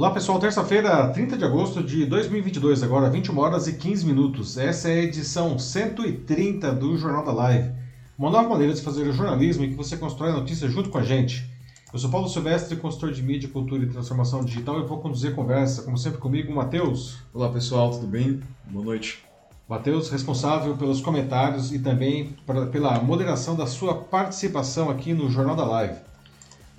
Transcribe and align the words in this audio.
Olá 0.00 0.12
pessoal, 0.12 0.38
terça-feira, 0.38 1.08
30 1.08 1.36
de 1.36 1.44
agosto 1.44 1.82
de 1.82 2.06
2022, 2.06 2.82
agora 2.82 3.10
21 3.10 3.38
horas 3.38 3.68
e 3.68 3.74
15 3.74 4.06
minutos. 4.06 4.56
Essa 4.56 4.88
é 4.88 4.92
a 4.94 5.02
edição 5.02 5.58
130 5.58 6.72
do 6.72 6.96
Jornal 6.96 7.22
da 7.22 7.32
Live. 7.32 7.70
Uma 8.18 8.30
nova 8.30 8.48
maneira 8.48 8.72
de 8.72 8.80
fazer 8.80 9.06
o 9.06 9.12
jornalismo 9.12 9.62
em 9.62 9.68
que 9.68 9.74
você 9.74 9.98
constrói 9.98 10.30
a 10.30 10.36
notícia 10.36 10.70
junto 10.70 10.88
com 10.88 10.96
a 10.96 11.02
gente. 11.02 11.46
Eu 11.92 11.98
sou 11.98 12.08
Paulo 12.08 12.30
Silvestre, 12.30 12.76
consultor 12.76 13.12
de 13.12 13.22
mídia, 13.22 13.50
cultura 13.50 13.84
e 13.84 13.90
transformação 13.90 14.42
digital 14.42 14.80
e 14.80 14.86
vou 14.86 15.00
conduzir 15.00 15.32
a 15.32 15.34
conversa, 15.34 15.82
como 15.82 15.98
sempre 15.98 16.18
comigo, 16.18 16.50
Matheus. 16.50 17.18
Olá 17.34 17.50
pessoal, 17.50 17.90
tudo 17.90 18.06
bem? 18.06 18.40
Boa 18.70 18.82
noite. 18.82 19.22
Matheus, 19.68 20.08
responsável 20.08 20.78
pelos 20.78 21.02
comentários 21.02 21.74
e 21.74 21.78
também 21.78 22.34
pra, 22.46 22.64
pela 22.64 22.98
moderação 23.00 23.54
da 23.54 23.66
sua 23.66 23.94
participação 23.94 24.88
aqui 24.88 25.12
no 25.12 25.28
Jornal 25.28 25.54
da 25.54 25.66
Live. 25.66 26.09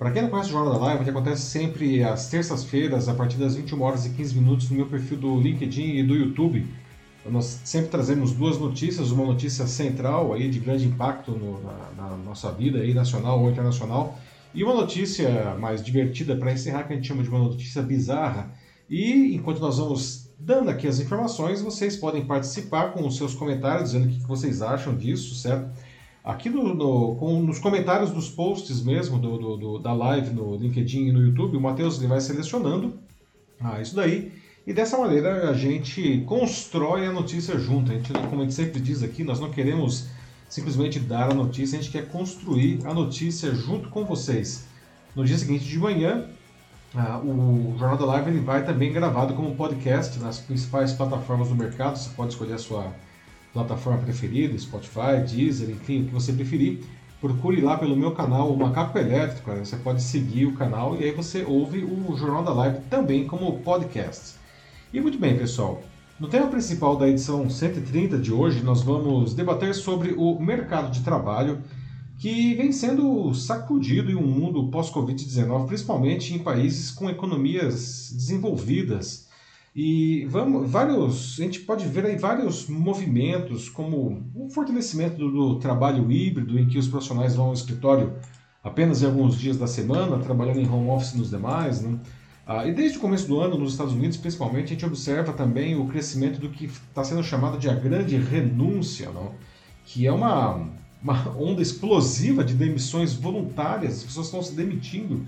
Para 0.02 0.10
quem 0.10 0.22
não 0.22 0.30
conhece 0.30 0.48
o 0.48 0.52
Jornal 0.54 0.72
da 0.72 0.80
Live, 0.80 1.02
ele 1.04 1.10
acontece 1.10 1.42
sempre 1.42 2.02
às 2.02 2.28
terças-feiras, 2.28 3.08
a 3.08 3.14
partir 3.14 3.36
das 3.36 3.54
21 3.54 3.80
horas 3.80 4.04
e 4.04 4.10
15 4.10 4.34
minutos, 4.34 4.68
no 4.68 4.74
meu 4.74 4.86
perfil 4.86 5.16
do 5.16 5.38
LinkedIn 5.40 5.94
e 5.94 6.02
do 6.02 6.16
YouTube. 6.16 6.66
Nós 7.24 7.60
sempre 7.64 7.88
trazemos 7.88 8.32
duas 8.32 8.58
notícias, 8.58 9.12
uma 9.12 9.24
notícia 9.24 9.64
central 9.68 10.32
aí 10.32 10.50
de 10.50 10.58
grande 10.58 10.88
impacto 10.88 11.30
no, 11.30 11.62
na, 11.62 11.90
na, 11.96 12.16
nossa 12.16 12.50
vida 12.50 12.80
aí, 12.80 12.92
nacional 12.92 13.40
ou 13.40 13.48
internacional, 13.48 14.18
e 14.52 14.64
uma 14.64 14.74
notícia 14.74 15.54
mais 15.60 15.80
divertida 15.80 16.34
para 16.34 16.50
encerrar, 16.50 16.82
que 16.82 16.94
a 16.94 16.96
gente 16.96 17.06
chama 17.06 17.22
de 17.22 17.28
uma 17.28 17.38
notícia 17.38 17.80
bizarra. 17.80 18.50
E 18.90 19.36
enquanto 19.36 19.60
nós 19.60 19.78
vamos 19.78 20.28
dando 20.36 20.68
aqui 20.68 20.88
as 20.88 20.98
informações, 20.98 21.62
vocês 21.62 21.96
podem 21.96 22.26
participar 22.26 22.90
com 22.92 23.06
os 23.06 23.16
seus 23.16 23.36
comentários, 23.36 23.92
dizendo 23.92 24.06
o 24.06 24.18
que 24.18 24.26
vocês 24.26 24.62
acham 24.62 24.96
disso, 24.96 25.36
certo? 25.36 25.70
Aqui 26.24 26.48
no, 26.48 26.74
no 26.74 27.16
com, 27.16 27.40
nos 27.40 27.58
comentários 27.58 28.10
dos 28.10 28.28
posts 28.28 28.82
mesmo 28.82 29.18
do, 29.18 29.38
do, 29.38 29.56
do, 29.56 29.78
da 29.78 29.92
live 29.92 30.30
no 30.30 30.56
LinkedIn 30.56 31.08
e 31.08 31.12
no 31.12 31.20
YouTube, 31.20 31.56
o 31.56 31.60
Matheus 31.60 31.98
vai 31.98 32.20
selecionando 32.20 32.94
ah, 33.60 33.80
isso 33.80 33.96
daí. 33.96 34.32
E 34.64 34.72
dessa 34.72 34.96
maneira 34.96 35.50
a 35.50 35.54
gente 35.54 36.22
constrói 36.26 37.06
a 37.06 37.12
notícia 37.12 37.58
junto. 37.58 37.90
A 37.90 37.94
gente, 37.94 38.12
como 38.12 38.42
a 38.42 38.44
gente 38.44 38.54
sempre 38.54 38.80
diz 38.80 39.02
aqui, 39.02 39.24
nós 39.24 39.40
não 39.40 39.50
queremos 39.50 40.06
simplesmente 40.48 41.00
dar 41.00 41.32
a 41.32 41.34
notícia, 41.34 41.76
a 41.78 41.82
gente 41.82 41.90
quer 41.90 42.08
construir 42.08 42.86
a 42.86 42.94
notícia 42.94 43.52
junto 43.52 43.88
com 43.88 44.04
vocês. 44.04 44.64
No 45.16 45.24
dia 45.24 45.36
seguinte 45.36 45.64
de 45.64 45.78
manhã, 45.78 46.26
ah, 46.94 47.18
o 47.18 47.74
Jornal 47.76 47.98
da 47.98 48.04
Live 48.04 48.30
ele 48.30 48.40
vai 48.40 48.64
também 48.64 48.92
gravado 48.92 49.34
como 49.34 49.56
podcast 49.56 50.20
nas 50.20 50.38
principais 50.38 50.92
plataformas 50.92 51.48
do 51.48 51.56
mercado. 51.56 51.96
Você 51.96 52.10
pode 52.10 52.32
escolher 52.32 52.54
a 52.54 52.58
sua 52.58 52.92
plataforma 53.52 53.98
preferida, 53.98 54.58
Spotify, 54.58 55.22
Deezer, 55.26 55.70
enfim, 55.70 56.02
o 56.02 56.04
que 56.06 56.14
você 56.14 56.32
preferir. 56.32 56.80
Procure 57.20 57.60
lá 57.60 57.78
pelo 57.78 57.96
meu 57.96 58.10
canal, 58.12 58.52
o 58.52 58.56
Macaco 58.56 58.98
Elétrico, 58.98 59.46
cara. 59.46 59.64
você 59.64 59.76
pode 59.76 60.02
seguir 60.02 60.46
o 60.46 60.54
canal 60.54 60.96
e 60.96 61.04
aí 61.04 61.12
você 61.12 61.44
ouve 61.44 61.84
o 61.84 62.16
Jornal 62.16 62.42
da 62.42 62.52
Live 62.52 62.80
também 62.90 63.26
como 63.26 63.60
podcast. 63.60 64.34
E 64.92 65.00
muito 65.00 65.18
bem, 65.18 65.38
pessoal. 65.38 65.82
No 66.18 66.28
tema 66.28 66.48
principal 66.48 66.96
da 66.96 67.08
edição 67.08 67.48
130 67.48 68.18
de 68.18 68.32
hoje, 68.32 68.62
nós 68.62 68.82
vamos 68.82 69.34
debater 69.34 69.74
sobre 69.74 70.14
o 70.16 70.38
mercado 70.40 70.90
de 70.90 71.00
trabalho 71.02 71.60
que 72.18 72.54
vem 72.54 72.70
sendo 72.70 73.34
sacudido 73.34 74.10
em 74.10 74.14
um 74.14 74.26
mundo 74.26 74.68
pós-Covid-19, 74.68 75.66
principalmente 75.66 76.34
em 76.34 76.38
países 76.38 76.90
com 76.90 77.10
economias 77.10 78.12
desenvolvidas 78.12 79.21
e 79.74 80.26
vamos, 80.26 80.70
vários, 80.70 81.40
a 81.40 81.44
gente 81.44 81.60
pode 81.60 81.86
ver 81.86 82.04
aí 82.04 82.16
vários 82.16 82.68
movimentos, 82.68 83.70
como 83.70 84.22
o 84.34 84.50
fortalecimento 84.50 85.16
do, 85.16 85.30
do, 85.30 85.58
trabalho 85.58 86.12
híbrido, 86.12 86.58
em 86.58 86.68
que 86.68 86.76
os 86.76 86.86
profissionais 86.86 87.34
vão 87.34 87.46
ao 87.46 87.54
escritório 87.54 88.12
apenas 88.62 89.02
em 89.02 89.06
alguns 89.06 89.38
dias 89.38 89.56
da 89.56 89.66
semana, 89.66 90.18
trabalhando 90.18 90.60
em 90.60 90.68
home 90.68 90.90
office 90.90 91.14
nos 91.14 91.30
demais. 91.30 91.80
Né? 91.80 91.98
Ah, 92.46 92.66
e 92.66 92.74
desde 92.74 92.98
o 92.98 93.00
começo 93.00 93.26
do 93.26 93.40
ano, 93.40 93.56
nos 93.56 93.72
Estados 93.72 93.94
Unidos, 93.94 94.18
principalmente, 94.18 94.66
a 94.66 94.68
gente 94.68 94.84
observa 94.84 95.32
também 95.32 95.74
o 95.74 95.86
crescimento 95.86 96.38
do 96.38 96.50
que 96.50 96.66
está 96.66 97.02
sendo 97.02 97.24
chamado 97.24 97.56
de 97.56 97.70
a 97.70 97.74
grande 97.74 98.18
renúncia, 98.18 99.10
não? 99.10 99.32
que 99.86 100.06
é 100.06 100.12
uma, 100.12 100.68
uma 101.02 101.34
onda 101.34 101.62
explosiva 101.62 102.44
de 102.44 102.52
demissões 102.52 103.14
voluntárias, 103.14 103.94
as 103.94 104.04
pessoas 104.04 104.26
estão 104.26 104.42
se 104.42 104.54
demitindo 104.54 105.26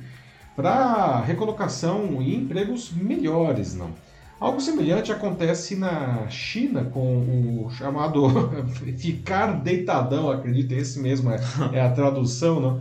para 0.54 1.22
recolocação 1.22 2.20
e 2.20 2.34
empregos 2.34 2.92
melhores. 2.92 3.74
não 3.74 4.04
Algo 4.40 4.60
semelhante 4.60 5.12
acontece 5.12 5.76
na 5.76 6.28
China 6.28 6.84
com 6.84 7.64
o 7.64 7.70
chamado 7.70 8.28
ficar 8.98 9.62
deitadão, 9.62 10.30
acredito, 10.30 10.72
esse 10.72 10.98
mesmo 10.98 11.30
é, 11.30 11.38
é 11.72 11.80
a 11.80 11.90
tradução, 11.90 12.60
não? 12.60 12.80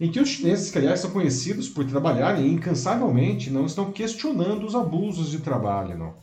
em 0.00 0.10
que 0.10 0.18
os 0.18 0.28
chineses, 0.28 0.70
que 0.70 0.78
aliás 0.78 0.98
são 0.98 1.10
conhecidos 1.10 1.68
por 1.68 1.84
trabalharem 1.84 2.52
incansavelmente, 2.52 3.50
não 3.50 3.66
estão 3.66 3.92
questionando 3.92 4.66
os 4.66 4.74
abusos 4.74 5.30
de 5.30 5.38
trabalho. 5.38 5.96
Não? 5.96 6.14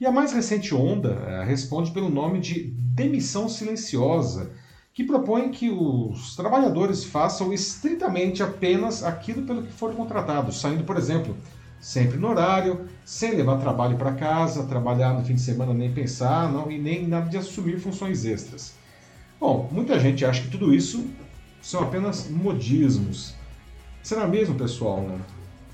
E 0.00 0.06
a 0.06 0.10
mais 0.10 0.32
recente 0.32 0.74
onda 0.74 1.10
é, 1.26 1.44
responde 1.44 1.90
pelo 1.90 2.08
nome 2.08 2.40
de 2.40 2.64
demissão 2.64 3.46
silenciosa, 3.46 4.50
que 4.94 5.04
propõe 5.04 5.50
que 5.50 5.68
os 5.68 6.34
trabalhadores 6.34 7.04
façam 7.04 7.52
estritamente 7.52 8.42
apenas 8.42 9.04
aquilo 9.04 9.42
pelo 9.42 9.62
que 9.62 9.72
foram 9.72 9.94
contratados, 9.94 10.58
saindo, 10.58 10.84
por 10.84 10.96
exemplo, 10.96 11.36
sempre 11.80 12.16
no 12.16 12.28
horário, 12.28 12.86
sem 13.04 13.34
levar 13.34 13.58
trabalho 13.58 13.96
para 13.96 14.12
casa, 14.12 14.64
trabalhar 14.64 15.12
no 15.14 15.24
fim 15.24 15.34
de 15.34 15.40
semana 15.40 15.72
nem 15.72 15.92
pensar, 15.92 16.50
não 16.52 16.70
e 16.70 16.78
nem 16.78 17.06
nada 17.06 17.28
de 17.28 17.36
assumir 17.36 17.78
funções 17.78 18.24
extras. 18.24 18.74
Bom, 19.38 19.68
muita 19.70 20.00
gente 20.00 20.24
acha 20.24 20.42
que 20.42 20.48
tudo 20.48 20.74
isso 20.74 21.04
são 21.60 21.82
apenas 21.82 22.28
modismos. 22.30 23.34
Será 24.02 24.26
mesmo, 24.26 24.54
pessoal? 24.54 25.02
Né? 25.02 25.18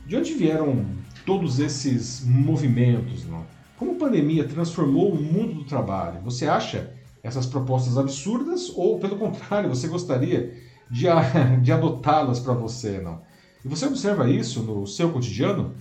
De 0.07 0.17
onde 0.17 0.35
vieram 0.35 0.85
todos 1.25 1.61
esses 1.61 2.25
movimentos? 2.25 3.25
Não? 3.27 3.45
Como 3.77 3.93
a 3.93 3.99
pandemia 3.99 4.45
transformou 4.45 5.13
o 5.13 5.21
mundo 5.21 5.55
do 5.55 5.65
trabalho? 5.65 6.21
Você 6.23 6.47
acha 6.47 6.93
essas 7.23 7.47
propostas 7.47 7.97
absurdas 7.97 8.71
ou, 8.75 8.99
pelo 8.99 9.17
contrário, 9.17 9.69
você 9.69 9.87
gostaria 9.87 10.55
de, 10.91 11.07
de 11.63 11.73
adotá-las 11.73 12.41
para 12.41 12.55
você? 12.55 13.01
Não? 13.01 13.21
E 13.65 13.69
você 13.69 13.87
observa 13.87 14.29
isso 14.29 14.63
no 14.63 14.87
seu 14.87 15.11
cotidiano? 15.13 15.73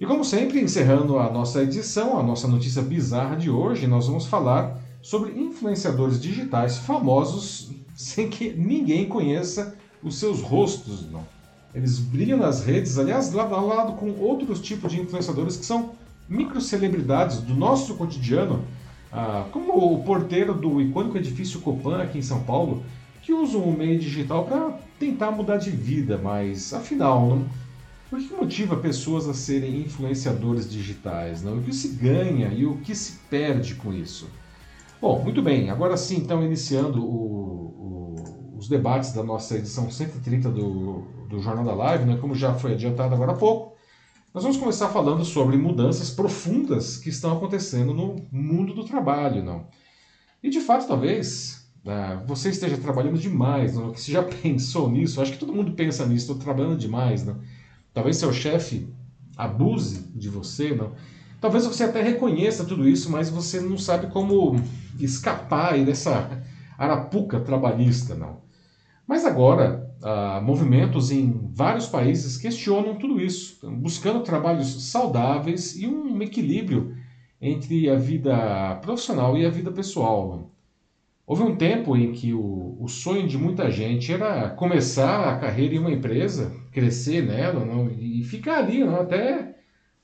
E 0.00 0.06
como 0.06 0.24
sempre, 0.24 0.62
encerrando 0.62 1.18
a 1.18 1.30
nossa 1.30 1.62
edição, 1.62 2.18
a 2.18 2.22
nossa 2.22 2.48
notícia 2.48 2.80
bizarra 2.80 3.36
de 3.36 3.50
hoje, 3.50 3.86
nós 3.86 4.06
vamos 4.06 4.24
falar 4.24 4.80
sobre 5.02 5.38
influenciadores 5.38 6.18
digitais 6.18 6.78
famosos 6.78 7.70
sem 7.94 8.30
que 8.30 8.50
ninguém 8.54 9.04
conheça 9.04 9.76
os 10.02 10.18
seus 10.18 10.40
rostos. 10.40 11.06
Não. 11.10 11.22
Eles 11.74 11.98
brilham 11.98 12.38
nas 12.38 12.64
redes, 12.64 12.98
aliás, 12.98 13.30
lado 13.34 13.54
a 13.54 13.60
lado 13.60 13.92
com 13.92 14.10
outros 14.12 14.62
tipos 14.62 14.90
de 14.90 15.02
influenciadores 15.02 15.58
que 15.58 15.66
são 15.66 15.90
microcelebridades 16.26 17.36
do 17.42 17.54
nosso 17.54 17.94
cotidiano, 17.96 18.64
ah, 19.12 19.44
como 19.52 19.92
o 19.92 20.02
porteiro 20.02 20.54
do 20.54 20.80
icônico 20.80 21.18
edifício 21.18 21.60
Copan 21.60 22.00
aqui 22.00 22.18
em 22.18 22.22
São 22.22 22.42
Paulo, 22.44 22.82
que 23.22 23.34
usam 23.34 23.60
o 23.60 23.76
meio 23.76 23.98
digital 23.98 24.46
para 24.46 24.78
tentar 24.98 25.30
mudar 25.30 25.58
de 25.58 25.70
vida, 25.70 26.16
mas 26.16 26.72
afinal, 26.72 27.26
não 27.26 27.44
o 28.12 28.16
que 28.16 28.34
motiva 28.34 28.76
pessoas 28.76 29.28
a 29.28 29.34
serem 29.34 29.82
influenciadores 29.82 30.68
digitais? 30.68 31.42
Não? 31.42 31.58
O 31.58 31.62
que 31.62 31.72
se 31.72 31.88
ganha 31.88 32.48
e 32.48 32.66
o 32.66 32.78
que 32.78 32.94
se 32.94 33.18
perde 33.30 33.76
com 33.76 33.92
isso? 33.92 34.28
Bom, 35.00 35.22
muito 35.22 35.40
bem. 35.40 35.70
Agora 35.70 35.96
sim, 35.96 36.16
então, 36.16 36.44
iniciando 36.44 37.04
o, 37.04 38.14
o, 38.16 38.56
os 38.58 38.68
debates 38.68 39.12
da 39.12 39.22
nossa 39.22 39.56
edição 39.56 39.90
130 39.90 40.50
do, 40.50 41.02
do 41.28 41.40
Jornal 41.40 41.64
da 41.64 41.74
Live, 41.74 42.04
né? 42.04 42.18
como 42.20 42.34
já 42.34 42.52
foi 42.54 42.72
adiantado 42.72 43.14
agora 43.14 43.32
há 43.32 43.36
pouco, 43.36 43.76
nós 44.34 44.42
vamos 44.42 44.58
começar 44.58 44.88
falando 44.88 45.24
sobre 45.24 45.56
mudanças 45.56 46.10
profundas 46.10 46.96
que 46.96 47.08
estão 47.08 47.36
acontecendo 47.36 47.94
no 47.94 48.16
mundo 48.30 48.74
do 48.74 48.84
trabalho. 48.84 49.42
Não? 49.42 49.66
E, 50.42 50.50
de 50.50 50.60
fato, 50.60 50.86
talvez 50.86 51.70
né, 51.84 52.22
você 52.26 52.50
esteja 52.50 52.76
trabalhando 52.76 53.18
demais, 53.18 53.74
não? 53.74 53.94
você 53.94 54.12
já 54.12 54.22
pensou 54.42 54.90
nisso? 54.90 55.20
Acho 55.20 55.32
que 55.32 55.38
todo 55.38 55.54
mundo 55.54 55.72
pensa 55.72 56.04
nisso, 56.06 56.32
estou 56.32 56.36
trabalhando 56.36 56.76
demais. 56.76 57.24
Não? 57.24 57.40
Talvez 58.00 58.16
seu 58.16 58.32
chefe 58.32 58.88
abuse 59.36 60.10
de 60.14 60.30
você, 60.30 60.74
não? 60.74 60.92
Talvez 61.38 61.66
você 61.66 61.84
até 61.84 62.00
reconheça 62.00 62.64
tudo 62.64 62.88
isso, 62.88 63.10
mas 63.10 63.28
você 63.28 63.60
não 63.60 63.76
sabe 63.76 64.06
como 64.06 64.58
escapar 64.98 65.78
dessa 65.84 66.42
arapuca 66.78 67.40
trabalhista, 67.40 68.14
não. 68.14 68.40
Mas 69.06 69.26
agora, 69.26 69.94
ah, 70.02 70.40
movimentos 70.42 71.10
em 71.10 71.50
vários 71.52 71.86
países 71.88 72.38
questionam 72.38 72.94
tudo 72.96 73.20
isso, 73.20 73.58
buscando 73.70 74.20
trabalhos 74.20 74.90
saudáveis 74.90 75.76
e 75.76 75.86
um 75.86 76.22
equilíbrio 76.22 76.94
entre 77.38 77.90
a 77.90 77.96
vida 77.96 78.76
profissional 78.76 79.36
e 79.36 79.44
a 79.44 79.50
vida 79.50 79.70
pessoal. 79.70 80.50
Houve 81.30 81.44
um 81.44 81.54
tempo 81.54 81.96
em 81.96 82.10
que 82.10 82.34
o, 82.34 82.76
o 82.80 82.88
sonho 82.88 83.24
de 83.24 83.38
muita 83.38 83.70
gente 83.70 84.12
era 84.12 84.50
começar 84.50 85.28
a 85.28 85.38
carreira 85.38 85.76
em 85.76 85.78
uma 85.78 85.92
empresa, 85.92 86.52
crescer 86.72 87.24
nela 87.24 87.64
não, 87.64 87.88
e 87.88 88.24
ficar 88.24 88.58
ali 88.58 88.82
não, 88.82 89.00
até, 89.00 89.54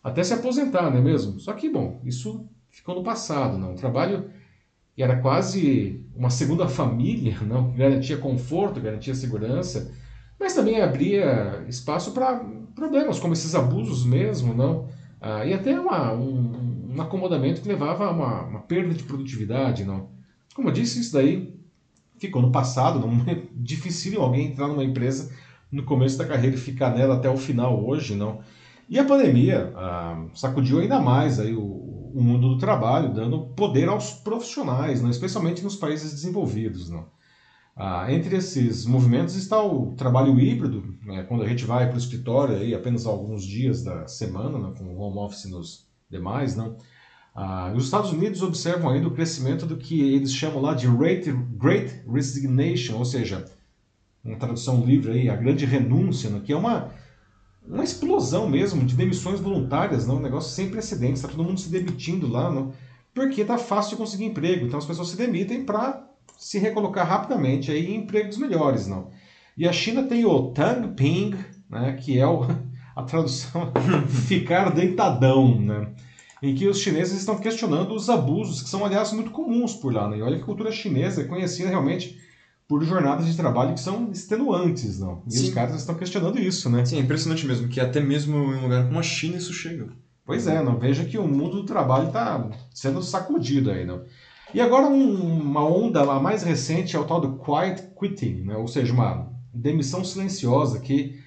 até 0.04 0.22
se 0.22 0.32
aposentar, 0.32 0.88
não 0.88 0.98
é 0.98 1.00
mesmo? 1.00 1.40
Só 1.40 1.52
que, 1.52 1.68
bom, 1.68 2.00
isso 2.04 2.48
ficou 2.70 2.94
no 2.94 3.02
passado. 3.02 3.58
Não? 3.58 3.72
O 3.72 3.74
trabalho 3.74 4.30
era 4.96 5.16
quase 5.16 6.00
uma 6.14 6.30
segunda 6.30 6.68
família, 6.70 7.36
não? 7.40 7.72
garantia 7.72 8.18
conforto, 8.18 8.80
garantia 8.80 9.12
segurança, 9.12 9.92
mas 10.38 10.54
também 10.54 10.80
abria 10.80 11.64
espaço 11.66 12.12
para 12.12 12.36
problemas 12.72 13.18
como 13.18 13.32
esses 13.32 13.52
abusos 13.56 14.06
mesmo, 14.06 14.54
não? 14.54 14.88
Ah, 15.20 15.44
e 15.44 15.52
até 15.52 15.76
uma, 15.80 16.12
um, 16.12 16.92
um, 16.94 17.02
acomodamento 17.02 17.62
que 17.62 17.68
levava 17.68 18.06
a 18.06 18.12
uma, 18.12 18.42
uma, 18.42 18.60
perda 18.60 18.94
de 18.94 19.02
produtividade. 19.02 19.84
Não? 19.84 20.14
Como 20.56 20.70
eu 20.70 20.72
disse, 20.72 20.98
isso 20.98 21.12
daí 21.12 21.54
ficou 22.18 22.40
no 22.40 22.50
passado, 22.50 22.98
não 22.98 23.30
é 23.30 23.42
difícil 23.54 24.22
alguém 24.22 24.46
entrar 24.46 24.66
numa 24.66 24.82
empresa 24.82 25.30
no 25.70 25.82
começo 25.82 26.16
da 26.16 26.24
carreira 26.24 26.56
e 26.56 26.58
ficar 26.58 26.94
nela 26.94 27.16
até 27.16 27.28
o 27.28 27.36
final 27.36 27.84
hoje, 27.84 28.14
não. 28.14 28.40
E 28.88 28.98
a 28.98 29.04
pandemia 29.04 29.70
ah, 29.76 30.24
sacudiu 30.34 30.78
ainda 30.78 30.98
mais 30.98 31.38
aí 31.38 31.54
o, 31.54 31.60
o, 31.60 32.22
mundo 32.22 32.54
do 32.54 32.58
trabalho, 32.58 33.12
dando 33.12 33.48
poder 33.48 33.86
aos 33.86 34.12
profissionais, 34.12 35.02
não? 35.02 35.10
especialmente 35.10 35.62
nos 35.62 35.76
países 35.76 36.10
desenvolvidos. 36.14 36.88
Não? 36.88 37.04
Ah, 37.76 38.10
entre 38.10 38.36
esses 38.36 38.86
movimentos 38.86 39.34
está 39.34 39.62
o 39.62 39.94
trabalho 39.94 40.40
híbrido, 40.40 40.82
né, 41.04 41.24
quando 41.24 41.42
a 41.42 41.48
gente 41.48 41.66
vai 41.66 41.86
para 41.86 41.96
o 41.96 41.98
escritório 41.98 42.56
aí 42.56 42.74
apenas 42.74 43.04
alguns 43.04 43.44
dias 43.44 43.82
da 43.82 44.08
semana, 44.08 44.58
né, 44.58 44.72
com 44.78 44.96
home 44.96 45.18
office 45.18 45.50
nos 45.50 45.86
demais. 46.08 46.56
Não? 46.56 46.78
Ah, 47.38 47.70
os 47.76 47.84
Estados 47.84 48.12
Unidos 48.12 48.40
observam 48.40 48.88
ainda 48.88 49.08
o 49.08 49.10
crescimento 49.10 49.66
do 49.66 49.76
que 49.76 50.00
eles 50.00 50.32
chamam 50.32 50.62
lá 50.62 50.72
de 50.72 50.88
Great 50.88 52.02
Resignation, 52.10 52.96
ou 52.96 53.04
seja, 53.04 53.44
uma 54.24 54.38
tradução 54.38 54.82
livre 54.82 55.12
aí, 55.12 55.28
a 55.28 55.36
grande 55.36 55.66
renúncia, 55.66 56.30
né, 56.30 56.40
que 56.42 56.50
é 56.50 56.56
uma 56.56 56.90
uma 57.68 57.84
explosão 57.84 58.48
mesmo 58.48 58.84
de 58.84 58.94
demissões 58.94 59.40
voluntárias, 59.40 60.06
não? 60.06 60.16
um 60.16 60.20
negócio 60.20 60.54
sem 60.54 60.70
precedentes, 60.70 61.16
está 61.16 61.28
todo 61.28 61.44
mundo 61.44 61.58
se 61.58 61.68
demitindo 61.68 62.28
lá, 62.28 62.50
não? 62.50 62.72
porque 63.12 63.40
está 63.40 63.58
fácil 63.58 63.90
de 63.90 63.96
conseguir 63.96 64.24
emprego, 64.26 64.66
então 64.66 64.78
as 64.78 64.86
pessoas 64.86 65.08
se 65.08 65.16
demitem 65.16 65.64
para 65.64 66.08
se 66.38 66.58
recolocar 66.58 67.06
rapidamente 67.06 67.70
aí 67.72 67.86
em 67.86 67.96
empregos 67.96 68.36
melhores. 68.36 68.86
não. 68.86 69.10
E 69.56 69.66
a 69.66 69.72
China 69.72 70.04
tem 70.04 70.24
o 70.24 70.52
Tang 70.52 70.94
Ping, 70.94 71.34
né, 71.68 71.94
que 72.00 72.18
é 72.18 72.26
o, 72.26 72.46
a 72.94 73.02
tradução 73.02 73.72
ficar 74.06 74.70
deitadão, 74.70 75.60
né, 75.60 75.88
em 76.42 76.54
que 76.54 76.68
os 76.68 76.78
chineses 76.78 77.18
estão 77.18 77.38
questionando 77.38 77.94
os 77.94 78.10
abusos, 78.10 78.62
que 78.62 78.68
são, 78.68 78.84
aliás, 78.84 79.12
muito 79.12 79.30
comuns 79.30 79.74
por 79.74 79.92
lá. 79.92 80.08
Né? 80.08 80.18
E 80.18 80.22
olha 80.22 80.36
que 80.36 80.42
a 80.42 80.46
cultura 80.46 80.70
chinesa 80.70 81.22
é 81.22 81.24
conhecida 81.24 81.68
realmente 81.68 82.20
por 82.68 82.82
jornadas 82.82 83.26
de 83.26 83.36
trabalho 83.36 83.74
que 83.74 83.80
são 83.80 84.10
extenuantes, 84.10 84.98
não? 84.98 85.22
E 85.26 85.32
Sim. 85.32 85.44
os 85.44 85.54
caras 85.54 85.76
estão 85.76 85.94
questionando 85.94 86.38
isso, 86.38 86.68
né? 86.68 86.84
Sim, 86.84 86.98
é 86.98 87.00
impressionante 87.00 87.46
mesmo, 87.46 87.68
que 87.68 87.80
até 87.80 88.00
mesmo 88.00 88.36
em 88.36 88.56
um 88.56 88.62
lugar 88.62 88.86
como 88.86 88.98
a 88.98 89.02
China 89.02 89.36
isso 89.36 89.52
chega. 89.52 89.88
Pois 90.24 90.48
é, 90.48 90.60
não? 90.60 90.76
veja 90.76 91.04
que 91.04 91.16
o 91.16 91.28
mundo 91.28 91.58
do 91.58 91.64
trabalho 91.64 92.08
está 92.08 92.50
sendo 92.74 93.00
sacudido 93.00 93.70
aí, 93.70 93.84
não? 93.84 94.02
E 94.52 94.60
agora 94.60 94.86
um, 94.86 95.40
uma 95.40 95.64
onda, 95.64 96.00
a 96.00 96.18
mais 96.18 96.42
recente, 96.42 96.96
é 96.96 96.98
o 96.98 97.04
tal 97.04 97.20
do 97.20 97.38
quiet 97.38 97.84
quitting, 97.98 98.42
né? 98.42 98.56
ou 98.56 98.66
seja, 98.66 98.92
uma 98.92 99.30
demissão 99.54 100.04
silenciosa 100.04 100.80
que 100.80 101.20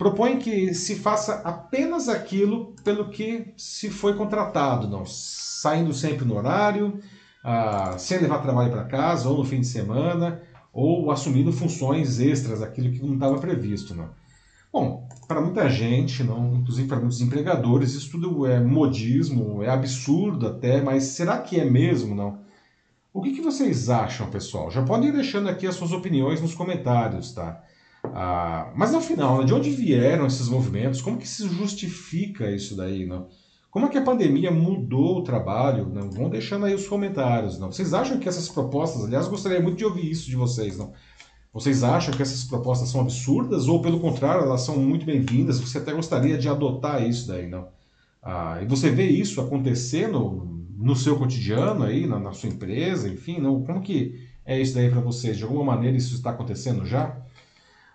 propõe 0.00 0.38
que 0.38 0.72
se 0.72 0.96
faça 0.96 1.42
apenas 1.44 2.08
aquilo 2.08 2.74
pelo 2.82 3.10
que 3.10 3.52
se 3.54 3.90
foi 3.90 4.14
contratado, 4.14 4.88
não 4.88 5.04
saindo 5.04 5.92
sempre 5.92 6.24
no 6.24 6.38
horário, 6.38 6.98
ah, 7.44 7.96
sem 7.98 8.18
levar 8.18 8.38
trabalho 8.38 8.72
para 8.72 8.84
casa 8.84 9.28
ou 9.28 9.36
no 9.36 9.44
fim 9.44 9.60
de 9.60 9.66
semana, 9.66 10.40
ou 10.72 11.10
assumindo 11.10 11.52
funções 11.52 12.18
extras, 12.18 12.62
aquilo 12.62 12.90
que 12.90 13.04
não 13.04 13.12
estava 13.12 13.38
previsto. 13.38 13.94
Não? 13.94 14.08
Bom, 14.72 15.06
para 15.28 15.42
muita 15.42 15.68
gente, 15.68 16.24
não, 16.24 16.54
inclusive 16.54 16.88
para 16.88 16.98
muitos 16.98 17.20
empregadores, 17.20 17.92
isso 17.92 18.10
tudo 18.10 18.46
é 18.46 18.58
modismo, 18.58 19.62
é 19.62 19.68
absurdo 19.68 20.46
até, 20.46 20.80
mas 20.80 21.02
será 21.04 21.36
que 21.36 21.60
é 21.60 21.64
mesmo? 21.66 22.14
não? 22.14 22.38
O 23.12 23.20
que, 23.20 23.32
que 23.32 23.42
vocês 23.42 23.90
acham, 23.90 24.30
pessoal? 24.30 24.70
Já 24.70 24.82
podem 24.82 25.10
ir 25.10 25.12
deixando 25.12 25.50
aqui 25.50 25.66
as 25.66 25.74
suas 25.74 25.92
opiniões 25.92 26.40
nos 26.40 26.54
comentários, 26.54 27.32
tá? 27.32 27.62
Ah, 28.14 28.72
mas 28.74 28.92
no 28.92 29.00
final, 29.00 29.38
né, 29.38 29.44
de 29.44 29.54
onde 29.54 29.70
vieram 29.70 30.26
esses 30.26 30.48
movimentos? 30.48 31.00
Como 31.00 31.18
que 31.18 31.28
se 31.28 31.48
justifica 31.48 32.50
isso 32.50 32.76
daí? 32.76 33.06
Não? 33.06 33.28
Como 33.70 33.86
é 33.86 33.88
que 33.88 33.98
a 33.98 34.02
pandemia 34.02 34.50
mudou 34.50 35.18
o 35.18 35.22
trabalho? 35.22 35.88
Não? 35.88 36.10
Vão 36.10 36.28
deixando 36.28 36.66
aí 36.66 36.74
os 36.74 36.88
comentários. 36.88 37.58
Não? 37.58 37.70
Vocês 37.70 37.94
acham 37.94 38.18
que 38.18 38.28
essas 38.28 38.48
propostas, 38.48 39.04
aliás, 39.04 39.28
gostaria 39.28 39.60
muito 39.60 39.78
de 39.78 39.84
ouvir 39.84 40.10
isso 40.10 40.28
de 40.28 40.36
vocês. 40.36 40.76
Não? 40.76 40.92
Vocês 41.52 41.82
acham 41.82 42.14
que 42.14 42.22
essas 42.22 42.44
propostas 42.44 42.88
são 42.88 43.00
absurdas 43.00 43.68
ou, 43.68 43.80
pelo 43.80 44.00
contrário, 44.00 44.44
elas 44.44 44.62
são 44.62 44.76
muito 44.76 45.04
bem-vindas? 45.06 45.58
Você 45.60 45.78
até 45.78 45.92
gostaria 45.92 46.38
de 46.38 46.48
adotar 46.48 47.02
isso 47.02 47.28
daí, 47.28 47.48
não? 47.48 47.68
Ah, 48.22 48.60
e 48.62 48.66
você 48.66 48.90
vê 48.90 49.06
isso 49.06 49.40
acontecendo 49.40 50.64
no 50.76 50.94
seu 50.94 51.18
cotidiano 51.18 51.84
aí, 51.84 52.06
na, 52.06 52.18
na 52.18 52.32
sua 52.32 52.48
empresa, 52.48 53.08
enfim, 53.08 53.40
não? 53.40 53.62
Como 53.64 53.80
que 53.82 54.28
é 54.44 54.60
isso 54.60 54.74
daí 54.74 54.90
para 54.90 55.00
vocês? 55.00 55.36
De 55.36 55.42
alguma 55.42 55.64
maneira 55.64 55.96
isso 55.96 56.14
está 56.14 56.30
acontecendo 56.30 56.86
já? 56.86 57.16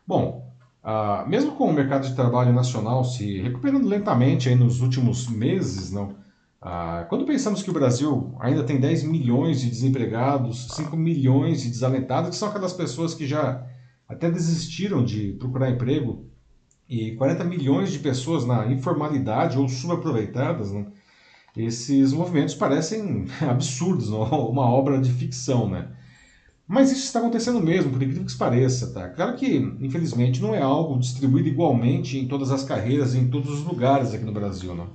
Bom, 0.07 0.53
ah, 0.83 1.25
mesmo 1.27 1.55
com 1.55 1.65
o 1.65 1.73
mercado 1.73 2.07
de 2.07 2.15
trabalho 2.15 2.53
nacional 2.53 3.03
se 3.03 3.41
recuperando 3.41 3.87
lentamente 3.87 4.47
aí 4.47 4.55
nos 4.55 4.81
últimos 4.81 5.27
meses, 5.27 5.91
não, 5.91 6.15
ah, 6.61 7.05
quando 7.09 7.25
pensamos 7.25 7.63
que 7.63 7.69
o 7.69 7.73
Brasil 7.73 8.35
ainda 8.39 8.63
tem 8.63 8.79
10 8.79 9.03
milhões 9.03 9.61
de 9.61 9.69
desempregados, 9.69 10.67
5 10.75 10.95
milhões 10.95 11.61
de 11.61 11.69
desalentados, 11.69 12.29
que 12.29 12.35
são 12.35 12.49
aquelas 12.49 12.73
pessoas 12.73 13.13
que 13.13 13.25
já 13.25 13.65
até 14.07 14.29
desistiram 14.29 15.03
de 15.03 15.33
procurar 15.39 15.71
emprego, 15.71 16.27
e 16.87 17.15
40 17.15 17.43
milhões 17.43 17.91
de 17.91 17.99
pessoas 17.99 18.45
na 18.45 18.67
informalidade 18.71 19.57
ou 19.57 19.67
subaproveitadas, 19.67 20.69
esses 21.57 22.13
movimentos 22.13 22.53
parecem 22.53 23.25
absurdos, 23.41 24.09
não? 24.09 24.23
uma 24.49 24.69
obra 24.69 24.99
de 24.99 25.11
ficção, 25.11 25.69
né? 25.69 25.89
Mas 26.67 26.91
isso 26.91 27.03
está 27.03 27.19
acontecendo 27.19 27.61
mesmo, 27.61 27.91
por 27.91 28.01
incrível 28.01 28.25
que 28.25 28.35
pareça, 28.35 28.91
tá? 28.91 29.07
Claro 29.09 29.35
que, 29.35 29.55
infelizmente, 29.79 30.41
não 30.41 30.55
é 30.55 30.61
algo 30.61 30.99
distribuído 30.99 31.47
igualmente 31.47 32.17
em 32.17 32.27
todas 32.27 32.51
as 32.51 32.63
carreiras, 32.63 33.13
em 33.13 33.27
todos 33.27 33.51
os 33.51 33.63
lugares 33.63 34.13
aqui 34.13 34.25
no 34.25 34.31
Brasil, 34.31 34.73
não. 34.73 34.89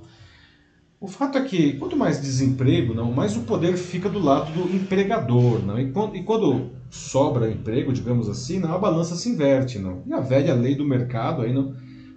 O 0.99 1.07
fato 1.07 1.37
é 1.37 1.41
que, 1.41 1.73
quanto 1.77 1.95
mais 1.95 2.21
desemprego, 2.21 2.93
não, 2.93 3.11
mais 3.11 3.37
o 3.37 3.41
poder 3.41 3.77
fica 3.77 4.09
do 4.09 4.19
lado 4.19 4.51
do 4.51 4.75
empregador, 4.75 5.65
não. 5.65 5.79
E 5.79 5.91
quando, 5.91 6.15
e 6.15 6.23
quando 6.23 6.71
sobra 6.89 7.49
emprego, 7.49 7.93
digamos 7.93 8.27
assim, 8.27 8.59
não, 8.59 8.73
a 8.73 8.77
balança 8.77 9.15
se 9.15 9.29
inverte, 9.29 9.79
não. 9.79 10.03
E 10.05 10.13
a 10.13 10.19
velha 10.19 10.53
lei 10.53 10.75
do 10.75 10.85
mercado, 10.85 11.41
aí, 11.41 11.53
não, 11.53 11.73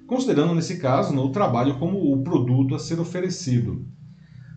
considerando 0.07 0.55
nesse 0.55 0.79
caso 0.79 1.15
não, 1.15 1.27
o 1.27 1.33
trabalho 1.33 1.79
como 1.79 2.13
o 2.13 2.23
produto 2.23 2.75
a 2.75 2.79
ser 2.79 2.99
oferecido. 2.99 3.87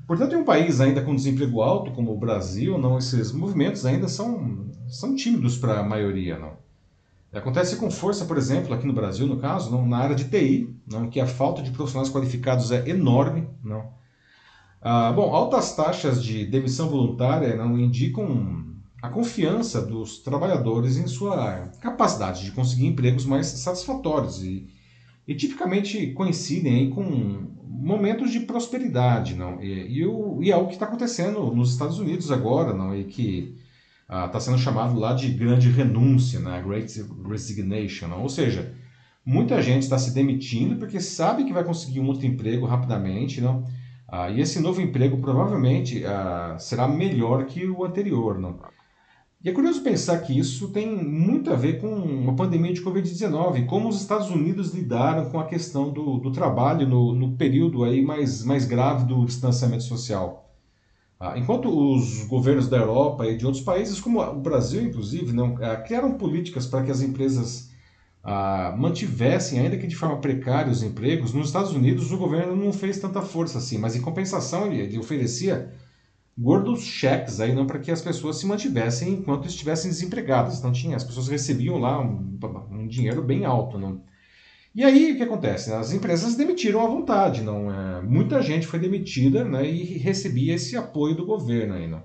Portanto, 0.08 0.34
em 0.34 0.38
um 0.38 0.46
país 0.46 0.80
ainda 0.80 1.02
com 1.02 1.14
desemprego 1.14 1.62
alto 1.62 1.92
como 1.92 2.14
o 2.14 2.18
Brasil, 2.18 2.78
não 2.78 2.98
esses 2.98 3.34
movimentos 3.34 3.86
ainda 3.86 4.08
são, 4.08 4.66
são 4.88 5.14
tímidos 5.14 5.58
para 5.58 5.82
a 5.82 5.84
maioria, 5.84 6.40
não. 6.40 6.54
Acontece 7.34 7.76
com 7.76 7.92
força, 7.92 8.24
por 8.24 8.38
exemplo, 8.38 8.74
aqui 8.74 8.88
no 8.88 8.94
Brasil, 8.94 9.28
no 9.28 9.38
caso, 9.38 9.70
não, 9.70 9.86
na 9.86 9.98
área 9.98 10.16
de 10.16 10.30
TI, 10.30 10.74
não, 10.90 11.10
que 11.10 11.20
a 11.20 11.28
falta 11.28 11.62
de 11.62 11.72
profissionais 11.72 12.10
qualificados 12.10 12.72
é 12.72 12.88
enorme, 12.90 13.50
não. 13.62 13.90
Ah, 14.82 15.12
bom, 15.12 15.36
altas 15.36 15.76
taxas 15.76 16.24
de 16.24 16.46
demissão 16.46 16.88
voluntária 16.88 17.54
não 17.58 17.78
indicam 17.78 18.66
a 19.02 19.10
confiança 19.10 19.82
dos 19.82 20.20
trabalhadores 20.20 20.98
em 20.98 21.06
sua 21.06 21.70
capacidade 21.82 22.46
de 22.46 22.52
conseguir 22.52 22.88
empregos 22.88 23.26
mais 23.26 23.48
satisfatórios 23.48 24.42
e, 24.42 24.70
e 25.28 25.36
tipicamente 25.36 26.14
coincidem 26.14 26.90
com 26.90 27.57
momentos 27.78 28.32
de 28.32 28.42
prosperidade, 28.42 29.36
não? 29.36 29.62
E, 29.62 30.00
e, 30.00 30.06
o, 30.06 30.42
e 30.42 30.52
é 30.52 30.58
o 30.58 30.68
que 30.68 30.74
está 30.74 30.86
acontecendo 30.86 31.54
nos 31.54 31.72
Estados 31.72 32.00
Unidos 32.00 32.32
agora, 32.32 32.74
não? 32.74 32.96
E 32.96 33.04
que 33.04 33.56
está 34.02 34.38
ah, 34.38 34.40
sendo 34.40 34.58
chamado 34.58 35.00
lá 35.00 35.14
de 35.14 35.30
grande 35.30 35.70
renúncia, 35.70 36.40
né? 36.40 36.64
Great 36.66 37.06
Resignation, 37.28 38.08
não? 38.08 38.24
Ou 38.24 38.30
seja, 38.30 38.74
muita 39.26 39.62
gente 39.62 39.84
está 39.84 39.98
se 39.98 40.14
demitindo 40.14 40.78
porque 40.78 41.00
sabe 41.00 41.44
que 41.44 41.54
vai 41.54 41.64
conseguir 41.64 42.00
um 42.00 42.08
outro 42.08 42.26
emprego 42.26 42.66
rapidamente, 42.66 43.42
não? 43.42 43.64
Ah, 44.08 44.30
e 44.30 44.40
esse 44.42 44.60
novo 44.60 44.82
emprego 44.82 45.18
provavelmente 45.18 46.04
ah, 46.06 46.56
será 46.60 46.88
melhor 46.88 47.46
que 47.46 47.68
o 47.68 47.86
anterior, 47.86 48.40
não? 48.40 48.60
E 49.44 49.50
é 49.50 49.54
curioso 49.54 49.82
pensar 49.84 50.18
que 50.22 50.38
isso 50.38 50.70
tem 50.70 50.92
muito 50.92 51.52
a 51.52 51.56
ver 51.56 51.80
com 51.80 52.28
a 52.30 52.34
pandemia 52.34 52.74
de 52.74 52.82
Covid-19, 52.82 53.68
como 53.68 53.88
os 53.88 54.02
Estados 54.02 54.32
Unidos 54.32 54.74
lidaram 54.74 55.30
com 55.30 55.40
a 55.40 55.46
questão 55.46 55.92
do, 55.92 56.18
do 56.18 56.32
trabalho 56.32 56.88
no, 56.88 57.14
no, 57.14 57.38
período 57.38 57.84
aí 57.84 58.02
mais, 58.02 58.44
mais 58.44 58.66
grave 58.66 59.06
do 59.06 59.26
distanciamento 59.26 59.84
social. 59.84 60.52
Ah, 61.20 61.38
enquanto 61.38 61.70
os 61.70 62.24
governos 62.26 62.68
da 62.68 62.78
Europa 62.78 63.28
e 63.28 63.38
de 63.38 63.46
outros 63.46 63.64
países, 63.64 64.00
como 64.00 64.22
o 64.22 64.40
Brasil 64.40 64.82
inclusive, 64.82 65.32
não, 65.34 65.56
ah, 65.62 65.78
criaram 65.78 66.18
políticas 66.18 66.66
para 66.66 66.84
que 66.84 66.92
as 66.92 67.02
empresas 67.02 67.70
ah, 68.24 68.76
mantivessem, 68.76 69.60
ainda 69.60 69.78
que 69.78 69.86
de 69.88 69.96
forma 69.96 70.18
precária, 70.18 70.72
os 70.72 70.82
empregos, 70.82 71.32
nos 71.34 71.48
Estados 71.48 71.74
Unidos 71.74 72.12
o 72.12 72.18
governo 72.18 72.56
não 72.56 72.74
fez 72.74 73.00
tanta 73.00 73.22
força 73.22 73.60
assim, 73.60 73.78
mas 73.78 73.96
em 73.96 74.02
compensação 74.02 74.66
ele, 74.66 74.82
ele 74.82 74.98
oferecia 74.98 75.72
gordos 76.38 76.84
cheques 76.84 77.40
aí 77.40 77.56
não 77.56 77.66
para 77.66 77.80
que 77.80 77.90
as 77.90 78.02
pessoas 78.02 78.38
se 78.38 78.46
mantivessem 78.46 79.14
enquanto 79.14 79.48
estivessem 79.48 79.90
desempregadas. 79.90 80.60
Então 80.60 80.72
tinha, 80.72 80.96
as 80.96 81.04
pessoas 81.04 81.28
recebiam 81.28 81.80
lá 81.80 82.00
um, 82.00 82.38
um 82.72 82.88
dinheiro 82.88 83.24
bem 83.24 83.46
alto, 83.46 83.80
não. 83.80 84.02
E 84.76 84.84
aí 84.84 85.14
o 85.14 85.18
que 85.18 85.24
acontece? 85.24 85.74
As 85.74 85.92
empresas 85.92 86.36
demitiram 86.36 86.86
à 86.86 86.88
vontade, 86.88 87.42
não 87.42 87.72
é? 87.72 88.02
Muita 88.04 88.44
gente 88.44 88.68
foi 88.68 88.78
demitida, 88.78 89.44
né, 89.44 89.68
e 89.68 89.98
recebia 89.98 90.54
esse 90.54 90.78
apoio 90.78 91.16
do 91.16 91.26
governo 91.26 91.74
aí, 91.74 91.88
não. 91.88 92.04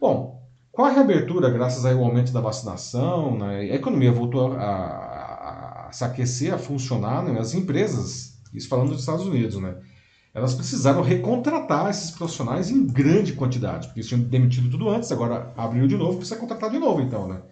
Bom, 0.00 0.40
com 0.72 0.82
a 0.82 0.90
reabertura, 0.90 1.50
graças 1.50 1.84
ao 1.84 2.02
aumento 2.02 2.32
da 2.32 2.40
vacinação, 2.40 3.36
né, 3.36 3.60
a 3.60 3.74
economia 3.74 4.10
voltou 4.10 4.52
a, 4.52 4.62
a, 4.62 5.88
a 5.88 5.92
se 5.92 6.02
aquecer, 6.02 6.54
a 6.54 6.58
funcionar, 6.58 7.22
né, 7.22 7.38
as 7.38 7.52
empresas, 7.52 8.40
isso 8.54 8.68
falando 8.68 8.90
dos 8.90 9.00
Estados 9.00 9.26
Unidos, 9.26 9.60
né, 9.60 9.74
elas 10.32 10.54
precisaram 10.54 11.02
recontratar 11.02 11.90
esses 11.90 12.10
profissionais 12.12 12.70
em 12.70 12.86
grande 12.86 13.32
quantidade, 13.32 13.88
porque 13.88 14.00
eles 14.00 14.08
tinham 14.08 14.22
demitido 14.22 14.70
tudo 14.70 14.88
antes, 14.88 15.10
agora 15.10 15.52
abriu 15.56 15.86
de 15.86 15.96
novo, 15.96 16.18
precisa 16.18 16.38
contratar 16.38 16.70
de 16.70 16.78
novo 16.78 17.00
então, 17.00 17.26
né? 17.26 17.42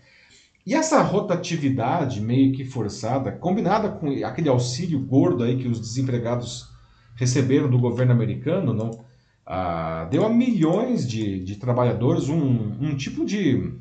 E 0.65 0.75
essa 0.75 1.01
rotatividade 1.03 2.21
meio 2.21 2.53
que 2.53 2.65
forçada, 2.65 3.33
combinada 3.33 3.89
com 3.89 4.11
aquele 4.25 4.49
auxílio 4.49 5.01
gordo 5.01 5.43
aí 5.43 5.57
que 5.57 5.67
os 5.67 5.81
desempregados 5.81 6.69
receberam 7.17 7.69
do 7.69 7.79
governo 7.79 8.13
americano, 8.13 8.75
não, 8.75 9.05
ah, 9.47 10.07
deu 10.11 10.27
a 10.27 10.29
milhões 10.29 11.09
de, 11.09 11.43
de 11.43 11.57
trabalhadores 11.57 12.29
um, 12.29 12.77
um 12.81 12.95
tipo 12.97 13.25
de 13.25 13.73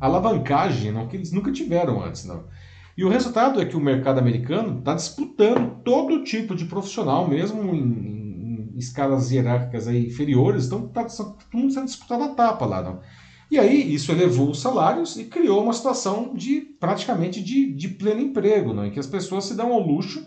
alavancagem 0.00 0.92
não, 0.92 1.08
que 1.08 1.16
eles 1.16 1.32
nunca 1.32 1.50
tiveram 1.50 2.02
antes. 2.02 2.24
Não. 2.24 2.44
E 2.96 3.04
o 3.04 3.08
resultado 3.08 3.60
é 3.60 3.64
que 3.64 3.76
o 3.76 3.80
mercado 3.80 4.18
americano 4.18 4.78
está 4.78 4.94
disputando 4.94 5.82
todo 5.82 6.22
tipo 6.22 6.54
de 6.54 6.66
profissional, 6.66 7.28
mesmo 7.28 7.74
em, 7.74 8.21
escalas 8.76 9.30
hierárquicas 9.30 9.88
aí 9.88 10.06
inferiores, 10.06 10.66
então 10.66 10.86
está 10.86 11.04
todo 11.04 11.36
mundo 11.52 11.72
sendo 11.72 11.86
disputado 11.86 12.24
a 12.24 12.28
tapa 12.28 12.66
lá. 12.66 12.82
Não. 12.82 13.00
E 13.50 13.58
aí 13.58 13.94
isso 13.94 14.10
elevou 14.10 14.50
os 14.50 14.60
salários 14.60 15.16
e 15.16 15.24
criou 15.24 15.62
uma 15.62 15.74
situação 15.74 16.34
de 16.34 16.60
praticamente 16.80 17.42
de, 17.42 17.70
de 17.72 17.88
pleno 17.88 18.20
emprego, 18.20 18.72
não? 18.72 18.86
em 18.86 18.90
que 18.90 18.98
as 18.98 19.06
pessoas 19.06 19.44
se 19.44 19.54
dão 19.54 19.72
ao 19.72 19.86
luxo 19.86 20.26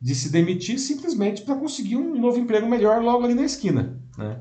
de 0.00 0.14
se 0.16 0.30
demitir 0.30 0.78
simplesmente 0.78 1.42
para 1.42 1.54
conseguir 1.54 1.96
um 1.96 2.18
novo 2.18 2.38
emprego 2.38 2.66
melhor 2.66 3.02
logo 3.02 3.24
ali 3.24 3.34
na 3.34 3.44
esquina. 3.44 4.00
Né? 4.18 4.40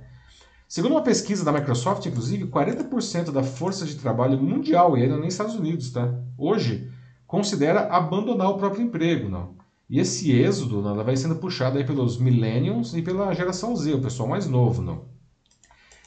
Segundo 0.68 0.94
uma 0.94 1.04
pesquisa 1.04 1.44
da 1.44 1.52
Microsoft, 1.52 2.06
inclusive, 2.06 2.48
40% 2.48 3.32
da 3.32 3.44
força 3.44 3.86
de 3.86 3.96
trabalho 3.96 4.42
mundial, 4.42 4.98
e 4.98 5.04
ainda 5.04 5.18
nem 5.18 5.28
Estados 5.28 5.56
Unidos, 5.56 5.92
tá? 5.92 6.12
hoje 6.38 6.90
considera 7.28 7.90
abandonar 7.96 8.50
o 8.50 8.58
próprio 8.58 8.84
emprego. 8.84 9.30
Não? 9.30 9.59
E 9.90 10.00
esse 10.00 10.32
êxodo 10.32 10.82
não, 10.82 11.04
vai 11.04 11.18
sendo 11.18 11.38
puxado 11.38 11.78
aí 11.78 11.84
pelos 11.84 12.18
millennials 12.20 12.94
e 12.94 13.02
pela 13.02 13.34
geração 13.34 13.76
Z, 13.76 13.96
o 13.96 14.02
pessoal 14.02 14.30
mais 14.30 14.46
novo. 14.46 14.82
Não? 14.82 15.06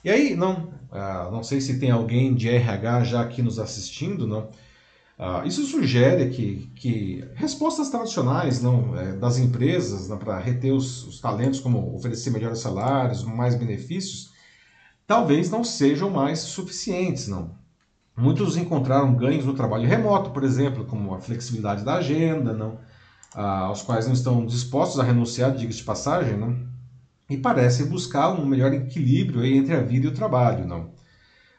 E 0.05 0.11
aí, 0.11 0.37
não, 0.37 0.73
ah, 0.91 1.29
não 1.33 1.43
sei 1.43 1.61
se 1.61 1.81
tem 1.81 1.91
alguém 1.91 2.35
de 2.35 2.49
RH 2.49 3.05
já 3.05 3.21
aqui 3.23 3.43
nos 3.43 3.59
assistindo, 3.59 4.27
não? 4.27 4.51
Ah, 5.19 5.43
isso 5.45 5.65
sugere 5.65 6.31
que, 6.31 6.71
que 6.75 7.25
respostas 7.35 7.91
tradicionais 7.91 8.63
não, 8.63 8.97
é, 8.97 9.13
das 9.13 9.39
empresas 9.39 10.09
para 10.19 10.39
reter 10.39 10.73
os, 10.73 11.07
os, 11.07 11.21
talentos, 11.21 11.61
como 11.61 11.95
oferecer 11.95 12.31
melhores 12.31 12.61
salários, 12.61 13.23
mais 13.25 13.55
benefícios, 13.55 14.33
talvez 15.07 15.51
não 15.51 15.63
sejam 15.65 16.11
mais 16.11 16.41
suficientes. 16.41 17.29
Não. 17.29 17.57
Muitos 18.17 18.57
encontraram 18.57 19.15
ganhos 19.15 19.45
no 19.45 19.55
trabalho 19.55 19.89
remoto, 19.89 20.31
por 20.31 20.45
exemplo, 20.45 20.85
como 20.85 21.15
a 21.15 21.21
flexibilidade 21.21 21.85
da 21.85 21.95
agenda, 21.95 22.53
não, 22.53 22.79
aos 23.35 23.83
quais 23.83 24.07
não 24.07 24.15
estão 24.15 24.45
dispostos 24.45 25.01
a 25.01 25.05
renunciar, 25.05 25.55
diga 25.55 25.73
de 25.73 25.83
passagem, 25.83 26.37
não, 26.37 26.57
e 27.29 27.37
parecem 27.37 27.87
buscar 27.87 28.31
um 28.31 28.45
melhor 28.45 28.73
equilíbrio 28.73 29.45
entre 29.45 29.75
a 29.75 29.81
vida 29.81 30.07
e 30.07 30.11
o 30.11 30.15
trabalho. 30.15 30.67
Não. 30.67 30.91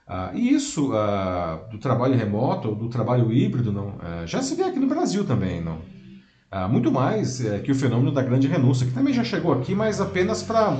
Ah, 0.07 0.31
e 0.33 0.53
isso 0.53 0.93
ah, 0.93 1.67
do 1.71 1.77
trabalho 1.77 2.15
remoto, 2.15 2.69
ou 2.69 2.75
do 2.75 2.89
trabalho 2.89 3.31
híbrido, 3.31 3.71
não, 3.71 3.95
ah, 3.99 4.25
já 4.25 4.41
se 4.41 4.55
vê 4.55 4.63
aqui 4.63 4.79
no 4.79 4.87
Brasil 4.87 5.25
também, 5.25 5.61
não. 5.61 5.79
Ah, 6.51 6.67
muito 6.67 6.91
mais 6.91 7.43
é, 7.43 7.59
que 7.59 7.71
o 7.71 7.75
fenômeno 7.75 8.11
da 8.11 8.21
grande 8.21 8.47
renúncia, 8.47 8.85
que 8.85 8.93
também 8.93 9.13
já 9.13 9.23
chegou 9.23 9.53
aqui, 9.53 9.73
mas 9.73 9.99
apenas 9.99 10.43
para 10.43 10.77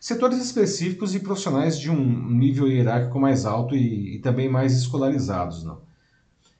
setores 0.00 0.38
específicos 0.44 1.14
e 1.14 1.20
profissionais 1.20 1.78
de 1.78 1.90
um 1.90 2.28
nível 2.28 2.66
hierárquico 2.66 3.20
mais 3.20 3.46
alto 3.46 3.76
e, 3.76 4.16
e, 4.16 4.18
também 4.18 4.48
mais 4.48 4.76
escolarizados, 4.76 5.62
não. 5.62 5.80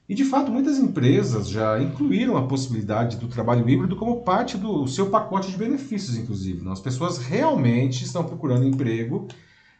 E 0.07 0.13
de 0.13 0.25
fato, 0.25 0.51
muitas 0.51 0.77
empresas 0.77 1.47
já 1.47 1.81
incluíram 1.81 2.35
a 2.35 2.45
possibilidade 2.45 3.17
do 3.17 3.27
trabalho 3.27 3.67
híbrido 3.67 3.95
como 3.95 4.21
parte 4.21 4.57
do 4.57 4.85
seu 4.85 5.09
pacote 5.09 5.49
de 5.49 5.57
benefícios, 5.57 6.17
inclusive. 6.17 6.61
Não? 6.61 6.73
As 6.73 6.81
pessoas 6.81 7.17
realmente 7.17 8.03
estão 8.03 8.23
procurando 8.23 8.67
emprego 8.67 9.27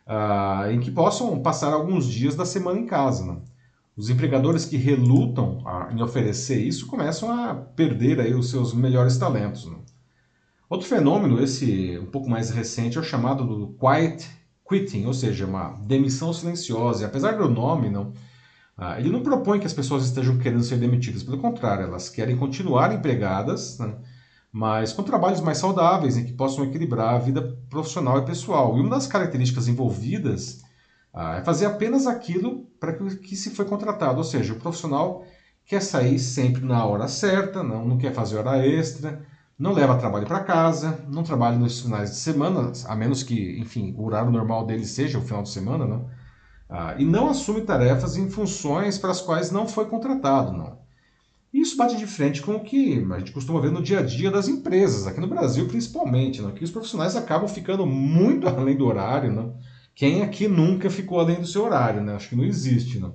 uh, 0.07 0.71
em 0.71 0.79
que 0.79 0.89
possam 0.89 1.41
passar 1.41 1.73
alguns 1.73 2.05
dias 2.05 2.35
da 2.35 2.45
semana 2.45 2.79
em 2.79 2.85
casa. 2.85 3.25
Né? 3.25 3.37
Os 3.97 4.09
empregadores 4.09 4.63
que 4.63 4.77
relutam 4.77 5.57
uh, 5.59 5.93
em 5.93 6.01
oferecer 6.01 6.65
isso 6.65 6.87
começam 6.87 7.29
a 7.29 7.53
perder 7.53 8.21
aí 8.21 8.33
os 8.33 8.49
seus 8.49 8.73
melhores 8.73 9.17
talentos. 9.17 9.65
Né? 9.65 9.75
Outro 10.69 10.87
fenômeno, 10.87 11.43
esse 11.43 11.99
um 11.99 12.05
pouco 12.05 12.29
mais 12.29 12.49
recente, 12.49 12.97
é 12.97 13.01
o 13.01 13.03
chamado 13.03 13.45
do 13.45 13.75
quiet 13.77 14.25
quitting, 14.67 15.05
ou 15.05 15.13
seja, 15.13 15.45
uma 15.45 15.71
demissão 15.81 16.31
silenciosa. 16.31 17.03
E 17.03 17.05
apesar 17.05 17.33
do 17.33 17.49
nome, 17.49 17.89
não, 17.89 18.13
uh, 18.77 18.97
ele 18.97 19.09
não 19.09 19.23
propõe 19.23 19.59
que 19.59 19.67
as 19.67 19.73
pessoas 19.73 20.05
estejam 20.05 20.37
querendo 20.37 20.63
ser 20.63 20.77
demitidas, 20.77 21.23
pelo 21.23 21.37
contrário, 21.37 21.85
elas 21.85 22.09
querem 22.09 22.37
continuar 22.37 22.93
empregadas. 22.93 23.77
Né? 23.79 23.95
mas 24.55 24.93
com 24.93 25.01
trabalhos 25.01 25.41
mais 25.41 25.57
saudáveis 25.57 26.15
em 26.15 26.23
que 26.23 26.31
possam 26.31 26.63
equilibrar 26.63 27.15
a 27.15 27.17
vida 27.17 27.57
profissional 27.71 28.19
e 28.19 28.21
pessoal. 28.25 28.77
E 28.77 28.81
uma 28.81 28.91
das 28.91 29.07
características 29.07 29.67
envolvidas 29.67 30.61
ah, 31.11 31.37
é 31.37 31.43
fazer 31.43 31.65
apenas 31.65 32.05
aquilo 32.05 32.67
para 32.79 32.93
que, 32.93 33.15
que 33.17 33.35
se 33.35 33.49
foi 33.49 33.65
contratado, 33.65 34.19
ou 34.19 34.23
seja, 34.23 34.53
o 34.53 34.59
profissional 34.59 35.25
quer 35.65 35.81
sair 35.81 36.19
sempre 36.19 36.63
na 36.63 36.85
hora 36.85 37.07
certa, 37.07 37.63
não, 37.63 37.83
não 37.87 37.97
quer 37.97 38.13
fazer 38.13 38.37
hora 38.37 38.63
extra, 38.63 39.25
não 39.57 39.73
leva 39.73 39.97
trabalho 39.97 40.27
para 40.27 40.43
casa, 40.43 41.03
não 41.07 41.23
trabalha 41.23 41.57
nos 41.57 41.79
finais 41.81 42.11
de 42.11 42.17
semana, 42.17 42.71
a 42.85 42.95
menos 42.95 43.23
que, 43.23 43.59
enfim, 43.59 43.95
o 43.97 44.05
horário 44.05 44.31
normal 44.31 44.67
dele 44.67 44.85
seja 44.85 45.17
o 45.17 45.21
final 45.21 45.41
de 45.41 45.49
semana, 45.49 45.87
não. 45.87 46.07
Ah, 46.75 46.95
e 46.97 47.05
não 47.05 47.29
assume 47.29 47.61
tarefas 47.61 48.17
em 48.17 48.27
funções 48.27 48.97
para 48.97 49.11
as 49.11 49.21
quais 49.21 49.51
não 49.51 49.67
foi 49.67 49.85
contratado, 49.85 50.51
não. 50.51 50.79
E 51.53 51.61
isso 51.61 51.77
bate 51.77 51.95
de 51.95 52.07
frente 52.07 52.41
com 52.41 52.55
o 52.55 52.61
que 52.61 53.05
a 53.11 53.19
gente 53.19 53.31
costuma 53.31 53.61
ver 53.61 53.71
no 53.71 53.79
dia 53.79 53.99
a 53.99 54.01
dia 54.01 54.31
das 54.31 54.47
empresas, 54.47 55.05
aqui 55.05 55.19
no 55.21 55.27
Brasil 55.27 55.67
principalmente, 55.67 56.41
né? 56.41 56.51
que 56.55 56.63
os 56.63 56.71
profissionais 56.71 57.15
acabam 57.15 57.47
ficando 57.47 57.85
muito 57.85 58.47
além 58.49 58.75
do 58.75 58.87
horário. 58.87 59.31
Né? 59.31 59.51
Quem 59.93 60.23
aqui 60.23 60.47
nunca 60.47 60.89
ficou 60.89 61.19
além 61.19 61.39
do 61.39 61.45
seu 61.45 61.63
horário? 61.63 62.01
Né? 62.01 62.15
Acho 62.15 62.29
que 62.29 62.35
não 62.35 62.43
existe. 62.43 62.99
Né? 62.99 63.11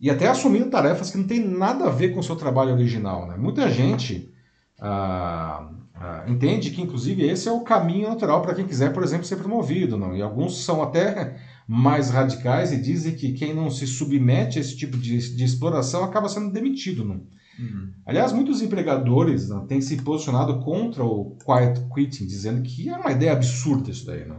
E 0.00 0.08
até 0.08 0.26
assumindo 0.26 0.70
tarefas 0.70 1.10
que 1.10 1.18
não 1.18 1.26
tem 1.26 1.46
nada 1.46 1.88
a 1.88 1.90
ver 1.90 2.14
com 2.14 2.20
o 2.20 2.24
seu 2.24 2.36
trabalho 2.36 2.72
original. 2.72 3.26
Né? 3.26 3.36
Muita 3.36 3.68
gente 3.68 4.32
ah, 4.80 5.68
ah, 5.94 6.24
entende 6.26 6.70
que, 6.70 6.80
inclusive, 6.80 7.28
esse 7.28 7.48
é 7.48 7.52
o 7.52 7.60
caminho 7.60 8.08
natural 8.08 8.40
para 8.40 8.54
quem 8.54 8.66
quiser, 8.66 8.94
por 8.94 9.02
exemplo, 9.02 9.26
ser 9.26 9.36
promovido. 9.36 9.98
Não? 9.98 10.16
E 10.16 10.22
alguns 10.22 10.64
são 10.64 10.82
até 10.82 11.36
mais 11.68 12.08
radicais 12.08 12.72
e 12.72 12.80
dizem 12.80 13.14
que 13.14 13.34
quem 13.34 13.52
não 13.52 13.70
se 13.70 13.86
submete 13.86 14.56
a 14.56 14.62
esse 14.62 14.74
tipo 14.74 14.96
de, 14.96 15.36
de 15.36 15.44
exploração 15.44 16.02
acaba 16.02 16.26
sendo 16.26 16.50
demitido. 16.50 17.04
Não? 17.04 17.20
Uhum. 17.58 17.92
Aliás, 18.06 18.32
muitos 18.32 18.62
empregadores 18.62 19.50
né, 19.50 19.62
têm 19.68 19.78
se 19.82 20.00
posicionado 20.00 20.60
contra 20.60 21.04
o 21.04 21.36
quiet 21.44 21.78
quitting, 21.94 22.26
dizendo 22.26 22.62
que 22.62 22.88
é 22.88 22.96
uma 22.96 23.12
ideia 23.12 23.32
absurda 23.32 23.90
isso 23.90 24.06
daí. 24.06 24.24
Né? 24.24 24.36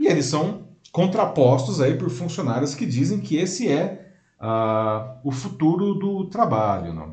E 0.00 0.06
eles 0.06 0.24
são 0.24 0.68
contrapostos 0.90 1.78
aí 1.78 1.98
por 1.98 2.08
funcionários 2.08 2.74
que 2.74 2.86
dizem 2.86 3.20
que 3.20 3.36
esse 3.36 3.70
é 3.70 4.14
uh, 4.40 5.18
o 5.22 5.30
futuro 5.30 5.92
do 5.92 6.24
trabalho. 6.30 6.94
Né? 6.94 7.06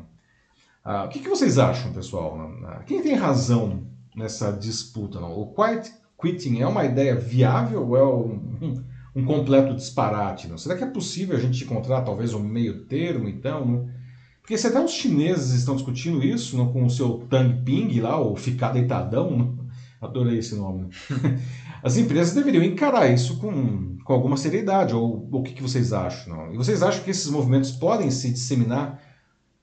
Uh, 0.86 1.04
o 1.04 1.08
que, 1.08 1.18
que, 1.18 1.28
vocês 1.28 1.58
acham, 1.58 1.92
pessoal? 1.92 2.38
Né? 2.38 2.82
Quem 2.86 3.02
tem 3.02 3.14
razão 3.14 3.82
nessa 4.16 4.50
disputa? 4.50 5.20
Não? 5.20 5.38
O 5.38 5.52
quiet 5.52 5.92
quitting 6.18 6.60
é 6.60 6.66
uma 6.66 6.86
ideia 6.86 7.14
viável 7.14 7.86
ou 7.86 7.96
é 7.96 8.04
um, 8.04 8.82
um 9.14 9.24
completo 9.24 9.74
disparate? 9.74 10.48
Não? 10.48 10.58
Será 10.58 10.76
que 10.76 10.84
é 10.84 10.86
possível 10.86 11.36
a 11.36 11.40
gente 11.40 11.64
encontrar 11.64 12.02
talvez 12.02 12.34
um 12.34 12.40
meio 12.40 12.84
termo, 12.84 13.28
então? 13.28 13.64
Não? 13.64 13.88
Porque 14.40 14.58
se 14.58 14.66
até 14.66 14.78
os 14.78 14.90
chineses 14.90 15.52
estão 15.54 15.74
discutindo 15.74 16.22
isso 16.22 16.56
não, 16.56 16.70
com 16.70 16.84
o 16.84 16.90
seu 16.90 17.26
Tang 17.30 17.62
Ping 17.64 17.98
lá, 18.00 18.20
o 18.20 18.36
ficar 18.36 18.72
deitadão, 18.72 19.30
não? 19.30 19.64
adorei 20.02 20.38
esse 20.38 20.54
nome. 20.54 20.88
As 21.82 21.96
empresas 21.96 22.34
deveriam 22.34 22.62
encarar 22.62 23.08
isso 23.08 23.38
com, 23.38 23.96
com 24.04 24.12
alguma 24.12 24.36
seriedade, 24.36 24.94
ou 24.94 25.28
o 25.30 25.42
que, 25.42 25.52
que 25.52 25.62
vocês 25.62 25.92
acham? 25.92 26.34
Não? 26.34 26.54
E 26.54 26.56
vocês 26.56 26.82
acham 26.82 27.02
que 27.02 27.10
esses 27.10 27.28
movimentos 27.28 27.70
podem 27.72 28.10
se 28.10 28.30
disseminar? 28.30 29.02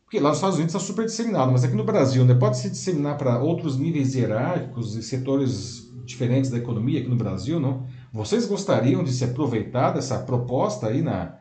Porque 0.04 0.20
lá 0.20 0.30
nos 0.30 0.38
Estados 0.40 0.58
Unidos 0.58 0.76
está 0.76 0.86
super 0.86 1.06
disseminado, 1.06 1.52
mas 1.52 1.64
aqui 1.64 1.76
no 1.76 1.84
Brasil 1.84 2.26
né, 2.26 2.34
pode 2.34 2.58
se 2.58 2.70
disseminar 2.70 3.18
para 3.18 3.40
outros 3.40 3.78
níveis 3.78 4.14
hierárquicos 4.14 4.96
e 4.96 5.02
setores 5.02 5.90
diferentes 6.06 6.50
da 6.50 6.58
economia 6.58 7.00
aqui 7.00 7.10
no 7.10 7.16
Brasil, 7.16 7.60
não? 7.60 7.86
Vocês 8.14 8.46
gostariam 8.46 9.06
de 9.06 9.14
se 9.14 9.24
aproveitar 9.24 9.92
dessa 9.92 10.20
proposta 10.20 10.88
aí 10.88 11.02
na, 11.02 11.38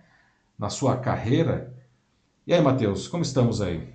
na 0.57 0.71
sua 0.71 0.97
carreira? 0.97 1.75
E 2.47 2.55
aí, 2.55 2.61
Matheus, 2.61 3.09
como 3.09 3.25
estamos 3.25 3.61
aí? 3.61 3.89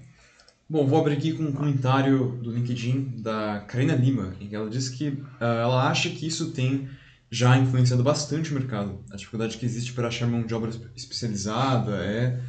Bom, 0.68 0.86
vou 0.86 1.00
abrir 1.00 1.14
aqui 1.14 1.32
com 1.32 1.44
um 1.44 1.54
comentário 1.54 2.38
do 2.44 2.52
LinkedIn 2.52 3.22
da 3.22 3.64
Karina 3.66 3.96
Lima, 3.96 4.36
em 4.42 4.48
que 4.48 4.56
ela 4.56 4.70
diz 4.70 4.90
que 4.90 5.08
uh, 5.08 5.24
ela 5.40 5.88
acha 5.90 6.10
que 6.10 6.28
isso 6.28 6.52
tem 6.52 6.90
já 7.32 7.58
influenciado 7.58 8.04
bastante 8.04 8.52
o 8.52 8.56
mercado. 8.56 9.00
A 9.10 9.16
dificuldade 9.16 9.58
que 9.58 9.66
existe 9.66 9.94
para 9.94 10.10
achar 10.10 10.28
mão 10.28 10.46
de 10.46 10.54
obra 10.54 10.72
especializada 10.96 11.96
é 12.04 12.42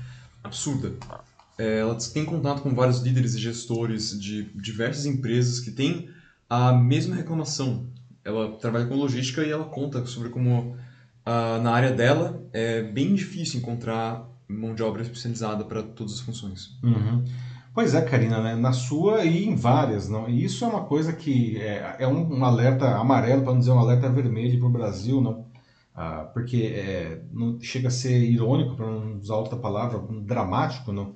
absurda. 0.43 0.93
É, 1.57 1.79
ela 1.79 1.97
tem 2.13 2.25
contato 2.25 2.63
com 2.63 2.75
vários 2.75 2.99
líderes 3.01 3.35
e 3.35 3.39
gestores 3.39 4.19
de 4.19 4.45
diversas 4.55 5.07
empresas 5.07 5.61
que 5.61 5.71
têm 5.71 6.11
a 6.51 6.73
mesma 6.73 7.15
reclamação. 7.15 7.87
Ela 8.27 8.57
trabalha 8.59 8.87
com 8.87 8.97
logística 8.97 9.45
e 9.45 9.51
ela 9.51 9.65
conta 9.65 10.05
sobre 10.05 10.31
como 10.31 10.77
uh, 11.27 11.63
na 11.63 11.71
área 11.71 11.93
dela 11.93 12.45
é 12.53 12.83
bem 12.83 13.15
difícil 13.15 13.61
encontrar 13.61 14.29
mão 14.49 14.75
de 14.75 14.83
obra 14.83 15.03
especializada 15.03 15.65
para 15.65 15.83
todas 15.83 16.15
as 16.15 16.21
funções. 16.21 16.77
Uhum. 16.83 17.25
Pois 17.73 17.95
é, 17.95 18.01
Karina, 18.01 18.43
né? 18.43 18.57
na 18.57 18.73
sua 18.73 19.25
e 19.25 19.45
em 19.45 19.55
várias. 19.55 20.09
Não? 20.09 20.29
E 20.29 20.43
isso 20.43 20.65
é 20.65 20.69
uma 20.69 20.85
coisa 20.85 21.13
que 21.13 21.57
é, 21.59 21.97
é 22.01 22.09
um, 22.09 22.39
um, 22.39 22.45
alerta 22.45 22.97
amarelo, 22.97 23.43
para 23.43 23.53
não 23.53 23.61
dizer 23.61 23.71
um 23.71 23.79
alerta 23.79 24.09
vermelho 24.09 24.59
para 24.59 24.69
o 24.69 24.73
Brasil, 24.73 25.21
não? 25.21 25.47
Ah, 25.95 26.29
porque 26.33 26.73
é, 26.75 27.23
não 27.33 27.61
chega 27.61 27.89
a 27.89 27.91
ser 27.91 28.19
irônico, 28.19 28.77
para 28.77 28.87
não 28.87 29.19
usar 29.19 29.37
outra 29.37 29.57
palavra, 29.57 29.99
dramático, 30.23 30.93
não? 30.93 31.15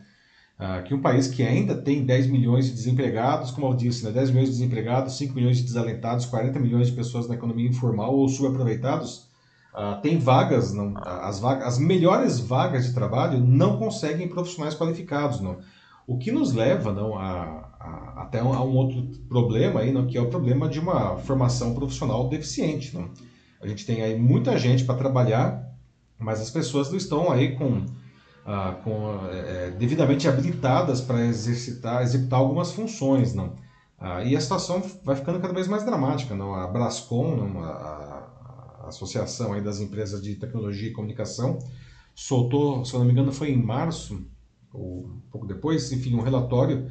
Ah, 0.62 0.82
que 0.82 0.92
um 0.92 1.00
país 1.00 1.26
que 1.26 1.42
ainda 1.42 1.74
tem 1.74 2.04
10 2.04 2.26
milhões 2.26 2.66
de 2.66 2.72
desempregados, 2.72 3.50
como 3.50 3.66
eu 3.68 3.74
disse, 3.74 4.04
né? 4.04 4.10
10 4.10 4.30
milhões 4.30 4.50
de 4.50 4.56
desempregados, 4.56 5.16
5 5.16 5.34
milhões 5.34 5.56
de 5.56 5.62
desalentados, 5.62 6.26
40 6.26 6.60
milhões 6.60 6.88
de 6.88 6.92
pessoas 6.92 7.26
na 7.26 7.34
economia 7.34 7.66
informal 7.66 8.14
ou 8.14 8.28
subaproveitados, 8.28 9.26
ah, 9.72 9.98
tem 10.02 10.18
vagas, 10.18 10.74
não? 10.74 10.92
As, 10.98 11.40
vagas, 11.40 11.66
as 11.66 11.78
melhores 11.78 12.38
vagas 12.38 12.84
de 12.84 12.92
trabalho 12.92 13.40
não 13.40 13.78
conseguem 13.78 14.28
profissionais 14.28 14.74
qualificados, 14.74 15.40
não? 15.40 15.60
O 16.06 16.18
que 16.18 16.30
nos 16.30 16.52
leva 16.52 16.92
não, 16.92 17.16
a, 17.16 17.70
a, 17.80 18.22
até 18.24 18.42
um, 18.42 18.52
a 18.52 18.62
um 18.62 18.76
outro 18.76 19.02
problema, 19.30 19.80
aí, 19.80 19.90
não, 19.90 20.06
que 20.06 20.18
é 20.18 20.20
o 20.20 20.28
problema 20.28 20.68
de 20.68 20.78
uma 20.78 21.16
formação 21.16 21.74
profissional 21.74 22.28
deficiente. 22.28 22.94
Não? 22.94 23.08
A 23.62 23.66
gente 23.66 23.86
tem 23.86 24.02
aí 24.02 24.18
muita 24.18 24.58
gente 24.58 24.84
para 24.84 24.96
trabalhar, 24.96 25.72
mas 26.18 26.40
as 26.40 26.50
pessoas 26.50 26.90
não 26.90 26.98
estão 26.98 27.30
aí 27.30 27.56
com, 27.56 27.86
ah, 28.50 28.80
com 28.82 29.28
é, 29.30 29.70
devidamente 29.70 30.26
habilitadas 30.26 31.00
para 31.00 31.24
exercitar, 31.24 32.02
executar 32.02 32.40
algumas 32.40 32.72
funções. 32.72 33.32
Não? 33.32 33.54
Ah, 33.96 34.24
e 34.24 34.34
a 34.34 34.40
situação 34.40 34.82
vai 35.04 35.14
ficando 35.14 35.38
cada 35.38 35.54
vez 35.54 35.68
mais 35.68 35.84
dramática. 35.84 36.34
Não? 36.34 36.52
A 36.54 36.66
Brascom, 36.66 37.36
não, 37.36 37.62
a, 37.62 38.26
a 38.82 38.88
Associação 38.88 39.52
aí 39.52 39.60
das 39.60 39.78
Empresas 39.78 40.20
de 40.20 40.34
Tecnologia 40.34 40.88
e 40.88 40.92
Comunicação, 40.92 41.60
soltou, 42.12 42.84
se 42.84 42.92
eu 42.92 42.98
não 42.98 43.06
me 43.06 43.12
engano, 43.12 43.32
foi 43.32 43.50
em 43.50 43.62
março, 43.62 44.26
ou 44.72 45.04
um 45.04 45.20
pouco 45.30 45.46
depois, 45.46 45.92
enfim, 45.92 46.16
um 46.16 46.22
relatório 46.22 46.90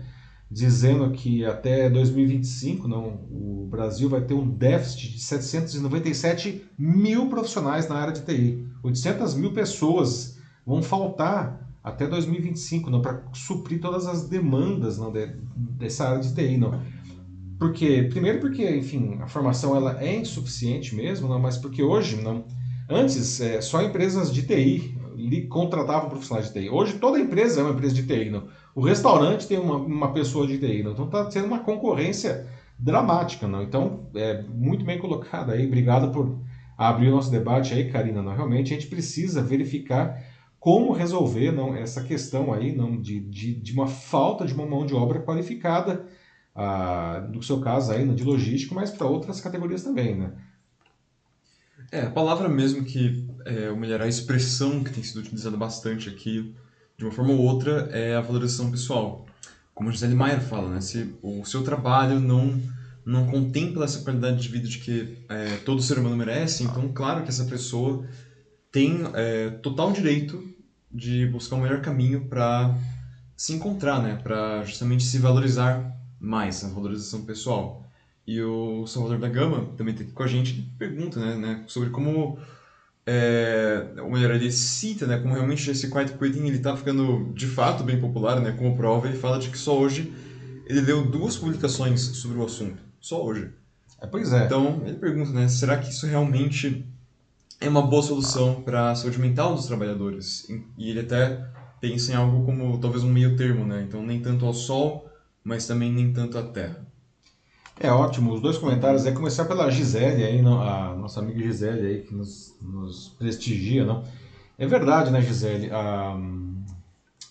dizendo 0.49 1.11
que 1.11 1.45
até 1.45 1.89
2025 1.89 2.87
não, 2.87 3.19
o 3.29 3.67
Brasil 3.69 4.09
vai 4.09 4.21
ter 4.21 4.33
um 4.33 4.49
déficit 4.49 5.11
de 5.11 5.19
797 5.19 6.65
mil 6.77 7.29
profissionais 7.29 7.87
na 7.89 7.95
área 7.95 8.13
de 8.13 8.21
TI. 8.21 8.65
800 8.81 9.35
mil 9.35 9.53
pessoas 9.53 10.38
vão 10.65 10.81
faltar 10.81 11.69
até 11.83 12.07
2025 12.07 13.01
para 13.01 13.23
suprir 13.33 13.79
todas 13.79 14.05
as 14.07 14.27
demandas 14.27 14.97
não, 14.97 15.11
de, 15.11 15.27
dessa 15.55 16.09
área 16.09 16.21
de 16.21 16.33
TI. 16.33 16.57
Não. 16.57 16.81
Porque, 17.57 18.03
primeiro 18.09 18.39
porque, 18.39 18.69
enfim, 18.69 19.17
a 19.21 19.27
formação 19.27 19.75
ela 19.75 20.01
é 20.01 20.15
insuficiente 20.15 20.95
mesmo, 20.95 21.27
não, 21.27 21.39
mas 21.39 21.57
porque 21.57 21.83
hoje, 21.83 22.21
não, 22.21 22.45
antes, 22.89 23.41
é, 23.41 23.59
só 23.59 23.81
empresas 23.81 24.33
de 24.33 24.43
TI 24.43 24.97
contratavam 25.49 26.09
profissionais 26.09 26.47
de 26.47 26.53
TI. 26.53 26.69
Hoje 26.69 26.97
toda 26.97 27.19
empresa 27.19 27.59
é 27.59 27.63
uma 27.63 27.73
empresa 27.73 27.93
de 27.93 28.03
TI. 28.03 28.29
Não? 28.29 28.47
O 28.73 28.81
restaurante 28.81 29.47
tem 29.47 29.59
uma, 29.59 29.75
uma 29.75 30.13
pessoa 30.13 30.47
de 30.47 30.57
TI. 30.57 30.83
Não? 30.83 30.91
Então 30.93 31.05
está 31.05 31.29
sendo 31.29 31.47
uma 31.47 31.59
concorrência 31.59 32.47
dramática. 32.77 33.47
Não? 33.47 33.61
Então, 33.61 34.07
é 34.15 34.41
muito 34.43 34.85
bem 34.85 34.97
colocado 34.97 35.51
aí. 35.51 35.65
Obrigado 35.65 36.11
por 36.11 36.37
abrir 36.77 37.09
o 37.09 37.11
nosso 37.11 37.29
debate 37.29 37.73
aí, 37.73 37.91
Karina. 37.91 38.21
Não? 38.21 38.33
Realmente 38.33 38.73
a 38.73 38.77
gente 38.77 38.87
precisa 38.87 39.41
verificar 39.41 40.17
como 40.59 40.91
resolver 40.91 41.51
não, 41.51 41.75
essa 41.75 42.03
questão 42.03 42.51
aí 42.53 42.75
não, 42.75 42.99
de, 42.99 43.19
de, 43.19 43.53
de 43.53 43.71
uma 43.71 43.87
falta 43.87 44.45
de 44.45 44.53
uma 44.53 44.65
mão 44.65 44.85
de 44.85 44.93
obra 44.93 45.21
qualificada, 45.21 46.05
ah, 46.53 47.25
no 47.31 47.41
seu 47.41 47.61
caso 47.61 47.91
aí, 47.91 48.07
de 48.13 48.23
logística, 48.23 48.75
mas 48.75 48.91
para 48.91 49.07
outras 49.07 49.39
categorias 49.39 49.83
também. 49.83 50.15
Né? 50.15 50.31
É, 51.91 52.01
a 52.01 52.11
palavra 52.11 52.49
mesmo 52.49 52.83
que, 52.83 53.25
é, 53.45 53.69
ou 53.69 53.77
melhor, 53.77 54.01
a 54.01 54.07
expressão 54.07 54.83
que 54.83 54.91
tem 54.91 55.01
sido 55.01 55.21
utilizada 55.21 55.55
bastante 55.55 56.09
aqui, 56.09 56.53
de 56.97 57.05
uma 57.05 57.11
forma 57.11 57.31
ou 57.31 57.39
outra, 57.39 57.89
é 57.93 58.15
a 58.15 58.21
valorização 58.21 58.69
pessoal. 58.69 59.25
Como 59.73 59.89
a 59.89 59.93
Gisele 59.93 60.13
Maier 60.13 60.41
fala, 60.41 60.69
né? 60.69 60.81
Se 60.81 61.15
o 61.21 61.45
seu 61.45 61.63
trabalho 61.63 62.19
não, 62.19 62.61
não 63.05 63.25
contempla 63.27 63.85
essa 63.85 64.01
qualidade 64.01 64.41
de 64.41 64.49
vida 64.49 64.67
de 64.67 64.77
que 64.79 65.17
é, 65.29 65.55
todo 65.63 65.81
ser 65.81 65.97
humano 65.97 66.17
merece, 66.17 66.63
então, 66.63 66.91
claro 66.93 67.23
que 67.23 67.29
essa 67.29 67.45
pessoa 67.45 68.05
tem 68.71 69.01
é, 69.13 69.49
total 69.49 69.91
direito 69.91 70.43
de 70.91 71.25
buscar 71.27 71.55
o 71.55 71.61
melhor 71.61 71.81
caminho 71.81 72.25
para 72.25 72.75
se 73.35 73.53
encontrar, 73.53 74.01
né? 74.01 74.19
Para 74.21 74.63
justamente 74.63 75.03
se 75.03 75.17
valorizar 75.17 75.95
mais, 76.19 76.63
a 76.63 76.67
valorização 76.67 77.23
pessoal. 77.23 77.85
E 78.27 78.41
o 78.41 78.85
Salvador 78.85 79.17
da 79.17 79.29
Gama 79.29 79.71
também 79.77 79.93
está 79.93 80.03
aqui 80.03 80.13
com 80.13 80.23
a 80.23 80.27
gente 80.27 80.53
pergunta 80.77 81.19
né, 81.19 81.35
né, 81.35 81.63
sobre 81.65 81.89
como, 81.89 82.37
é, 83.03 83.87
ou 84.03 84.11
melhor, 84.11 84.35
ele 84.35 84.51
cita 84.51 85.07
né, 85.07 85.17
como 85.17 85.33
realmente 85.33 85.67
esse 85.71 85.89
quiet 85.89 86.13
quitting 86.13 86.45
está 86.49 86.77
ficando 86.77 87.33
de 87.33 87.47
fato 87.47 87.83
bem 87.83 87.99
popular, 87.99 88.39
né, 88.39 88.51
como 88.51 88.77
prova, 88.77 89.07
ele 89.07 89.17
fala 89.17 89.39
de 89.39 89.49
que 89.49 89.57
só 89.57 89.79
hoje 89.79 90.13
ele 90.67 90.81
leu 90.81 91.09
duas 91.09 91.37
publicações 91.37 92.01
sobre 92.01 92.37
o 92.37 92.45
assunto, 92.45 92.77
só 92.99 93.25
hoje. 93.25 93.49
É, 93.99 94.05
pois 94.05 94.31
é. 94.31 94.45
Então, 94.45 94.83
ele 94.85 94.97
pergunta, 94.97 95.31
né, 95.31 95.47
será 95.47 95.77
que 95.77 95.89
isso 95.89 96.05
realmente 96.05 96.85
é 97.61 97.67
uma 97.67 97.81
boa 97.81 98.01
solução 98.01 98.61
para 98.61 98.91
a 98.91 98.95
saúde 98.95 99.19
mental 99.19 99.53
dos 99.53 99.67
trabalhadores? 99.67 100.47
E 100.77 100.89
ele 100.89 101.01
até 101.01 101.45
pensa 101.81 102.11
em 102.11 102.15
algo 102.15 102.45
como 102.45 102.77
talvez 102.79 103.03
um 103.03 103.11
meio 103.11 103.35
termo, 103.35 103.65
né? 103.65 103.83
Então, 103.87 104.01
nem 104.03 104.21
tanto 104.21 104.45
ao 104.45 104.53
sol, 104.53 105.09
mas 105.43 105.67
também 105.67 105.91
nem 105.91 106.13
tanto 106.13 106.37
à 106.37 106.43
terra. 106.43 106.87
É 107.79 107.91
ótimo, 107.91 108.33
os 108.33 108.41
dois 108.41 108.57
comentários 108.57 109.05
é 109.05 109.11
começar 109.11 109.45
pela 109.45 109.69
Gisele 109.69 110.23
aí, 110.23 110.39
a 110.39 110.95
nossa 110.95 111.21
amiga 111.21 111.41
Gisele 111.41 111.87
aí 111.87 112.01
que 112.01 112.13
nos, 112.13 112.53
nos 112.61 113.09
prestigia, 113.17 113.85
não? 113.85 114.03
É 114.57 114.67
verdade, 114.67 115.11
né, 115.11 115.21
Gisele? 115.21 115.71
A, 115.71 116.19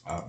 a, 0.06 0.24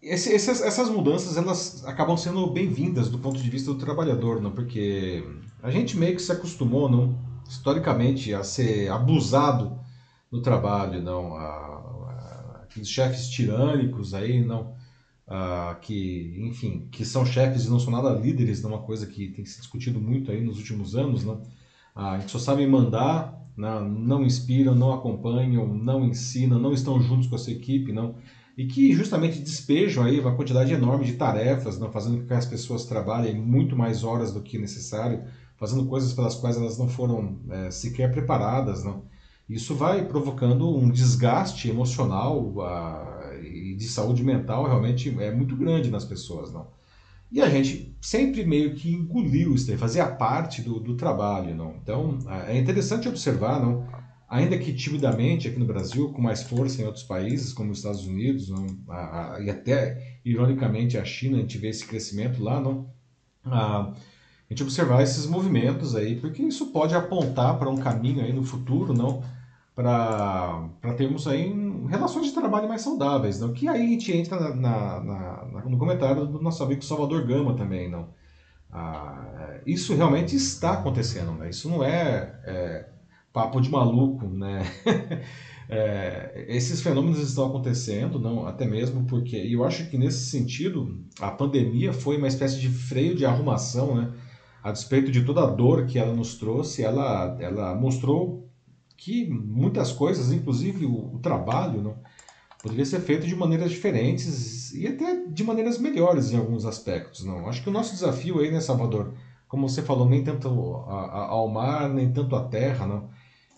esse, 0.00 0.32
essas, 0.32 0.62
essas 0.62 0.88
mudanças 0.88 1.36
elas 1.36 1.84
acabam 1.84 2.16
sendo 2.16 2.46
bem-vindas 2.46 3.08
do 3.08 3.18
ponto 3.18 3.42
de 3.42 3.50
vista 3.50 3.72
do 3.72 3.78
trabalhador, 3.78 4.40
não? 4.40 4.52
Porque 4.52 5.24
a 5.60 5.70
gente 5.70 5.96
meio 5.96 6.14
que 6.14 6.22
se 6.22 6.30
acostumou, 6.30 6.88
não, 6.88 7.18
historicamente, 7.50 8.32
a 8.34 8.42
ser 8.42 8.90
abusado 8.90 9.78
no 10.30 10.40
trabalho, 10.40 11.02
não? 11.02 11.34
A, 11.34 12.66
a, 12.68 12.84
chefes 12.84 13.28
tirânicos 13.28 14.14
aí, 14.14 14.44
não? 14.44 14.74
uh, 15.30 15.78
que, 15.80 16.34
enfim, 16.38 16.88
que 16.90 17.04
são 17.04 17.24
chefes 17.24 17.64
e 17.64 17.70
não 17.70 17.78
são 17.78 17.92
nada 17.92 18.10
líderes, 18.10 18.62
numa 18.62 18.78
coisa 18.78 19.06
que 19.06 19.28
tem 19.28 19.44
se 19.44 19.60
discutido 19.60 20.00
muito 20.00 20.30
aí 20.30 20.42
nos 20.42 20.58
últimos 20.58 20.96
anos? 20.96 21.24
Uh, 21.24 21.40
a 21.94 22.18
gente 22.18 22.32
só 22.32 22.38
sabe 22.38 22.66
mandar, 22.66 23.40
né? 23.56 23.80
não 23.80 24.24
inspiram, 24.24 24.74
não 24.74 24.92
acompanham, 24.92 25.72
não 25.72 26.04
ensinam, 26.04 26.58
não 26.58 26.72
estão 26.72 27.00
juntos 27.00 27.28
com 27.28 27.36
a 27.36 27.38
sua 27.38 27.52
equipe, 27.52 27.92
não 27.92 28.16
e 28.60 28.66
que 28.66 28.92
justamente 28.92 29.40
despejam 29.40 30.04
aí 30.04 30.20
uma 30.20 30.36
quantidade 30.36 30.70
enorme 30.70 31.06
de 31.06 31.14
tarefas, 31.14 31.78
não, 31.78 31.90
fazendo 31.90 32.18
com 32.18 32.26
que 32.26 32.34
as 32.34 32.44
pessoas 32.44 32.84
trabalhem 32.84 33.34
muito 33.34 33.74
mais 33.74 34.04
horas 34.04 34.34
do 34.34 34.42
que 34.42 34.58
necessário, 34.58 35.24
fazendo 35.60 35.84
coisas 35.86 36.14
pelas 36.14 36.34
quais 36.34 36.56
elas 36.56 36.78
não 36.78 36.88
foram 36.88 37.38
é, 37.50 37.70
sequer 37.70 38.10
preparadas, 38.10 38.82
não. 38.82 39.04
Isso 39.46 39.74
vai 39.74 40.06
provocando 40.06 40.74
um 40.74 40.90
desgaste 40.90 41.68
emocional, 41.68 42.54
uh, 42.56 43.44
e 43.44 43.74
de 43.74 43.88
saúde 43.88 44.22
mental 44.22 44.64
realmente 44.64 45.14
é 45.20 45.30
muito 45.30 45.56
grande 45.56 45.90
nas 45.90 46.04
pessoas, 46.04 46.52
não? 46.52 46.68
E 47.32 47.40
a 47.40 47.48
gente 47.48 47.96
sempre 48.00 48.44
meio 48.44 48.74
que 48.74 48.92
engoliu 48.92 49.54
isso, 49.54 49.76
fazia 49.76 50.06
parte 50.06 50.62
do, 50.62 50.80
do 50.80 50.96
trabalho, 50.96 51.54
não? 51.54 51.74
Então, 51.82 52.18
é 52.46 52.56
interessante 52.58 53.08
observar, 53.08 53.60
não? 53.60 53.86
Ainda 54.28 54.56
que 54.56 54.72
timidamente 54.72 55.48
aqui 55.48 55.58
no 55.58 55.66
Brasil, 55.66 56.12
com 56.12 56.22
mais 56.22 56.42
força 56.44 56.80
em 56.80 56.84
outros 56.84 57.04
países, 57.04 57.52
como 57.52 57.72
os 57.72 57.78
Estados 57.78 58.06
Unidos, 58.06 58.48
não? 58.48 58.66
A, 58.88 59.34
a, 59.34 59.40
e 59.40 59.50
até, 59.50 60.18
ironicamente, 60.24 60.96
a 60.96 61.04
China, 61.04 61.38
a 61.38 61.40
gente 61.40 61.58
vê 61.58 61.68
esse 61.68 61.84
crescimento 61.84 62.42
lá, 62.42 62.60
não? 62.60 62.88
A, 63.44 63.92
a 64.50 64.52
gente 64.52 64.64
observar 64.64 65.00
esses 65.00 65.26
movimentos 65.26 65.94
aí, 65.94 66.16
porque 66.16 66.42
isso 66.42 66.72
pode 66.72 66.92
apontar 66.92 67.56
para 67.56 67.70
um 67.70 67.76
caminho 67.76 68.24
aí 68.24 68.32
no 68.32 68.42
futuro, 68.42 68.92
não? 68.92 69.22
para 69.72 70.92
termos 70.96 71.26
aí 71.28 71.54
relações 71.88 72.26
de 72.26 72.32
trabalho 72.32 72.68
mais 72.68 72.82
saudáveis, 72.82 73.40
não? 73.40 73.52
que 73.52 73.68
aí 73.68 73.80
a 73.80 73.88
gente 73.88 74.12
entra 74.12 74.38
na, 74.38 74.54
na, 74.54 75.44
na, 75.44 75.64
no 75.64 75.78
comentário 75.78 76.26
do 76.26 76.42
nosso 76.42 76.62
amigo 76.64 76.84
Salvador 76.84 77.24
Gama 77.24 77.54
também. 77.54 77.88
Não? 77.88 78.08
Ah, 78.72 79.60
isso 79.64 79.94
realmente 79.94 80.34
está 80.34 80.72
acontecendo, 80.72 81.32
né? 81.32 81.48
isso 81.48 81.68
não 81.68 81.84
é, 81.84 82.40
é 82.44 82.88
papo 83.32 83.60
de 83.60 83.70
maluco. 83.70 84.26
Né? 84.26 84.64
é, 85.70 86.44
esses 86.48 86.82
fenômenos 86.82 87.20
estão 87.20 87.46
acontecendo, 87.46 88.18
não, 88.18 88.48
até 88.48 88.66
mesmo 88.66 89.04
porque, 89.04 89.36
eu 89.36 89.64
acho 89.64 89.88
que 89.88 89.96
nesse 89.96 90.28
sentido, 90.28 91.04
a 91.20 91.30
pandemia 91.30 91.92
foi 91.92 92.16
uma 92.16 92.28
espécie 92.28 92.58
de 92.58 92.68
freio 92.68 93.14
de 93.14 93.24
arrumação, 93.24 93.94
né? 93.94 94.12
A 94.62 94.70
despeito 94.70 95.10
de 95.10 95.24
toda 95.24 95.42
a 95.42 95.46
dor 95.46 95.86
que 95.86 95.98
ela 95.98 96.14
nos 96.14 96.34
trouxe, 96.34 96.82
ela, 96.82 97.36
ela 97.40 97.74
mostrou 97.74 98.48
que 98.96 99.26
muitas 99.28 99.92
coisas, 99.92 100.30
inclusive 100.30 100.84
o, 100.84 101.14
o 101.14 101.18
trabalho, 101.18 101.82
não, 101.82 101.96
poderia 102.62 102.84
ser 102.84 103.00
feito 103.00 103.26
de 103.26 103.34
maneiras 103.34 103.70
diferentes 103.70 104.72
e 104.74 104.86
até 104.86 105.26
de 105.26 105.42
maneiras 105.42 105.78
melhores 105.78 106.30
em 106.30 106.36
alguns 106.36 106.64
aspectos. 106.66 107.24
Não? 107.24 107.48
Acho 107.48 107.62
que 107.62 107.70
o 107.70 107.72
nosso 107.72 107.92
desafio 107.92 108.40
aí, 108.40 108.50
né, 108.50 108.60
Salvador, 108.60 109.14
como 109.48 109.68
você 109.68 109.82
falou, 109.82 110.08
nem 110.08 110.22
tanto 110.22 110.48
ao 110.48 111.48
mar, 111.48 111.88
nem 111.88 112.12
tanto 112.12 112.36
à 112.36 112.44
terra, 112.44 112.86
não. 112.86 113.08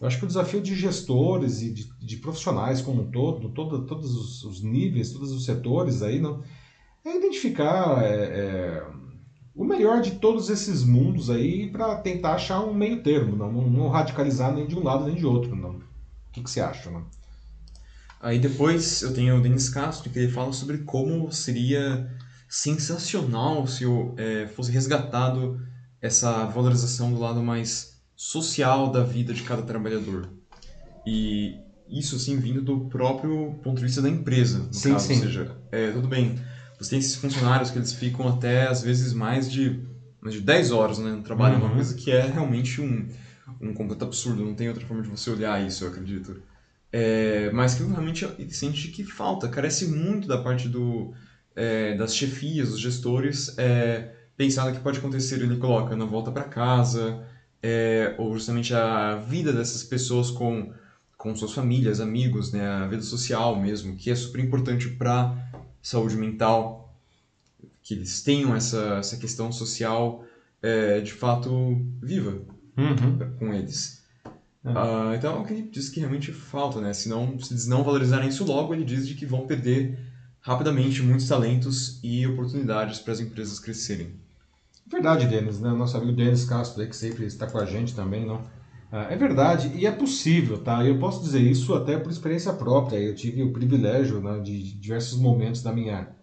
Eu 0.01 0.09
acho 0.09 0.19
que 0.19 0.25
o 0.25 0.29
desafio 0.29 0.61
de 0.61 0.75
gestores 0.75 1.62
e 1.62 1.71
de, 1.71 1.88
de 2.01 2.17
profissionais 2.17 2.81
como 2.81 3.03
um 3.03 3.11
todo, 3.11 3.51
todo 3.51 3.87
todos 3.87 4.17
os, 4.17 4.43
os, 4.43 4.62
níveis, 4.62 5.12
todos 5.12 5.31
os 5.31 5.45
setores 5.45 6.03
aí, 6.03 6.19
não, 6.21 6.43
é 7.05 7.17
identificar 7.17 8.03
é, 8.03 8.09
é, 8.09 8.87
o 9.55 9.65
melhor 9.65 10.01
de 10.01 10.12
todos 10.12 10.49
esses 10.49 10.83
mundos 10.83 11.29
aí 11.29 11.71
para 11.71 11.97
tentar 11.97 12.35
achar 12.35 12.61
um 12.61 12.73
meio 12.73 13.03
termo, 13.03 13.37
não, 13.37 13.53
não, 13.53 13.88
radicalizar 13.88 14.53
nem 14.53 14.67
de 14.67 14.75
um 14.75 14.83
lado 14.83 15.05
nem 15.05 15.15
de 15.15 15.27
outro. 15.27 15.55
Não. 15.55 15.73
O 15.73 15.83
que, 16.33 16.43
que 16.43 16.51
você 16.51 16.61
acha? 16.61 16.91
Não? 16.91 17.05
Aí 18.21 18.38
depois 18.38 19.03
eu 19.03 19.12
tenho 19.12 19.37
o 19.37 19.43
Denis 19.43 19.69
Castro, 19.69 20.09
que 20.09 20.19
ele 20.19 20.33
fala 20.33 20.53
sobre 20.53 20.79
como 20.79 21.31
seria 21.33 22.09
sensacional 22.49 23.67
se 23.67 23.85
eu, 23.85 24.15
é, 24.17 24.47
fosse 24.47 24.71
resgatado 24.71 25.61
essa 26.01 26.45
valorização 26.47 27.12
do 27.12 27.19
lado 27.19 27.43
mais 27.43 28.01
social 28.15 28.91
da 28.91 29.03
vida 29.03 29.35
de 29.35 29.43
cada 29.43 29.62
trabalhador. 29.62 30.29
E 31.07 31.57
isso, 31.88 32.17
assim, 32.17 32.38
vindo 32.38 32.62
do 32.62 32.88
próprio 32.88 33.59
ponto 33.62 33.79
de 33.79 33.85
vista 33.85 34.01
da 34.01 34.09
empresa, 34.09 34.59
no 34.59 34.73
sim, 34.75 34.93
caso. 34.93 35.07
Sim. 35.09 35.15
Ou 35.15 35.21
seja, 35.21 35.57
é, 35.71 35.91
tudo 35.91 36.09
bem, 36.09 36.38
você 36.83 36.90
tem 36.90 36.99
esses 36.99 37.14
funcionários 37.14 37.71
que 37.71 37.79
eles 37.79 37.92
ficam 37.92 38.29
até, 38.29 38.66
às 38.66 38.83
vezes, 38.83 39.12
mais 39.12 39.51
de, 39.51 39.81
mais 40.21 40.35
de 40.35 40.40
10 40.40 40.73
horas 40.73 40.99
né, 40.99 41.21
trabalhando, 41.25 41.61
uhum. 41.61 41.66
uma 41.66 41.75
coisa 41.75 41.95
que 41.95 42.11
é 42.11 42.27
realmente 42.27 42.81
um, 42.81 43.09
um 43.61 43.73
completo 43.73 44.05
absurdo, 44.05 44.45
não 44.45 44.55
tem 44.55 44.68
outra 44.68 44.85
forma 44.87 45.03
de 45.03 45.09
você 45.09 45.31
olhar 45.31 45.64
isso, 45.64 45.85
eu 45.85 45.88
acredito. 45.88 46.42
É, 46.92 47.51
mas 47.53 47.75
que 47.75 47.83
realmente 47.85 48.27
sente 48.51 48.88
que 48.88 49.05
falta, 49.05 49.49
carece 49.49 49.87
muito 49.87 50.29
da 50.29 50.38
parte 50.38 50.68
do, 50.68 51.14
é, 51.57 51.95
das 51.95 52.14
chefias, 52.14 52.71
dos 52.71 52.81
gestores, 52.81 53.57
é, 53.57 54.14
pensar 54.37 54.66
no 54.66 54.73
que 54.77 54.81
pode 54.81 54.99
acontecer. 54.99 55.37
Ele 55.37 55.57
coloca 55.57 55.97
na 55.97 56.05
volta 56.05 56.31
para 56.31 56.45
casa, 56.45 57.25
é, 57.62 58.14
ou 58.18 58.35
justamente 58.35 58.75
a 58.75 59.16
vida 59.16 59.53
dessas 59.53 59.85
pessoas 59.85 60.31
com, 60.31 60.73
com 61.16 61.35
suas 61.35 61.53
famílias, 61.53 62.01
amigos, 62.01 62.53
né, 62.53 62.66
a 62.66 62.87
vida 62.87 63.03
social 63.03 63.59
mesmo, 63.59 63.97
que 63.97 64.11
é 64.11 64.14
super 64.14 64.42
importante 64.42 64.88
para 64.88 65.52
saúde 65.83 66.16
mental, 66.16 66.97
que 67.83 67.95
eles 67.95 68.23
tenham 68.23 68.55
essa, 68.55 68.99
essa 68.99 69.16
questão 69.16 69.51
social 69.51 70.25
é, 70.62 71.01
de 71.01 71.12
fato 71.12 71.85
viva 72.01 72.40
uhum. 72.77 73.37
com 73.38 73.53
eles. 73.53 74.03
Uh, 74.64 75.12
então, 75.16 75.37
é 75.37 75.38
o 75.40 75.45
que 75.45 75.53
ele 75.53 75.62
diz 75.62 75.88
que 75.88 75.99
realmente 75.99 76.33
falta, 76.33 76.81
né? 76.81 76.92
Se, 76.92 77.09
não, 77.09 77.37
se 77.40 77.53
eles 77.53 77.66
não 77.66 77.83
valorizarem 77.83 78.29
isso 78.29 78.45
logo, 78.45 78.73
ele 78.73 78.85
diz 78.85 79.09
de 79.09 79.14
que 79.14 79.27
vão 79.27 79.45
perder 79.45 79.99
rapidamente 80.40 81.03
muitos 81.03 81.27
talentos 81.27 81.99
e 82.03 82.25
oportunidades 82.29 83.01
para 83.01 83.12
as 83.12 83.21
empresas 83.21 83.59
crescerem. 83.59 84.14
Verdade, 84.87 85.27
Denis, 85.27 85.59
né? 85.59 85.71
Nosso 85.71 85.97
amigo 85.97 86.12
Denis 86.12 86.45
Castro, 86.45 86.81
aí, 86.81 86.88
que 86.88 86.95
sempre 86.95 87.25
está 87.27 87.49
com 87.49 87.59
a 87.59 87.66
gente 87.66 87.95
também, 87.95 88.25
não? 88.25 88.45
Ah, 88.93 89.07
é 89.11 89.17
verdade 89.17 89.73
e 89.75 89.87
é 89.87 89.91
possível, 89.91 90.63
tá? 90.63 90.85
Eu 90.85 90.99
posso 90.99 91.23
dizer 91.23 91.41
isso 91.41 91.75
até 91.75 91.99
por 91.99 92.13
experiência 92.13 92.53
própria. 92.53 92.99
Eu 92.99 93.15
tive 93.15 93.43
o 93.43 93.53
privilégio 93.53 94.21
né, 94.21 94.39
de 94.41 94.75
diversos 94.79 95.19
momentos 95.19 95.63
da 95.63 95.73
minha 95.73 96.15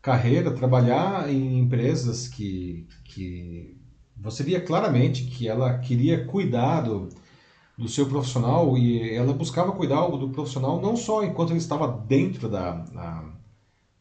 carreira 0.00 0.50
trabalhar 0.50 1.28
em 1.30 1.58
empresas 1.58 2.26
que, 2.26 2.86
que 3.04 3.76
você 4.16 4.42
via 4.42 4.60
claramente 4.62 5.24
que 5.26 5.46
ela 5.46 5.78
queria 5.78 6.24
cuidar 6.26 6.80
do, 6.82 7.08
seu 7.88 8.08
profissional 8.08 8.78
e 8.78 9.14
ela 9.14 9.34
buscava 9.34 9.72
cuidar 9.72 10.06
do 10.08 10.30
profissional 10.30 10.80
não 10.80 10.96
só 10.96 11.22
enquanto 11.22 11.50
ele 11.50 11.58
estava 11.58 11.86
dentro 12.06 12.48
da, 12.48 12.72
da, 12.72 13.24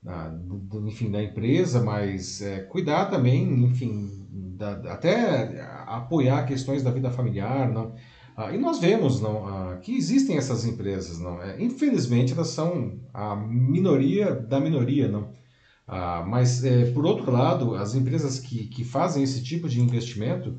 da 0.02 0.34
enfim, 0.88 1.12
da 1.12 1.22
empresa, 1.22 1.84
mas 1.84 2.42
é, 2.42 2.62
cuidar 2.62 3.08
também, 3.08 3.66
enfim, 3.66 4.10
da, 4.58 4.94
até 4.94 5.60
apoiar 5.88 6.46
questões 6.46 6.84
da 6.84 6.92
vida 6.92 7.10
familiar, 7.10 7.72
não. 7.72 7.94
Ah, 8.38 8.52
e 8.54 8.58
nós 8.58 8.80
vemos 8.80 9.22
não, 9.22 9.48
ah, 9.48 9.78
que 9.78 9.96
existem 9.96 10.38
essas 10.38 10.66
empresas, 10.66 11.20
não. 11.20 11.42
É, 11.42 11.62
infelizmente 11.64 12.34
elas 12.34 12.50
são 12.50 13.00
a 13.14 13.36
minoria 13.36 14.34
da 14.34 14.60
minoria, 14.60 15.08
não. 15.08 15.30
Ah, 15.88 16.26
mas 16.28 16.64
é, 16.64 16.92
por 16.92 17.06
outro 17.06 17.32
lado, 17.32 17.76
as 17.76 17.96
empresas 17.96 18.40
que, 18.40 18.68
que 18.68 18.84
fazem 18.84 19.24
esse 19.24 19.44
tipo 19.44 19.70
de 19.70 19.80
investimento 19.82 20.58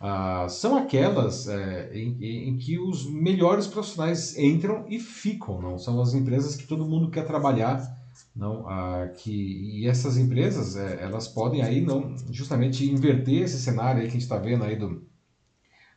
ah, 0.00 0.46
são 0.48 0.76
aquelas 0.76 1.48
é, 1.48 1.90
em, 1.94 2.50
em, 2.50 2.56
que 2.58 2.78
os 2.78 3.10
melhores 3.10 3.66
profissionais 3.66 4.36
entram 4.38 4.84
e 4.88 5.00
ficam, 5.00 5.60
não? 5.60 5.78
São 5.78 6.00
as 6.00 6.14
empresas 6.14 6.54
que 6.54 6.66
todo 6.66 6.86
mundo 6.86 7.10
quer 7.10 7.24
trabalhar 7.24 7.95
não 8.34 8.68
ah, 8.68 9.08
que 9.16 9.30
e 9.30 9.86
essas 9.86 10.16
empresas 10.16 10.76
é, 10.76 11.02
elas 11.02 11.28
podem 11.28 11.62
aí 11.62 11.80
não 11.80 12.14
justamente 12.30 12.90
inverter 12.90 13.42
esse 13.42 13.58
cenário 13.58 14.00
aí 14.00 14.06
que 14.06 14.10
a 14.10 14.12
gente 14.12 14.22
está 14.22 14.36
vendo 14.36 14.64
aí 14.64 14.76
do 14.76 15.06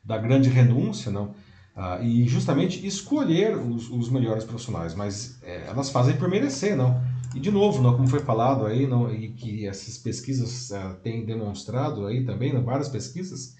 da 0.04 0.18
grande 0.18 0.50
renúncia 0.50 1.12
não 1.12 1.34
ah, 1.76 2.00
e 2.02 2.28
justamente 2.28 2.86
escolher 2.86 3.58
os, 3.58 3.90
os 3.90 4.10
melhores 4.10 4.44
profissionais 4.44 4.96
mas 4.96 5.42
é, 5.44 5.68
elas 5.68 5.90
fazem 5.90 6.18
por 6.18 6.30
merecer 6.30 6.76
não 6.76 7.02
e 7.36 7.40
de 7.40 7.52
novo 7.52 7.82
não 7.82 7.96
como 7.96 8.08
foi 8.08 8.20
falado 8.20 8.66
aí 8.66 8.88
não 8.88 9.14
e 9.14 9.30
que 9.30 9.68
essas 9.68 9.98
pesquisas 9.98 10.72
ah, 10.72 10.98
têm 11.04 11.26
demonstrado 11.26 12.06
aí 12.08 12.26
também 12.26 12.54
não, 12.54 12.64
várias 12.64 12.90
pesquisas 12.90 13.58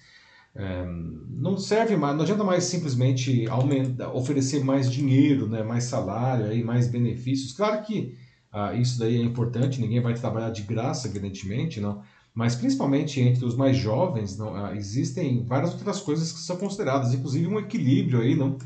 é, 0.54 0.84
não 1.28 1.56
serve 1.56 1.96
mais, 1.96 2.16
não 2.16 2.22
adianta 2.22 2.42
mais 2.42 2.64
simplesmente 2.64 3.46
aumentar, 3.48 4.12
oferecer 4.12 4.64
mais 4.64 4.90
dinheiro, 4.90 5.48
né, 5.48 5.62
mais 5.62 5.84
salário, 5.84 6.46
aí, 6.46 6.62
mais 6.62 6.88
benefícios. 6.88 7.52
Claro 7.52 7.82
que 7.84 8.16
ah, 8.52 8.74
isso 8.74 8.98
daí 8.98 9.16
é 9.16 9.22
importante, 9.22 9.80
ninguém 9.80 10.00
vai 10.00 10.14
trabalhar 10.14 10.50
de 10.50 10.62
graça, 10.62 11.06
evidentemente, 11.08 11.80
não. 11.80 12.02
Mas 12.34 12.54
principalmente 12.54 13.20
entre 13.20 13.44
os 13.44 13.56
mais 13.56 13.76
jovens, 13.76 14.36
não, 14.36 14.54
ah, 14.54 14.74
existem 14.76 15.44
várias 15.44 15.72
outras 15.72 16.00
coisas 16.00 16.32
que 16.32 16.40
são 16.40 16.56
consideradas, 16.56 17.14
inclusive 17.14 17.46
um 17.46 17.58
equilíbrio 17.58 18.20
aí, 18.20 18.36
não, 18.36 18.56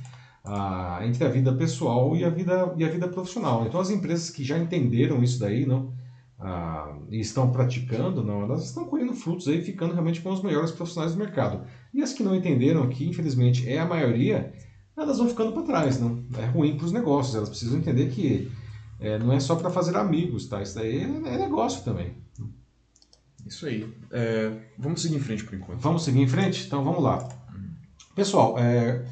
ah, 0.45 1.01
entre 1.05 1.25
a 1.25 1.29
vida 1.29 1.53
pessoal 1.55 2.17
e 2.17 2.25
a 2.25 2.31
vida 2.31 2.75
e 2.77 2.85
a 2.85 2.89
vida 2.89 3.09
profissional. 3.09 3.67
Então 3.67 3.81
as 3.81 3.91
empresas 3.91 4.31
que 4.31 4.45
já 4.45 4.59
entenderam 4.59 5.23
isso 5.23 5.39
daí, 5.39 5.67
não, 5.67 5.93
ah, 6.39 6.97
e 7.11 7.21
estão 7.21 7.51
praticando, 7.51 8.23
não, 8.23 8.43
elas 8.43 8.65
estão 8.65 8.85
colhendo 8.87 9.15
frutos 9.15 9.49
aí, 9.49 9.63
ficando 9.63 9.93
realmente 9.93 10.21
com 10.21 10.31
os 10.31 10.43
melhores 10.43 10.71
profissionais 10.71 11.13
do 11.13 11.19
mercado. 11.19 11.65
E 11.93 12.03
as 12.03 12.13
que 12.13 12.23
não 12.23 12.35
entenderam, 12.35 12.89
que 12.89 13.09
infelizmente 13.09 13.69
é 13.69 13.79
a 13.79 13.87
maioria, 13.87 14.53
elas 14.97 15.19
vão 15.19 15.29
ficando 15.29 15.53
para 15.53 15.63
trás, 15.63 16.01
não. 16.01 16.25
É 16.39 16.47
ruim 16.47 16.77
para 16.77 16.87
os 16.87 16.93
negócios. 16.93 17.35
Elas 17.35 17.49
precisam 17.49 17.79
entender 17.79 18.11
que 18.11 18.51
é, 19.05 19.19
não 19.19 19.33
é 19.33 19.39
só 19.39 19.55
para 19.55 19.71
fazer 19.71 19.97
amigos, 19.97 20.47
tá? 20.47 20.63
Isso 20.63 20.77
daí 20.77 20.99
é, 20.99 21.35
é 21.35 21.39
negócio 21.39 21.85
também. 21.85 22.15
Isso 23.47 23.67
aí. 23.67 23.87
É, 24.11 24.51
vamos 24.79 25.03
seguir 25.03 25.17
em 25.17 25.21
frente 25.21 25.45
por 25.45 25.55
enquanto. 25.55 25.81
Vamos 25.81 26.05
seguir 26.05 26.23
em 26.23 26.27
frente? 26.27 26.67
Então 26.67 26.83
vamos 26.83 27.03
lá. 27.03 27.29
Pessoal, 28.15 28.59
é, 28.59 29.05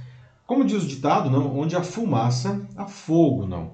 como 0.46 0.64
diz 0.64 0.82
o 0.82 0.86
ditado, 0.86 1.30
não, 1.30 1.58
onde 1.58 1.76
há 1.76 1.82
fumaça, 1.82 2.66
há 2.74 2.86
fogo, 2.86 3.46
não. 3.46 3.72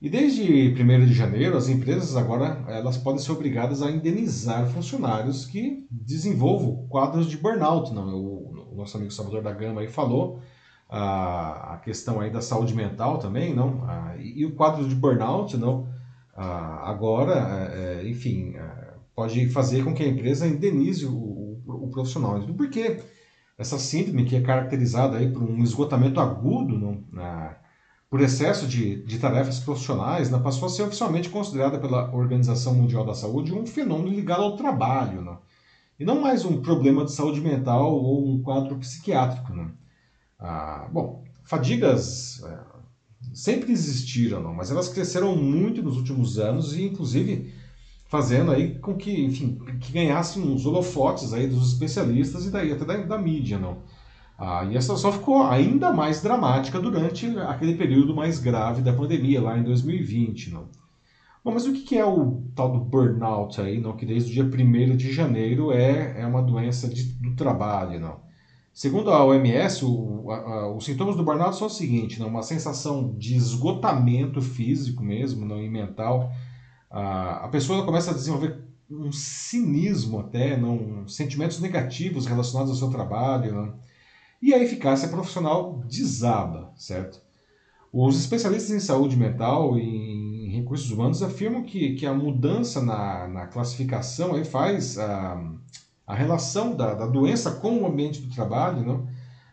E 0.00 0.08
desde 0.08 0.42
1 0.80 1.06
de 1.06 1.12
janeiro, 1.12 1.56
as 1.56 1.68
empresas 1.68 2.14
agora 2.14 2.64
elas 2.68 2.96
podem 2.96 3.20
ser 3.20 3.32
obrigadas 3.32 3.82
a 3.82 3.90
indenizar 3.90 4.68
funcionários 4.68 5.44
que 5.44 5.88
desenvolvam 5.90 6.86
quadros 6.88 7.26
de 7.26 7.36
burnout. 7.36 7.92
Não, 7.92 8.14
o, 8.14 8.70
o 8.72 8.76
nosso 8.76 8.96
amigo 8.96 9.10
Salvador 9.10 9.42
da 9.42 9.52
Gama 9.52 9.80
aí 9.80 9.88
falou 9.88 10.40
a, 10.88 11.74
a 11.74 11.78
questão 11.78 12.20
aí 12.20 12.30
da 12.30 12.40
saúde 12.40 12.74
mental 12.74 13.18
também, 13.18 13.54
não? 13.54 13.86
E, 14.18 14.40
e, 14.40 14.46
o 14.46 14.54
quadro 14.54 14.88
de 14.88 14.94
burnout, 14.94 15.56
não? 15.56 15.86
Agora, 16.34 17.34
é, 17.72 18.00
é 18.02 18.08
enfim, 18.08 18.54
é, 18.56 18.94
pode 19.14 19.48
fazer 19.50 19.84
com 19.84 19.92
que 19.92 20.02
a 20.02 20.08
empresa 20.08 20.46
indenize 20.46 21.04
o, 21.04 21.12
o, 21.12 21.62
o 21.66 21.90
profissional. 21.90 22.40
Por 22.40 22.70
quê? 22.70 23.00
Essa 23.58 23.78
síndrome 23.78 24.24
que 24.24 24.36
é 24.36 24.40
caracterizada 24.40 25.18
aí 25.18 25.30
por 25.32 25.42
um 25.42 25.62
esgotamento 25.62 26.20
agudo, 26.20 26.78
não? 26.78 27.04
Por 28.08 28.20
excesso 28.22 28.66
de, 28.66 29.04
de 29.04 29.18
tarefas 29.18 29.60
profissionais, 29.60 30.30
não? 30.30 30.40
passou 30.40 30.64
a 30.64 30.70
ser 30.70 30.82
oficialmente 30.82 31.28
considerada 31.28 31.78
pela 31.78 32.10
Organização 32.14 32.74
Mundial 32.74 33.04
da 33.04 33.12
Saúde 33.12 33.52
um 33.52 33.66
fenômeno 33.66 34.16
ligado 34.16 34.42
ao 34.42 34.56
trabalho, 34.56 35.20
não? 35.20 35.38
e 36.00 36.04
não 36.04 36.20
mais 36.20 36.44
um 36.44 36.62
problema 36.62 37.04
de 37.04 37.12
saúde 37.12 37.40
mental 37.40 37.92
ou 37.92 38.26
um 38.26 38.40
quadro 38.40 38.78
psiquiátrico. 38.78 39.52
Não? 39.52 39.72
Ah, 40.38 40.88
bom, 40.90 41.24
fadigas 41.44 42.40
é, 42.44 42.60
sempre 43.34 43.72
existiram, 43.72 44.54
mas 44.54 44.70
elas 44.70 44.88
cresceram 44.88 45.36
muito 45.36 45.82
nos 45.82 45.96
últimos 45.96 46.38
anos 46.38 46.74
e, 46.76 46.84
inclusive, 46.84 47.52
fazendo 48.06 48.50
aí 48.52 48.78
com 48.78 48.96
que, 48.96 49.24
enfim, 49.24 49.58
que 49.80 49.92
ganhassem 49.92 50.42
uns 50.42 50.66
holofotes 50.66 51.32
aí 51.32 51.46
dos 51.46 51.72
especialistas 51.72 52.46
e 52.46 52.50
daí 52.50 52.72
até 52.72 52.84
da, 52.84 52.96
da 52.98 53.18
mídia, 53.18 53.58
não. 53.58 53.82
Ah, 54.38 54.64
e 54.64 54.76
essa 54.76 54.96
só 54.96 55.12
ficou 55.12 55.42
ainda 55.44 55.92
mais 55.92 56.22
dramática 56.22 56.80
durante 56.80 57.26
aquele 57.40 57.74
período 57.74 58.14
mais 58.14 58.38
grave 58.38 58.82
da 58.82 58.92
pandemia, 58.92 59.42
lá 59.42 59.58
em 59.58 59.64
2020, 59.64 60.50
não. 60.50 60.68
Bom, 61.44 61.52
mas 61.52 61.66
o 61.66 61.72
que 61.72 61.96
é 61.96 62.04
o 62.04 62.42
tal 62.54 62.70
do 62.72 62.78
burnout 62.80 63.60
aí, 63.60 63.78
não? 63.80 63.96
Que 63.96 64.06
desde 64.06 64.30
o 64.30 64.34
dia 64.34 64.44
1 64.44 64.96
de 64.96 65.12
janeiro 65.12 65.72
é, 65.72 66.20
é 66.20 66.26
uma 66.26 66.42
doença 66.42 66.88
de, 66.88 67.04
do 67.20 67.34
trabalho, 67.34 68.00
não. 68.00 68.27
Segundo 68.78 69.10
a 69.10 69.24
OMS, 69.24 69.84
o, 69.84 70.30
a, 70.30 70.36
a, 70.36 70.72
os 70.72 70.84
sintomas 70.84 71.16
do 71.16 71.24
burnout 71.24 71.56
são 71.56 71.66
o 71.66 71.70
seguinte, 71.70 72.20
né? 72.20 72.24
uma 72.24 72.44
sensação 72.44 73.12
de 73.18 73.34
esgotamento 73.34 74.40
físico 74.40 75.02
mesmo 75.02 75.44
não, 75.44 75.60
e 75.60 75.68
mental. 75.68 76.30
A, 76.88 77.46
a 77.46 77.48
pessoa 77.48 77.84
começa 77.84 78.12
a 78.12 78.14
desenvolver 78.14 78.56
um 78.88 79.10
cinismo 79.10 80.20
até, 80.20 80.56
não, 80.56 81.08
sentimentos 81.08 81.58
negativos 81.58 82.24
relacionados 82.24 82.70
ao 82.70 82.78
seu 82.78 82.88
trabalho. 82.88 83.52
Não? 83.52 83.74
E 84.40 84.54
a 84.54 84.62
eficácia 84.62 85.08
profissional 85.08 85.82
desaba, 85.84 86.72
certo? 86.76 87.20
Os 87.92 88.16
especialistas 88.16 88.70
em 88.70 88.78
saúde 88.78 89.16
mental 89.16 89.76
e 89.76 89.82
em 89.82 90.50
recursos 90.52 90.88
humanos 90.88 91.20
afirmam 91.20 91.64
que, 91.64 91.96
que 91.96 92.06
a 92.06 92.14
mudança 92.14 92.80
na, 92.80 93.26
na 93.26 93.46
classificação 93.48 94.36
aí 94.36 94.44
faz 94.44 94.96
a, 94.98 95.36
a 96.08 96.14
relação 96.14 96.74
da, 96.74 96.94
da 96.94 97.06
doença 97.06 97.50
com 97.50 97.82
o 97.82 97.86
ambiente 97.86 98.22
do 98.22 98.34
trabalho, 98.34 98.82
não? 98.82 99.06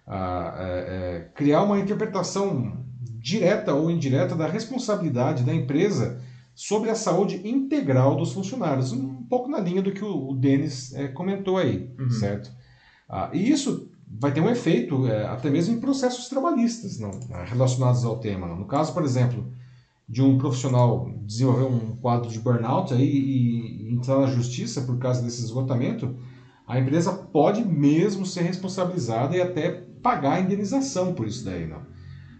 A, 0.07 0.55
é, 0.57 0.63
é, 0.63 1.31
criar 1.35 1.63
uma 1.63 1.77
interpretação 1.77 2.77
direta 3.19 3.73
ou 3.73 3.91
indireta 3.91 4.35
da 4.35 4.47
responsabilidade 4.47 5.43
da 5.43 5.53
empresa 5.53 6.21
sobre 6.53 6.89
a 6.89 6.95
saúde 6.95 7.41
integral 7.45 8.15
dos 8.15 8.31
funcionários, 8.31 8.93
um 8.93 9.23
pouco 9.23 9.49
na 9.49 9.59
linha 9.59 9.81
do 9.81 9.91
que 9.91 10.03
o, 10.03 10.29
o 10.29 10.35
Denis 10.35 10.93
é, 10.93 11.09
comentou 11.09 11.57
aí, 11.57 11.91
uhum. 11.99 12.09
certo? 12.09 12.49
Ah, 13.09 13.29
e 13.33 13.51
isso 13.51 13.91
vai 14.07 14.31
ter 14.31 14.39
um 14.39 14.49
efeito 14.49 15.07
é, 15.07 15.25
até 15.25 15.49
mesmo 15.49 15.75
em 15.75 15.79
processos 15.81 16.29
trabalhistas 16.29 16.97
não, 16.99 17.11
relacionados 17.45 18.05
ao 18.05 18.17
tema. 18.19 18.47
Não? 18.47 18.55
No 18.55 18.65
caso, 18.65 18.93
por 18.93 19.03
exemplo, 19.03 19.51
de 20.07 20.21
um 20.21 20.37
profissional 20.37 21.11
desenvolver 21.23 21.65
um 21.65 21.97
quadro 21.97 22.29
de 22.29 22.39
burnout 22.39 22.93
aí 22.93 23.03
e, 23.03 23.89
e 23.89 23.93
entrar 23.93 24.19
na 24.19 24.27
justiça 24.27 24.81
por 24.81 24.97
causa 24.97 25.21
desse 25.21 25.43
esgotamento, 25.43 26.15
a 26.67 26.79
empresa 26.79 27.13
pode 27.13 27.63
mesmo 27.63 28.25
ser 28.25 28.41
responsabilizada 28.41 29.35
e 29.35 29.41
até 29.41 29.71
pagar 30.01 30.33
a 30.33 30.39
indenização 30.39 31.13
por 31.13 31.27
isso 31.27 31.45
daí. 31.45 31.67
Não? 31.67 31.81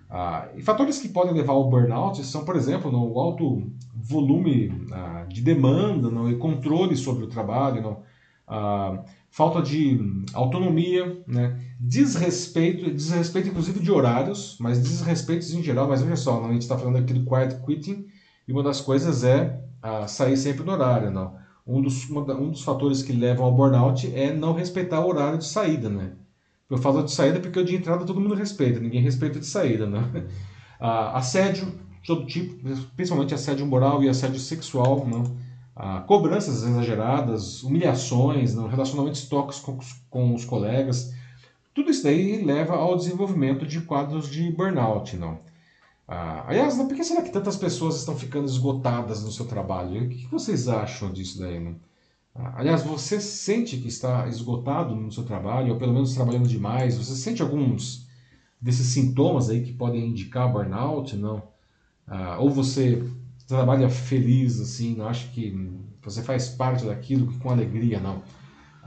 Ah, 0.09 0.49
e 0.55 0.61
fatores 0.61 0.99
que 0.99 1.09
podem 1.09 1.33
levar 1.33 1.53
ao 1.53 1.69
burnout 1.69 2.23
são, 2.23 2.45
por 2.45 2.55
exemplo, 2.55 2.91
no, 2.91 3.11
o 3.11 3.19
alto 3.19 3.71
volume 3.93 4.85
ah, 4.91 5.25
de 5.27 5.41
demanda 5.41 6.09
não, 6.09 6.29
e 6.29 6.37
controle 6.37 6.95
sobre 6.95 7.23
o 7.23 7.27
trabalho, 7.27 7.81
não, 7.81 8.03
ah, 8.47 9.03
falta 9.29 9.61
de 9.61 9.99
autonomia, 10.33 11.21
né, 11.27 11.59
desrespeito, 11.79 12.89
desrespeito 12.91 13.49
inclusive 13.49 13.79
de 13.79 13.91
horários, 13.91 14.57
mas 14.59 14.81
desrespeitos 14.81 15.53
em 15.53 15.61
geral, 15.61 15.87
mas 15.87 16.01
veja 16.01 16.15
só, 16.15 16.39
não, 16.39 16.49
a 16.49 16.53
gente 16.53 16.61
está 16.61 16.77
falando 16.77 16.97
aqui 16.97 17.13
do 17.13 17.25
quiet 17.25 17.61
quitting, 17.65 18.05
e 18.47 18.51
uma 18.53 18.63
das 18.63 18.79
coisas 18.79 19.23
é 19.23 19.59
sair 20.07 20.37
sempre 20.37 20.63
no 20.63 20.71
horário. 20.71 21.11
Não. 21.11 21.35
Um, 21.65 21.81
dos, 21.81 22.09
um 22.09 22.51
dos 22.51 22.63
fatores 22.63 23.01
que 23.01 23.11
levam 23.11 23.45
ao 23.45 23.51
burnout 23.51 24.13
é 24.13 24.31
não 24.31 24.53
respeitar 24.53 24.99
o 24.99 25.07
horário 25.07 25.39
de 25.39 25.45
saída, 25.45 25.89
né? 25.89 26.11
Eu 26.69 26.77
falo 26.77 27.03
de 27.03 27.11
saída 27.11 27.39
porque 27.39 27.59
o 27.59 27.65
de 27.65 27.75
entrada 27.75 28.05
todo 28.05 28.19
mundo 28.19 28.35
respeita, 28.35 28.79
ninguém 28.79 29.01
respeita 29.01 29.39
de 29.39 29.45
saída, 29.45 29.85
né? 29.85 30.25
Ah, 30.77 31.17
assédio, 31.17 31.71
todo 32.05 32.25
tipo, 32.25 32.53
principalmente 32.97 33.33
assédio 33.33 33.65
moral 33.65 34.03
e 34.03 34.09
assédio 34.09 34.41
sexual, 34.41 35.07
né? 35.07 35.23
ah, 35.75 36.03
cobranças 36.07 36.63
exageradas, 36.63 37.63
humilhações, 37.63 38.55
não? 38.55 38.67
relacionamentos 38.67 39.25
tóxicos 39.27 39.93
com, 40.09 40.29
com, 40.29 40.35
os 40.35 40.45
colegas. 40.45 41.13
Tudo 41.73 41.91
isso 41.91 42.03
daí 42.03 42.43
leva 42.43 42.75
ao 42.75 42.95
desenvolvimento 42.95 43.65
de 43.65 43.81
quadros 43.81 44.29
de 44.29 44.49
burnout. 44.51 45.17
Não? 45.17 45.39
Ah, 46.07 46.45
aliás, 46.47 46.75
por 46.75 46.95
que 46.95 47.03
será 47.03 47.21
que 47.21 47.31
tantas 47.31 47.57
pessoas 47.57 47.97
estão 47.97 48.15
ficando 48.15 48.45
esgotadas 48.45 49.23
no 49.23 49.31
seu 49.31 49.45
trabalho? 49.45 50.05
O 50.05 50.09
que 50.09 50.27
vocês 50.27 50.67
acham 50.67 51.11
disso 51.11 51.39
daí? 51.39 51.59
Não? 51.59 51.79
Aliás, 52.35 52.83
você 52.83 53.19
sente 53.19 53.77
que 53.77 53.87
está 53.87 54.27
esgotado 54.27 54.93
no 54.93 55.11
seu 55.11 55.23
trabalho, 55.23 55.73
ou 55.73 55.79
pelo 55.79 55.93
menos 55.93 56.13
trabalhando 56.13 56.47
demais? 56.47 56.97
Você 56.97 57.15
sente 57.15 57.41
alguns 57.41 58.07
desses 58.59 58.87
sintomas 58.87 59.49
aí 59.49 59.63
que 59.63 59.73
podem 59.73 60.07
indicar 60.07 60.51
burnout? 60.51 61.15
Não? 61.15 61.41
Ah, 62.05 62.37
ou 62.39 62.49
você 62.49 63.03
trabalha 63.47 63.89
feliz, 63.89 64.59
assim, 64.59 64.95
não 64.95 65.07
acha 65.07 65.27
que 65.29 65.51
você 66.03 66.21
faz 66.21 66.49
parte 66.49 66.85
daquilo 66.85 67.33
com 67.39 67.49
alegria? 67.49 67.99
Não. 67.99 68.21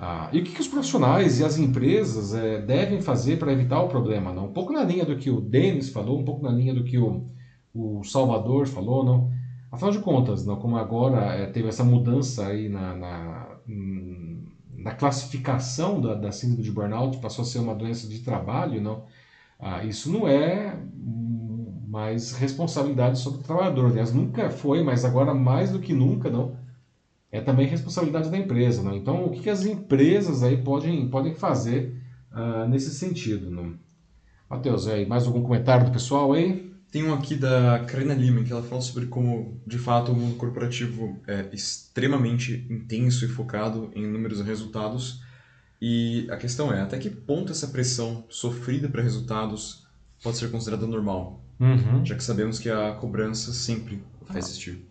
Ah, 0.01 0.31
e 0.33 0.39
o 0.39 0.45
que, 0.45 0.53
que, 0.53 0.61
os 0.61 0.69
profissionais 0.69 1.41
e 1.41 1.45
as 1.45 1.59
empresas 1.59 2.33
é, 2.33 2.61
devem 2.63 3.01
fazer 3.03 3.37
para 3.37 3.53
evitar 3.53 3.83
o 3.83 3.89
problema? 3.89 4.33
Não? 4.33 4.47
Um 4.47 4.53
pouco 4.53 4.73
na 4.73 4.85
linha 4.85 5.05
do 5.05 5.17
que 5.17 5.29
o 5.29 5.41
Denis 5.41 5.91
falou, 5.91 6.21
um 6.21 6.25
pouco 6.25 6.41
na 6.45 6.53
linha 6.53 6.73
do 6.73 6.85
que 6.85 6.97
o, 6.99 7.27
o 7.75 8.05
Salvador 8.05 8.69
falou, 8.69 9.05
não? 9.05 9.31
Afinal 9.73 9.91
de 9.91 9.99
contas, 9.99 10.47
não, 10.47 10.57
como 10.57 10.77
agora 10.77 11.35
é, 11.35 11.47
teve 11.47 11.69
essa 11.69 11.83
mudança 11.83 12.47
aí 12.47 12.69
na, 12.69 12.95
na, 12.95 13.59
na 14.77 14.95
classificação 14.95 16.01
da, 16.01 16.15
da, 16.15 16.31
síndrome 16.33 16.63
de 16.63 16.71
burnout, 16.71 17.19
passou 17.19 17.43
a 17.43 17.47
ser 17.47 17.59
uma 17.59 17.75
doença 17.75 18.09
de 18.09 18.21
trabalho, 18.21 18.81
não, 18.81 19.05
ah, 19.59 19.85
isso 19.85 20.13
não 20.13 20.29
é 20.29 20.79
mais 21.89 22.33
responsabilidade 22.33 23.19
sobre 23.19 23.41
o 23.41 23.43
trabalhador. 23.43 23.87
Aliás, 23.87 24.13
nunca 24.13 24.51
foi, 24.51 24.83
mas 24.85 25.05
agora 25.05 25.35
mais 25.35 25.73
do 25.73 25.81
que 25.81 25.93
nunca, 25.93 26.31
não, 26.31 26.57
é 27.31 27.41
também 27.41 27.67
responsabilidade 27.67 28.31
da 28.31 28.39
empresa. 28.39 28.83
Não? 28.83 28.97
Então, 28.97 29.25
o 29.25 29.31
que, 29.31 29.41
que 29.41 29.51
as 29.51 29.65
empresas 29.65 30.43
aí 30.43 30.57
podem, 30.57 31.09
podem 31.09 31.35
fazer 31.35 32.01
uh, 32.33 32.69
nesse 32.69 32.95
sentido? 32.95 33.51
Não? 33.51 33.75
Matheus, 34.49 34.89
aí, 34.89 35.07
mais 35.07 35.27
algum 35.27 35.43
comentário 35.43 35.87
do 35.87 35.93
pessoal 35.93 36.33
aí? 36.33 36.69
Tem 36.91 37.05
um 37.05 37.13
aqui 37.13 37.35
da 37.35 37.85
Karina 37.87 38.15
Lima, 38.15 38.43
que 38.43 38.51
ela 38.51 38.63
fala 38.63 38.81
sobre 38.81 39.07
como, 39.07 39.61
de 39.67 39.79
fato, 39.79 40.11
o 40.11 40.17
mundo 40.17 40.37
corporativo 40.37 41.21
é 41.27 41.47
extremamente 41.53 42.67
intenso 42.71 43.27
e 43.27 43.29
focado 43.29 43.91
em 43.95 44.07
números 44.07 44.41
e 44.41 44.43
resultados. 44.43 45.23
E 45.81 46.27
a 46.31 46.37
questão 46.39 46.73
é, 46.73 46.81
até 46.81 46.97
que 46.97 47.11
ponto 47.11 47.53
essa 47.53 47.69
pressão 47.69 48.25
sofrida 48.31 48.89
para 48.89 49.03
resultados 49.03 49.87
pode 50.23 50.39
ser 50.39 50.51
considerada 50.51 50.87
normal? 50.87 51.45
Uhum. 51.61 52.05
Já 52.07 52.15
que 52.15 52.25
sabemos 52.25 52.59
que 52.59 52.71
a 52.71 52.93
cobrança 52.93 53.53
sempre 53.53 54.03
vai 54.27 54.39
existir. 54.39 54.88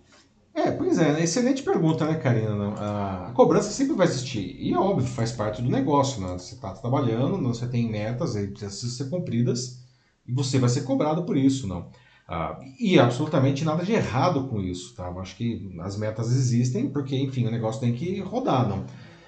É, 0.57 0.71
pois 0.71 0.97
é, 0.97 1.21
excelente 1.21 1.61
pergunta, 1.61 2.03
né, 2.03 2.15
Karina? 2.15 2.73
A 2.79 3.31
cobrança 3.35 3.69
sempre 3.69 3.95
vai 3.95 4.07
existir. 4.07 4.57
E 4.59 4.73
é 4.73 4.77
óbvio, 4.77 5.07
faz 5.07 5.31
parte 5.31 5.61
do 5.61 5.69
negócio, 5.69 6.19
né? 6.19 6.33
Você 6.33 6.55
está 6.55 6.71
trabalhando, 6.71 7.47
você 7.47 7.67
tem 7.67 7.87
metas, 7.87 8.35
aí 8.35 8.47
precisam 8.47 8.89
ser 8.89 9.07
cumpridas 9.07 9.83
e 10.27 10.33
você 10.33 10.57
vai 10.57 10.67
ser 10.67 10.81
cobrado 10.81 11.23
por 11.25 11.37
isso, 11.37 11.67
não. 11.67 11.91
Ah, 12.27 12.59
e 12.79 12.97
absolutamente 12.97 13.63
nada 13.63 13.85
de 13.85 13.93
errado 13.93 14.47
com 14.47 14.59
isso, 14.59 14.95
tá? 14.95 15.05
Eu 15.05 15.19
acho 15.19 15.35
que 15.35 15.77
as 15.79 15.95
metas 15.95 16.31
existem 16.31 16.89
porque, 16.89 17.15
enfim, 17.15 17.45
o 17.45 17.51
negócio 17.51 17.79
tem 17.79 17.93
que 17.93 18.19
rodar, 18.21 18.67
não. 18.67 18.83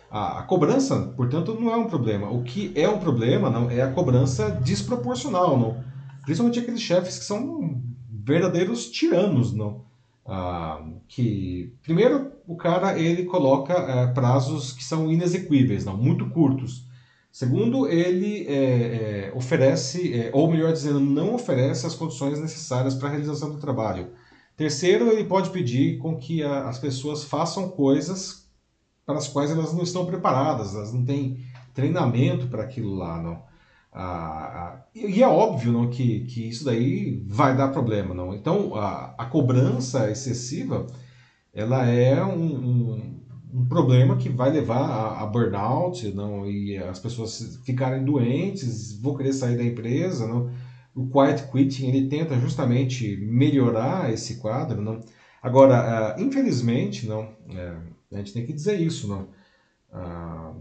A, 0.10 0.40
a, 0.40 0.44
cobrança, 0.44 1.14
portanto, 1.16 1.54
não 1.54 1.72
é 1.72 1.78
um 1.78 1.88
problema. 1.88 2.28
O 2.32 2.42
que 2.42 2.72
é 2.76 2.90
um 2.90 2.98
problema, 2.98 3.52
não, 3.52 3.70
é 3.70 3.84
a 3.84 3.92
cobrança 3.92 4.50
desproporcional, 4.50 5.60
não. 5.60 5.84
Principalmente 6.24 6.58
aqueles 6.58 6.82
chefes 6.82 7.20
que 7.20 7.26
são 7.26 7.84
verdadeiros 8.10 8.90
tiranos, 8.90 9.54
não. 9.54 9.88
Ah, 10.32 10.86
que 11.08 11.74
primeiro 11.82 12.32
o 12.48 12.56
cara 12.56 13.00
ele 13.00 13.26
coloca 13.26 13.74
é, 13.74 14.08
prazos 14.14 14.72
que 14.72 14.84
são 14.84 15.12
inexequíveis, 15.12 15.84
não, 15.86 15.98
muito 15.98 16.30
curtos. 16.30 16.88
Segundo, 17.32 17.88
ele 17.88 18.46
é, 18.48 19.30
é, 19.30 19.34
oferece, 19.36 20.14
é, 20.14 20.30
ou 20.34 20.52
melhor 20.52 20.72
dizendo, 20.72 21.00
não 21.00 21.34
oferece 21.34 21.86
as 21.88 21.96
condições 21.96 22.40
necessárias 22.40 22.94
para 22.96 23.08
a 23.08 23.12
realização 23.12 23.52
do 23.52 23.58
trabalho. 23.60 24.12
Terceiro, 24.56 25.12
ele 25.12 25.24
pode 25.24 25.50
pedir 25.50 25.98
com 25.98 26.18
que 26.18 26.44
a, 26.44 26.68
as 26.70 26.78
pessoas 26.78 27.24
façam 27.24 27.70
coisas 27.70 28.48
para 29.06 29.18
as 29.18 29.28
quais 29.28 29.50
elas 29.50 29.74
não 29.74 29.82
estão 29.82 30.06
preparadas, 30.06 30.76
elas 30.76 30.94
não 30.94 31.04
têm 31.04 31.40
treinamento 31.74 32.48
para 32.48 32.64
aquilo 32.64 32.94
lá, 32.96 33.22
não. 33.22 33.49
Ah, 33.92 34.82
ah, 34.84 34.86
e 34.94 35.22
é 35.22 35.28
óbvio 35.28 35.72
não, 35.72 35.90
que, 35.90 36.26
que 36.26 36.48
isso 36.48 36.64
daí 36.66 37.24
vai 37.28 37.58
dar 37.58 37.70
problema, 37.70 38.14
não. 38.14 38.34
Então, 38.34 38.76
a, 38.76 39.16
a 39.18 39.26
cobrança 39.26 40.10
excessiva, 40.12 40.86
ela 41.54 41.86
é 41.88 42.24
um, 42.24 42.56
um 42.56 43.20
um 43.54 43.66
problema 43.66 44.16
que 44.16 44.30
vai 44.30 44.52
levar 44.52 44.80
a, 44.80 45.24
a, 45.24 45.26
burnout 45.26 46.08
não, 46.14 46.46
e 46.48 46.78
as 46.78 47.00
pessoas 47.00 47.60
ficarem 47.66 48.06
doentes, 48.06 48.94
vão 49.02 49.16
querer 49.16 49.34
sair 49.34 49.58
da 49.58 49.64
empresa. 49.64 50.28
Não. 50.28 50.52
O 50.96 51.08
quiet 51.08 51.50
quitting 51.52 51.88
ele 51.88 52.08
tenta 52.08 52.40
justamente 52.40 53.18
melhorar 53.18 54.12
esse 54.14 54.36
quadro. 54.36 54.82
Não. 54.82 55.00
Agora, 55.42 56.16
uh, 56.16 56.22
infelizmente, 56.22 57.08
não, 57.08 57.34
é, 57.50 57.76
a 58.12 58.18
gente 58.18 58.34
tem 58.34 58.46
que 58.46 58.54
dizer 58.54 58.80
isso. 58.80 59.08
Não. 59.08 59.28
Uh, 59.92 60.56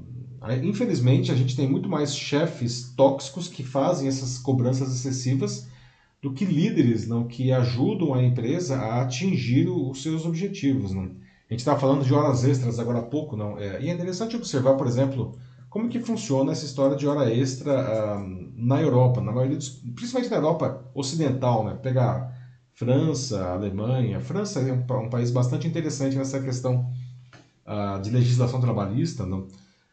infelizmente, 0.63 1.33
a 1.33 1.35
gente 1.35 1.57
tem 1.57 1.69
muito 1.69 1.89
mais 1.89 2.15
chefes 2.15 2.93
tóxicos 2.97 3.49
que 3.49 3.63
fazem 3.63 4.09
essas 4.09 4.39
cobranças 4.39 4.95
excessivas 4.95 5.69
do 6.21 6.33
que 6.33 6.45
líderes 6.45 7.07
não, 7.07 7.27
que 7.27 7.53
ajudam 7.53 8.15
a 8.15 8.23
empresa 8.23 8.77
a 8.77 9.03
atingir 9.03 9.69
os 9.69 10.03
seus 10.03 10.25
objetivos. 10.27 10.93
Não. 10.93 11.03
A 11.03 11.53
gente 11.55 11.61
estava 11.61 11.81
falando 11.81 12.05
de 12.05 12.13
horas 12.13 12.45
extras 12.45 12.79
agora 12.79 12.99
há 12.99 13.03
pouco, 13.03 13.37
não? 13.37 13.59
É, 13.59 13.83
e 13.83 13.89
é 13.89 13.93
interessante 13.93 14.37
observar, 14.37 14.75
por 14.75 14.87
exemplo, 14.87 15.39
como 15.71 15.89
que 15.89 16.01
funciona 16.01 16.53
essa 16.53 16.65
história 16.65 16.97
de 16.97 17.07
hora 17.07 17.33
extra 17.33 18.19
uh, 18.19 18.53
na 18.55 18.81
Europa, 18.81 19.21
na 19.21 19.33
maioria 19.33 19.57
dos, 19.57 19.69
principalmente 19.69 20.31
na 20.31 20.37
Europa 20.37 20.85
ocidental, 20.95 21.65
né? 21.65 21.79
Pegar 21.83 22.37
França, 22.75 23.45
Alemanha. 23.53 24.21
França 24.21 24.61
é 24.61 24.73
um, 24.73 25.05
um 25.05 25.11
país 25.11 25.31
bastante 25.31 25.67
interessante 25.67 26.17
nessa 26.17 26.41
questão 26.41 26.91
uh, 27.67 28.01
de 28.03 28.11
legislação 28.11 28.61
trabalhista, 28.61 29.25
não? 29.25 29.49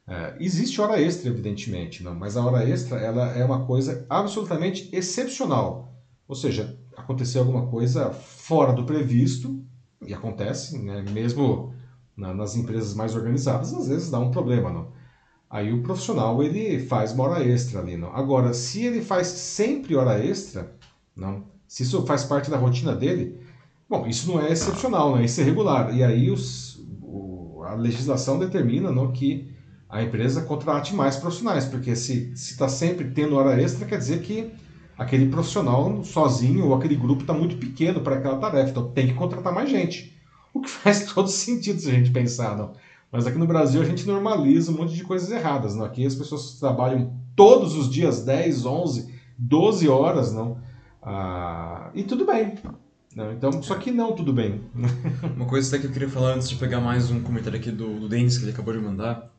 É, 0.07 0.35
existe 0.39 0.79
hora 0.79 1.01
extra, 1.01 1.29
evidentemente, 1.29 2.03
não? 2.03 2.13
mas 2.13 2.37
a 2.37 2.45
hora 2.45 2.67
extra 2.67 2.99
ela 2.99 3.27
é 3.35 3.43
uma 3.43 3.65
coisa 3.65 4.05
absolutamente 4.09 4.89
excepcional. 4.95 5.93
Ou 6.27 6.35
seja, 6.35 6.79
aconteceu 6.95 7.41
alguma 7.41 7.67
coisa 7.67 8.11
fora 8.11 8.73
do 8.73 8.85
previsto 8.85 9.63
e 10.05 10.13
acontece, 10.13 10.77
né, 10.77 11.03
mesmo 11.11 11.73
na, 12.15 12.33
nas 12.33 12.55
empresas 12.55 12.93
mais 12.93 13.15
organizadas, 13.15 13.73
às 13.73 13.87
vezes 13.87 14.09
dá 14.09 14.19
um 14.19 14.31
problema, 14.31 14.71
não? 14.71 14.93
Aí 15.49 15.71
o 15.73 15.83
profissional 15.83 16.41
ele 16.43 16.79
faz 16.79 17.11
uma 17.11 17.23
hora 17.25 17.43
extra 17.43 17.79
ali, 17.79 17.97
não? 17.97 18.15
Agora, 18.15 18.53
se 18.53 18.83
ele 18.83 19.01
faz 19.01 19.27
sempre 19.27 19.95
hora 19.95 20.23
extra, 20.23 20.75
não? 21.15 21.45
Se 21.67 21.83
isso 21.83 22.05
faz 22.05 22.23
parte 22.23 22.49
da 22.49 22.57
rotina 22.57 22.95
dele, 22.95 23.39
Bom, 23.87 24.07
isso 24.07 24.27
não 24.31 24.41
é 24.41 24.51
excepcional, 24.51 25.15
né? 25.15 25.25
Isso 25.25 25.41
é 25.41 25.43
regular. 25.43 25.95
E 25.95 26.03
aí 26.03 26.31
os, 26.31 26.83
o, 27.01 27.61
a 27.63 27.75
legislação 27.75 28.39
determina 28.39 28.91
não, 28.91 29.11
que 29.11 29.53
a 29.95 30.03
empresa 30.03 30.41
contrate 30.41 30.93
mais 30.93 31.15
profissionais, 31.15 31.65
porque 31.65 31.95
se 31.95 32.33
está 32.33 32.67
sempre 32.67 33.11
tendo 33.11 33.37
hora 33.37 33.59
extra, 33.61 33.85
quer 33.85 33.97
dizer 33.97 34.21
que 34.21 34.51
aquele 34.97 35.29
profissional 35.29 36.03
sozinho 36.03 36.65
ou 36.65 36.75
aquele 36.75 36.95
grupo 36.95 37.21
está 37.21 37.33
muito 37.33 37.55
pequeno 37.55 38.01
para 38.01 38.17
aquela 38.17 38.37
tarefa, 38.37 38.71
então 38.71 38.91
tem 38.91 39.07
que 39.07 39.13
contratar 39.13 39.53
mais 39.53 39.69
gente. 39.69 40.13
O 40.53 40.59
que 40.59 40.67
faz 40.69 41.05
todo 41.13 41.29
sentido 41.29 41.79
se 41.79 41.89
a 41.89 41.93
gente 41.93 42.11
pensar, 42.11 42.57
não? 42.57 42.73
Mas 43.09 43.25
aqui 43.25 43.37
no 43.37 43.47
Brasil 43.47 43.81
a 43.81 43.85
gente 43.85 44.05
normaliza 44.05 44.69
um 44.69 44.75
monte 44.75 44.93
de 44.93 45.03
coisas 45.03 45.31
erradas, 45.31 45.75
não? 45.75 45.85
Aqui 45.85 46.05
as 46.05 46.15
pessoas 46.15 46.59
trabalham 46.59 47.13
todos 47.33 47.77
os 47.77 47.89
dias 47.89 48.25
10, 48.25 48.65
11, 48.65 49.13
12 49.37 49.87
horas, 49.87 50.33
não? 50.33 50.57
Ah, 51.01 51.89
e 51.95 52.03
tudo 52.03 52.25
bem. 52.25 52.55
Não, 53.15 53.31
então, 53.31 53.63
só 53.63 53.75
que 53.75 53.91
não, 53.91 54.13
tudo 54.13 54.33
bem. 54.33 54.59
Uma 55.37 55.45
coisa 55.45 55.69
até 55.69 55.79
que 55.79 55.87
eu 55.87 55.93
queria 55.93 56.09
falar 56.09 56.33
antes 56.33 56.49
de 56.49 56.57
pegar 56.57 56.81
mais 56.81 57.09
um 57.09 57.21
comentário 57.21 57.57
aqui 57.57 57.71
do, 57.71 58.01
do 58.01 58.09
Denis, 58.09 58.37
que 58.37 58.43
ele 58.43 58.51
acabou 58.51 58.73
de 58.73 58.81
mandar, 58.81 59.31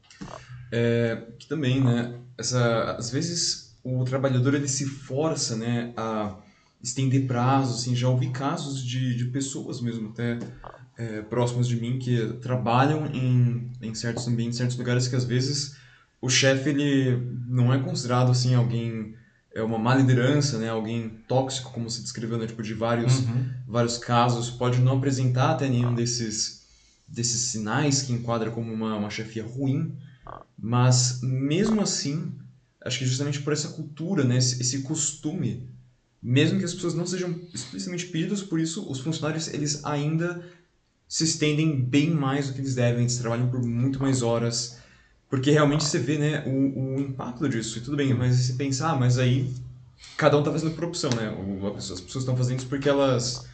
é 0.73 1.23
que 1.39 1.47
também, 1.47 1.83
né, 1.83 2.15
essa, 2.37 2.97
às 2.99 3.11
vezes 3.11 3.77
o 3.83 4.05
trabalhador 4.05 4.55
ele 4.55 4.69
se 4.69 4.85
força, 4.85 5.57
né, 5.57 5.93
a 5.97 6.37
estender 6.83 7.27
prazos, 7.27 7.81
assim, 7.81 7.95
já 7.95 8.09
ouvi 8.09 8.31
casos 8.31 8.85
de, 8.85 9.17
de 9.17 9.27
pessoas 9.27 9.81
mesmo 9.81 10.11
até 10.11 10.39
é, 10.99 11.23
próximas 11.23 11.67
de 11.67 11.77
mim 11.77 11.99
que 11.99 12.35
trabalham 12.41 13.07
em, 13.07 13.71
em 13.81 13.95
certos 13.95 14.27
ambientes, 14.29 14.57
em 14.57 14.59
certos 14.59 14.77
lugares 14.77 15.09
que 15.09 15.17
às 15.17 15.25
vezes 15.25 15.77
o 16.21 16.29
chefe 16.29 16.71
ele 16.71 17.17
não 17.47 17.73
é 17.73 17.79
considerado 17.79 18.31
assim 18.31 18.55
alguém 18.55 19.15
é 19.57 19.63
uma 19.63 19.79
má 19.79 19.95
liderança, 19.95 20.59
né? 20.59 20.69
Alguém 20.69 21.09
tóxico, 21.27 21.73
como 21.73 21.89
se 21.89 22.03
descreveu, 22.03 22.37
né? 22.37 22.47
Tipo, 22.47 22.63
de 22.63 22.75
vários, 22.75 23.21
uhum. 23.21 23.47
vários 23.67 23.97
casos, 23.97 24.51
pode 24.51 24.81
não 24.81 24.99
apresentar 24.99 25.53
até 25.53 25.67
nenhum 25.67 25.95
desses, 25.95 26.67
desses 27.09 27.41
sinais 27.41 28.03
que 28.03 28.13
enquadra 28.13 28.51
como 28.51 28.71
uma, 28.71 28.95
uma 28.97 29.09
chefia 29.09 29.43
ruim, 29.43 29.97
mas 30.59 31.21
mesmo 31.23 31.81
assim, 31.81 32.33
acho 32.85 32.99
que 32.99 33.07
justamente 33.07 33.41
por 33.41 33.53
essa 33.53 33.69
cultura, 33.69 34.25
né? 34.25 34.39
Esse, 34.39 34.61
esse 34.61 34.83
costume, 34.83 35.69
mesmo 36.23 36.59
que 36.59 36.65
as 36.65 36.75
pessoas 36.75 36.95
não 36.95 37.07
sejam 37.07 37.39
explicitamente 37.53 38.07
pedidas 38.07 38.43
por 38.43 38.59
isso, 38.59 38.89
os 38.91 39.01
funcionários, 39.01 39.49
eles 39.49 39.85
ainda 39.85 40.43
se 41.09 41.25
estendem 41.25 41.81
bem 41.81 42.11
mais 42.11 42.49
do 42.49 42.55
que 42.55 42.61
eles 42.61 42.75
devem, 42.75 43.03
eles 43.03 43.19
trabalham 43.19 43.49
por 43.49 43.63
muito 43.63 44.01
mais 44.01 44.23
horas, 44.23 44.79
porque 45.29 45.51
realmente 45.51 45.85
você 45.85 45.99
vê, 45.99 46.19
né, 46.19 46.45
o, 46.47 46.97
o 46.97 47.01
impacto 47.01 47.49
disso. 47.49 47.79
E 47.79 47.81
tudo 47.81 47.97
bem, 47.97 48.15
mas 48.15 48.37
você 48.37 48.53
pensa, 48.55 48.89
ah, 48.89 48.97
mas 48.97 49.19
aí 49.19 49.53
cada 50.17 50.37
um 50.39 50.43
tá 50.43 50.51
fazendo 50.51 50.75
por 50.75 50.85
opção, 50.85 51.11
né? 51.11 51.35
As 51.77 52.01
pessoas 52.01 52.23
estão 52.23 52.37
fazendo 52.37 52.59
isso 52.59 52.69
porque 52.69 52.89
elas, 52.89 53.47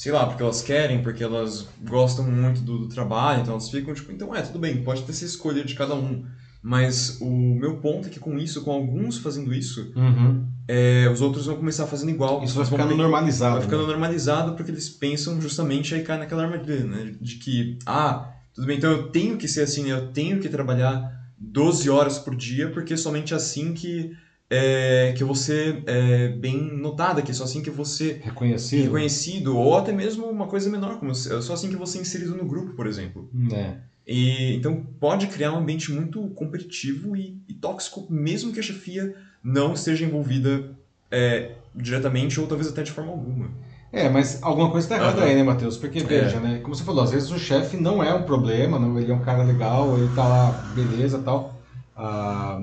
sei 0.00 0.12
lá, 0.12 0.24
porque 0.24 0.42
elas 0.42 0.62
querem, 0.62 1.02
porque 1.02 1.22
elas 1.22 1.68
gostam 1.86 2.24
muito 2.24 2.62
do, 2.62 2.78
do, 2.78 2.88
trabalho, 2.88 3.42
então 3.42 3.52
elas 3.52 3.68
ficam 3.68 3.92
tipo, 3.92 4.10
então 4.10 4.34
é, 4.34 4.40
tudo 4.40 4.58
bem, 4.58 4.82
pode 4.82 5.02
ter 5.02 5.12
essa 5.12 5.26
escolha 5.26 5.62
de 5.62 5.74
cada 5.74 5.94
um. 5.94 6.24
Mas 6.62 7.18
o 7.20 7.28
meu 7.28 7.76
ponto 7.76 8.06
é 8.06 8.10
que 8.10 8.18
com 8.18 8.38
isso, 8.38 8.64
com 8.64 8.70
alguns 8.70 9.18
fazendo 9.18 9.52
isso, 9.52 9.92
uhum. 9.94 10.46
é, 10.66 11.06
os 11.12 11.20
outros 11.20 11.44
vão 11.44 11.56
começar 11.56 11.86
fazendo 11.86 12.08
igual. 12.12 12.42
Isso 12.42 12.56
vai 12.56 12.64
ficando 12.64 12.96
normalizado. 12.96 13.56
Vai 13.56 13.64
ficando 13.64 13.82
né? 13.82 13.88
normalizado 13.88 14.54
porque 14.54 14.70
eles 14.70 14.88
pensam 14.88 15.38
justamente 15.38 15.94
aí 15.94 16.02
cai 16.02 16.16
naquela 16.16 16.44
armadilha, 16.44 16.84
né? 16.84 17.14
De 17.20 17.34
que, 17.34 17.78
ah, 17.84 18.26
tudo 18.54 18.66
bem, 18.66 18.78
então 18.78 18.90
eu 18.90 19.08
tenho 19.08 19.36
que 19.36 19.46
ser 19.46 19.64
assim, 19.64 19.84
né? 19.84 19.92
eu 19.92 20.12
tenho 20.12 20.40
que 20.40 20.48
trabalhar 20.48 21.12
12 21.38 21.90
horas 21.90 22.18
por 22.18 22.34
dia, 22.34 22.70
porque 22.70 22.94
é 22.94 22.96
somente 22.96 23.34
assim 23.34 23.74
que, 23.74 24.16
é, 24.50 25.14
que 25.16 25.22
você 25.22 25.80
é 25.86 26.28
bem 26.28 26.60
notada, 26.76 27.22
que 27.22 27.30
é 27.30 27.34
só 27.34 27.44
assim 27.44 27.62
que 27.62 27.70
você 27.70 28.20
reconhecido. 28.20 28.82
reconhecido, 28.82 29.56
ou 29.56 29.78
até 29.78 29.92
mesmo 29.92 30.26
uma 30.26 30.48
coisa 30.48 30.68
menor, 30.68 30.98
como 30.98 31.12
é 31.12 31.14
só 31.14 31.52
assim 31.52 31.70
que 31.70 31.76
você 31.76 31.98
é 31.98 32.00
inserido 32.00 32.34
no 32.34 32.44
grupo, 32.44 32.72
por 32.72 32.88
exemplo. 32.88 33.30
É. 33.52 33.76
E, 34.04 34.56
então 34.56 34.84
pode 34.98 35.28
criar 35.28 35.52
um 35.52 35.58
ambiente 35.58 35.92
muito 35.92 36.20
competitivo 36.30 37.16
e, 37.16 37.40
e 37.48 37.54
tóxico, 37.54 38.06
mesmo 38.10 38.52
que 38.52 38.58
a 38.58 38.62
chefia 38.62 39.14
não 39.42 39.72
esteja 39.72 40.04
envolvida 40.04 40.76
é, 41.08 41.52
diretamente 41.74 42.40
ou 42.40 42.46
talvez 42.48 42.68
até 42.68 42.82
de 42.82 42.90
forma 42.90 43.12
alguma. 43.12 43.50
É, 43.92 44.08
mas 44.08 44.40
alguma 44.42 44.70
coisa 44.70 44.84
está 44.84 44.96
errada 44.96 45.20
uhum. 45.20 45.26
aí, 45.26 45.34
né, 45.34 45.42
Matheus? 45.42 45.76
Porque, 45.76 46.00
veja, 46.00 46.36
é. 46.36 46.40
né? 46.40 46.58
Como 46.60 46.74
você 46.74 46.82
falou, 46.82 47.04
às 47.04 47.12
vezes 47.12 47.30
o 47.30 47.38
chefe 47.38 47.76
não 47.76 48.02
é 48.02 48.12
um 48.12 48.22
problema, 48.22 48.78
não, 48.78 48.98
ele 48.98 49.10
é 49.10 49.14
um 49.14 49.20
cara 49.20 49.44
legal, 49.44 49.96
ele 49.96 50.08
tá 50.14 50.26
lá, 50.26 50.72
beleza 50.74 51.20
tal. 51.20 51.60
Ah, 51.96 52.60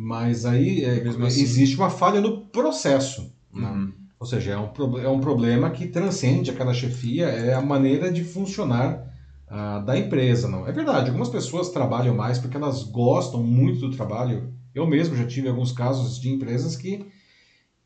mas 0.00 0.46
aí 0.46 0.82
é, 0.82 1.06
assim. 1.06 1.42
existe 1.42 1.76
uma 1.76 1.90
falha 1.90 2.22
no 2.22 2.46
processo. 2.46 3.30
Né? 3.52 3.68
Uhum. 3.68 3.92
Ou 4.18 4.26
seja, 4.26 4.52
é 4.52 4.58
um, 4.58 4.98
é 4.98 5.08
um 5.08 5.20
problema 5.20 5.68
que 5.70 5.86
transcende 5.86 6.50
aquela 6.50 6.72
chefia, 6.72 7.26
é 7.26 7.52
a 7.52 7.60
maneira 7.60 8.10
de 8.10 8.24
funcionar 8.24 9.06
ah, 9.46 9.78
da 9.80 9.98
empresa. 9.98 10.48
não 10.48 10.66
É 10.66 10.72
verdade, 10.72 11.08
algumas 11.08 11.28
pessoas 11.28 11.68
trabalham 11.68 12.14
mais 12.14 12.38
porque 12.38 12.56
elas 12.56 12.82
gostam 12.82 13.42
muito 13.42 13.88
do 13.88 13.96
trabalho. 13.96 14.54
Eu 14.74 14.86
mesmo 14.86 15.14
já 15.14 15.26
tive 15.26 15.48
alguns 15.48 15.70
casos 15.70 16.18
de 16.18 16.30
empresas 16.30 16.76
que 16.76 17.06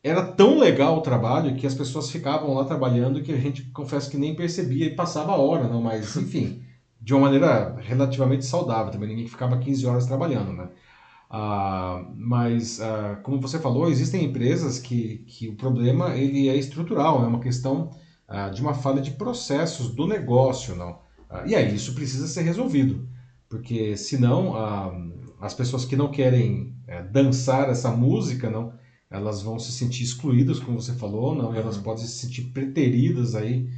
era 0.01 0.23
tão 0.23 0.57
legal 0.57 0.99
o 0.99 1.03
trabalho 1.03 1.57
que 1.57 1.67
as 1.67 1.75
pessoas 1.75 2.11
ficavam 2.11 2.55
lá 2.55 2.65
trabalhando 2.65 3.23
que 3.23 3.33
a 3.33 3.39
gente, 3.39 3.65
confesso 3.71 4.09
que 4.09 4.17
nem 4.17 4.37
percebia 4.37 4.87
e 4.87 4.95
passava 4.95 5.33
a 5.33 5.37
hora, 5.37 5.67
não, 5.67 5.83
mas 5.83 6.15
enfim, 6.17 6.63
de 7.01 7.13
uma 7.13 7.23
maneira 7.23 7.77
relativamente 7.81 8.45
saudável 8.45 8.93
também, 8.93 9.09
ninguém 9.09 9.27
ficava 9.27 9.59
15 9.59 9.85
horas 9.87 10.07
trabalhando, 10.07 10.53
né? 10.53 10.69
Ah, 11.37 12.07
mas, 12.15 12.81
ah, 12.81 13.19
como 13.25 13.41
você 13.41 13.59
falou, 13.59 13.89
existem 13.89 14.25
empresas 14.25 14.79
que, 14.79 15.25
que 15.27 15.49
o 15.49 15.57
problema 15.57 16.15
ele 16.17 16.49
é 16.49 16.55
estrutural, 16.55 17.25
é 17.25 17.27
uma 17.27 17.41
questão 17.41 17.91
ah, 18.29 18.51
de 18.51 18.63
uma 18.63 18.73
falha 18.73 19.03
de 19.03 19.11
processos 19.11 19.93
do 19.93 20.07
negócio, 20.07 20.77
não? 20.77 21.01
Ah, 21.29 21.43
e 21.45 21.57
aí 21.57 21.75
isso 21.75 21.93
precisa 21.93 22.29
ser 22.29 22.43
resolvido, 22.43 23.09
porque 23.49 23.97
senão 23.97 24.55
ah, 24.55 24.93
as 25.41 25.53
pessoas 25.53 25.85
que 25.85 25.97
não 25.97 26.09
querem 26.09 26.73
é, 26.87 27.03
dançar 27.03 27.69
essa 27.69 27.91
música, 27.91 28.49
não 28.49 28.73
elas 29.11 29.43
vão 29.43 29.59
se 29.59 29.73
sentir 29.73 30.05
excluídas, 30.05 30.61
como 30.61 30.81
você 30.81 30.93
falou, 30.93 31.35
não, 31.35 31.49
uhum. 31.49 31.57
elas 31.57 31.79
podem 31.79 32.05
se 32.05 32.13
sentir 32.13 32.43
preteridas 32.53 33.35
aí, 33.35 33.69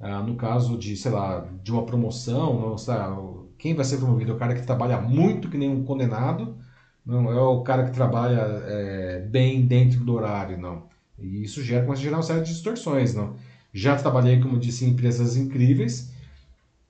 ah, 0.00 0.20
no 0.20 0.34
caso 0.34 0.76
de, 0.76 0.96
sei 0.96 1.12
lá, 1.12 1.48
de 1.62 1.70
uma 1.70 1.86
promoção, 1.86 2.60
não, 2.60 2.76
sei 2.76 2.94
lá, 2.94 3.16
quem 3.56 3.72
vai 3.72 3.84
ser 3.84 3.98
promovido 3.98 4.32
é 4.32 4.34
o 4.34 4.38
cara 4.38 4.54
que 4.56 4.66
trabalha 4.66 5.00
muito 5.00 5.48
que 5.48 5.56
nem 5.56 5.70
um 5.70 5.84
condenado, 5.84 6.63
não 7.04 7.30
é 7.30 7.40
o 7.40 7.62
cara 7.62 7.84
que 7.84 7.92
trabalha 7.92 8.40
é, 8.66 9.20
bem 9.20 9.66
dentro 9.66 10.04
do 10.04 10.14
horário, 10.14 10.58
não. 10.58 10.88
E 11.18 11.44
isso 11.44 11.62
gera, 11.62 11.84
começa 11.84 12.00
a 12.00 12.04
gerar 12.04 12.16
uma 12.18 12.22
série 12.22 12.42
de 12.42 12.52
distorções, 12.52 13.14
não. 13.14 13.36
Já 13.72 13.96
trabalhei, 13.96 14.40
como 14.40 14.58
disse, 14.58 14.84
em 14.84 14.90
empresas 14.90 15.36
incríveis, 15.36 16.10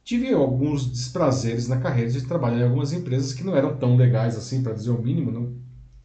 tive 0.05 0.33
alguns 0.33 0.87
desprazeres 0.87 1.66
na 1.66 1.79
carreira 1.79 2.11
de 2.11 2.27
trabalhar 2.27 2.61
em 2.61 2.64
algumas 2.64 2.92
empresas 2.92 3.33
que 3.33 3.42
não 3.42 3.57
eram 3.57 3.77
tão 3.77 3.96
legais 3.96 4.37
assim, 4.37 4.62
para 4.62 4.74
dizer 4.74 4.90
o 4.90 5.03
mínimo, 5.03 5.31
não. 5.31 5.55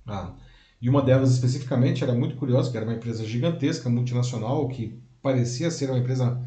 Ah, 0.07 0.33
e 0.81 0.89
uma 0.89 1.01
delas 1.01 1.31
especificamente 1.31 2.03
era 2.03 2.13
muito 2.13 2.35
curiosa, 2.35 2.71
que 2.71 2.77
era 2.77 2.85
uma 2.85 2.95
empresa 2.95 3.25
gigantesca, 3.25 3.89
multinacional, 3.89 4.67
que 4.69 4.97
parecia 5.21 5.69
ser 5.69 5.89
uma 5.89 5.99
empresa 5.99 6.41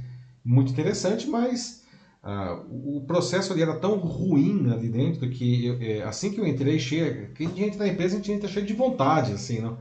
muito 0.45 0.73
interessante, 0.73 1.27
mas 1.29 1.82
uh, 2.23 2.97
o 2.97 3.05
processo 3.07 3.53
ali 3.53 3.63
era 3.63 3.79
tão 3.79 3.97
ruim 3.99 4.71
ali 4.71 4.89
dentro 4.89 5.29
que 5.31 5.67
eu, 5.67 5.79
é, 5.81 6.03
assim 6.03 6.31
que 6.31 6.41
eu 6.41 6.47
entrei, 6.47 6.79
cheia, 6.79 7.31
quem 7.35 7.49
entra 7.63 7.79
na 7.79 7.89
empresa 7.89 8.15
a 8.15 8.17
gente 8.19 8.33
entra 8.33 8.49
cheio 8.49 8.67
de 8.67 8.73
vontade, 8.73 9.33
assim, 9.33 9.61
não? 9.61 9.79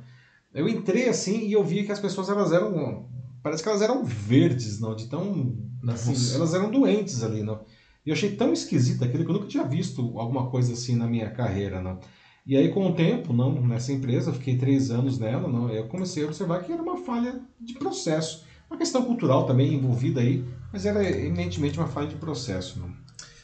Eu 0.54 0.67
entrei 0.67 1.08
assim 1.08 1.47
e 1.47 1.54
eu 1.54 1.63
vi 1.63 1.86
que 1.86 1.91
as 1.91 1.99
pessoas 1.99 2.30
elas 2.30 2.51
eram, 2.51 3.06
parece 3.41 3.63
que 3.63 3.69
elas 3.69 3.82
eram 3.82 4.04
verdes, 4.04 4.80
não, 4.80 4.95
de 4.95 5.08
tão, 5.08 5.56
assim, 5.88 6.36
elas 6.36 6.54
eram 6.54 6.69
doentes 6.69 7.23
ali, 7.23 7.41
não? 7.41 7.62
E 8.06 8.10
eu 8.10 8.13
achei 8.13 8.36
tão 8.36 8.51
esquisito 8.51 9.04
aquilo 9.04 9.23
que 9.23 9.30
eu 9.30 9.36
nunca 9.36 9.47
tinha 9.47 9.63
visto 9.63 10.17
alguma 10.17 10.49
coisa 10.49 10.73
assim 10.73 10.95
na 10.95 11.08
minha 11.08 11.30
carreira, 11.30 11.82
não? 11.82 11.99
E 12.45 12.58
aí, 12.58 12.69
com 12.69 12.88
o 12.88 12.95
tempo, 12.95 13.34
não, 13.34 13.62
nessa 13.62 13.93
empresa, 13.93 14.34
fiquei 14.34 14.58
três 14.58 14.89
anos 14.89 15.19
nela, 15.19 15.47
não, 15.47 15.69
eu 15.69 15.88
comecei 15.88 16.23
a 16.23 16.25
observar 16.25 16.63
que 16.63 16.71
era 16.71 16.82
uma 16.82 16.97
falha 16.97 17.39
de 17.60 17.75
processo. 17.75 18.43
Uma 18.69 18.77
questão 18.77 19.04
cultural 19.04 19.45
também 19.45 19.75
envolvida 19.75 20.21
aí, 20.21 20.43
mas 20.71 20.86
era 20.86 21.03
eminentemente 21.03 21.77
uma 21.77 21.88
falha 21.88 22.07
de 22.07 22.15
processo. 22.15 22.80
Não. 22.80 22.91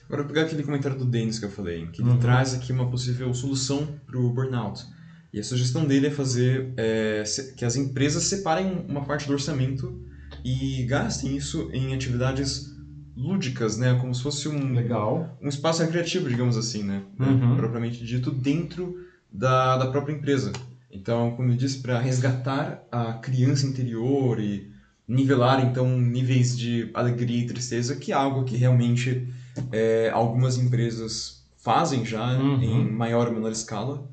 Agora, 0.08 0.24
vou 0.24 0.32
pegar 0.32 0.44
aquele 0.44 0.64
comentário 0.64 0.98
do 0.98 1.06
Denis 1.06 1.38
que 1.38 1.46
eu 1.46 1.52
falei, 1.52 1.88
que 1.88 2.02
ele 2.02 2.10
uhum. 2.10 2.18
traz 2.18 2.54
aqui 2.54 2.72
uma 2.72 2.90
possível 2.90 3.34
solução 3.34 3.88
para 4.06 4.18
o 4.18 4.30
burnout. 4.30 4.86
E 5.34 5.40
a 5.40 5.44
sugestão 5.44 5.86
dele 5.86 6.08
é 6.08 6.12
fazer 6.12 6.74
é, 6.78 7.24
que 7.58 7.66
as 7.66 7.76
empresas 7.76 8.24
separem 8.24 8.86
uma 8.88 9.04
parte 9.04 9.28
do 9.28 9.34
orçamento 9.34 10.02
e 10.44 10.84
gastem 10.84 11.36
isso 11.36 11.70
em 11.74 11.94
atividades 11.94 12.74
lúdicas, 13.16 13.78
né? 13.78 13.98
Como 14.00 14.16
se 14.16 14.24
fosse 14.24 14.48
um 14.48 14.74
legal 14.74 15.38
um 15.42 15.50
espaço 15.50 15.82
recreativo, 15.82 16.30
digamos 16.30 16.56
assim, 16.56 16.84
né? 16.84 17.04
Uhum. 17.20 17.58
Propriamente 17.58 18.06
dito 18.06 18.32
dentro 18.32 18.96
da, 19.32 19.78
da 19.78 19.88
própria 19.88 20.14
empresa. 20.14 20.54
Então, 20.90 21.32
como 21.36 21.52
eu 21.52 21.58
disse, 21.58 21.80
para 21.80 22.00
resgatar 22.00 22.84
a 22.90 23.14
criança 23.14 23.66
interior 23.66 24.40
e 24.40 24.72
nivelar 25.08 25.66
então 25.66 25.98
níveis 25.98 26.58
de 26.58 26.92
alegria 26.94 27.44
e 27.44 27.48
tristeza, 27.48 27.96
que 27.96 28.12
é 28.12 28.16
algo 28.16 28.44
que 28.44 28.58
realmente 28.58 29.28
é, 29.72 30.10
algumas 30.14 30.58
empresas 30.58 31.46
fazem 31.58 32.06
já 32.06 32.38
uhum. 32.38 32.62
em 32.62 32.92
maior 32.92 33.28
ou 33.28 33.34
menor 33.34 33.52
escala. 33.52 34.08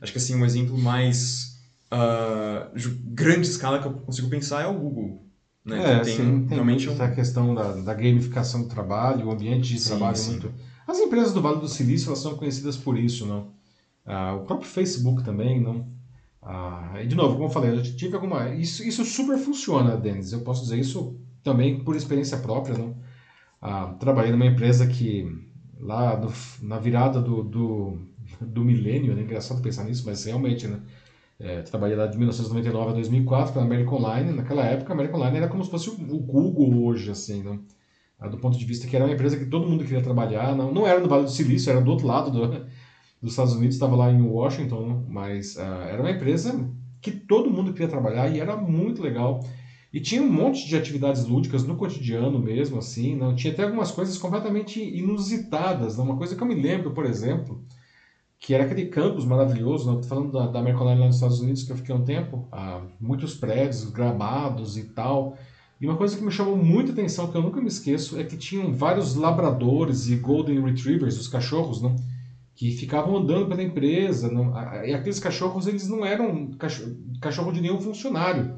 Acho 0.00 0.12
que 0.12 0.18
assim 0.18 0.34
um 0.34 0.44
exemplo 0.44 0.78
mais 0.78 1.58
uh, 1.92 2.70
grande 3.04 3.46
escala 3.46 3.80
que 3.80 3.86
eu 3.86 3.92
consigo 3.92 4.28
pensar 4.30 4.62
é 4.62 4.66
o 4.66 4.74
Google 4.74 5.22
Né? 5.64 5.98
É, 5.98 6.00
tem, 6.00 6.16
sim, 6.16 6.46
tem 6.46 6.54
realmente 6.54 6.88
um... 6.88 7.02
a 7.02 7.10
questão 7.10 7.54
da, 7.54 7.72
da 7.72 7.94
gamificação 7.94 8.62
do 8.62 8.68
trabalho, 8.68 9.26
o 9.26 9.30
ambiente 9.30 9.74
de 9.74 9.78
sim, 9.78 9.88
trabalho 9.90 10.16
sim. 10.16 10.30
muito... 10.30 10.52
As 10.86 10.98
empresas 10.98 11.32
do 11.32 11.42
Vale 11.42 11.60
do 11.60 11.68
Silício 11.68 12.08
elas 12.08 12.18
são 12.18 12.34
conhecidas 12.34 12.76
por 12.76 12.98
isso, 12.98 13.26
não? 13.26 13.52
Ah, 14.04 14.34
o 14.34 14.44
próprio 14.44 14.68
Facebook 14.68 15.22
também, 15.22 15.60
não? 15.60 15.86
Ah, 16.42 16.94
e 17.02 17.06
de 17.06 17.14
novo, 17.14 17.34
como 17.34 17.46
eu 17.46 17.50
falei, 17.50 17.70
eu 17.70 17.82
tive 17.82 18.14
alguma... 18.14 18.50
Isso, 18.54 18.82
isso 18.82 19.04
super 19.04 19.38
funciona, 19.38 19.96
Denis. 19.96 20.32
Eu 20.32 20.40
posso 20.40 20.62
dizer 20.62 20.78
isso 20.78 21.20
também 21.42 21.82
por 21.84 21.96
experiência 21.96 22.38
própria, 22.38 22.78
não? 22.78 22.96
Ah, 23.60 23.94
trabalhei 23.98 24.32
numa 24.32 24.46
empresa 24.46 24.86
que 24.86 25.26
lá 25.78 26.20
na 26.62 26.78
virada 26.78 27.20
do, 27.20 27.42
do, 27.42 27.98
do 28.40 28.64
milênio, 28.64 29.16
é 29.16 29.20
engraçado 29.20 29.62
pensar 29.62 29.84
nisso, 29.84 30.04
mas 30.06 30.24
realmente, 30.24 30.66
né? 30.66 30.80
É, 31.38 31.62
trabalhei 31.62 31.96
lá 31.96 32.06
de 32.06 32.18
1999 32.18 32.90
a 32.90 32.94
2004 32.94 33.54
pela 33.54 33.64
American 33.64 33.96
Online. 33.98 34.32
Naquela 34.32 34.64
época, 34.64 34.92
a 34.92 34.94
American 34.94 35.18
Online 35.20 35.36
era 35.38 35.48
como 35.48 35.64
se 35.64 35.70
fosse 35.70 35.88
o 35.88 35.96
Google 35.96 36.84
hoje, 36.84 37.10
assim, 37.10 37.42
né? 37.42 37.58
Ah, 38.18 38.28
do 38.28 38.36
ponto 38.38 38.58
de 38.58 38.64
vista 38.66 38.86
que 38.86 38.94
era 38.94 39.06
uma 39.06 39.14
empresa 39.14 39.38
que 39.38 39.46
todo 39.46 39.66
mundo 39.66 39.84
queria 39.84 40.02
trabalhar. 40.02 40.54
Não, 40.54 40.72
não 40.72 40.86
era 40.86 41.00
no 41.00 41.08
Vale 41.08 41.24
do 41.24 41.30
Silício, 41.30 41.70
era 41.70 41.80
do 41.80 41.90
outro 41.90 42.06
lado 42.06 42.30
do, 42.30 42.66
dos 43.20 43.32
Estados 43.32 43.54
Unidos, 43.54 43.76
estava 43.76 43.96
lá 43.96 44.10
em 44.10 44.22
Washington, 44.22 45.04
mas 45.08 45.56
uh, 45.56 45.82
era 45.88 46.00
uma 46.00 46.10
empresa 46.10 46.68
que 47.00 47.10
todo 47.10 47.50
mundo 47.50 47.72
queria 47.72 47.88
trabalhar 47.88 48.28
e 48.28 48.40
era 48.40 48.56
muito 48.56 49.02
legal. 49.02 49.40
E 49.92 50.00
tinha 50.00 50.22
um 50.22 50.30
monte 50.30 50.68
de 50.68 50.76
atividades 50.76 51.24
lúdicas 51.26 51.64
no 51.64 51.76
cotidiano 51.76 52.38
mesmo, 52.38 52.78
assim, 52.78 53.16
não 53.16 53.34
tinha 53.34 53.52
até 53.52 53.64
algumas 53.64 53.90
coisas 53.90 54.16
completamente 54.16 54.80
inusitadas. 54.80 55.96
Não? 55.96 56.04
Uma 56.04 56.16
coisa 56.16 56.36
que 56.36 56.42
eu 56.42 56.46
me 56.46 56.54
lembro, 56.54 56.92
por 56.92 57.04
exemplo, 57.04 57.64
que 58.38 58.54
era 58.54 58.64
aquele 58.64 58.86
campus 58.86 59.24
maravilhoso, 59.24 59.90
não? 59.90 60.00
Tô 60.00 60.06
falando 60.06 60.32
da, 60.32 60.46
da 60.46 60.60
American 60.60 60.86
lá 60.86 60.94
nos 60.94 61.16
Estados 61.16 61.40
Unidos, 61.40 61.64
que 61.64 61.72
eu 61.72 61.76
fiquei 61.76 61.94
um 61.94 62.04
tempo, 62.04 62.48
ah, 62.52 62.82
muitos 63.00 63.34
prédios, 63.34 63.84
gramados 63.90 64.78
e 64.78 64.84
tal. 64.84 65.36
E 65.80 65.86
uma 65.86 65.96
coisa 65.96 66.16
que 66.16 66.24
me 66.24 66.30
chamou 66.30 66.56
muita 66.56 66.92
atenção, 66.92 67.30
que 67.30 67.36
eu 67.36 67.42
nunca 67.42 67.60
me 67.60 67.68
esqueço, 67.68 68.18
é 68.18 68.24
que 68.24 68.36
tinham 68.36 68.72
vários 68.72 69.16
labradores 69.16 70.08
e 70.08 70.16
golden 70.16 70.62
retrievers, 70.62 71.18
os 71.18 71.26
cachorros, 71.26 71.82
não? 71.82 71.96
Que 72.54 72.72
ficavam 72.72 73.16
andando 73.16 73.48
pela 73.48 73.62
empresa. 73.62 74.30
Não? 74.30 74.52
E 74.84 74.92
aqueles 74.92 75.18
cachorros, 75.18 75.66
eles 75.66 75.88
não 75.88 76.04
eram 76.04 76.52
cachorro, 76.52 76.96
cachorro 77.20 77.52
de 77.52 77.60
nenhum 77.60 77.80
funcionário. 77.80 78.56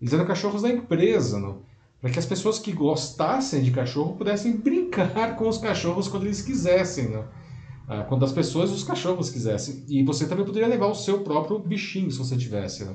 Eles 0.00 0.12
eram 0.12 0.26
cachorros 0.26 0.62
da 0.62 0.68
empresa, 0.68 1.38
não? 1.38 1.62
para 2.04 2.12
que 2.12 2.18
as 2.18 2.26
pessoas 2.26 2.58
que 2.58 2.70
gostassem 2.70 3.62
de 3.62 3.70
cachorro 3.70 4.14
pudessem 4.14 4.54
brincar 4.58 5.36
com 5.36 5.48
os 5.48 5.56
cachorros 5.56 6.06
quando 6.06 6.24
eles 6.26 6.42
quisessem. 6.42 7.08
Não? 7.08 7.24
Ah, 7.88 8.02
quando 8.02 8.26
as 8.26 8.32
pessoas 8.32 8.70
os 8.70 8.84
cachorros 8.84 9.30
quisessem. 9.30 9.84
E 9.88 10.02
você 10.02 10.26
também 10.26 10.44
poderia 10.44 10.68
levar 10.68 10.88
o 10.88 10.94
seu 10.94 11.20
próprio 11.20 11.58
bichinho, 11.58 12.10
se 12.10 12.18
você 12.18 12.36
tivesse. 12.36 12.84
Né? 12.84 12.94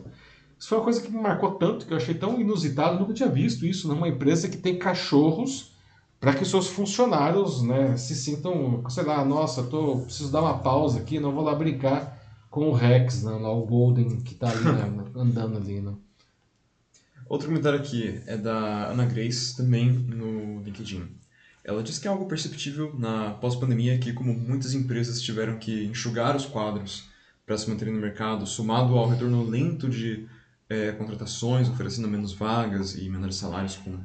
Isso 0.59 0.69
foi 0.69 0.77
uma 0.77 0.83
coisa 0.83 1.01
que 1.01 1.11
me 1.11 1.19
marcou 1.19 1.55
tanto, 1.55 1.87
que 1.87 1.93
eu 1.93 1.97
achei 1.97 2.13
tão 2.13 2.39
inusitado, 2.39 2.97
eu 2.97 2.99
nunca 2.99 3.13
tinha 3.13 3.29
visto 3.29 3.65
isso 3.65 3.87
numa 3.87 4.07
empresa 4.07 4.47
que 4.47 4.57
tem 4.57 4.77
cachorros 4.77 5.75
para 6.19 6.33
que 6.33 6.43
os 6.43 6.49
seus 6.49 6.67
funcionários 6.67 7.61
né, 7.61 7.95
se 7.95 8.15
sintam, 8.15 8.83
sei 8.89 9.03
lá, 9.03 9.23
nossa, 9.23 9.63
tô, 9.63 10.01
preciso 10.01 10.31
dar 10.31 10.41
uma 10.41 10.59
pausa 10.59 10.99
aqui, 10.99 11.19
não 11.19 11.31
vou 11.31 11.43
lá 11.43 11.55
brincar 11.55 12.17
com 12.49 12.67
o 12.69 12.73
Rex, 12.73 13.23
né, 13.23 13.31
lá, 13.31 13.51
o 13.51 13.65
Golden 13.65 14.17
que 14.21 14.33
está 14.33 14.49
ali 14.49 14.63
né, 14.63 15.05
andando 15.15 15.57
ali. 15.57 15.79
Né. 15.79 15.93
Outro 17.27 17.47
comentário 17.47 17.79
aqui 17.79 18.21
é 18.25 18.35
da 18.35 18.87
Ana 18.87 19.05
Grace, 19.05 19.55
também 19.55 19.91
no 19.91 20.61
LinkedIn. 20.63 21.07
Ela 21.63 21.83
diz 21.83 21.99
que 21.99 22.07
é 22.07 22.11
algo 22.11 22.25
perceptível 22.25 22.93
na 22.97 23.31
pós-pandemia 23.31 23.97
que, 23.99 24.11
como 24.11 24.33
muitas 24.33 24.73
empresas 24.73 25.21
tiveram 25.21 25.57
que 25.57 25.85
enxugar 25.85 26.35
os 26.35 26.45
quadros 26.45 27.07
para 27.45 27.57
se 27.57 27.69
manterem 27.69 27.93
no 27.93 27.99
mercado, 27.99 28.45
somado 28.47 28.97
ao 28.97 29.07
retorno 29.07 29.43
lento 29.43 29.87
de 29.87 30.27
é, 30.67 30.91
contratações, 30.91 31.69
oferecendo 31.69 32.07
menos 32.07 32.33
vagas 32.33 32.95
e 32.95 33.09
menores 33.09 33.35
salários 33.35 33.75
com 33.75 33.99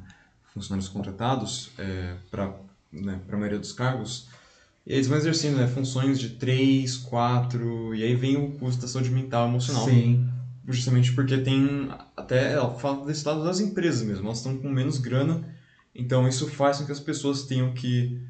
funcionários 0.55 0.89
contratados 0.89 1.69
é, 1.77 2.15
para 2.31 2.51
né, 2.91 3.21
a 3.31 3.37
maioria 3.37 3.59
dos 3.59 3.71
cargos, 3.71 4.27
eles 4.87 5.05
vão 5.05 5.17
exercendo 5.17 5.57
né, 5.57 5.67
funções 5.67 6.19
de 6.19 6.29
3, 6.29 6.97
4, 6.97 7.93
e 7.93 8.03
aí 8.03 8.15
vem 8.15 8.37
o 8.37 8.53
custo 8.53 8.81
da 8.81 8.87
saúde 8.87 9.11
mental 9.11 9.47
emocional. 9.47 9.85
Sim. 9.85 10.27
Justamente 10.67 11.13
porque 11.13 11.37
tem 11.37 11.89
até, 12.17 12.53
ela 12.53 12.73
fala 12.73 13.05
desse 13.05 13.27
lado 13.27 13.43
das 13.43 13.59
empresas 13.59 14.01
mesmo, 14.01 14.25
elas 14.25 14.39
estão 14.39 14.57
com 14.57 14.67
menos 14.67 14.97
grana 14.97 15.53
então 15.95 16.27
isso 16.27 16.47
faz 16.47 16.79
com 16.79 16.85
que 16.85 16.91
as 16.91 16.99
pessoas 16.99 17.43
tenham 17.43 17.73
que 17.73 18.21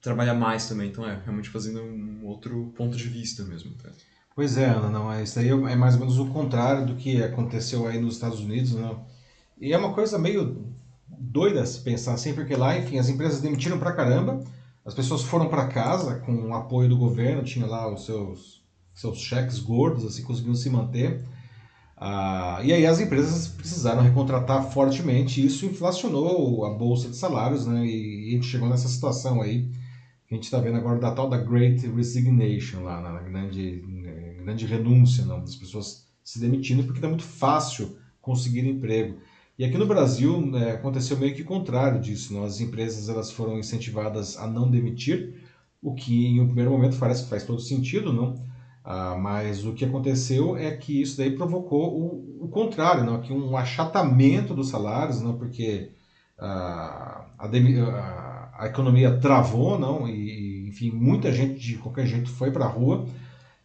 trabalhar 0.00 0.34
mais 0.34 0.68
também. 0.68 0.88
Então 0.88 1.04
é 1.06 1.20
realmente 1.24 1.50
fazendo 1.50 1.82
um 1.82 2.24
outro 2.24 2.72
ponto 2.76 2.96
de 2.96 3.08
vista 3.08 3.42
mesmo. 3.42 3.72
Tá? 3.74 3.90
Pois 4.36 4.56
é, 4.56 4.66
Ana, 4.66 4.88
não, 4.88 5.12
é, 5.12 5.24
isso 5.24 5.40
aí 5.40 5.48
é 5.48 5.74
mais 5.74 5.94
ou 5.94 6.00
menos 6.00 6.18
o 6.18 6.26
contrário 6.26 6.86
do 6.86 6.94
que 6.94 7.20
aconteceu 7.20 7.88
aí 7.88 8.00
nos 8.00 8.14
Estados 8.14 8.38
Unidos, 8.38 8.72
não. 8.72 8.94
Né? 8.94 9.00
E 9.60 9.72
é 9.72 9.76
uma 9.78 9.92
coisa 9.92 10.16
meio 10.16 10.64
doida 11.08 11.64
se 11.64 11.80
pensar 11.80 12.14
assim, 12.14 12.34
porque 12.34 12.54
lá, 12.54 12.78
enfim, 12.78 12.98
as 12.98 13.08
empresas 13.08 13.40
demitiram 13.40 13.78
pra 13.78 13.92
caramba, 13.92 14.42
as 14.84 14.94
pessoas 14.94 15.22
foram 15.22 15.48
para 15.48 15.66
casa 15.68 16.16
com 16.20 16.32
o 16.32 16.54
apoio 16.54 16.88
do 16.88 16.96
governo, 16.96 17.44
tinha 17.44 17.66
lá 17.66 17.92
os 17.92 18.04
seus, 18.04 18.62
seus 18.94 19.18
cheques 19.18 19.58
gordos, 19.58 20.04
assim, 20.04 20.22
conseguiram 20.22 20.54
se 20.54 20.70
manter. 20.70 21.24
Ah, 21.96 22.60
e 22.62 22.72
aí 22.72 22.86
as 22.86 23.00
empresas 23.00 23.48
precisaram 23.48 24.02
recontratar 24.02 24.70
fortemente, 24.70 25.40
e 25.40 25.46
isso 25.46 25.66
inflacionou 25.66 26.64
a 26.64 26.70
bolsa 26.70 27.08
de 27.08 27.16
salários, 27.16 27.66
né? 27.66 27.84
E, 27.84 28.30
a 28.30 28.32
gente 28.34 28.46
chegou 28.46 28.68
nessa 28.68 28.88
situação 28.88 29.42
aí 29.42 29.68
que 30.26 30.34
a 30.34 30.36
gente 30.36 30.44
está 30.44 30.60
vendo 30.60 30.76
agora 30.76 31.00
da 31.00 31.10
tal 31.10 31.28
da 31.28 31.38
Great 31.38 31.86
Resignation 31.88 32.82
lá, 32.82 33.00
na 33.00 33.20
grande, 33.20 33.82
grande 34.42 34.66
renúncia, 34.66 35.24
não, 35.24 35.40
das 35.40 35.56
pessoas 35.56 36.06
se 36.22 36.38
demitindo 36.38 36.84
porque 36.84 36.98
está 36.98 37.08
muito 37.08 37.24
fácil 37.24 37.96
conseguir 38.20 38.68
emprego. 38.68 39.18
E 39.58 39.64
aqui 39.64 39.76
no 39.76 39.86
Brasil 39.86 40.40
né, 40.40 40.70
aconteceu 40.70 41.18
meio 41.18 41.34
que 41.34 41.42
o 41.42 41.44
contrário 41.44 42.00
disso, 42.00 42.32
não? 42.32 42.44
as 42.44 42.60
empresas 42.60 43.08
elas 43.08 43.32
foram 43.32 43.58
incentivadas 43.58 44.36
a 44.38 44.46
não 44.46 44.70
demitir, 44.70 45.34
o 45.82 45.94
que 45.94 46.26
em 46.26 46.40
um 46.40 46.46
primeiro 46.46 46.70
momento 46.70 46.96
parece 46.96 47.24
que 47.24 47.30
faz 47.30 47.44
todo 47.44 47.60
sentido, 47.60 48.12
não? 48.12 48.40
Ah, 48.84 49.16
mas 49.20 49.64
o 49.66 49.74
que 49.74 49.84
aconteceu 49.84 50.56
é 50.56 50.76
que 50.76 51.02
isso 51.02 51.16
daí 51.16 51.32
provocou 51.36 51.92
o, 51.92 52.44
o 52.44 52.48
contrário, 52.48 53.04
não? 53.04 53.20
que 53.20 53.32
um 53.32 53.56
achatamento 53.56 54.54
dos 54.54 54.68
salários, 54.68 55.20
não? 55.20 55.36
porque 55.36 55.90
ah, 56.38 57.26
a, 57.36 57.46
a, 57.46 58.50
a, 58.60 58.66
economia 58.66 59.18
travou, 59.18 59.78
não? 59.78 60.08
E, 60.08 60.68
enfim, 60.68 60.90
muita 60.92 61.32
gente 61.32 61.58
de 61.58 61.78
qualquer 61.78 62.06
jeito 62.06 62.30
foi 62.30 62.52
para 62.52 62.64
a 62.64 62.68
rua, 62.68 63.06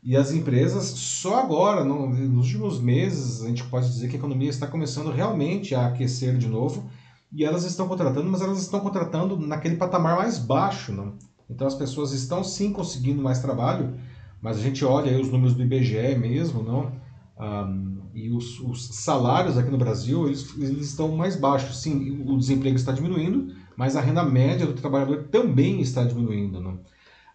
e 0.03 0.17
as 0.17 0.33
empresas, 0.33 0.83
só 0.83 1.39
agora, 1.39 1.85
não, 1.85 2.09
nos 2.09 2.47
últimos 2.47 2.81
meses, 2.81 3.41
a 3.41 3.47
gente 3.47 3.63
pode 3.63 3.87
dizer 3.87 4.09
que 4.09 4.15
a 4.15 4.19
economia 4.19 4.49
está 4.49 4.67
começando 4.67 5.09
realmente 5.09 5.73
a 5.73 5.87
aquecer 5.87 6.37
de 6.37 6.47
novo, 6.47 6.89
e 7.31 7.45
elas 7.45 7.63
estão 7.63 7.87
contratando, 7.87 8.29
mas 8.29 8.41
elas 8.41 8.61
estão 8.61 8.81
contratando 8.81 9.37
naquele 9.37 9.77
patamar 9.77 10.17
mais 10.17 10.37
baixo. 10.37 10.91
Não? 10.91 11.13
Então 11.49 11.65
as 11.65 11.73
pessoas 11.73 12.11
estão 12.11 12.43
sim 12.43 12.73
conseguindo 12.73 13.23
mais 13.23 13.39
trabalho, 13.39 13.95
mas 14.41 14.57
a 14.57 14.61
gente 14.61 14.83
olha 14.83 15.19
os 15.19 15.31
números 15.31 15.55
do 15.55 15.63
IBGE 15.63 16.15
mesmo, 16.15 16.61
não? 16.61 16.91
Um, 17.39 18.01
e 18.13 18.29
os, 18.29 18.59
os, 18.59 18.95
salários 18.95 19.57
aqui 19.57 19.71
no 19.71 19.77
Brasil 19.77 20.27
eles, 20.27 20.53
eles, 20.57 20.89
estão 20.89 21.15
mais 21.15 21.35
baixos. 21.35 21.81
Sim, 21.81 22.23
o 22.27 22.37
desemprego 22.37 22.75
está 22.75 22.91
diminuindo, 22.91 23.55
mas 23.75 23.95
a 23.95 24.01
renda 24.01 24.23
média 24.23 24.67
do 24.67 24.73
trabalhador 24.73 25.23
também 25.31 25.81
está 25.81 26.03
diminuindo. 26.03 26.59
Não? 26.59 26.79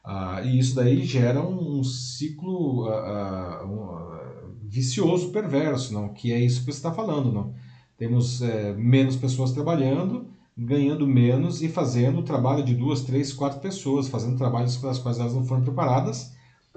Uh, 0.05 0.45
e 0.45 0.59
isso 0.59 0.75
daí 0.75 1.05
gera 1.05 1.43
um, 1.43 1.79
um 1.79 1.85
ciclo 1.85 2.89
uh, 2.89 3.67
uh, 3.67 4.57
vicioso, 4.63 5.31
perverso, 5.31 5.93
não? 5.93 6.09
que 6.09 6.33
é 6.33 6.41
isso 6.41 6.61
que 6.61 6.73
você 6.73 6.79
está 6.79 6.93
falando. 6.93 7.33
Não? 7.33 7.55
Temos 7.97 8.41
é, 8.43 8.73
menos 8.75 9.17
pessoas 9.17 9.53
trabalhando, 9.53 10.29
ganhando 10.57 11.07
menos 11.07 11.63
e 11.63 11.69
fazendo 11.69 12.21
o 12.21 12.23
trabalho 12.23 12.65
de 12.65 12.75
duas, 12.75 13.03
três, 13.03 13.33
quatro 13.33 13.61
pessoas, 13.61 14.09
fazendo 14.09 14.37
trabalhos 14.37 14.77
para 14.77 14.91
os 14.91 14.99
quais 14.99 15.19
elas 15.19 15.35
não 15.35 15.45
foram 15.45 15.63
preparadas 15.63 16.37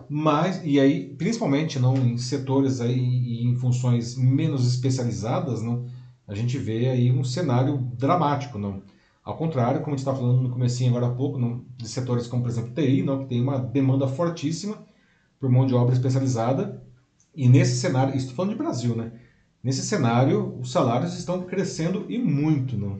mas 0.09 0.61
e 0.63 0.79
aí 0.79 1.13
principalmente 1.15 1.79
não 1.79 1.95
em 1.95 2.17
setores 2.17 2.81
aí 2.81 2.97
e 2.97 3.45
em 3.45 3.55
funções 3.55 4.15
menos 4.15 4.67
especializadas 4.67 5.61
não 5.61 5.85
a 6.27 6.35
gente 6.35 6.57
vê 6.57 6.89
aí 6.89 7.11
um 7.11 7.23
cenário 7.23 7.77
dramático 7.97 8.57
não 8.57 8.81
ao 9.23 9.37
contrário 9.37 9.81
como 9.81 9.93
a 9.93 9.97
gente 9.97 10.07
está 10.07 10.15
falando 10.15 10.41
no 10.41 10.49
comecinho 10.49 10.89
agora 10.89 11.11
há 11.11 11.15
pouco 11.15 11.37
não, 11.37 11.63
de 11.77 11.87
setores 11.87 12.27
como 12.27 12.41
por 12.41 12.49
exemplo 12.49 12.73
TI 12.73 13.03
não 13.03 13.19
que 13.19 13.25
tem 13.25 13.41
uma 13.41 13.59
demanda 13.59 14.07
fortíssima 14.07 14.83
por 15.39 15.49
mão 15.49 15.65
de 15.65 15.73
obra 15.73 15.93
especializada. 15.93 16.83
E 17.33 17.47
nesse 17.47 17.77
cenário 17.77 18.15
estou 18.15 18.35
falando 18.35 18.51
de 18.51 18.57
Brasil 18.57 18.95
né? 18.95 19.11
Nesse 19.63 19.83
cenário 19.83 20.57
os 20.59 20.71
salários 20.71 21.17
estão 21.17 21.43
crescendo 21.43 22.05
e 22.09 22.17
muito 22.17 22.77
não? 22.77 22.99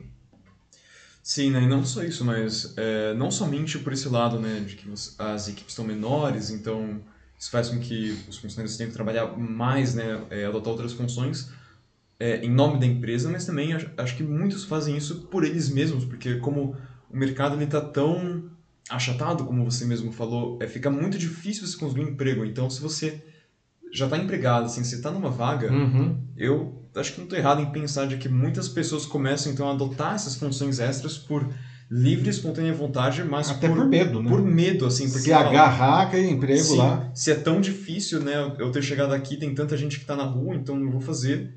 Sim, 1.22 1.52
né? 1.52 1.62
E 1.62 1.66
não 1.68 1.84
só 1.84 2.02
isso, 2.02 2.24
mas 2.24 2.74
é, 2.76 3.14
não 3.14 3.30
somente 3.30 3.78
por 3.78 3.92
esse 3.92 4.08
lado, 4.08 4.40
né, 4.40 4.58
de 4.58 4.74
que 4.74 4.92
as 5.18 5.46
equipes 5.46 5.70
estão 5.70 5.84
menores, 5.84 6.50
então 6.50 7.00
isso 7.38 7.48
faz 7.48 7.68
com 7.68 7.78
que 7.78 8.10
os 8.28 8.38
funcionários 8.38 8.76
tenham 8.76 8.90
que 8.90 8.94
trabalhar 8.94 9.38
mais, 9.38 9.94
né, 9.94 10.20
é, 10.30 10.46
adotar 10.46 10.72
outras 10.72 10.92
funções 10.92 11.48
é, 12.22 12.40
em 12.40 12.48
nome 12.48 12.78
da 12.78 12.86
empresa, 12.86 13.28
mas 13.28 13.44
também 13.44 13.72
acho, 13.72 13.90
acho, 13.96 14.14
que 14.14 14.22
muitos 14.22 14.62
fazem 14.62 14.96
isso 14.96 15.22
por 15.22 15.42
eles 15.42 15.68
mesmos, 15.68 16.04
porque 16.04 16.36
como 16.36 16.76
o 17.10 17.16
mercado 17.16 17.60
está 17.60 17.80
tão 17.80 18.44
achatado, 18.88 19.42
como 19.42 19.64
você 19.68 19.84
mesmo 19.84 20.12
falou, 20.12 20.56
é, 20.62 20.68
fica 20.68 20.88
muito 20.88 21.18
difícil 21.18 21.66
você 21.66 21.76
conseguir 21.76 22.04
um 22.04 22.10
emprego. 22.10 22.44
Então, 22.44 22.70
se 22.70 22.80
você 22.80 23.20
já 23.92 24.04
está 24.04 24.16
empregado, 24.16 24.66
assim, 24.66 24.84
você 24.84 24.94
está 24.94 25.10
numa 25.10 25.30
vaga, 25.30 25.72
Uhum. 25.72 26.16
eu 26.36 26.86
acho 26.94 27.10
que 27.10 27.18
não 27.18 27.24
estou 27.24 27.36
errado 27.36 27.60
em 27.60 27.72
pensar 27.72 28.06
de 28.06 28.16
que 28.16 28.28
muitas 28.28 28.68
pessoas 28.68 29.04
começam 29.04 29.50
então 29.50 29.66
a 29.66 29.72
adotar 29.72 30.14
essas 30.14 30.36
funções 30.36 30.78
extras 30.78 31.18
por 31.18 31.52
livre 31.90 32.28
e 32.28 32.30
espontânea 32.30 32.72
vontade, 32.72 33.24
mas 33.24 33.50
Até 33.50 33.68
por, 33.68 33.84
medo, 33.84 34.22
né? 34.22 34.30
por 34.30 34.40
medo, 34.40 34.86
assim, 34.86 35.06
porque 35.08 35.24
Se 35.24 35.32
agarrar 35.32 36.02
aquele 36.02 36.28
emprego 36.28 36.62
Sim, 36.62 36.78
lá. 36.78 37.10
Se 37.12 37.32
é 37.32 37.34
tão 37.34 37.60
difícil, 37.60 38.20
né, 38.20 38.54
eu 38.60 38.70
ter 38.70 38.80
chegado 38.80 39.12
aqui, 39.12 39.36
tem 39.36 39.52
tanta 39.52 39.76
gente 39.76 39.98
que 39.98 40.06
tá 40.06 40.14
na 40.14 40.22
rua, 40.22 40.54
então 40.54 40.80
eu 40.80 40.88
vou 40.88 41.00
fazer, 41.00 41.52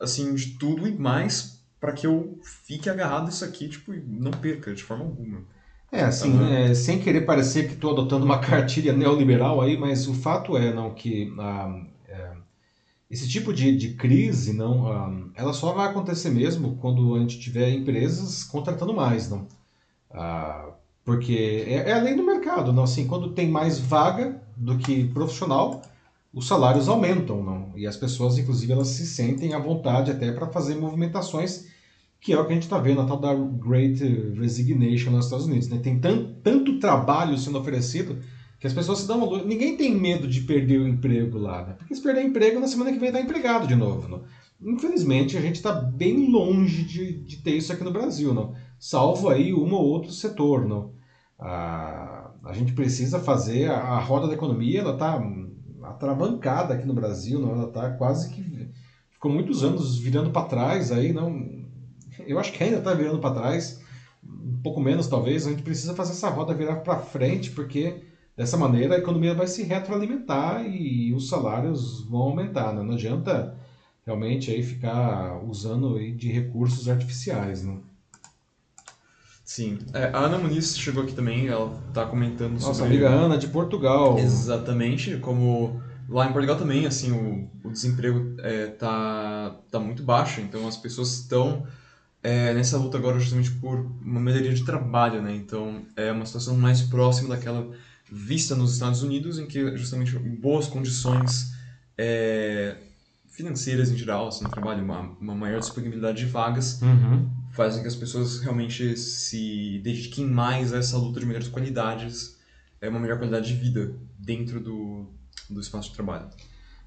assim, 0.00 0.34
de 0.34 0.58
tudo 0.58 0.86
e 0.88 0.92
mais 0.96 1.62
para 1.80 1.92
que 1.92 2.06
eu 2.06 2.38
fique 2.42 2.88
agarrado 2.88 3.28
isso 3.30 3.44
aqui, 3.44 3.68
tipo, 3.68 3.92
e 3.94 4.00
não 4.00 4.30
perca 4.32 4.74
de 4.74 4.82
forma 4.82 5.04
alguma. 5.04 5.44
É, 5.92 6.02
assim, 6.02 6.30
Uhum. 6.30 6.44
é, 6.44 6.74
sem 6.74 6.98
querer 7.00 7.22
parecer 7.22 7.68
que 7.68 7.74
estou 7.74 7.92
adotando 7.92 8.24
uma 8.24 8.40
cartilha 8.40 8.92
neoliberal 8.92 9.60
aí, 9.60 9.76
mas 9.78 10.08
o 10.08 10.14
fato 10.14 10.56
é 10.56 10.72
não 10.74 10.94
que 10.94 11.32
ah, 11.38 11.84
é, 12.08 12.32
esse 13.10 13.28
tipo 13.28 13.52
de, 13.52 13.76
de 13.76 13.94
crise 13.94 14.52
não, 14.52 14.86
ah, 14.92 15.30
ela 15.34 15.52
só 15.52 15.72
vai 15.72 15.88
acontecer 15.88 16.30
mesmo 16.30 16.76
quando 16.78 17.14
a 17.16 17.20
gente 17.20 17.38
tiver 17.40 17.70
empresas 17.70 18.44
contratando 18.44 18.94
mais, 18.94 19.30
não? 19.30 19.48
Ah, 20.12 20.72
porque 21.04 21.64
é, 21.68 21.90
é 21.90 21.92
a 21.94 22.02
lei 22.02 22.14
do 22.16 22.24
mercado, 22.24 22.72
não? 22.72 22.84
Assim, 22.84 23.06
quando 23.06 23.32
tem 23.34 23.50
mais 23.50 23.78
vaga 23.78 24.40
do 24.56 24.78
que 24.78 25.06
profissional, 25.08 25.82
os 26.34 26.46
salários 26.48 26.88
aumentam, 26.88 27.42
não? 27.42 27.72
E 27.76 27.86
as 27.86 27.96
pessoas, 27.96 28.38
inclusive, 28.38 28.72
elas 28.72 28.88
se 28.88 29.06
sentem 29.06 29.54
à 29.54 29.58
vontade 29.58 30.10
até 30.10 30.32
para 30.32 30.48
fazer 30.48 30.74
movimentações 30.74 31.66
que 32.24 32.32
é 32.32 32.40
o 32.40 32.46
que 32.46 32.52
a 32.52 32.54
gente 32.54 32.62
está 32.62 32.78
vendo, 32.78 33.02
a 33.02 33.04
tal 33.04 33.18
da 33.20 33.34
Great 33.34 34.02
Resignation 34.40 35.10
nos 35.10 35.26
Estados 35.26 35.44
Unidos. 35.44 35.68
Né? 35.68 35.78
Tem 35.78 35.98
tan- 36.00 36.32
tanto 36.42 36.78
trabalho 36.78 37.36
sendo 37.36 37.58
oferecido 37.58 38.18
que 38.58 38.66
as 38.66 38.72
pessoas 38.72 39.00
se 39.00 39.06
dão 39.06 39.20
valor. 39.20 39.44
Ninguém 39.44 39.76
tem 39.76 39.94
medo 39.94 40.26
de 40.26 40.40
perder 40.40 40.80
o 40.80 40.88
emprego 40.88 41.36
lá, 41.36 41.66
né? 41.66 41.74
porque 41.76 41.94
se 41.94 42.00
perder 42.00 42.24
o 42.24 42.28
emprego, 42.28 42.58
na 42.58 42.66
semana 42.66 42.90
que 42.90 42.98
vem 42.98 43.08
está 43.10 43.20
empregado 43.20 43.66
de 43.66 43.74
novo. 43.74 44.08
Né? 44.08 44.22
Infelizmente, 44.62 45.36
a 45.36 45.40
gente 45.42 45.56
está 45.56 45.70
bem 45.72 46.30
longe 46.30 46.82
de, 46.84 47.12
de 47.12 47.36
ter 47.42 47.56
isso 47.56 47.70
aqui 47.74 47.84
no 47.84 47.92
Brasil, 47.92 48.32
não? 48.32 48.54
salvo 48.78 49.28
aí 49.28 49.52
um 49.52 49.74
ou 49.74 49.84
outro 49.84 50.10
setor. 50.10 50.66
Não? 50.66 50.92
A, 51.38 52.30
a 52.42 52.54
gente 52.54 52.72
precisa 52.72 53.20
fazer, 53.20 53.70
a, 53.70 53.76
a 53.76 53.98
roda 53.98 54.28
da 54.28 54.32
economia 54.32 54.80
ela 54.80 54.94
está 54.94 55.20
atravancada 55.90 56.74
aqui 56.74 56.86
no 56.86 56.94
Brasil, 56.94 57.40
não? 57.40 57.52
ela 57.52 57.68
está 57.68 57.90
quase 57.90 58.30
que... 58.30 58.70
Ficou 59.10 59.32
muitos 59.32 59.64
anos 59.64 59.98
virando 59.98 60.30
para 60.30 60.46
trás 60.46 60.92
aí, 60.92 61.12
não 61.12 61.64
eu 62.26 62.38
acho 62.38 62.52
que 62.52 62.62
ainda 62.62 62.78
está 62.78 62.94
virando 62.94 63.18
para 63.18 63.34
trás, 63.34 63.80
um 64.22 64.60
pouco 64.62 64.80
menos 64.80 65.06
talvez. 65.06 65.46
A 65.46 65.50
gente 65.50 65.62
precisa 65.62 65.94
fazer 65.94 66.12
essa 66.12 66.28
roda 66.28 66.54
virar 66.54 66.76
para 66.76 66.98
frente, 66.98 67.50
porque 67.50 68.02
dessa 68.36 68.56
maneira 68.56 68.94
a 68.94 68.98
economia 68.98 69.34
vai 69.34 69.46
se 69.46 69.62
retroalimentar 69.62 70.64
e 70.66 71.12
os 71.12 71.28
salários 71.28 72.02
vão 72.08 72.22
aumentar. 72.22 72.72
Né? 72.72 72.82
Não 72.82 72.94
adianta 72.94 73.56
realmente 74.04 74.50
aí 74.50 74.62
ficar 74.62 75.42
usando 75.44 75.96
aí 75.96 76.12
de 76.12 76.30
recursos 76.30 76.88
artificiais. 76.88 77.64
Né? 77.64 77.78
Sim. 79.54 79.78
É, 79.92 80.10
a 80.12 80.18
Ana 80.18 80.36
Muniz 80.36 80.76
chegou 80.76 81.04
aqui 81.04 81.12
também, 81.12 81.46
ela 81.46 81.80
tá 81.92 82.04
comentando 82.06 82.54
Nossa 82.54 82.74
sobre... 82.74 82.86
amiga 82.86 83.08
Ana 83.08 83.38
de 83.38 83.46
Portugal. 83.46 84.18
Exatamente, 84.18 85.18
como 85.18 85.80
lá 86.08 86.28
em 86.28 86.32
Portugal 86.32 86.56
também, 86.56 86.86
assim, 86.86 87.12
o, 87.12 87.48
o 87.62 87.70
desemprego 87.70 88.34
é, 88.40 88.66
tá, 88.66 89.54
tá 89.70 89.78
muito 89.78 90.02
baixo, 90.02 90.40
então 90.40 90.66
as 90.66 90.76
pessoas 90.76 91.20
estão 91.20 91.64
é, 92.20 92.52
nessa 92.52 92.76
luta 92.78 92.98
agora 92.98 93.20
justamente 93.20 93.52
por 93.52 93.78
uma 94.02 94.18
melhoria 94.18 94.52
de 94.52 94.64
trabalho, 94.64 95.22
né? 95.22 95.32
Então 95.32 95.86
é 95.94 96.10
uma 96.10 96.26
situação 96.26 96.56
mais 96.56 96.82
próxima 96.82 97.28
daquela 97.28 97.70
vista 98.10 98.56
nos 98.56 98.72
Estados 98.72 99.04
Unidos, 99.04 99.38
em 99.38 99.46
que 99.46 99.76
justamente 99.76 100.18
boas 100.18 100.66
condições 100.66 101.52
é, 101.96 102.74
financeiras 103.28 103.88
em 103.88 103.96
geral, 103.96 104.26
assim, 104.26 104.46
no 104.46 104.50
trabalho, 104.50 104.82
uma, 104.82 105.16
uma 105.20 105.34
maior 105.36 105.60
disponibilidade 105.60 106.18
de 106.18 106.26
vagas, 106.26 106.82
Uhum. 106.82 107.43
Fazem 107.54 107.82
que 107.82 107.88
as 107.88 107.94
pessoas 107.94 108.40
realmente 108.40 108.96
se 108.96 109.80
dediquem 109.82 110.26
mais 110.26 110.72
a 110.72 110.78
essa 110.78 110.98
luta 110.98 111.20
de 111.20 111.26
melhores 111.26 111.48
qualidades, 111.48 112.36
é 112.80 112.88
uma 112.88 113.00
melhor 113.00 113.16
qualidade 113.16 113.48
de 113.48 113.54
vida 113.54 113.94
dentro 114.18 114.60
do, 114.60 115.06
do 115.48 115.60
espaço 115.60 115.88
de 115.90 115.94
trabalho. 115.94 116.26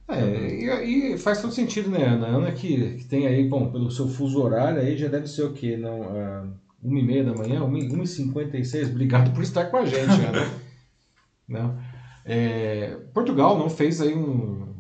É, 0.10 0.86
e, 0.86 1.14
e 1.14 1.18
faz 1.18 1.42
todo 1.42 1.54
sentido, 1.54 1.90
né, 1.90 2.06
Ana? 2.06 2.28
Ana 2.28 2.52
que, 2.52 2.96
que 2.96 3.06
tem 3.06 3.28
aí, 3.28 3.48
bom, 3.48 3.72
pelo 3.72 3.92
seu 3.92 4.08
fuso 4.08 4.42
horário 4.42 4.80
aí 4.80 4.98
já 4.98 5.08
deve 5.08 5.28
ser 5.28 5.44
o 5.44 5.54
quê? 5.54 5.76
Não, 5.76 6.04
ah, 6.04 6.48
uma 6.82 7.00
e 7.00 7.04
meia 7.04 7.24
da 7.24 7.34
manhã, 7.34 7.64
uma 7.64 7.78
uma 7.78 8.04
e 8.04 8.08
cinquenta 8.08 8.58
e 8.58 8.64
seis. 8.64 8.90
Obrigado 8.90 9.34
por 9.34 9.44
estar 9.44 9.66
com 9.66 9.78
a 9.78 9.86
gente, 9.86 10.12
Ana. 10.26 10.52
não. 11.48 11.78
É, 12.24 12.98
Portugal 13.14 13.58
não 13.58 13.70
fez 13.70 14.02
aí 14.02 14.14
um 14.14 14.74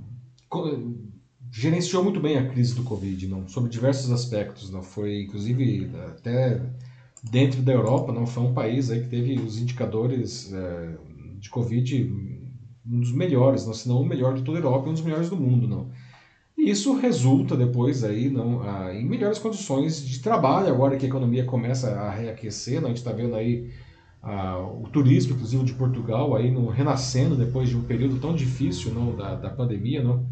gerenciou 1.52 2.04
muito 2.04 2.20
bem 2.20 2.38
a 2.38 2.48
crise 2.48 2.76
do 2.76 2.84
Covid, 2.84 3.28
não, 3.28 3.48
sobre 3.48 3.70
diversos 3.70 4.12
aspectos, 4.12 4.70
não 4.70 4.82
foi, 4.82 5.24
inclusive 5.24 5.89
até 6.08 6.62
dentro 7.24 7.62
da 7.62 7.74
Europa, 7.74 8.12
não 8.12 8.28
foi 8.28 8.43
um 8.43 8.54
país 8.54 8.89
aí 8.89 9.02
que 9.02 9.10
teve 9.10 9.39
os 9.39 9.58
indicadores 9.58 10.54
é, 10.54 10.95
de 11.39 11.50
Covid 11.50 12.38
um 12.89 13.00
dos 13.02 13.12
melhores, 13.12 13.66
não, 13.66 13.74
se 13.74 13.88
não 13.88 14.02
o 14.02 14.06
melhor 14.06 14.34
de 14.34 14.43
toda 14.43 14.58
a 14.58 14.62
Europa 14.62 14.89
um 14.89 14.93
dos 14.93 15.02
melhores 15.02 15.30
do 15.30 15.36
mundo, 15.36 15.68
não. 15.68 15.89
E 16.58 16.70
isso 16.70 16.95
resulta 16.95 17.56
depois 17.56 18.04
aí 18.04 18.30
não 18.30 18.62
em 18.91 19.06
melhores 19.06 19.38
condições 19.38 20.04
de 20.04 20.20
trabalho 20.20 20.70
agora 20.70 20.98
que 20.98 21.06
a 21.06 21.10
economia 21.10 21.43
começa 21.43 21.91
a 21.91 22.10
reaquecer, 22.10 22.80
não, 22.82 22.88
a 22.88 22.89
gente 22.89 22.98
está 22.98 23.12
vendo 23.12 23.36
aí 23.36 23.72
o 24.82 24.88
turismo, 24.89 25.36
inclusive 25.36 25.64
de 25.64 25.74
Portugal, 25.74 26.36
aí 26.36 26.52
no, 26.52 26.68
renascendo 26.68 27.36
depois 27.36 27.70
de 27.70 27.78
um 27.78 27.84
período 27.84 28.20
tão 28.20 28.36
difícil 28.36 28.93
não, 28.93 29.16
da, 29.16 29.36
da 29.36 29.50
pandemia, 29.50 30.04
não, 30.04 30.26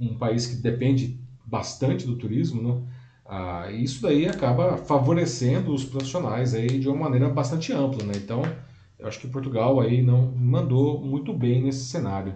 um, 0.00 0.12
um 0.12 0.18
país 0.18 0.46
que 0.46 0.56
depende 0.56 1.18
bastante 1.44 2.06
do 2.06 2.16
turismo, 2.16 2.60
não, 2.60 2.86
ah, 3.24 3.70
isso 3.70 4.00
daí 4.00 4.26
acaba 4.26 4.78
favorecendo 4.78 5.74
os 5.74 5.84
profissionais 5.84 6.54
aí 6.54 6.78
de 6.78 6.88
uma 6.88 6.96
maneira 6.96 7.28
bastante 7.28 7.72
ampla, 7.72 8.04
né? 8.04 8.14
Então, 8.16 8.42
eu 8.98 9.06
acho 9.06 9.20
que 9.20 9.28
Portugal 9.28 9.80
aí 9.80 10.02
não 10.02 10.32
mandou 10.32 11.00
muito 11.00 11.32
bem 11.32 11.62
nesse 11.62 11.84
cenário. 11.84 12.34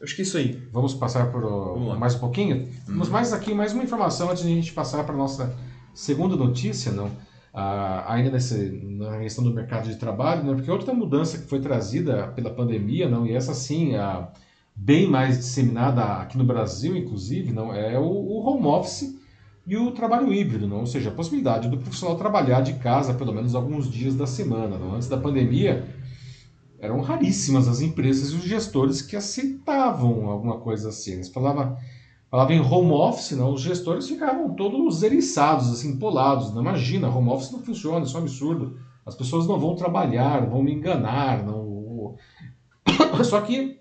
Eu 0.00 0.04
acho 0.04 0.14
que 0.14 0.22
é 0.22 0.24
isso 0.24 0.36
aí. 0.36 0.62
Vamos 0.72 0.94
passar 0.94 1.30
por 1.30 1.42
Vamos 1.42 1.98
mais 1.98 2.14
um 2.16 2.18
pouquinho? 2.18 2.68
Temos 2.84 3.08
mais 3.08 3.32
aqui, 3.32 3.54
mais 3.54 3.72
uma 3.72 3.84
informação 3.84 4.30
antes 4.30 4.42
de 4.42 4.52
a 4.52 4.54
gente 4.54 4.72
passar 4.72 5.04
para 5.04 5.14
a 5.14 5.18
nossa 5.18 5.56
segunda 5.94 6.36
notícia, 6.36 6.90
não? 6.90 7.10
Ah, 7.54 8.12
ainda 8.12 8.30
nesse, 8.30 8.70
na 8.84 9.18
questão 9.18 9.42
do 9.42 9.52
mercado 9.52 9.88
de 9.88 9.96
trabalho, 9.96 10.44
né? 10.44 10.54
porque 10.54 10.70
outra 10.70 10.92
mudança 10.92 11.38
que 11.38 11.48
foi 11.48 11.60
trazida 11.60 12.28
pela 12.28 12.50
pandemia, 12.50 13.08
não? 13.08 13.26
e 13.26 13.32
essa 13.32 13.54
sim, 13.54 13.96
a, 13.96 14.28
bem 14.78 15.10
mais 15.10 15.36
disseminada 15.36 16.04
aqui 16.04 16.38
no 16.38 16.44
Brasil, 16.44 16.96
inclusive, 16.96 17.52
não 17.52 17.74
é 17.74 17.98
o, 17.98 18.04
o 18.04 18.46
home 18.46 18.66
office 18.66 19.18
e 19.66 19.76
o 19.76 19.90
trabalho 19.90 20.32
híbrido, 20.32 20.66
não? 20.66 20.80
ou 20.80 20.86
seja, 20.86 21.10
a 21.10 21.12
possibilidade 21.12 21.68
do 21.68 21.76
profissional 21.76 22.16
trabalhar 22.16 22.62
de 22.62 22.74
casa 22.74 23.12
pelo 23.12 23.34
menos 23.34 23.54
alguns 23.54 23.90
dias 23.90 24.14
da 24.14 24.26
semana. 24.26 24.78
Não? 24.78 24.94
Antes 24.94 25.08
da 25.08 25.18
pandemia, 25.18 25.86
eram 26.78 27.00
raríssimas 27.00 27.66
as 27.68 27.80
empresas 27.80 28.30
e 28.30 28.36
os 28.36 28.44
gestores 28.44 29.02
que 29.02 29.16
aceitavam 29.16 30.30
alguma 30.30 30.58
coisa 30.58 30.90
assim. 30.90 31.14
Eles 31.14 31.28
falavam, 31.28 31.76
falavam 32.30 32.54
em 32.54 32.60
home 32.60 32.92
office, 32.92 33.32
não, 33.32 33.52
os 33.52 33.60
gestores 33.60 34.08
ficavam 34.08 34.54
todos 34.54 35.02
eriçados, 35.02 35.70
assim, 35.70 35.90
empolados. 35.90 36.54
Não 36.54 36.62
imagina, 36.62 37.10
home 37.10 37.28
office 37.28 37.50
não 37.50 37.60
funciona, 37.60 38.06
isso 38.06 38.16
é 38.16 38.20
um 38.20 38.22
absurdo. 38.22 38.78
As 39.04 39.16
pessoas 39.16 39.46
não 39.46 39.58
vão 39.58 39.74
trabalhar, 39.74 40.46
vão 40.46 40.62
me 40.62 40.72
enganar. 40.72 41.44
Não... 41.44 42.14
Só 43.24 43.40
que 43.40 43.77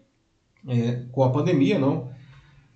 é, 0.67 1.03
com 1.11 1.23
a 1.23 1.29
pandemia, 1.29 1.77
não. 1.77 2.09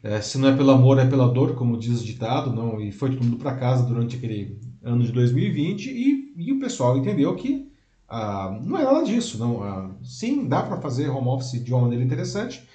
É, 0.03 0.19
se 0.19 0.37
não 0.37 0.49
é 0.49 0.55
pelo 0.55 0.71
amor, 0.71 0.97
é 0.97 1.05
pela 1.05 1.31
dor, 1.31 1.55
como 1.55 1.77
diz 1.77 2.01
o 2.01 2.05
ditado, 2.05 2.51
não. 2.53 2.79
E 2.81 2.91
foi 2.91 3.11
todo 3.11 3.23
mundo 3.23 3.37
para 3.37 3.55
casa 3.55 3.85
durante 3.85 4.17
aquele 4.17 4.59
ano 4.83 5.03
de 5.03 5.11
2020 5.11 5.89
e, 5.89 6.33
e 6.35 6.51
o 6.51 6.59
pessoal 6.59 6.97
entendeu 6.97 7.35
que 7.35 7.71
ah, 8.09 8.59
não 8.63 8.77
é 8.77 8.83
nada 8.83 9.03
disso, 9.03 9.37
não. 9.37 9.63
Ah, 9.63 9.91
sim, 10.03 10.47
dá 10.47 10.63
para 10.63 10.81
fazer 10.81 11.09
home 11.09 11.27
office 11.27 11.63
de 11.63 11.71
uma 11.71 11.83
maneira 11.83 12.03
interessante 12.03 12.67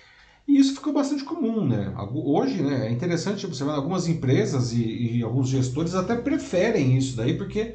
e 0.47 0.59
isso 0.59 0.75
ficou 0.75 0.93
bastante 0.93 1.25
comum, 1.25 1.67
né? 1.67 1.93
Hoje, 2.13 2.63
né, 2.63 2.87
é 2.87 2.91
interessante 2.93 3.45
observar 3.45 3.75
algumas 3.75 4.07
empresas 4.07 4.73
e, 4.73 5.19
e 5.19 5.23
alguns 5.23 5.49
gestores 5.49 5.95
até 5.95 6.15
preferem 6.15 6.97
isso 6.97 7.17
daí 7.17 7.37
porque 7.37 7.75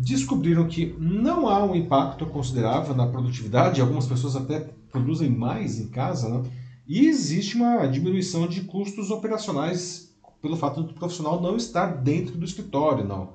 descobriram 0.00 0.66
que 0.68 0.94
não 0.98 1.48
há 1.48 1.64
um 1.64 1.74
impacto 1.74 2.26
considerável 2.26 2.94
na 2.94 3.06
produtividade, 3.06 3.80
algumas 3.80 4.06
pessoas 4.06 4.36
até 4.36 4.60
produzem 4.90 5.30
mais 5.30 5.78
em 5.78 5.88
casa, 5.88 6.28
né? 6.28 6.42
E 6.86 7.06
existe 7.06 7.56
uma 7.56 7.86
diminuição 7.86 8.46
de 8.46 8.62
custos 8.62 9.10
operacionais 9.10 10.14
pelo 10.40 10.56
fato 10.56 10.82
do 10.82 10.94
profissional 10.94 11.40
não 11.40 11.56
estar 11.56 11.86
dentro 11.86 12.36
do 12.36 12.44
escritório, 12.44 13.04
não. 13.04 13.32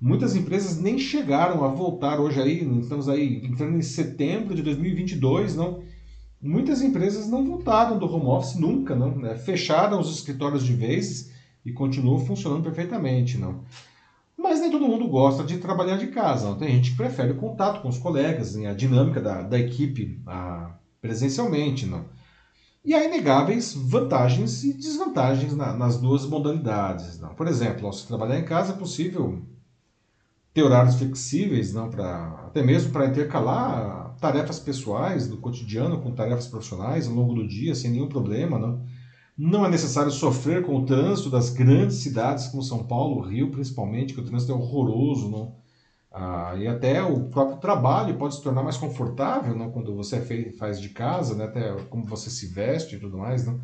Muitas 0.00 0.34
empresas 0.34 0.80
nem 0.80 0.98
chegaram 0.98 1.64
a 1.64 1.68
voltar 1.68 2.20
hoje 2.20 2.40
aí, 2.40 2.80
estamos 2.80 3.08
aí 3.08 3.44
entrando 3.44 3.76
em 3.76 3.82
setembro 3.82 4.54
de 4.54 4.62
2022, 4.62 5.56
não. 5.56 5.82
Muitas 6.40 6.82
empresas 6.82 7.28
não 7.28 7.44
voltaram 7.44 7.98
do 7.98 8.06
home 8.06 8.26
office 8.26 8.54
nunca, 8.54 8.94
não, 8.94 9.16
né? 9.16 9.36
Fecharam 9.36 10.00
os 10.00 10.12
escritórios 10.14 10.64
de 10.64 10.72
vez 10.72 11.32
e 11.64 11.72
continuam 11.72 12.24
funcionando 12.24 12.62
perfeitamente, 12.62 13.38
não. 13.38 13.60
Mas 14.38 14.60
nem 14.60 14.70
todo 14.70 14.86
mundo 14.86 15.08
gosta 15.08 15.42
de 15.42 15.58
trabalhar 15.58 15.96
de 15.96 16.06
casa. 16.06 16.54
Tem 16.54 16.76
gente 16.76 16.92
que 16.92 16.96
prefere 16.96 17.32
o 17.32 17.36
contato 17.36 17.82
com 17.82 17.88
os 17.88 17.98
colegas, 17.98 18.54
né? 18.54 18.68
a 18.68 18.74
dinâmica 18.74 19.20
da, 19.20 19.42
da 19.42 19.58
equipe 19.58 20.22
ah, 20.26 20.74
presencialmente. 21.02 21.84
Não? 21.84 22.04
E 22.84 22.94
há 22.94 23.04
inegáveis 23.04 23.74
vantagens 23.74 24.62
e 24.62 24.72
desvantagens 24.72 25.56
na, 25.56 25.74
nas 25.74 26.00
duas 26.00 26.24
modalidades. 26.24 27.18
Não? 27.18 27.34
Por 27.34 27.48
exemplo, 27.48 27.92
se 27.92 28.06
trabalhar 28.06 28.38
em 28.38 28.44
casa 28.44 28.72
é 28.72 28.76
possível 28.76 29.42
ter 30.54 30.62
horários 30.62 30.94
flexíveis, 30.94 31.72
não, 31.72 31.90
pra, 31.90 32.44
até 32.46 32.62
mesmo 32.62 32.92
para 32.92 33.06
intercalar 33.06 34.16
tarefas 34.20 34.58
pessoais 34.58 35.28
do 35.28 35.36
cotidiano 35.38 36.00
com 36.00 36.14
tarefas 36.14 36.46
profissionais 36.46 37.06
ao 37.06 37.14
longo 37.14 37.34
do 37.34 37.46
dia, 37.46 37.74
sem 37.74 37.90
nenhum 37.90 38.08
problema. 38.08 38.56
Não, 38.56 38.82
não 39.38 39.64
é 39.64 39.70
necessário 39.70 40.10
sofrer 40.10 40.64
com 40.64 40.74
o 40.74 40.84
trânsito 40.84 41.30
das 41.30 41.50
grandes 41.50 41.98
cidades 41.98 42.48
como 42.48 42.60
São 42.60 42.82
Paulo, 42.82 43.20
Rio 43.20 43.52
principalmente, 43.52 44.12
que 44.12 44.20
o 44.20 44.24
trânsito 44.24 44.50
é 44.50 44.54
horroroso. 44.56 45.30
Não? 45.30 45.54
Ah, 46.10 46.56
e 46.58 46.66
até 46.66 47.00
o 47.02 47.28
próprio 47.28 47.58
trabalho 47.58 48.16
pode 48.16 48.34
se 48.34 48.42
tornar 48.42 48.64
mais 48.64 48.76
confortável 48.76 49.54
não? 49.54 49.70
quando 49.70 49.94
você 49.94 50.20
faz 50.58 50.80
de 50.80 50.88
casa, 50.88 51.36
né? 51.36 51.44
até 51.44 51.72
como 51.84 52.04
você 52.04 52.28
se 52.28 52.48
veste 52.48 52.96
e 52.96 52.98
tudo 52.98 53.18
mais. 53.18 53.46
Não? 53.46 53.60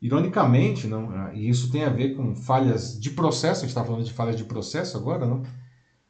Ironicamente, 0.00 0.86
não, 0.86 1.10
ah, 1.10 1.30
e 1.34 1.48
isso 1.48 1.70
tem 1.70 1.84
a 1.84 1.90
ver 1.90 2.14
com 2.14 2.34
falhas 2.34 2.98
de 2.98 3.10
processo, 3.10 3.60
a 3.60 3.62
gente 3.62 3.70
está 3.70 3.84
falando 3.84 4.04
de 4.04 4.12
falhas 4.12 4.36
de 4.36 4.44
processo 4.44 4.96
agora, 4.96 5.26
não? 5.26 5.42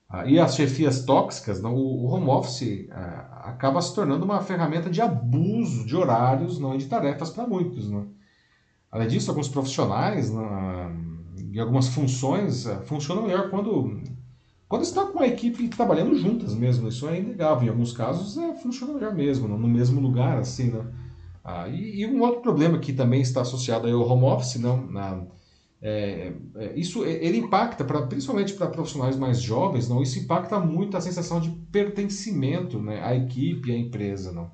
Ah, 0.09 0.27
e 0.27 0.39
as 0.39 0.55
chefias 0.55 1.05
tóxicas, 1.05 1.61
não, 1.61 1.75
o 1.75 2.07
home 2.07 2.29
office 2.29 2.89
ah, 2.91 3.43
acaba 3.47 3.81
se 3.83 3.95
tornando 3.95 4.25
uma 4.25 4.41
ferramenta 4.41 4.91
de 4.91 5.01
abuso 5.01 5.85
de 5.87 5.97
horários 5.97 6.59
não, 6.59 6.75
e 6.75 6.79
de 6.79 6.87
tarefas 6.87 7.31
para 7.31 7.47
muitos. 7.47 7.91
Não? 7.91 8.15
Além 8.91 9.09
disso, 9.09 9.31
alguns 9.31 9.49
profissionais 9.49 10.31
não, 10.31 10.93
e 11.53 11.59
algumas 11.61 11.89
funções 11.89 12.67
funcionam 12.87 13.23
melhor 13.23 13.51
quando 13.51 14.01
quando 14.69 14.83
está 14.83 15.05
com 15.07 15.21
a 15.21 15.29
equipe 15.29 15.69
trabalhando 15.69 16.17
juntas 16.17 16.53
mesmo, 16.53 16.89
isso 16.89 17.09
é 17.09 17.21
inegável. 17.21 17.67
Em 17.67 17.71
alguns 17.71 17.93
casos 17.93 18.37
é, 18.37 18.55
funciona 18.57 18.95
melhor 18.95 19.15
mesmo, 19.15 19.47
no 19.47 19.69
mesmo 19.69 20.01
lugar, 20.01 20.39
assim, 20.39 20.71
né? 20.71 20.85
Ah, 21.45 21.69
e, 21.69 22.01
e, 22.01 22.07
um 22.07 22.21
outro 22.23 22.41
problema 22.41 22.79
que 22.79 22.93
também 22.93 23.21
está 23.21 23.43
associado 23.43 23.87
ao 23.87 24.09
home 24.09 24.25
office, 24.25 24.57
não, 24.57 24.85
na, 24.91 25.23
é, 25.81 26.33
é, 26.57 26.73
isso 26.75 27.05
ele 27.05 27.39
impacta, 27.39 27.85
pra, 27.85 28.03
principalmente 28.03 28.55
para 28.55 28.67
profissionais 28.67 29.17
mais 29.17 29.41
jovens, 29.41 29.89
não, 29.89 30.03
isso 30.03 30.19
impacta 30.19 30.59
muito 30.59 30.97
a 30.97 31.01
sensação 31.01 31.41
de 31.41 31.51
pertencimento 31.71 32.81
né, 32.81 33.01
à 33.05 33.15
equipe, 33.15 33.71
à 33.71 33.77
empresa. 33.77 34.33
Não. 34.33 34.51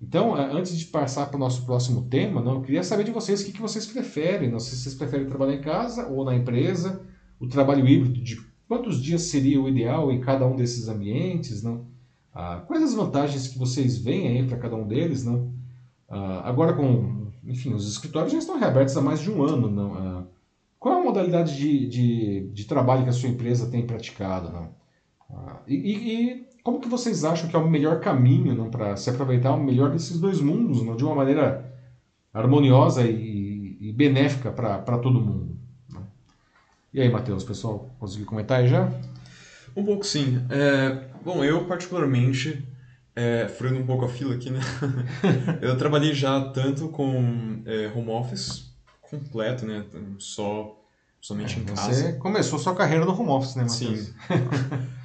Então, 0.00 0.36
é, 0.36 0.52
antes 0.52 0.78
de 0.78 0.86
passar 0.86 1.26
para 1.26 1.36
o 1.36 1.40
nosso 1.40 1.64
próximo 1.66 2.02
tema, 2.08 2.40
não, 2.40 2.54
eu 2.54 2.62
queria 2.62 2.82
saber 2.82 3.04
de 3.04 3.10
vocês 3.10 3.40
o 3.40 3.46
que, 3.46 3.52
que 3.52 3.60
vocês 3.60 3.86
preferem. 3.86 4.50
Não, 4.50 4.60
se 4.60 4.76
vocês 4.76 4.94
preferem 4.94 5.26
trabalhar 5.26 5.54
em 5.54 5.60
casa 5.60 6.06
ou 6.06 6.24
na 6.24 6.34
empresa, 6.34 7.02
o 7.40 7.48
trabalho 7.48 7.86
híbrido 7.86 8.22
de 8.22 8.36
Quantos 8.68 9.02
dias 9.02 9.22
seria 9.22 9.58
o 9.58 9.66
ideal 9.66 10.12
em 10.12 10.20
cada 10.20 10.46
um 10.46 10.54
desses 10.54 10.88
ambientes? 10.88 11.62
Não? 11.62 11.86
Ah, 12.34 12.62
quais 12.66 12.82
as 12.82 12.94
vantagens 12.94 13.48
que 13.48 13.58
vocês 13.58 13.96
veem 13.96 14.28
aí 14.28 14.46
para 14.46 14.58
cada 14.58 14.76
um 14.76 14.86
deles? 14.86 15.24
Não? 15.24 15.54
Ah, 16.06 16.42
agora, 16.46 16.74
com, 16.74 17.32
enfim, 17.44 17.72
os 17.72 17.90
escritórios 17.90 18.30
já 18.30 18.38
estão 18.38 18.58
reabertos 18.58 18.94
há 18.94 19.00
mais 19.00 19.20
de 19.20 19.30
um 19.30 19.42
ano. 19.42 19.70
Não? 19.70 19.94
Ah, 19.94 20.26
qual 20.78 21.00
a 21.00 21.02
modalidade 21.02 21.56
de, 21.56 21.88
de, 21.88 22.50
de, 22.50 22.64
trabalho 22.66 23.04
que 23.04 23.08
a 23.08 23.12
sua 23.12 23.30
empresa 23.30 23.70
tem 23.70 23.86
praticado? 23.86 24.52
Não? 24.52 24.74
Ah, 25.30 25.62
e, 25.66 25.74
e, 25.74 26.47
como 26.68 26.80
que 26.80 26.88
vocês 26.88 27.24
acham 27.24 27.48
que 27.48 27.56
é 27.56 27.58
o 27.58 27.66
melhor 27.66 27.98
caminho 27.98 28.70
para 28.70 28.94
se 28.94 29.08
aproveitar 29.08 29.52
o 29.52 29.64
melhor 29.64 29.90
desses 29.90 30.20
dois 30.20 30.38
mundos 30.38 30.82
não? 30.82 30.96
de 30.96 31.02
uma 31.02 31.14
maneira 31.14 31.72
harmoniosa 32.30 33.04
e, 33.04 33.78
e 33.80 33.90
benéfica 33.90 34.52
para 34.52 34.98
todo 34.98 35.18
mundo? 35.18 35.56
E 36.92 37.00
aí, 37.00 37.10
Matheus, 37.10 37.42
pessoal, 37.42 37.88
conseguiu 37.98 38.26
comentar 38.26 38.60
aí 38.60 38.68
já? 38.68 38.86
Um 39.74 39.82
pouco 39.82 40.04
sim. 40.04 40.44
É, 40.50 41.08
bom, 41.24 41.42
eu 41.42 41.64
particularmente, 41.64 42.62
é, 43.16 43.48
furando 43.48 43.80
um 43.80 43.86
pouco 43.86 44.04
a 44.04 44.08
fila 44.08 44.34
aqui, 44.34 44.50
né? 44.50 44.60
eu 45.62 45.74
trabalhei 45.78 46.12
já 46.12 46.50
tanto 46.50 46.90
com 46.90 47.62
é, 47.64 47.90
home 47.94 48.10
office 48.10 48.74
completo, 49.00 49.64
né? 49.64 49.86
Só, 50.18 50.78
somente 51.18 51.58
é, 51.58 51.62
em 51.62 51.64
casa. 51.64 51.94
Você 51.94 52.12
começou 52.14 52.58
sua 52.58 52.74
carreira 52.74 53.06
no 53.06 53.18
home 53.18 53.30
office, 53.30 53.56
né, 53.56 53.62
Matheus? 53.62 54.00
Sim. 54.00 54.12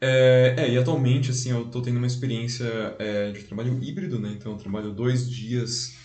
é, 0.00 0.54
é, 0.58 0.70
e 0.70 0.78
atualmente, 0.78 1.30
assim, 1.30 1.50
eu 1.50 1.66
estou 1.66 1.82
tendo 1.82 1.96
uma 1.96 2.06
experiência 2.06 2.66
é, 2.98 3.30
de 3.32 3.42
trabalho 3.44 3.82
híbrido, 3.82 4.18
né? 4.18 4.34
Então, 4.36 4.52
eu 4.52 4.58
trabalho 4.58 4.92
dois 4.92 5.28
dias 5.28 5.96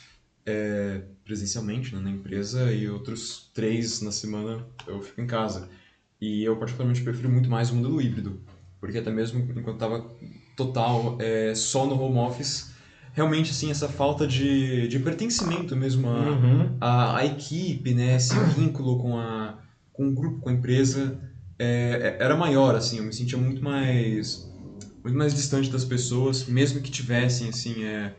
é, 0.45 1.01
presencialmente 1.24 1.95
né, 1.95 2.01
na 2.01 2.09
empresa 2.09 2.72
e 2.72 2.89
outros 2.89 3.49
três 3.53 4.01
na 4.01 4.11
semana 4.11 4.65
eu 4.88 5.01
fico 5.01 5.22
em 5.22 5.28
casa. 5.28 5.70
E 6.20 6.43
eu 6.43 6.57
particularmente 6.57 7.01
prefiro 7.01 7.30
muito 7.30 7.49
mais 7.49 7.70
o 7.70 7.76
modelo 7.76 8.01
híbrido, 8.01 8.41
porque 8.80 8.97
até 8.97 9.11
mesmo 9.11 9.39
enquanto 9.39 9.76
estava 9.76 10.09
total 10.55 11.17
é, 11.20 11.53
só 11.55 11.86
no 11.86 12.01
home 12.01 12.17
office, 12.17 12.74
realmente 13.13 13.51
assim 13.51 13.72
essa 13.72 13.88
falta 13.88 14.28
de, 14.28 14.88
de 14.88 14.99
pertencimento 14.99 15.76
mesmo 15.76 16.09
à, 16.09 16.30
uhum. 16.30 16.78
à, 16.82 17.17
à, 17.17 17.26
equipe, 17.26 17.93
né, 17.93 18.15
esse 18.15 18.38
vínculo 18.57 18.99
com, 18.99 19.17
a, 19.17 19.59
com 19.93 20.09
o 20.09 20.11
grupo, 20.11 20.39
com 20.39 20.49
a 20.49 20.53
empresa, 20.53 21.20
é, 21.60 22.16
é, 22.20 22.24
era 22.24 22.38
maior, 22.38 22.74
assim, 22.76 22.97
eu 22.97 23.03
me 23.03 23.14
sentia 23.14 23.38
muito 23.38 23.62
mais 23.64 24.47
muito 25.03 25.18
mais 25.18 25.34
distante 25.34 25.70
das 25.70 25.86
pessoas, 25.86 26.45
mesmo 26.45 26.82
que 26.82 26.89
tivessem 26.89 27.49
assim 27.49 27.84
é, 27.84 28.14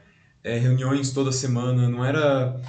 é, 0.44 0.58
reuniões 0.58 1.12
toda 1.12 1.32
semana, 1.32 1.88
não 1.88 2.04
era 2.04 2.60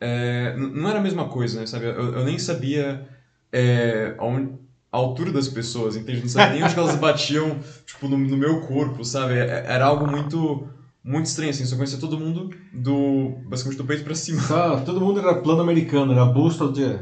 é, 0.00 0.56
não 0.56 0.88
era 0.88 0.98
a 0.98 1.02
mesma 1.02 1.28
coisa, 1.28 1.60
né, 1.60 1.66
sabe? 1.66 1.86
Eu, 1.86 2.14
eu 2.14 2.24
nem 2.24 2.38
sabia 2.38 3.06
é, 3.52 4.16
a, 4.18 4.96
altura 4.96 5.30
das 5.30 5.48
pessoas, 5.48 5.96
entende? 5.96 6.20
Não 6.20 6.28
sabia 6.28 6.54
nem 6.54 6.64
onde 6.64 6.78
elas 6.78 6.96
batiam, 6.96 7.58
tipo, 7.86 8.08
no, 8.08 8.16
no, 8.16 8.36
meu 8.36 8.62
corpo, 8.62 9.04
sabe? 9.04 9.34
Era 9.34 9.86
algo 9.86 10.06
muito 10.06 10.68
muito 11.02 11.26
estranho, 11.26 11.50
assim, 11.50 11.66
só 11.66 11.76
conhecia 11.76 11.98
todo 11.98 12.18
mundo 12.18 12.48
do, 12.72 13.36
basicamente 13.46 13.78
do 13.78 13.84
peito 13.84 14.04
para 14.04 14.14
cima. 14.14 14.40
Só, 14.40 14.80
todo 14.80 15.02
mundo 15.02 15.20
era 15.20 15.34
plano 15.34 15.60
americano, 15.60 16.12
era 16.12 16.24
busto 16.24 16.72
de... 16.72 16.98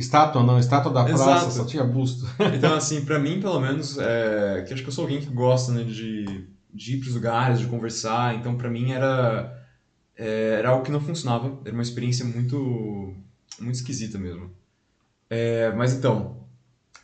Estátua 0.00 0.42
não, 0.42 0.58
estátua 0.58 0.92
da 0.92 1.04
praça, 1.04 1.22
Exato. 1.22 1.52
só 1.52 1.64
tinha 1.64 1.84
busto. 1.84 2.26
Então, 2.56 2.74
assim, 2.74 3.04
para 3.04 3.18
mim, 3.18 3.40
pelo 3.40 3.60
menos, 3.60 3.98
é, 3.98 4.64
que 4.66 4.72
acho 4.72 4.82
que 4.82 4.88
eu 4.88 4.92
sou 4.92 5.02
alguém 5.02 5.20
que 5.20 5.26
gosta, 5.26 5.72
né, 5.72 5.84
de, 5.84 6.46
de 6.72 6.94
ir 6.94 7.00
pros 7.00 7.14
lugares, 7.14 7.60
de 7.60 7.66
conversar, 7.66 8.34
então 8.34 8.56
para 8.56 8.70
mim 8.70 8.92
era 8.92 9.56
é, 10.20 10.56
era 10.58 10.68
algo 10.68 10.84
que 10.84 10.90
não 10.90 11.00
funcionava, 11.00 11.58
era 11.64 11.72
uma 11.72 11.82
experiência 11.82 12.24
muito, 12.26 13.14
muito 13.58 13.76
esquisita 13.76 14.18
mesmo. 14.18 14.50
É, 15.30 15.72
mas 15.72 15.94
então, 15.94 16.46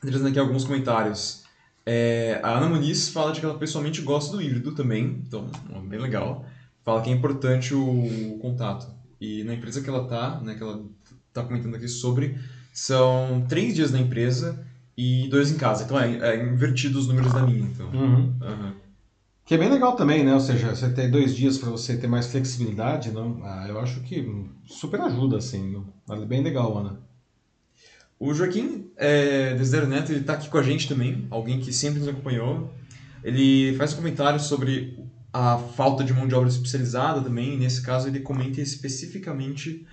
trazendo 0.00 0.28
aqui 0.28 0.38
alguns 0.38 0.64
comentários. 0.64 1.44
É, 1.86 2.40
a 2.42 2.56
Ana 2.56 2.68
Muniz 2.68 3.08
fala 3.08 3.32
de 3.32 3.40
que 3.40 3.46
ela 3.46 3.58
pessoalmente 3.58 4.02
gosta 4.02 4.36
do 4.36 4.42
híbrido 4.42 4.72
também, 4.72 5.22
então, 5.26 5.50
bem 5.84 5.98
legal. 5.98 6.44
Fala 6.84 7.00
que 7.00 7.08
é 7.08 7.12
importante 7.12 7.74
o, 7.74 8.34
o 8.34 8.38
contato. 8.38 8.86
E 9.20 9.42
na 9.44 9.54
empresa 9.54 9.80
que 9.80 9.88
ela 9.88 10.06
tá, 10.06 10.40
né, 10.40 10.54
que 10.54 10.62
ela 10.62 10.84
tá 11.32 11.42
comentando 11.42 11.74
aqui 11.74 11.88
sobre, 11.88 12.38
são 12.76 13.42
três 13.48 13.74
dias 13.74 13.90
na 13.90 13.98
empresa 13.98 14.62
e 14.94 15.26
dois 15.28 15.50
em 15.50 15.56
casa. 15.56 15.84
Então 15.84 15.98
é, 15.98 16.14
é 16.18 16.44
invertido 16.44 16.98
os 16.98 17.08
números 17.08 17.32
da 17.32 17.40
minha, 17.40 17.60
então. 17.60 17.86
Uhum. 17.86 18.34
Uhum. 18.38 18.72
Que 19.46 19.54
é 19.54 19.58
bem 19.58 19.70
legal 19.70 19.96
também, 19.96 20.22
né? 20.22 20.34
Ou 20.34 20.40
seja, 20.40 20.76
você 20.76 20.90
ter 20.90 21.10
dois 21.10 21.34
dias 21.34 21.56
para 21.56 21.70
você 21.70 21.96
ter 21.96 22.06
mais 22.06 22.26
flexibilidade, 22.26 23.10
não? 23.10 23.40
Ah, 23.42 23.64
eu 23.66 23.80
acho 23.80 24.00
que 24.00 24.30
super 24.66 25.00
ajuda, 25.00 25.38
assim. 25.38 25.82
Vale 26.06 26.26
bem 26.26 26.42
legal, 26.42 26.76
Ana. 26.76 27.00
O 28.20 28.34
Joaquim 28.34 28.90
é, 28.94 29.54
Desidero 29.54 29.86
Neto, 29.86 30.12
ele 30.12 30.20
está 30.20 30.34
aqui 30.34 30.50
com 30.50 30.58
a 30.58 30.62
gente 30.62 30.86
também, 30.86 31.26
alguém 31.30 31.58
que 31.58 31.72
sempre 31.72 32.00
nos 32.00 32.08
acompanhou. 32.08 32.70
Ele 33.24 33.74
faz 33.78 33.94
um 33.94 33.96
comentário 33.96 34.38
sobre 34.38 34.98
a 35.32 35.56
falta 35.56 36.04
de 36.04 36.12
mão 36.12 36.28
de 36.28 36.34
obra 36.34 36.50
especializada 36.50 37.22
também, 37.22 37.56
nesse 37.56 37.80
caso 37.80 38.08
ele 38.08 38.20
comenta 38.20 38.60
especificamente 38.60 39.86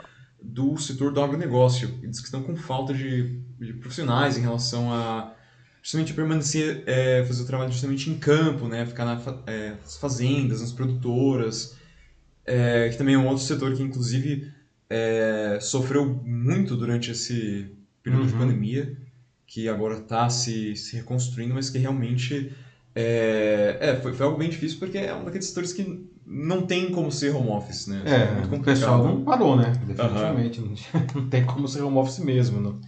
do 0.43 0.77
setor 0.77 1.13
do 1.13 1.21
agronegócio. 1.21 1.89
Ele 2.01 2.09
diz 2.09 2.19
que 2.19 2.25
estão 2.25 2.43
com 2.43 2.55
falta 2.55 2.93
de, 2.93 3.39
de 3.59 3.73
profissionais 3.73 4.37
em 4.37 4.41
relação 4.41 4.93
a 4.93 5.33
justamente 5.81 6.13
permanecer, 6.13 6.83
é, 6.85 7.23
fazer 7.25 7.43
o 7.43 7.45
trabalho 7.45 7.71
justamente 7.71 8.09
em 8.09 8.17
campo, 8.17 8.67
né? 8.67 8.85
Ficar 8.85 9.05
nas 9.05 9.25
é, 9.47 9.75
fazendas, 9.99 10.61
nas 10.61 10.71
produtoras, 10.71 11.75
é, 12.45 12.89
que 12.89 12.97
também 12.97 13.15
é 13.15 13.17
um 13.17 13.27
outro 13.27 13.43
setor 13.43 13.73
que, 13.75 13.81
inclusive, 13.81 14.51
é, 14.89 15.59
sofreu 15.61 16.05
muito 16.05 16.75
durante 16.75 17.11
esse 17.11 17.71
período 18.01 18.23
uhum. 18.23 18.27
de 18.27 18.33
pandemia, 18.33 18.97
que 19.47 19.67
agora 19.69 19.97
está 19.97 20.29
se, 20.29 20.75
se 20.75 20.95
reconstruindo, 20.97 21.53
mas 21.53 21.69
que 21.69 21.77
realmente 21.77 22.51
é, 22.95 23.77
é, 23.79 23.95
foi, 23.95 24.13
foi 24.13 24.25
algo 24.25 24.37
bem 24.37 24.49
difícil 24.49 24.77
porque 24.77 24.97
é 24.97 25.13
um 25.13 25.23
daqueles 25.23 25.47
setores 25.47 25.73
que 25.73 26.07
não 26.25 26.65
tem 26.65 26.91
como 26.91 27.11
ser 27.11 27.35
home 27.35 27.49
office, 27.49 27.87
né? 27.87 28.03
É, 28.05 28.53
é 28.53 28.55
o 28.55 28.61
pessoal 28.61 29.03
não 29.03 29.23
parou, 29.23 29.55
né? 29.55 29.73
Definitivamente. 29.85 30.61
Uhum. 30.61 30.75
Não 31.15 31.29
tem 31.29 31.45
como 31.45 31.67
ser 31.67 31.81
home 31.81 31.97
office 31.97 32.19
mesmo, 32.19 32.59
não. 32.59 32.79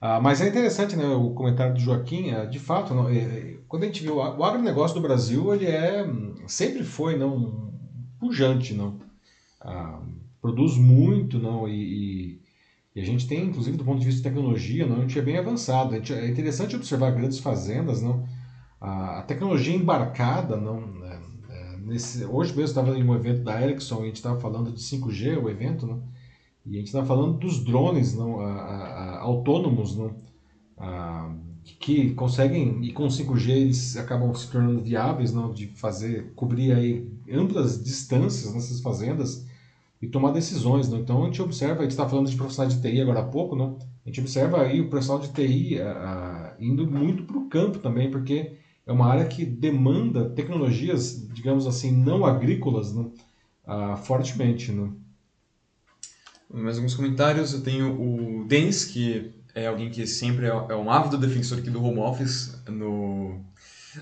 Ah, 0.00 0.20
mas 0.20 0.40
é 0.40 0.48
interessante 0.48 0.96
né, 0.96 1.06
o 1.06 1.30
comentário 1.30 1.74
do 1.74 1.80
Joaquim, 1.80 2.32
ah, 2.32 2.44
de 2.44 2.58
fato, 2.58 2.92
não, 2.92 3.08
é, 3.08 3.56
quando 3.68 3.84
a 3.84 3.86
gente 3.86 4.08
o, 4.08 4.16
o 4.16 4.44
agronegócio 4.44 4.96
do 4.96 5.00
Brasil, 5.00 5.54
ele 5.54 5.66
é, 5.66 6.04
sempre 6.48 6.82
foi 6.82 7.16
não, 7.16 7.72
pujante, 8.18 8.74
não, 8.74 8.98
ah, 9.60 10.00
produz 10.40 10.76
muito 10.76 11.38
não, 11.38 11.68
e, 11.68 11.74
e, 11.74 12.40
e, 12.96 13.00
a 13.00 13.04
gente 13.04 13.28
tem, 13.28 13.44
inclusive 13.44 13.76
do 13.76 13.84
ponto 13.84 14.00
de 14.00 14.06
vista 14.06 14.20
de 14.20 14.28
tecnologia, 14.28 14.84
não, 14.84 14.96
a 14.96 15.00
gente 15.02 15.16
é 15.16 15.22
bem 15.22 15.38
avançado. 15.38 15.94
Gente, 15.94 16.12
é 16.12 16.28
interessante 16.28 16.74
observar 16.74 17.12
grandes 17.12 17.38
fazendas, 17.38 18.02
não, 18.02 18.26
a, 18.82 19.20
a 19.20 19.22
tecnologia 19.22 19.76
embarcada 19.76 20.56
não, 20.56 20.82
é, 21.04 21.20
é, 21.50 21.76
nesse, 21.78 22.24
hoje 22.24 22.50
mesmo 22.50 22.64
estava 22.64 22.98
em 22.98 23.04
um 23.04 23.14
evento 23.14 23.44
da 23.44 23.62
Ericsson 23.62 24.00
e 24.00 24.02
a 24.02 24.06
gente 24.06 24.16
estava 24.16 24.40
falando 24.40 24.72
de 24.72 24.80
5G, 24.82 25.40
o 25.40 25.48
evento, 25.48 25.86
né? 25.86 25.98
E 26.66 26.74
a 26.74 26.78
gente 26.78 26.88
estava 26.88 27.06
falando 27.06 27.38
dos 27.38 27.64
drones 27.64 28.14
não, 28.14 28.40
a, 28.40 28.52
a, 28.52 29.20
autônomos 29.20 29.96
não, 29.96 30.14
que 31.78 32.12
conseguem, 32.14 32.84
e 32.84 32.92
com 32.92 33.06
5G 33.06 33.50
eles 33.50 33.96
acabam 33.96 34.34
se 34.34 34.50
tornando 34.50 34.80
viáveis 34.80 35.32
não, 35.32 35.52
de 35.52 35.68
fazer, 35.68 36.32
cobrir 36.34 36.72
aí 36.72 37.08
amplas 37.30 37.82
distâncias 37.82 38.52
nessas 38.52 38.80
fazendas 38.80 39.46
e 40.00 40.08
tomar 40.08 40.32
decisões. 40.32 40.88
Não? 40.88 40.98
Então 40.98 41.22
a 41.22 41.26
gente 41.26 41.42
observa, 41.42 41.80
a 41.80 41.82
gente 41.82 41.92
está 41.92 42.08
falando 42.08 42.28
de 42.28 42.36
profissionais 42.36 42.74
de 42.74 42.80
TI 42.80 43.00
agora 43.00 43.20
há 43.20 43.24
pouco, 43.24 43.54
não? 43.54 43.78
a 44.04 44.08
gente 44.08 44.20
observa 44.20 44.62
aí 44.62 44.80
o 44.80 44.88
profissional 44.88 45.22
de 45.22 45.32
TI 45.32 45.80
a, 45.80 46.56
indo 46.58 46.86
muito 46.86 47.24
para 47.24 47.38
o 47.38 47.48
campo 47.48 47.78
também, 47.78 48.10
porque 48.10 48.61
é 48.86 48.92
uma 48.92 49.06
área 49.06 49.26
que 49.26 49.44
demanda 49.44 50.28
tecnologias, 50.30 51.28
digamos 51.32 51.66
assim, 51.66 51.92
não 51.92 52.24
agrícolas 52.24 52.92
não? 52.92 53.12
fortemente. 53.98 54.72
Não? 54.72 54.96
Mais 56.52 56.76
alguns 56.76 56.94
comentários. 56.94 57.52
Eu 57.52 57.62
tenho 57.62 58.00
o 58.00 58.44
Denis, 58.46 58.84
que 58.84 59.32
é 59.54 59.66
alguém 59.66 59.90
que 59.90 60.06
sempre 60.06 60.46
é, 60.46 60.48
é 60.48 60.76
um 60.76 60.90
ávido 60.90 61.16
defensor 61.16 61.58
aqui 61.58 61.70
do 61.70 61.82
home 61.82 62.00
office 62.00 62.60
no, 62.68 63.40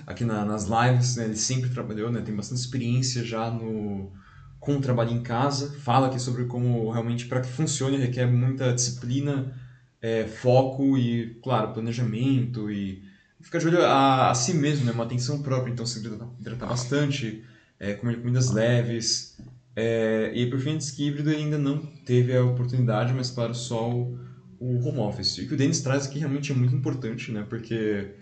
aqui 0.07 0.25
na, 0.25 0.43
nas 0.43 0.65
lives. 0.65 1.15
Né? 1.15 1.25
Ele 1.25 1.35
sempre 1.35 1.69
trabalhou, 1.69 2.11
né? 2.11 2.21
tem 2.21 2.35
bastante 2.35 2.59
experiência 2.59 3.23
já 3.23 3.51
no, 3.51 4.11
com 4.59 4.77
o 4.77 4.81
trabalho 4.81 5.11
em 5.11 5.21
casa. 5.21 5.71
Fala 5.79 6.07
aqui 6.07 6.19
sobre 6.19 6.45
como 6.45 6.89
realmente, 6.89 7.27
para 7.27 7.41
que 7.41 7.47
funcione, 7.47 7.97
requer 7.97 8.25
muita 8.25 8.73
disciplina, 8.73 9.55
é, 10.01 10.25
foco 10.25 10.97
e, 10.97 11.35
claro, 11.43 11.71
planejamento 11.71 12.71
e 12.71 13.10
ficar 13.41 13.59
de 13.59 13.67
olho 13.67 13.83
a, 13.83 14.31
a 14.31 14.35
si 14.35 14.53
mesmo, 14.53 14.85
né? 14.85 14.91
uma 14.91 15.03
atenção 15.03 15.41
própria. 15.41 15.71
Então, 15.71 15.85
se 15.85 15.99
hidratar, 15.99 16.27
hidratar 16.39 16.67
bastante, 16.67 17.43
é, 17.79 17.93
comer 17.93 18.17
comidas 18.17 18.51
leves. 18.51 19.37
É, 19.75 20.31
e 20.35 20.49
por 20.49 20.59
fim, 20.59 20.77
diz 20.77 20.91
que 20.91 21.07
híbrido 21.07 21.29
ainda 21.29 21.57
não 21.57 21.77
teve 22.05 22.35
a 22.35 22.43
oportunidade, 22.43 23.13
mas 23.13 23.31
claro, 23.31 23.53
só 23.55 23.89
o, 23.89 24.17
o 24.59 24.87
home 24.87 24.99
office. 24.99 25.37
E 25.37 25.41
o 25.43 25.47
que 25.47 25.53
o 25.53 25.57
Denis 25.57 25.81
traz 25.81 26.07
aqui 26.07 26.19
realmente 26.19 26.51
é 26.51 26.55
muito 26.55 26.75
importante, 26.75 27.31
né? 27.31 27.45
Porque 27.49 28.15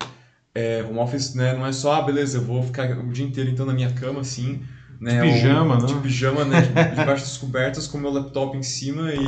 é, 0.54 0.84
home 0.84 1.00
office 1.00 1.34
né, 1.36 1.54
não 1.54 1.66
é 1.66 1.72
só, 1.72 1.96
ah, 1.96 2.02
beleza, 2.02 2.38
eu 2.38 2.44
vou 2.44 2.64
ficar 2.64 2.90
o 2.98 3.12
dia 3.12 3.26
inteiro 3.26 3.50
então 3.50 3.66
na 3.66 3.74
minha 3.74 3.92
cama 3.92 4.22
assim. 4.22 4.62
Né, 5.00 5.22
de 5.22 5.32
pijama, 5.32 5.76
ou, 5.76 5.82
né? 5.82 5.88
De 5.88 5.96
pijama, 5.96 6.46
né? 6.46 6.62
Debaixo 6.62 7.24
das 7.24 7.38
cobertas 7.38 7.88
com 7.88 7.98
meu 7.98 8.12
laptop 8.12 8.58
em 8.58 8.64
cima 8.64 9.14
e. 9.14 9.28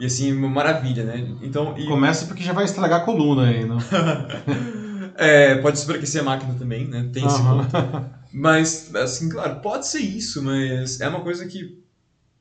E 0.00 0.06
assim, 0.06 0.32
uma 0.32 0.48
maravilha, 0.48 1.02
né? 1.02 1.36
Então, 1.42 1.74
e... 1.76 1.84
Começa 1.86 2.26
porque 2.26 2.44
já 2.44 2.52
vai 2.52 2.64
estragar 2.64 3.00
a 3.00 3.04
coluna 3.04 3.48
aí, 3.48 3.66
não? 3.66 3.78
é, 5.18 5.56
pode 5.56 5.80
superaquecer 5.80 6.20
a 6.20 6.24
máquina 6.24 6.54
também, 6.54 6.86
né? 6.86 7.10
Tem 7.12 7.26
esse 7.26 7.42
ponto. 7.42 7.68
Mas, 8.32 8.94
assim, 8.94 9.28
claro, 9.28 9.60
pode 9.60 9.88
ser 9.88 10.00
isso, 10.00 10.42
mas 10.42 11.00
é 11.00 11.08
uma 11.08 11.22
coisa 11.22 11.46
que 11.46 11.82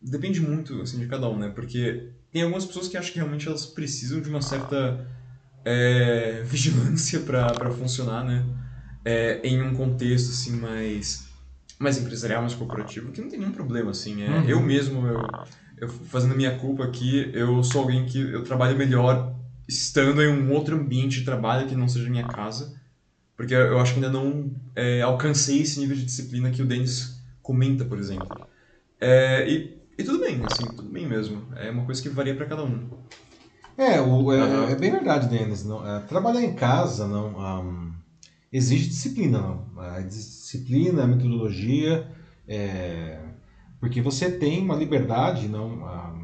depende 0.02 0.42
muito 0.42 0.82
assim, 0.82 1.00
de 1.00 1.08
cada 1.08 1.30
um, 1.30 1.38
né? 1.38 1.50
Porque 1.50 2.10
tem 2.30 2.42
algumas 2.42 2.66
pessoas 2.66 2.90
que 2.90 2.98
acham 2.98 3.14
que 3.14 3.20
realmente 3.20 3.48
elas 3.48 3.66
precisam 3.66 4.20
de 4.20 4.30
uma 4.30 4.42
certa 4.42 5.08
é, 5.64 6.44
vigilância 6.46 7.22
para 7.22 7.72
funcionar, 7.72 8.26
né? 8.26 8.46
É, 9.06 9.40
em 9.48 9.62
um 9.62 9.74
contexto 9.74 10.30
assim 10.30 10.58
mais 10.58 11.26
mais 11.80 11.98
empresarial, 11.98 12.42
mais 12.42 12.54
corporativo, 12.54 13.12
que 13.12 13.22
não 13.22 13.30
tem 13.30 13.40
nenhum 13.40 13.54
problema 13.54 13.92
assim. 13.92 14.24
É, 14.24 14.30
uhum. 14.30 14.50
Eu 14.50 14.62
mesmo, 14.62 15.08
eu, 15.08 15.22
eu 15.78 15.88
fazendo 15.88 16.36
minha 16.36 16.58
culpa 16.58 16.84
aqui, 16.84 17.32
eu 17.34 17.64
sou 17.64 17.82
alguém 17.82 18.06
que 18.06 18.20
eu 18.20 18.44
trabalho 18.44 18.78
melhor 18.78 19.34
estando 19.68 20.22
em 20.22 20.28
um 20.28 20.52
outro 20.52 20.76
ambiente 20.76 21.20
de 21.20 21.26
trabalho 21.26 21.68
que 21.68 21.76
não 21.76 21.88
seja 21.88 22.10
minha 22.10 22.28
casa 22.28 22.78
porque 23.38 23.54
eu 23.54 23.80
acho 23.80 23.94
que 23.94 24.04
ainda 24.04 24.12
não 24.12 24.52
é, 24.76 25.04
alcancei 25.04 25.62
esse 25.62 25.80
nível 25.80 25.96
de 25.96 26.04
disciplina 26.04 26.50
que 26.50 26.64
o 26.64 26.66
Denis 26.66 27.22
comenta, 27.44 27.86
por 27.86 28.00
exemplo. 28.00 28.28
É, 29.00 29.48
e, 29.48 29.78
e 29.96 30.04
tudo 30.04 30.20
bem, 30.20 30.44
assim, 30.44 30.66
tudo 30.76 30.90
bem 30.90 31.08
mesmo. 31.08 31.46
É 31.56 31.70
uma 31.70 31.86
coisa 31.86 32.02
que 32.02 32.10
varia 32.10 32.36
para 32.36 32.48
cada 32.48 32.64
um. 32.64 32.90
É, 33.78 34.02
o, 34.02 34.34
é, 34.34 34.44
uhum. 34.44 34.70
é, 34.70 34.76
bem 34.76 34.90
verdade, 34.90 35.30
Denis. 35.30 35.64
Não, 35.64 35.88
é, 35.88 36.00
trabalhar 36.00 36.42
em 36.42 36.56
casa 36.56 37.08
não 37.08 37.38
um, 37.62 37.94
exige 38.52 38.90
disciplina, 38.90 39.40
não. 39.40 39.68
A 39.80 40.00
disciplina, 40.00 41.04
a 41.04 41.08
metodologia, 41.08 42.12
é, 42.48 43.20
porque 43.80 44.02
você 44.02 44.32
tem 44.32 44.64
uma 44.64 44.76
liberdade, 44.76 45.48
não. 45.48 45.74
Um, 45.74 46.17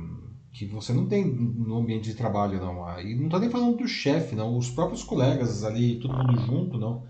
que 0.53 0.65
você 0.65 0.93
não 0.93 1.07
tem 1.07 1.25
no 1.25 1.77
ambiente 1.77 2.05
de 2.05 2.13
trabalho, 2.15 2.61
não. 2.61 2.99
E 3.01 3.15
não 3.15 3.25
estou 3.25 3.39
nem 3.39 3.49
falando 3.49 3.77
do 3.77 3.87
chefe, 3.87 4.35
não. 4.35 4.55
Os 4.55 4.69
próprios 4.69 5.03
colegas 5.03 5.63
ali, 5.63 5.99
todo 5.99 6.15
mundo 6.15 6.39
junto, 6.41 6.77
não. 6.77 7.03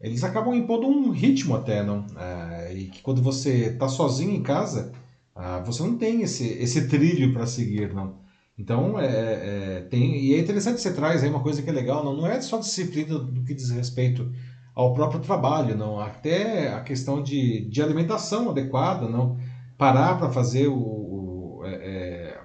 Eles 0.00 0.24
acabam 0.24 0.54
impondo 0.54 0.86
um 0.88 1.10
ritmo 1.10 1.54
até, 1.54 1.82
não. 1.82 2.04
É, 2.16 2.74
e 2.74 2.86
que 2.86 3.00
quando 3.00 3.22
você 3.22 3.66
está 3.66 3.88
sozinho 3.88 4.32
em 4.32 4.42
casa, 4.42 4.92
ah, 5.34 5.60
você 5.60 5.82
não 5.84 5.96
tem 5.96 6.22
esse, 6.22 6.44
esse 6.44 6.88
trilho 6.88 7.32
para 7.32 7.46
seguir, 7.46 7.94
não. 7.94 8.16
Então, 8.58 8.98
é, 8.98 9.06
é, 9.06 9.80
tem, 9.88 10.16
e 10.16 10.34
é 10.34 10.40
interessante 10.40 10.76
que 10.76 10.80
você 10.80 10.92
traz 10.92 11.22
aí 11.22 11.30
uma 11.30 11.42
coisa 11.42 11.62
que 11.62 11.70
é 11.70 11.72
legal, 11.72 12.04
não, 12.04 12.16
não 12.16 12.26
é 12.26 12.40
só 12.40 12.58
disciplina 12.58 13.16
do 13.16 13.44
que 13.44 13.54
diz 13.54 13.70
respeito 13.70 14.32
ao 14.74 14.92
próprio 14.92 15.20
trabalho, 15.20 15.76
não. 15.76 16.00
Até 16.00 16.72
a 16.72 16.80
questão 16.80 17.22
de, 17.22 17.68
de 17.68 17.80
alimentação 17.80 18.50
adequada, 18.50 19.08
não. 19.08 19.38
Parar 19.76 20.18
para 20.18 20.30
fazer 20.30 20.66
o, 20.66 20.74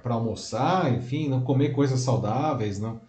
para 0.04 0.14
almoçar, 0.16 0.94
enfim, 0.94 1.30
não 1.30 1.42
comer 1.42 1.70
coisas 1.70 2.02
saudáveis, 2.02 2.80
não. 2.80 3.02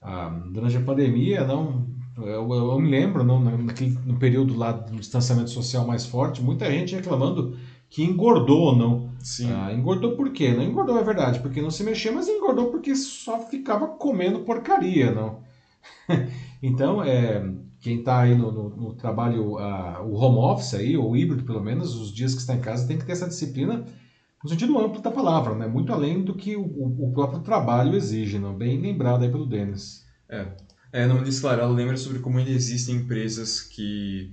Ah, 0.00 0.28
durante 0.50 0.76
a 0.76 0.80
pandemia, 0.80 1.44
não, 1.44 1.86
eu, 2.16 2.52
eu, 2.52 2.80
me 2.80 2.90
lembro, 2.90 3.22
não, 3.22 3.40
naquele, 3.40 3.98
no 4.04 4.16
período 4.18 4.56
lá 4.56 4.72
do 4.72 4.96
distanciamento 4.96 5.50
social 5.50 5.86
mais 5.86 6.06
forte, 6.06 6.42
muita 6.42 6.70
gente 6.70 6.94
reclamando 6.94 7.56
que 7.90 8.02
engordou, 8.02 8.74
não. 8.74 9.10
Sim. 9.20 9.52
Ah, 9.52 9.72
engordou 9.72 10.16
por 10.16 10.30
quê? 10.30 10.52
Não 10.52 10.62
engordou 10.62 10.98
é 10.98 11.04
verdade, 11.04 11.40
porque 11.40 11.60
não 11.60 11.70
se 11.70 11.84
mexia, 11.84 12.10
mas 12.12 12.28
engordou 12.28 12.70
porque 12.70 12.94
só 12.96 13.40
ficava 13.40 13.86
comendo 13.88 14.40
porcaria, 14.40 15.12
não. 15.12 15.40
então, 16.62 17.02
é, 17.02 17.44
quem 17.80 18.00
está 18.00 18.20
aí 18.20 18.34
no, 18.34 18.50
no, 18.50 18.68
no 18.70 18.92
trabalho, 18.94 19.54
uh, 19.54 20.02
o 20.02 20.14
home 20.14 20.38
office 20.38 20.74
aí, 20.74 20.96
ou 20.96 21.16
híbrido 21.16 21.44
pelo 21.44 21.62
menos, 21.62 21.94
os 21.94 22.12
dias 22.12 22.34
que 22.34 22.40
está 22.40 22.54
em 22.54 22.60
casa, 22.60 22.86
tem 22.86 22.98
que 22.98 23.04
ter 23.04 23.12
essa 23.12 23.28
disciplina 23.28 23.84
no 24.42 24.48
sentido 24.48 24.78
amplo 24.78 25.00
da 25.00 25.10
palavra, 25.10 25.54
né? 25.54 25.66
muito 25.66 25.92
além 25.92 26.22
do 26.22 26.34
que 26.34 26.56
o, 26.56 26.62
o 26.62 27.12
próprio 27.12 27.40
trabalho 27.40 27.96
exige, 27.96 28.38
não? 28.38 28.56
bem 28.56 28.80
lembrado 28.80 29.22
aí 29.22 29.30
pelo 29.30 29.46
Denis. 29.46 30.06
É, 30.28 30.46
é 30.92 31.06
no 31.06 31.18
Claro, 31.40 31.60
ela 31.60 31.72
lembra 31.72 31.96
sobre 31.96 32.20
como 32.20 32.38
ainda 32.38 32.50
existem 32.50 32.96
empresas 32.96 33.60
que 33.60 34.32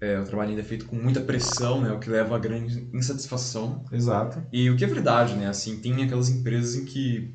é, 0.00 0.18
o 0.18 0.24
trabalho 0.24 0.50
ainda 0.50 0.62
é 0.62 0.64
feito 0.64 0.86
com 0.86 0.96
muita 0.96 1.20
pressão, 1.20 1.80
né, 1.80 1.92
o 1.92 1.98
que 2.00 2.10
leva 2.10 2.34
a 2.34 2.38
grande 2.38 2.88
insatisfação. 2.92 3.84
Exato. 3.92 4.42
E 4.52 4.68
o 4.68 4.76
que 4.76 4.84
é 4.84 4.88
verdade, 4.88 5.34
né, 5.34 5.46
assim, 5.46 5.80
tem 5.80 6.02
aquelas 6.02 6.28
empresas 6.28 6.74
em 6.74 6.84
que 6.84 7.32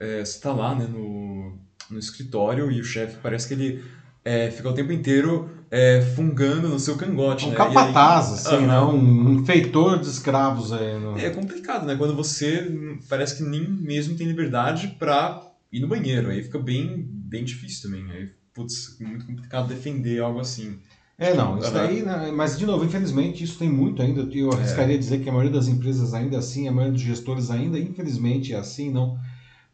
é, 0.00 0.24
você 0.24 0.36
está 0.36 0.52
lá, 0.52 0.74
né, 0.74 0.86
no, 0.86 1.56
no 1.88 1.98
escritório 1.98 2.72
e 2.72 2.80
o 2.80 2.84
chefe 2.84 3.18
parece 3.22 3.46
que 3.46 3.54
ele 3.54 3.84
é, 4.28 4.50
fica 4.50 4.68
o 4.68 4.74
tempo 4.74 4.92
inteiro 4.92 5.48
é, 5.70 6.02
fungando 6.02 6.68
no 6.68 6.78
seu 6.78 6.96
cangote, 6.96 7.46
um 7.46 7.50
né? 7.50 7.56
capataz, 7.56 8.46
aí, 8.46 8.56
assim, 8.56 8.66
né? 8.66 8.78
Um, 8.78 9.42
feitor 9.42 9.98
de 9.98 10.06
escravos 10.06 10.70
aí. 10.70 10.98
No... 11.00 11.18
É 11.18 11.30
complicado, 11.30 11.86
né? 11.86 11.96
Quando 11.96 12.14
você 12.14 12.70
parece 13.08 13.38
que 13.38 13.42
nem 13.42 13.66
mesmo 13.66 14.18
tem 14.18 14.26
liberdade 14.26 14.96
para 14.98 15.40
ir 15.72 15.80
no 15.80 15.88
banheiro. 15.88 16.28
Aí 16.28 16.42
fica 16.42 16.58
bem, 16.58 17.06
bem 17.08 17.42
difícil 17.42 17.88
também. 17.88 18.10
Aí, 18.10 18.28
putz, 18.52 18.98
muito 19.00 19.24
complicado 19.24 19.68
defender 19.68 20.20
algo 20.20 20.40
assim. 20.40 20.78
É, 21.16 21.32
não, 21.32 21.58
isso 21.58 21.72
daí, 21.72 22.02
né, 22.02 22.30
mas 22.32 22.56
de 22.58 22.66
novo, 22.66 22.84
infelizmente, 22.84 23.42
isso 23.42 23.58
tem 23.58 23.68
muito 23.68 24.02
ainda. 24.02 24.28
Eu 24.30 24.52
arriscaria 24.52 24.94
é. 24.94 24.98
dizer 24.98 25.20
que 25.20 25.28
a 25.30 25.32
maioria 25.32 25.52
das 25.52 25.68
empresas 25.68 26.12
ainda 26.12 26.36
é 26.36 26.38
assim, 26.38 26.68
a 26.68 26.72
maioria 26.72 26.92
dos 26.92 27.02
gestores 27.02 27.50
ainda, 27.50 27.78
infelizmente, 27.78 28.52
é 28.52 28.58
assim, 28.58 28.92
não. 28.92 29.18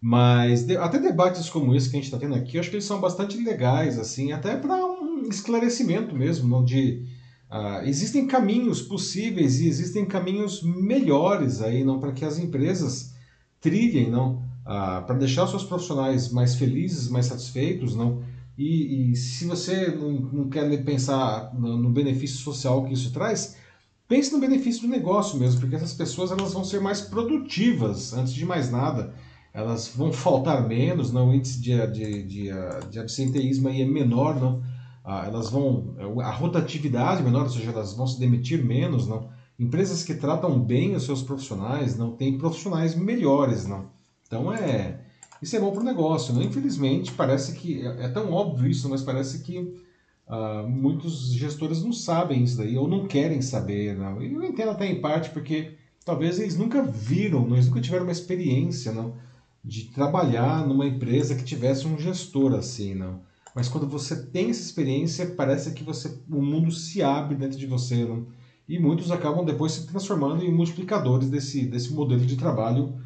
Mas 0.07 0.65
de, 0.67 0.77
até 0.77 0.99
debates 0.99 1.49
como 1.49 1.75
esse 1.75 1.89
que 1.89 1.97
a 1.97 1.99
gente 1.99 2.13
está 2.13 2.19
tendo 2.19 2.35
aqui, 2.35 2.59
eu 2.59 2.61
acho 2.61 2.69
que 2.69 2.77
eles 2.77 2.85
são 2.85 3.01
bastante 3.01 3.43
legais, 3.43 3.99
assim, 3.99 4.33
até 4.33 4.55
para 4.55 4.77
um 4.85 5.27
esclarecimento 5.31 6.15
mesmo, 6.15 6.47
não 6.47 6.63
de 6.63 7.07
uh, 7.51 7.87
existem 7.87 8.27
caminhos 8.27 8.83
possíveis 8.83 9.61
e 9.61 9.67
existem 9.67 10.05
caminhos 10.05 10.63
melhores 10.63 11.63
aí, 11.63 11.83
não 11.83 12.01
para 12.01 12.13
que 12.13 12.23
as 12.23 12.37
empresas 12.37 13.15
trilhem, 13.63 14.11
não, 14.11 14.43
uh, 14.67 15.07
para 15.07 15.15
deixar 15.15 15.45
os 15.45 15.51
seus 15.51 15.65
profissionais 15.65 16.31
mais 16.31 16.55
felizes, 16.55 17.09
mais 17.09 17.25
satisfeitos, 17.25 17.97
não. 17.97 18.23
E, 18.59 19.13
e 19.13 19.17
se 19.17 19.47
você 19.47 19.87
não, 19.87 20.11
não 20.11 20.49
quer 20.51 20.85
pensar 20.85 21.51
no, 21.55 21.79
no 21.79 21.89
benefício 21.89 22.37
social 22.41 22.85
que 22.85 22.93
isso 22.93 23.11
traz, 23.11 23.57
pense 24.07 24.31
no 24.31 24.39
benefício 24.39 24.83
do 24.83 24.89
negócio 24.89 25.39
mesmo, 25.39 25.61
porque 25.61 25.77
essas 25.77 25.95
pessoas 25.95 26.31
elas 26.31 26.53
vão 26.53 26.63
ser 26.63 26.83
mais 26.83 27.01
produtivas 27.01 28.13
antes 28.13 28.35
de 28.35 28.45
mais 28.45 28.71
nada 28.71 29.15
elas 29.55 29.89
vão 29.95 30.13
faltar 30.13 30.67
menos, 30.67 31.13
não, 31.13 31.31
o 31.31 31.35
índice 31.35 31.61
de, 31.61 31.87
de, 31.87 32.23
de, 32.25 32.51
de 32.91 32.99
absenteísmo 32.99 33.69
aí 33.69 33.83
é 33.83 33.87
menor, 33.87 34.41
não, 34.41 34.61
ah, 35.05 35.25
elas 35.27 35.49
vão, 35.49 35.95
a 36.21 36.31
rotatividade 36.31 37.21
é 37.21 37.25
menor, 37.25 37.45
ou 37.45 37.49
seja, 37.49 37.71
elas 37.71 37.95
vão 37.95 38.07
se 38.07 38.19
demitir 38.19 38.65
menos, 38.65 39.07
não, 39.07 39.31
empresas 39.59 40.03
que 40.03 40.15
tratam 40.15 40.59
bem 40.59 40.97
os 40.97 41.05
seus 41.05 41.23
profissionais, 41.23 41.97
não, 41.97 42.11
têm 42.17 42.37
profissionais 42.37 42.97
melhores, 42.97 43.65
não, 43.65 43.87
então 44.27 44.53
é, 44.53 45.01
isso 45.41 45.55
é 45.55 45.61
bom 45.61 45.71
para 45.71 45.83
o 45.83 45.85
negócio, 45.85 46.35
não, 46.35 46.43
infelizmente 46.43 47.13
parece 47.13 47.55
que, 47.55 47.87
é, 47.87 48.07
é 48.07 48.09
tão 48.09 48.33
óbvio 48.33 48.69
isso, 48.69 48.91
mas 48.91 49.03
parece 49.03 49.43
que 49.45 49.73
uh, 50.27 50.69
muitos 50.69 51.33
gestores 51.33 51.83
não 51.83 51.93
sabem 51.93 52.43
isso 52.43 52.57
daí, 52.57 52.77
ou 52.77 52.89
não 52.89 53.07
querem 53.07 53.41
saber. 53.43 53.97
Não. 53.97 54.23
E 54.23 54.33
eu 54.33 54.43
entendo 54.43 54.71
até 54.71 54.87
em 54.87 55.01
parte, 55.01 55.31
porque 55.31 55.77
talvez 56.05 56.39
eles 56.39 56.57
nunca 56.57 56.83
viram, 56.83 57.47
eles 57.53 57.67
nunca 57.67 57.81
tiveram 57.81 58.05
uma 58.05 58.13
experiência 58.13 58.93
não, 58.93 59.15
de 59.65 59.85
trabalhar 59.85 60.67
numa 60.67 60.87
empresa 60.87 61.35
que 61.35 61.45
tivesse 61.45 61.87
um 61.87 61.99
gestor 61.99 62.55
assim. 62.55 62.95
Não. 62.95 63.23
Mas 63.55 63.69
quando 63.69 63.87
você 63.87 64.27
tem 64.27 64.51
essa 64.51 64.63
experiência, 64.63 65.27
parece 65.27 65.73
que 65.73 65.83
você, 65.83 66.21
o 66.29 66.43
mundo 66.43 66.71
se 66.71 67.03
abre 67.03 67.37
dentro 67.37 67.57
de 67.59 67.67
você. 67.67 68.05
Não? 68.05 68.27
E 68.69 68.79
muitos 68.79 69.11
acabam 69.11 69.45
depois 69.45 69.73
se 69.73 69.87
transformando 69.87 70.45
em 70.45 70.53
multiplicadores 70.53 71.31
desse, 71.31 71.65
desse 71.65 71.93
modelo 71.93 72.27
de 72.27 72.37
trabalho 72.37 72.99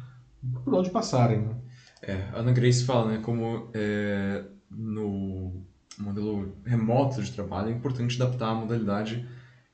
por 0.63 0.73
onde 0.73 0.89
passarem. 0.89 1.39
Né? 1.39 1.55
É, 2.01 2.29
Ana 2.33 2.51
Grace 2.51 2.83
fala, 2.83 3.11
né, 3.11 3.19
como 3.21 3.69
é, 3.73 4.43
no 4.71 5.63
modelo 5.97 6.55
remoto 6.65 7.21
de 7.21 7.31
trabalho 7.31 7.69
é 7.69 7.71
importante 7.71 8.21
adaptar 8.21 8.51
a 8.51 8.55
modalidade 8.55 9.25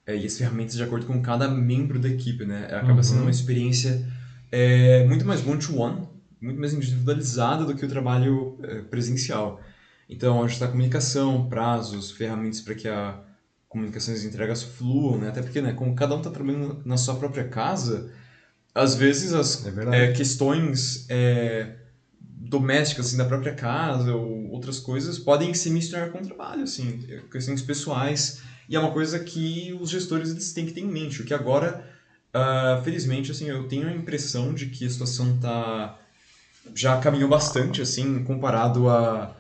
é, 0.07 0.17
e 0.17 0.25
as 0.25 0.37
ferramentas 0.37 0.75
de 0.75 0.83
acordo 0.83 1.05
com 1.05 1.21
cada 1.21 1.47
membro 1.47 1.99
da 1.99 2.09
equipe, 2.09 2.45
né? 2.45 2.65
Acaba 2.65 2.93
uhum. 2.93 3.03
sendo 3.03 3.21
uma 3.21 3.31
experiência 3.31 4.07
é, 4.51 5.05
muito 5.05 5.25
mais 5.25 5.45
one-to-one, 5.45 6.07
muito 6.45 6.59
mais 6.59 6.73
individualizada 6.73 7.65
do 7.65 7.75
que 7.75 7.85
o 7.85 7.89
trabalho 7.89 8.57
é, 8.63 8.81
presencial. 8.81 9.59
Então, 10.07 10.43
ajustar 10.43 10.67
a 10.69 10.71
comunicação, 10.71 11.49
prazos, 11.49 12.11
ferramentas 12.11 12.61
para 12.61 12.75
que 12.75 12.87
a 12.87 13.19
comunicação 13.67 14.13
e 14.13 14.17
as 14.17 14.23
entregas 14.23 14.63
fluam, 14.63 15.17
né? 15.17 15.29
Até 15.29 15.41
porque, 15.41 15.61
né, 15.61 15.73
como 15.73 15.95
cada 15.95 16.15
um 16.15 16.19
está 16.19 16.29
trabalhando 16.29 16.81
na 16.85 16.95
sua 16.95 17.15
própria 17.15 17.47
casa, 17.47 18.11
às 18.73 18.95
vezes 18.95 19.33
as 19.33 19.65
é, 19.91 20.11
questões 20.11 21.05
é, 21.09 21.75
domésticas 22.21 23.07
assim, 23.07 23.17
da 23.17 23.25
própria 23.25 23.53
casa 23.53 24.13
ou 24.13 24.49
outras 24.51 24.79
coisas 24.79 25.17
podem 25.17 25.53
se 25.53 25.69
misturar 25.69 26.11
com 26.11 26.19
o 26.19 26.21
trabalho, 26.25 26.63
assim, 26.63 26.99
questões 27.31 27.61
pessoais. 27.61 28.41
E 28.69 28.75
é 28.75 28.79
uma 28.79 28.91
coisa 28.91 29.19
que 29.19 29.75
os 29.79 29.89
gestores 29.89 30.31
eles 30.31 30.53
têm 30.53 30.65
que 30.65 30.73
ter 30.73 30.81
em 30.81 30.91
mente, 30.91 31.21
o 31.21 31.25
que 31.25 31.33
agora, 31.33 31.85
uh, 32.33 32.83
felizmente, 32.83 33.31
assim, 33.31 33.49
eu 33.49 33.67
tenho 33.67 33.87
a 33.87 33.93
impressão 33.93 34.53
de 34.53 34.67
que 34.67 34.85
a 34.85 34.89
situação 34.89 35.37
tá 35.39 35.99
já 36.73 36.97
caminhou 36.97 37.29
bastante, 37.29 37.81
assim, 37.81 38.23
comparado 38.23 38.89
a, 38.89 39.35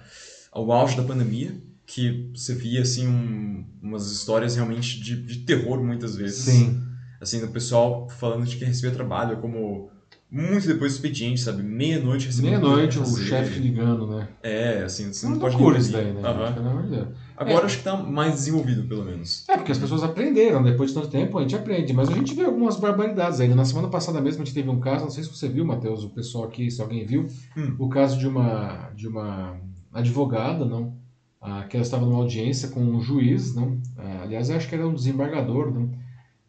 ao 0.51 0.71
auge 0.71 0.95
da 0.95 1.03
pandemia, 1.03 1.55
que 1.85 2.31
você 2.35 2.53
via, 2.53 2.81
assim, 2.81 3.07
um, 3.07 3.65
umas 3.81 4.11
histórias 4.11 4.55
realmente 4.55 4.99
de, 4.99 5.15
de 5.23 5.39
terror 5.39 5.83
muitas 5.83 6.15
vezes. 6.15 6.45
Sim. 6.45 6.81
Assim, 7.21 7.39
do 7.39 7.47
pessoal 7.47 8.09
falando 8.09 8.45
de 8.45 8.57
que 8.57 8.65
recebia 8.65 8.91
trabalho 8.91 9.37
como 9.37 9.89
muito 10.29 10.67
depois 10.67 10.93
do 10.93 10.95
expediente, 10.95 11.39
sabe? 11.39 11.63
Meia-noite 11.63 12.27
recebendo. 12.27 12.61
Meia-noite 12.61 12.99
o 12.99 13.05
chefe 13.05 13.59
ligando, 13.59 14.07
né? 14.07 14.27
É, 14.43 14.83
assim, 14.83 15.13
você 15.13 15.25
não, 15.25 15.33
não 15.33 15.39
pode 15.39 15.55
loucura 15.55 15.79
isso 15.79 15.91
daí, 15.91 16.11
né? 16.11 16.21
Uhum. 16.21 17.13
Agora 17.37 17.63
é. 17.63 17.65
acho 17.65 17.79
que 17.79 17.83
tá 17.83 17.95
mais 17.97 18.33
desenvolvido, 18.35 18.87
pelo 18.87 19.03
menos. 19.03 19.47
É, 19.49 19.57
porque 19.57 19.71
as 19.71 19.77
pessoas 19.77 20.03
aprenderam, 20.03 20.63
depois 20.63 20.91
de 20.91 20.95
tanto 20.95 21.09
tempo 21.09 21.37
a 21.37 21.41
gente 21.41 21.55
aprende. 21.55 21.93
Mas 21.93 22.09
a 22.09 22.13
gente 22.13 22.33
vê 22.33 22.45
algumas 22.45 22.77
barbaridades 22.77 23.39
ainda. 23.39 23.55
Na 23.55 23.65
semana 23.65 23.89
passada 23.89 24.21
mesmo 24.21 24.41
a 24.41 24.45
gente 24.45 24.53
teve 24.53 24.69
um 24.69 24.79
caso, 24.79 25.03
não 25.03 25.11
sei 25.11 25.23
se 25.23 25.29
você 25.29 25.49
viu, 25.49 25.65
Matheus, 25.65 26.03
o 26.03 26.09
pessoal 26.09 26.45
aqui, 26.45 26.71
se 26.71 26.81
alguém 26.81 27.05
viu, 27.05 27.27
hum. 27.57 27.75
o 27.77 27.89
caso 27.89 28.17
de 28.17 28.27
uma, 28.27 28.89
de 28.95 29.07
uma 29.07 29.57
advogada, 29.93 30.65
não? 30.65 30.95
Ah, 31.41 31.65
que 31.69 31.75
ela 31.75 31.85
estava 31.85 32.05
numa 32.05 32.19
audiência 32.19 32.69
com 32.69 32.81
um 32.81 33.01
juiz, 33.01 33.53
não? 33.53 33.79
Ah, 33.97 34.21
aliás, 34.23 34.49
eu 34.49 34.55
acho 34.55 34.67
que 34.67 34.75
era 34.75 34.87
um 34.87 34.93
desembargador, 34.93 35.71
não? 35.71 35.91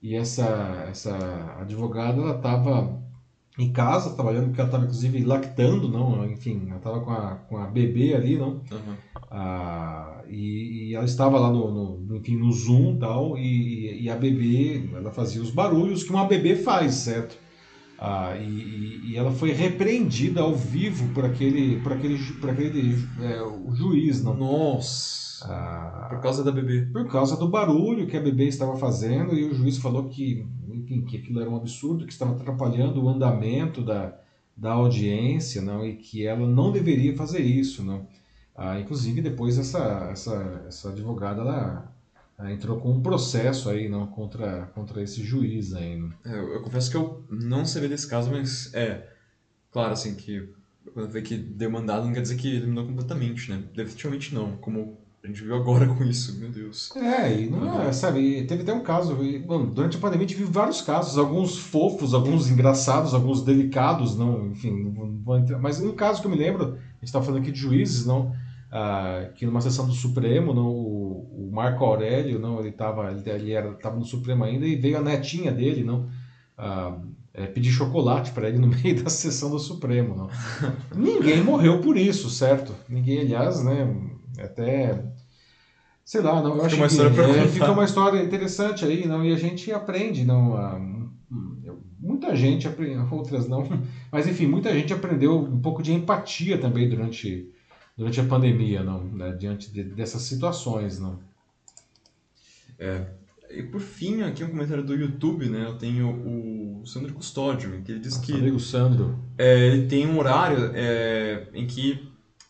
E 0.01 0.15
essa, 0.15 0.87
essa 0.89 1.17
advogada, 1.59 2.21
ela 2.21 2.37
estava 2.37 3.03
em 3.59 3.73
casa, 3.73 4.15
trabalhando, 4.15 4.47
porque 4.47 4.61
ela 4.61 4.69
estava 4.69 4.85
inclusive 4.85 5.25
lactando, 5.25 5.89
não, 5.89 6.29
enfim, 6.31 6.67
ela 6.69 6.77
estava 6.77 7.01
com 7.01 7.11
a, 7.11 7.37
com 7.49 7.57
a 7.57 7.67
bebê 7.67 8.15
ali, 8.15 8.37
não, 8.37 8.61
uhum. 8.71 8.95
ah, 9.31 10.23
e, 10.29 10.91
e, 10.91 10.95
ela 10.95 11.05
estava 11.05 11.39
lá 11.39 11.51
no, 11.51 11.99
no, 12.01 12.17
enfim, 12.17 12.37
no 12.37 12.53
Zoom 12.53 12.99
tal, 12.99 13.39
e, 13.39 14.03
e 14.03 14.11
a 14.11 14.17
bebê, 14.17 14.91
ela 14.95 15.11
fazia 15.11 15.41
os 15.41 15.51
barulhos 15.51 16.05
que 16.05 16.11
uma 16.11 16.27
bebê 16.27 16.55
faz, 16.55 16.95
certo? 16.95 17.39
Ah, 17.99 18.37
e, 18.39 19.01
e, 19.11 19.17
ela 19.17 19.33
foi 19.33 19.53
repreendida 19.53 20.43
ao 20.43 20.55
vivo 20.55 21.09
por 21.15 21.25
aquele, 21.25 21.81
por 21.81 21.95
aquele, 21.95 22.19
por 22.35 22.51
aquele 22.51 23.09
é, 23.23 23.43
o 23.43 23.75
juiz, 23.75 24.23
não? 24.23 24.37
Nossa! 24.37 25.26
Ah, 25.45 26.07
por 26.11 26.21
causa 26.21 26.43
da 26.43 26.53
bebê. 26.53 26.83
Por 26.93 27.07
causa 27.09 27.37
do 27.37 27.49
barulho 27.49 28.07
que 28.07 28.17
a 28.17 28.21
bebê 28.21 28.47
estava 28.47 28.77
fazendo 28.77 29.35
e 29.35 29.45
o 29.45 29.55
juiz 29.55 29.79
falou 29.79 30.09
que 30.09 30.47
enfim, 30.87 31.03
que 31.03 31.17
aquilo 31.17 31.41
era 31.41 31.51
um 31.51 31.57
absurdo, 31.57 32.07
que 32.07 32.13
estava 32.13 32.33
atrapalhando 32.33 33.03
o 33.03 33.09
andamento 33.09 33.83
da, 33.83 34.17
da 34.57 34.73
audiência, 34.73 35.61
não, 35.61 35.85
e 35.85 35.97
que 35.97 36.27
ela 36.27 36.47
não 36.47 36.71
deveria 36.71 37.17
fazer 37.17 37.41
isso, 37.41 37.83
não. 37.83 38.07
Ah, 38.55 38.79
inclusive 38.81 39.21
depois 39.21 39.59
essa, 39.59 40.09
essa, 40.11 40.65
essa 40.67 40.89
advogada 40.91 41.43
ela, 41.43 41.93
ela 42.39 42.53
entrou 42.53 42.79
com 42.81 42.91
um 42.91 43.03
processo 43.03 43.69
aí 43.69 43.89
não 43.89 44.07
contra, 44.07 44.67
contra 44.75 45.03
esse 45.03 45.23
juiz 45.23 45.75
aí. 45.75 46.03
É, 46.25 46.33
eu, 46.33 46.55
eu, 46.55 46.63
confesso 46.63 46.91
que 46.91 46.97
eu 46.97 47.25
não 47.29 47.67
sabia 47.67 47.89
desse 47.89 48.09
caso, 48.09 48.31
mas 48.31 48.73
é 48.73 49.13
claro 49.71 49.93
assim 49.93 50.15
que 50.15 50.49
quando 50.95 51.09
falei 51.09 51.23
que 51.23 51.37
deu 51.37 51.71
mandado 51.71 52.07
não 52.07 52.15
quer 52.15 52.23
dizer 52.23 52.37
que 52.37 52.57
eliminou 52.57 52.87
completamente, 52.87 53.51
né? 53.51 53.63
Definitivamente 53.75 54.35
não, 54.35 54.57
como 54.57 54.97
a 55.27 55.29
gente 55.29 55.43
viu 55.43 55.57
agora 55.57 55.87
com 55.93 56.05
isso, 56.05 56.39
meu 56.39 56.49
Deus. 56.49 56.95
É, 56.97 57.41
e 57.41 57.51
não 57.51 57.83
é, 57.83 57.93
sabe, 57.93 58.45
teve 58.45 58.63
até 58.63 58.73
um 58.73 58.83
caso, 58.83 59.17
mano, 59.47 59.67
durante 59.67 59.97
a 59.97 60.01
pandemia 60.01 60.25
a 60.25 60.29
gente 60.29 60.39
viu 60.39 60.47
vários 60.47 60.81
casos, 60.81 61.19
alguns 61.19 61.59
fofos, 61.59 62.15
alguns 62.15 62.49
engraçados, 62.49 63.13
alguns 63.13 63.43
delicados, 63.43 64.17
não, 64.17 64.47
enfim, 64.47 64.85
não 64.85 65.19
vou 65.23 65.37
entrar, 65.37 65.59
mas 65.59 65.81
um 65.81 65.95
caso 65.95 66.21
que 66.21 66.27
eu 66.27 66.31
me 66.31 66.37
lembro, 66.37 66.65
a 66.65 66.69
gente 66.69 67.05
estava 67.05 67.25
falando 67.25 67.43
aqui 67.43 67.51
de 67.51 67.59
juízes, 67.59 68.07
não, 68.07 68.33
ah, 68.71 69.29
que 69.35 69.45
numa 69.45 69.61
sessão 69.61 69.87
do 69.87 69.93
Supremo, 69.93 70.55
não, 70.55 70.69
o, 70.69 71.49
o 71.49 71.51
Marco 71.53 71.85
Aurélio, 71.85 72.39
não, 72.39 72.61
ele 72.61 72.69
estava 72.69 73.11
ele, 73.11 73.29
ele 73.29 73.53
era, 73.53 73.75
tava 73.75 73.97
no 73.97 74.05
Supremo 74.05 74.45
ainda 74.45 74.65
e 74.65 74.77
veio 74.77 74.99
a 74.99 75.03
netinha 75.03 75.51
dele, 75.51 75.83
não, 75.83 76.09
ah, 76.57 76.97
é, 77.35 77.47
pedir 77.47 77.71
chocolate 77.71 78.31
para 78.31 78.49
ele 78.49 78.59
no 78.59 78.69
meio 78.83 79.03
da 79.03 79.11
sessão 79.11 79.51
do 79.51 79.59
Supremo, 79.59 80.15
não. 80.15 80.31
Ninguém 80.95 81.43
morreu 81.43 81.81
por 81.81 81.97
isso, 81.97 82.31
certo? 82.31 82.73
Ninguém, 82.89 83.21
aliás, 83.21 83.63
né, 83.65 83.93
até 84.43 85.05
sei 86.05 86.21
lá, 86.21 86.41
não, 86.41 86.57
eu 86.57 86.65
fica 86.65 86.67
acho 86.67 86.77
uma 86.77 86.87
história 86.87 87.13
que 87.13 87.21
é, 87.21 87.49
fica 87.49 87.73
uma 87.73 87.85
história 87.85 88.23
interessante 88.23 88.85
aí, 88.85 89.09
não, 89.09 89.25
e 89.25 89.33
a 89.33 89.37
gente 89.37 89.73
aprende, 89.73 90.25
não, 90.25 90.57
a, 90.57 90.81
muita 91.99 92.37
gente 92.37 92.69
aprende, 92.69 93.13
outras 93.13 93.49
não, 93.49 93.67
mas 94.13 94.29
enfim, 94.29 94.47
muita 94.47 94.73
gente 94.73 94.93
aprendeu 94.93 95.37
um 95.37 95.61
pouco 95.61 95.83
de 95.83 95.93
empatia 95.93 96.59
também 96.59 96.89
durante 96.89 97.51
durante 97.97 98.21
a 98.21 98.25
pandemia, 98.25 98.85
não, 98.85 99.03
né, 99.05 99.33
diante 99.33 99.73
de, 99.73 99.83
dessas 99.83 100.23
situações, 100.23 101.01
não. 101.01 101.19
É. 102.79 103.07
E 103.51 103.63
por 103.63 103.81
fim, 103.81 104.23
aqui 104.23 104.45
um 104.45 104.51
comentário 104.51 104.85
do 104.85 104.95
YouTube, 104.95 105.49
né? 105.49 105.65
Eu 105.65 105.79
tenho 105.79 106.11
o 106.11 106.85
Sandro 106.85 107.15
Custódio, 107.15 107.81
que 107.83 107.93
ele 107.93 108.01
diz 108.01 108.17
Nossa, 108.17 108.27
que. 108.27 108.33
Amigo 108.33 108.61
Sandro. 108.61 109.19
É, 109.39 109.67
ele 109.69 109.87
tem 109.87 110.07
um 110.07 110.19
horário 110.19 110.73
é, 110.75 111.47
em 111.55 111.67
que 111.67 112.07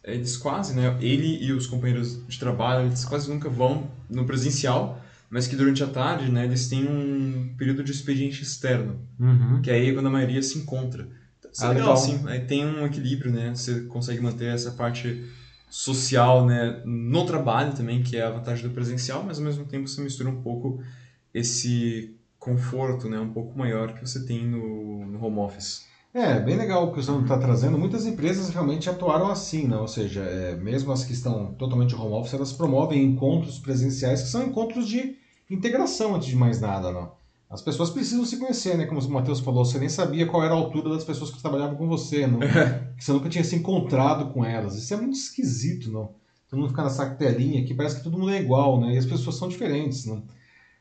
eles 0.06 0.36
quase, 0.36 0.74
né, 0.74 0.96
ele 1.00 1.44
e 1.44 1.52
os 1.52 1.66
companheiros 1.66 2.24
de 2.26 2.38
trabalho, 2.38 2.86
eles 2.86 3.04
quase 3.04 3.28
nunca 3.28 3.48
vão 3.48 3.90
no 4.08 4.24
presencial, 4.24 5.02
mas 5.28 5.48
que 5.48 5.56
durante 5.56 5.82
a 5.82 5.88
tarde, 5.88 6.30
né, 6.30 6.44
eles 6.44 6.68
têm 6.68 6.86
um 6.86 7.54
período 7.58 7.82
de 7.82 7.90
expediente 7.90 8.42
externo, 8.42 9.00
uhum. 9.18 9.60
que 9.60 9.70
é 9.70 9.74
aí 9.74 9.92
quando 9.92 10.06
a 10.06 10.10
maioria 10.10 10.40
se 10.40 10.58
encontra. 10.58 11.08
Então, 11.38 11.50
isso 11.50 11.64
é 11.64 11.66
ah, 11.66 11.70
legal, 11.70 11.88
legal, 11.88 11.96
sim. 11.96 12.20
Aí 12.28 12.40
tem 12.40 12.64
um 12.64 12.86
equilíbrio, 12.86 13.32
né, 13.32 13.52
você 13.52 13.80
consegue 13.82 14.20
manter 14.20 14.46
essa 14.46 14.70
parte 14.70 15.24
social, 15.68 16.46
né, 16.46 16.80
no 16.84 17.26
trabalho 17.26 17.74
também, 17.74 18.02
que 18.02 18.16
é 18.16 18.22
a 18.22 18.30
vantagem 18.30 18.66
do 18.66 18.72
presencial, 18.72 19.24
mas 19.24 19.38
ao 19.38 19.44
mesmo 19.44 19.64
tempo 19.64 19.88
você 19.88 20.00
mistura 20.00 20.30
um 20.30 20.40
pouco 20.40 20.80
esse 21.34 22.16
conforto, 22.38 23.08
né, 23.08 23.18
um 23.18 23.32
pouco 23.32 23.58
maior 23.58 23.92
que 23.92 24.00
você 24.00 24.24
tem 24.24 24.46
no, 24.46 25.04
no 25.04 25.24
home 25.24 25.38
office. 25.38 25.84
É, 26.12 26.40
bem 26.40 26.56
legal 26.56 26.86
o 26.86 26.92
que 26.92 26.98
o 26.98 27.02
Sandro 27.02 27.22
está 27.22 27.36
trazendo. 27.38 27.76
Muitas 27.76 28.06
empresas 28.06 28.48
realmente 28.48 28.88
atuaram 28.88 29.30
assim, 29.30 29.66
né? 29.66 29.76
ou 29.76 29.86
seja, 29.86 30.22
é, 30.22 30.56
mesmo 30.56 30.90
as 30.90 31.04
que 31.04 31.12
estão 31.12 31.52
totalmente 31.54 31.94
home 31.94 32.14
office, 32.14 32.32
elas 32.32 32.52
promovem 32.52 33.04
encontros 33.04 33.58
presenciais 33.58 34.22
que 34.22 34.28
são 34.28 34.42
encontros 34.42 34.88
de 34.88 35.16
integração 35.50 36.14
antes 36.14 36.28
de 36.28 36.36
mais 36.36 36.60
nada. 36.60 36.90
Não? 36.90 37.12
As 37.48 37.62
pessoas 37.62 37.90
precisam 37.90 38.24
se 38.24 38.38
conhecer, 38.38 38.76
né? 38.76 38.86
Como 38.86 39.00
o 39.00 39.10
Matheus 39.10 39.40
falou, 39.40 39.64
você 39.64 39.78
nem 39.78 39.88
sabia 39.88 40.26
qual 40.26 40.42
era 40.42 40.52
a 40.52 40.56
altura 40.56 40.90
das 40.90 41.04
pessoas 41.04 41.30
que 41.30 41.40
trabalhavam 41.40 41.76
com 41.76 41.86
você, 41.86 42.26
não? 42.26 42.40
que 42.96 43.04
você 43.04 43.12
nunca 43.12 43.28
tinha 43.28 43.44
se 43.44 43.54
encontrado 43.54 44.32
com 44.32 44.44
elas. 44.44 44.74
Isso 44.74 44.92
é 44.94 44.96
muito 44.96 45.16
esquisito, 45.16 45.90
não? 45.92 46.14
Todo 46.48 46.60
mundo 46.60 46.70
fica 46.70 46.84
nessa 46.84 47.10
telinha 47.10 47.62
aqui, 47.62 47.74
parece 47.74 47.96
que 47.96 48.04
todo 48.04 48.18
mundo 48.18 48.30
é 48.30 48.40
igual, 48.40 48.80
né? 48.80 48.94
E 48.94 48.98
as 48.98 49.06
pessoas 49.06 49.36
são 49.36 49.48
diferentes, 49.48 50.06
não? 50.06 50.22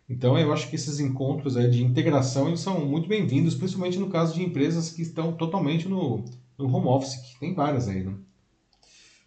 Então, 0.08 0.38
eu 0.38 0.53
acho 0.53 0.70
que 0.70 0.76
esses 0.76 0.99
encontros 0.99 1.58
aí 1.58 1.70
de 1.70 1.84
integração 1.84 2.47
eles 2.47 2.60
são 2.60 2.86
muito 2.86 3.10
bem-vindos, 3.10 3.56
principalmente 3.56 3.97
no 3.97 4.10
caso 4.10 4.36
de 4.36 4.43
empresas 4.43 4.91
que 4.91 5.01
estão 5.01 5.34
totalmente 5.34 5.89
no, 5.89 6.24
no 6.58 6.72
home 6.72 6.88
office, 6.88 7.16
que 7.16 7.39
tem 7.39 7.56
várias 7.56 7.88
aí, 7.88 8.03
né? 8.03 8.14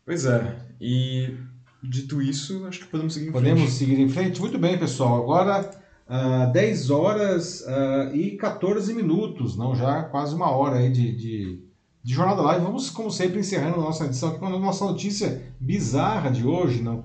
Pois 0.05 0.25
é. 0.25 0.57
E 0.81 1.35
dito 1.83 2.23
isso, 2.23 2.65
acho 2.67 2.81
que 2.81 2.87
podemos 2.87 3.13
seguir 3.13 3.29
em 3.29 3.33
podemos 3.33 3.59
frente. 3.59 3.69
Podemos 3.69 3.79
seguir 3.79 4.01
em 4.01 4.09
frente? 4.09 4.41
Muito 4.41 4.59
bem, 4.59 4.79
pessoal. 4.79 5.21
Agora, 5.21 5.69
uh, 6.09 6.53
10 6.53 6.91
horas 6.91 7.61
uh, 7.63 8.15
e 8.15 8.37
14 8.37 8.95
minutos, 8.95 9.57
não 9.57 9.75
já 9.75 10.05
quase 10.05 10.35
uma 10.35 10.51
hora 10.51 10.77
aí 10.77 10.93
de, 10.93 11.15
de, 11.17 11.63
de 12.05 12.15
jornada 12.15 12.41
live. 12.41 12.65
Vamos, 12.65 12.89
como 12.89 13.11
sempre, 13.11 13.41
encerrando 13.41 13.81
a 13.81 13.85
nossa 13.85 14.05
edição 14.05 14.29
aqui 14.29 14.39
com 14.39 14.47
a 14.47 14.59
nossa 14.59 14.85
notícia 14.85 15.43
bizarra 15.59 16.31
de 16.31 16.47
hoje, 16.47 16.81
não? 16.83 17.05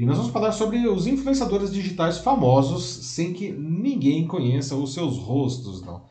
E 0.00 0.06
nós 0.06 0.16
vamos 0.16 0.32
falar 0.32 0.50
sobre 0.52 0.88
os 0.88 1.06
influenciadores 1.06 1.70
digitais 1.70 2.16
famosos 2.16 2.84
sem 2.84 3.34
que 3.34 3.52
ninguém 3.52 4.26
conheça 4.26 4.74
os 4.74 4.94
seus 4.94 5.18
rostos, 5.18 5.82
não. 5.82 6.04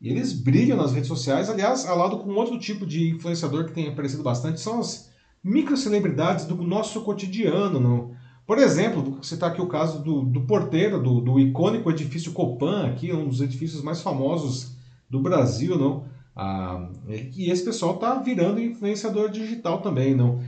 E 0.00 0.08
eles 0.08 0.32
brilham 0.32 0.76
nas 0.76 0.92
redes 0.92 1.08
sociais, 1.08 1.50
aliás, 1.50 1.84
ao 1.84 1.98
lado 1.98 2.18
com 2.18 2.32
outro 2.36 2.56
tipo 2.60 2.86
de 2.86 3.10
influenciador 3.10 3.64
que 3.64 3.72
tem 3.72 3.88
aparecido 3.88 4.22
bastante, 4.22 4.60
são 4.60 4.78
as 4.78 5.10
microcelebridades 5.42 6.44
do 6.44 6.54
nosso 6.62 7.02
cotidiano, 7.02 7.80
não. 7.80 8.12
Por 8.46 8.58
exemplo, 8.58 9.02
vou 9.02 9.20
citar 9.24 9.50
aqui 9.50 9.60
o 9.60 9.66
caso 9.66 10.00
do, 10.00 10.22
do 10.22 10.42
porteiro 10.42 11.02
do, 11.02 11.20
do 11.20 11.40
icônico 11.40 11.90
edifício 11.90 12.30
Copan, 12.30 12.86
aqui, 12.86 13.12
um 13.12 13.26
dos 13.26 13.40
edifícios 13.40 13.82
mais 13.82 14.00
famosos 14.00 14.76
do 15.10 15.20
Brasil, 15.20 15.76
não? 15.76 16.04
Ah, 16.36 16.88
e 17.08 17.50
esse 17.50 17.64
pessoal 17.64 17.94
está 17.94 18.14
virando 18.14 18.60
influenciador 18.60 19.28
digital 19.28 19.82
também, 19.82 20.14
não? 20.14 20.40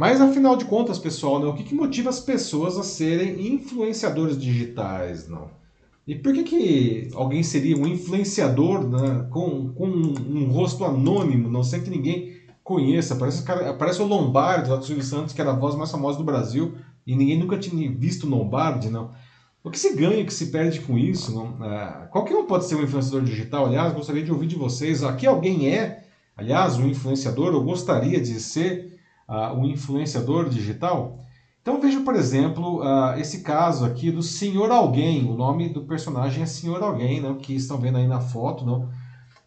Mas 0.00 0.18
afinal 0.18 0.56
de 0.56 0.64
contas, 0.64 0.98
pessoal, 0.98 1.38
né, 1.38 1.44
o 1.44 1.52
que, 1.52 1.62
que 1.62 1.74
motiva 1.74 2.08
as 2.08 2.20
pessoas 2.20 2.78
a 2.78 2.82
serem 2.82 3.52
influenciadores 3.52 4.40
digitais, 4.40 5.28
não? 5.28 5.50
E 6.06 6.14
por 6.14 6.32
que, 6.32 6.42
que 6.42 7.10
alguém 7.12 7.42
seria 7.42 7.76
um 7.76 7.86
influenciador 7.86 8.82
né, 8.88 9.26
com, 9.28 9.74
com 9.74 9.86
um, 9.86 10.14
um, 10.26 10.50
rosto 10.50 10.86
anônimo, 10.86 11.50
não 11.50 11.62
sem 11.62 11.82
que 11.82 11.90
ninguém 11.90 12.32
conheça? 12.64 13.14
Parece, 13.14 13.44
parece 13.78 14.00
o 14.00 14.06
Lombardi 14.06 14.70
lá 14.70 14.76
do 14.76 14.86
Silvio 14.86 15.04
Santos, 15.04 15.34
que 15.34 15.40
era 15.42 15.50
a 15.50 15.58
voz 15.58 15.74
mais 15.74 15.90
famosa 15.90 16.16
do 16.16 16.24
Brasil, 16.24 16.76
e 17.06 17.14
ninguém 17.14 17.38
nunca 17.38 17.58
tinha 17.58 17.92
visto 17.92 18.26
Lombardi, 18.26 18.88
não? 18.88 19.10
O 19.62 19.70
que 19.70 19.78
se 19.78 19.94
ganha, 19.94 20.22
o 20.22 20.26
que 20.26 20.32
se 20.32 20.46
perde 20.46 20.80
com 20.80 20.96
isso? 20.96 21.30
Não? 21.34 21.62
É, 21.62 22.08
qualquer 22.10 22.36
um 22.36 22.46
pode 22.46 22.64
ser 22.64 22.76
um 22.76 22.84
influenciador 22.84 23.20
digital. 23.20 23.66
Aliás, 23.66 23.92
gostaria 23.92 24.24
de 24.24 24.32
ouvir 24.32 24.46
de 24.46 24.56
vocês. 24.56 25.04
Aqui 25.04 25.26
alguém 25.26 25.68
é, 25.68 26.04
aliás, 26.34 26.78
um 26.78 26.88
influenciador 26.88 27.54
ou 27.54 27.62
gostaria 27.62 28.18
de 28.18 28.40
ser 28.40 28.89
uh, 29.30 29.56
um 29.56 29.64
influenciador 29.64 30.48
digital? 30.48 31.18
Então 31.62 31.80
veja, 31.80 32.00
por 32.00 32.16
exemplo, 32.16 32.80
uh, 32.80 33.18
esse 33.18 33.42
caso 33.42 33.84
aqui 33.84 34.10
do 34.10 34.22
Senhor 34.22 34.70
Alguém. 34.70 35.30
O 35.30 35.34
nome 35.34 35.68
do 35.68 35.82
personagem 35.82 36.42
é 36.42 36.46
Senhor 36.46 36.82
Alguém, 36.82 37.20
não? 37.20 37.36
que 37.36 37.54
estão 37.54 37.78
vendo 37.78 37.98
aí 37.98 38.08
na 38.08 38.20
foto. 38.20 38.66
Não? 38.66 38.88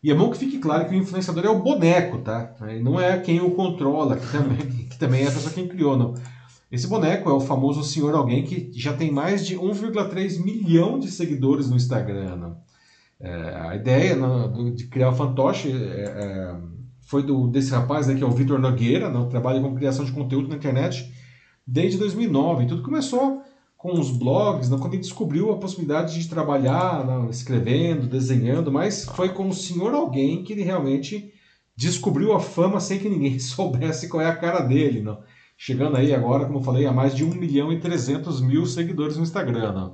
E 0.01 0.11
é 0.11 0.15
bom 0.15 0.29
que 0.29 0.37
fique 0.37 0.59
claro 0.59 0.87
que 0.87 0.95
o 0.95 0.97
influenciador 0.97 1.45
é 1.45 1.49
o 1.49 1.61
boneco, 1.61 2.19
tá? 2.19 2.53
Não 2.81 2.99
é 2.99 3.17
quem 3.19 3.41
o 3.41 3.51
controla, 3.51 4.17
que 4.17 4.31
também, 4.31 4.57
que 4.89 4.97
também 4.97 5.23
é 5.23 5.27
a 5.27 5.31
pessoa 5.31 5.53
quem 5.53 5.67
criou. 5.67 5.97
Não? 5.97 6.13
Esse 6.71 6.87
boneco 6.87 7.29
é 7.29 7.33
o 7.33 7.39
famoso 7.39 7.83
Senhor 7.83 8.15
Alguém 8.15 8.43
que 8.43 8.71
já 8.73 8.93
tem 8.93 9.11
mais 9.11 9.45
de 9.45 9.55
1,3 9.55 10.43
milhão 10.43 10.99
de 10.99 11.09
seguidores 11.09 11.69
no 11.69 11.75
Instagram. 11.75 12.35
Né? 12.35 12.51
É, 13.21 13.55
a 13.69 13.75
ideia 13.75 14.15
né, 14.15 14.71
de 14.75 14.87
criar 14.87 15.09
o 15.09 15.15
fantoche 15.15 15.71
é, 15.71 15.75
é, 15.75 16.55
foi 17.05 17.23
do, 17.23 17.47
desse 17.47 17.71
rapaz 17.71 18.07
né, 18.07 18.15
que 18.15 18.23
é 18.23 18.25
o 18.25 18.31
Vitor 18.31 18.59
Nogueira, 18.59 19.09
né, 19.09 19.27
trabalha 19.29 19.61
com 19.61 19.75
criação 19.75 20.05
de 20.05 20.11
conteúdo 20.11 20.49
na 20.49 20.55
internet 20.55 21.11
desde 21.65 21.97
2009. 21.97 22.67
Tudo 22.67 22.83
começou 22.83 23.41
com 23.77 23.99
os 23.99 24.09
blogs, 24.11 24.69
né, 24.69 24.77
quando 24.79 24.93
ele 24.93 25.01
descobriu 25.01 25.51
a 25.51 25.57
possibilidade 25.57 26.19
de 26.19 26.29
trabalhar 26.29 27.05
né, 27.05 27.27
escrevendo, 27.29 28.07
desenhando, 28.07 28.71
mas 28.71 29.05
foi 29.05 29.29
com 29.29 29.49
o 29.49 29.53
Senhor 29.53 29.93
Alguém 29.93 30.43
que 30.43 30.53
ele 30.53 30.63
realmente 30.63 31.33
descobriu 31.75 32.33
a 32.33 32.39
fama 32.39 32.79
sem 32.79 32.99
que 32.99 33.09
ninguém 33.09 33.37
soubesse 33.39 34.07
qual 34.07 34.21
é 34.21 34.27
a 34.29 34.35
cara 34.35 34.61
dele. 34.61 35.01
Não? 35.01 35.19
chegando 35.57 35.95
aí 35.95 36.13
agora, 36.13 36.45
como 36.45 36.59
eu 36.59 36.63
falei, 36.63 36.85
a 36.85 36.91
mais 36.91 37.15
de 37.15 37.23
1 37.23 37.35
milhão 37.35 37.71
e 37.71 37.79
300 37.79 38.41
mil 38.41 38.65
seguidores 38.65 39.17
no 39.17 39.23
Instagram. 39.23 39.71
Né? 39.71 39.91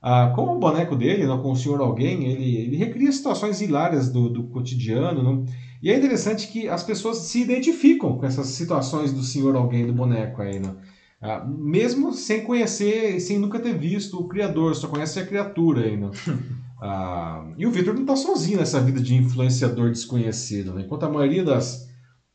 Ah, 0.00 0.32
com 0.34 0.56
o 0.56 0.58
boneco 0.58 0.96
dele, 0.96 1.26
né, 1.26 1.38
com 1.42 1.52
o 1.52 1.56
senhor 1.56 1.80
alguém, 1.80 2.24
ele, 2.24 2.56
ele 2.56 2.76
recria 2.76 3.12
situações 3.12 3.60
hilárias 3.60 4.10
do, 4.10 4.28
do 4.28 4.44
cotidiano. 4.44 5.22
Né? 5.22 5.52
E 5.82 5.90
é 5.90 5.98
interessante 5.98 6.46
que 6.46 6.68
as 6.68 6.84
pessoas 6.84 7.18
se 7.18 7.42
identificam 7.42 8.16
com 8.16 8.24
essas 8.24 8.46
situações 8.48 9.12
do 9.12 9.22
senhor 9.22 9.56
alguém, 9.56 9.86
do 9.86 9.92
boneco 9.92 10.40
aí. 10.40 10.60
Né? 10.60 10.76
Ah, 11.20 11.44
mesmo 11.44 12.12
sem 12.12 12.44
conhecer, 12.44 13.18
sem 13.18 13.38
nunca 13.38 13.58
ter 13.58 13.76
visto 13.76 14.18
o 14.20 14.28
criador, 14.28 14.76
só 14.76 14.86
conhece 14.86 15.18
a 15.18 15.26
criatura 15.26 15.82
aí. 15.82 15.96
Né? 15.96 16.10
Ah, 16.84 17.46
e 17.56 17.64
o 17.64 17.70
Victor 17.70 17.94
não 17.94 18.00
está 18.00 18.16
sozinho 18.16 18.58
nessa 18.58 18.80
vida 18.80 19.00
de 19.00 19.14
influenciador 19.14 19.90
desconhecido. 19.90 20.74
Né? 20.74 20.82
Enquanto 20.82 21.04
a 21.04 21.08
maioria 21.08 21.44
das 21.44 21.88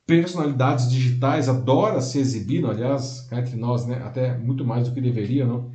personalidades 0.05 0.89
digitais 0.89 1.49
adora 1.49 1.99
se 1.99 2.17
exibir, 2.17 2.65
aliás, 2.65 3.27
cá 3.29 3.39
entre 3.39 3.57
nós, 3.57 3.85
né, 3.85 4.01
até 4.05 4.37
muito 4.37 4.63
mais 4.63 4.87
do 4.87 4.93
que 4.93 5.01
deveria, 5.01 5.45
não? 5.45 5.69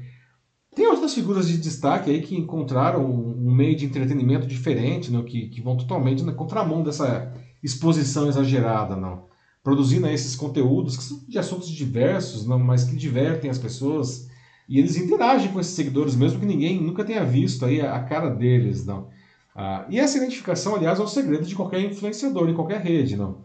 Tem 0.75 0.87
outras 0.87 1.13
figuras 1.13 1.49
de 1.49 1.59
destaque 1.59 2.11
aí 2.11 2.23
que 2.23 2.35
encontraram 2.35 3.05
um 3.05 3.55
meio 3.55 3.77
de 3.77 3.85
entretenimento 3.85 4.47
diferente, 4.47 5.13
não? 5.13 5.23
Que, 5.23 5.51
que 5.51 5.61
vão 5.61 5.77
totalmente 5.77 6.23
na 6.23 6.33
contramão 6.33 6.83
dessa 6.83 7.31
exposição 7.63 8.29
exagerada, 8.29 8.97
não? 8.97 9.27
Produzindo 9.63 10.09
esses 10.09 10.35
conteúdos 10.35 10.97
que 10.97 11.05
são 11.05 11.25
de 11.29 11.39
assuntos 11.39 11.69
diversos, 11.69 12.47
não? 12.47 12.59
mas 12.59 12.85
que 12.85 12.97
divertem 12.97 13.49
as 13.49 13.59
pessoas 13.59 14.29
e 14.69 14.79
eles 14.79 14.97
interagem 14.97 15.53
com 15.53 15.61
esses 15.61 15.75
seguidores, 15.75 16.17
mesmo 16.17 16.41
que 16.41 16.47
ninguém 16.47 16.81
nunca 16.81 17.05
tenha 17.05 17.25
visto 17.25 17.65
aí 17.65 17.81
a, 17.81 18.01
cara 18.01 18.31
deles, 18.31 18.87
não? 18.87 19.09
Ah, 19.55 19.85
e 19.91 19.99
essa 19.99 20.17
identificação, 20.17 20.75
aliás, 20.75 20.99
é 20.99 21.03
o 21.03 21.07
segredo 21.07 21.45
de 21.45 21.55
qualquer 21.55 21.81
influenciador 21.81 22.49
em 22.49 22.55
qualquer 22.55 22.81
rede, 22.81 23.17
não? 23.17 23.43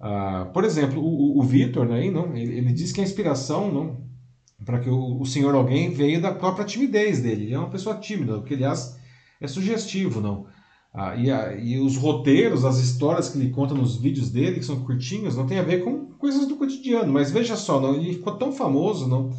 Ah, 0.00 0.50
por 0.52 0.64
exemplo, 0.64 1.02
o, 1.02 1.38
o 1.38 1.42
Vitor, 1.42 1.86
né, 1.86 2.10
não, 2.10 2.34
ele, 2.34 2.56
ele, 2.56 2.72
diz 2.72 2.90
que 2.90 3.00
a 3.00 3.04
inspiração 3.04 3.70
não, 3.70 4.00
para 4.64 4.80
que 4.80 4.88
o, 4.88 5.20
o 5.20 5.26
senhor 5.26 5.54
alguém 5.54 5.90
veio 5.90 6.22
da 6.22 6.32
própria 6.32 6.64
timidez 6.64 7.20
dele. 7.20 7.44
Ele 7.44 7.54
é 7.54 7.58
uma 7.58 7.70
pessoa 7.70 7.96
tímida, 7.96 8.38
o 8.38 8.42
que 8.42 8.54
aliás 8.54 8.98
é 9.40 9.46
sugestivo, 9.46 10.20
não. 10.20 10.46
Ah, 10.94 11.16
e, 11.16 11.30
a, 11.30 11.54
e, 11.56 11.78
os 11.78 11.96
roteiros, 11.96 12.66
as 12.66 12.76
histórias 12.78 13.30
que 13.30 13.38
ele 13.38 13.50
conta 13.50 13.74
nos 13.74 13.96
vídeos 13.96 14.30
dele, 14.30 14.58
que 14.58 14.64
são 14.64 14.84
curtinhos, 14.84 15.36
não 15.36 15.46
tem 15.46 15.58
a 15.58 15.62
ver 15.62 15.82
com 15.82 16.06
coisas 16.18 16.46
do 16.46 16.56
cotidiano. 16.56 17.10
Mas 17.10 17.30
veja 17.30 17.56
só, 17.56 17.80
não, 17.80 17.94
ele 17.94 18.14
ficou 18.14 18.36
tão 18.36 18.52
famoso, 18.52 19.08
não, 19.08 19.30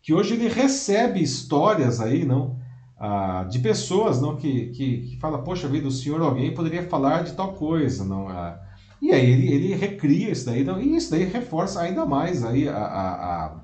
que 0.00 0.14
hoje 0.14 0.34
ele 0.34 0.48
recebe 0.48 1.22
histórias 1.22 2.00
aí, 2.00 2.24
não, 2.24 2.58
ah, 2.98 3.46
de 3.50 3.58
pessoas, 3.58 4.20
não, 4.20 4.36
que, 4.36 4.68
que, 4.70 4.98
que 5.02 5.16
fala, 5.20 5.42
poxa 5.42 5.68
vida, 5.68 5.88
o 5.88 5.90
senhor 5.90 6.22
alguém 6.22 6.54
poderia 6.54 6.88
falar 6.88 7.22
de 7.22 7.32
tal 7.32 7.52
coisa, 7.52 8.04
não. 8.04 8.28
Ah, 8.28 8.58
e 9.02 9.12
aí 9.12 9.30
ele, 9.30 9.52
ele 9.52 9.74
recria 9.74 10.30
isso 10.30 10.46
daí, 10.46 10.62
então, 10.62 10.80
e 10.80 10.96
isso 10.96 11.10
daí 11.10 11.24
reforça 11.24 11.82
ainda 11.82 12.06
mais 12.06 12.42
aí 12.42 12.66
a, 12.66 12.76
a, 12.76 13.60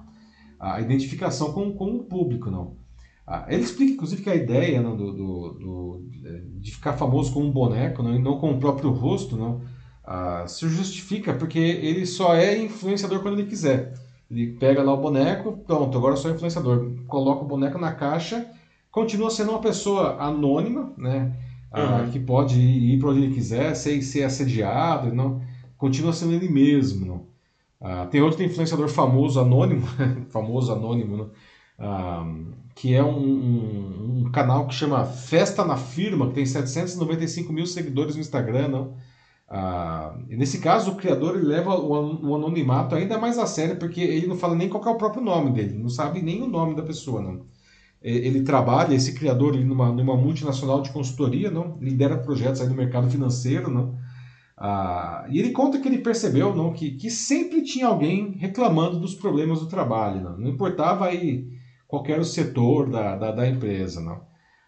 a, 0.60 0.74
a 0.74 0.80
identificação 0.82 1.52
com, 1.54 1.72
com 1.72 1.96
o 1.96 2.04
público. 2.04 2.50
Não? 2.50 2.76
Ah, 3.26 3.46
ele 3.48 3.62
explica, 3.62 3.92
inclusive, 3.92 4.22
que 4.22 4.30
a 4.30 4.34
ideia 4.34 4.80
não, 4.80 4.96
do, 4.96 5.12
do, 5.12 5.52
do, 5.52 6.08
de 6.58 6.72
ficar 6.72 6.94
famoso 6.94 7.32
com 7.32 7.42
um 7.42 7.50
boneco 7.50 8.02
não, 8.02 8.14
e 8.14 8.18
não 8.18 8.38
com 8.38 8.50
o 8.50 8.58
próprio 8.58 8.90
rosto 8.90 9.36
não, 9.36 9.60
ah, 10.04 10.44
se 10.48 10.68
justifica 10.68 11.32
porque 11.34 11.58
ele 11.58 12.04
só 12.06 12.34
é 12.34 12.58
influenciador 12.58 13.20
quando 13.20 13.38
ele 13.38 13.48
quiser. 13.48 13.94
Ele 14.30 14.52
pega 14.58 14.82
lá 14.82 14.92
o 14.92 15.00
boneco, 15.00 15.58
pronto, 15.66 15.96
agora 15.96 16.14
eu 16.14 16.18
sou 16.18 16.30
influenciador. 16.30 16.92
Coloca 17.06 17.44
o 17.44 17.48
boneco 17.48 17.78
na 17.78 17.92
caixa, 17.92 18.46
continua 18.90 19.30
sendo 19.30 19.50
uma 19.50 19.60
pessoa 19.60 20.16
anônima, 20.20 20.92
né? 20.96 21.32
ah, 21.70 22.02
uhum. 22.02 22.10
que 22.10 22.18
pode 22.18 22.58
ir, 22.58 22.98
para 22.98 23.10
onde 23.10 23.22
ele 23.22 23.34
quiser, 23.34 23.74
sem 23.74 24.02
ser 24.02 24.24
assediado, 24.24 25.14
não, 25.14 25.40
continua 25.76 26.12
sendo 26.12 26.32
ele 26.32 26.48
mesmo. 26.48 27.06
Não. 27.06 27.26
Ah, 27.80 28.06
tem 28.06 28.20
outro 28.20 28.42
influenciador 28.42 28.88
famoso, 28.88 29.40
anônimo, 29.40 29.86
famoso 30.30 30.72
anônimo, 30.72 31.16
não, 31.16 31.30
que 32.74 32.94
é 32.94 33.02
um, 33.02 33.18
um, 33.18 34.24
um, 34.26 34.30
canal 34.32 34.66
que 34.66 34.74
chama 34.74 35.04
Festa 35.04 35.64
na 35.64 35.76
Firma, 35.76 36.28
que 36.28 36.34
tem 36.34 36.46
795 36.46 37.52
mil 37.52 37.66
seguidores 37.66 38.14
no 38.14 38.20
Instagram. 38.20 38.68
Não. 38.68 38.94
Ah, 39.48 40.16
nesse 40.28 40.60
caso, 40.60 40.92
o 40.92 40.96
criador 40.96 41.36
ele 41.36 41.46
leva 41.46 41.74
o, 41.74 42.28
o 42.28 42.36
anonimato 42.36 42.94
ainda 42.94 43.18
mais 43.18 43.38
a 43.38 43.46
sério, 43.46 43.76
porque 43.76 44.00
ele 44.00 44.26
não 44.26 44.36
fala 44.36 44.54
nem 44.54 44.68
qual 44.68 44.84
é 44.84 44.90
o 44.90 44.98
próprio 44.98 45.22
nome 45.22 45.50
dele, 45.50 45.76
não 45.76 45.88
sabe 45.88 46.22
nem 46.22 46.42
o 46.42 46.46
nome 46.46 46.76
da 46.76 46.82
pessoa. 46.82 47.20
Não 47.20 47.44
ele 48.02 48.42
trabalha, 48.42 48.94
esse 48.94 49.12
criador, 49.12 49.54
ele 49.54 49.64
numa, 49.64 49.92
numa 49.92 50.16
multinacional 50.16 50.80
de 50.80 50.90
consultoria, 50.90 51.50
não 51.50 51.76
lidera 51.80 52.16
projetos 52.16 52.60
aí 52.60 52.68
no 52.68 52.74
mercado 52.74 53.10
financeiro, 53.10 53.70
não. 53.70 53.94
Ah, 54.56 55.26
e 55.28 55.38
ele 55.38 55.50
conta 55.50 55.78
que 55.78 55.88
ele 55.88 55.98
percebeu 55.98 56.54
não, 56.54 56.72
que, 56.72 56.92
que 56.92 57.10
sempre 57.10 57.62
tinha 57.62 57.86
alguém 57.86 58.32
reclamando 58.32 59.00
dos 59.00 59.14
problemas 59.14 59.60
do 59.60 59.66
trabalho, 59.66 60.22
não, 60.22 60.38
não 60.38 60.48
importava 60.48 61.06
aí 61.06 61.48
qualquer 61.90 62.24
setor 62.24 62.88
da, 62.88 63.16
da, 63.16 63.32
da 63.32 63.48
empresa. 63.48 64.00
Não. 64.00 64.22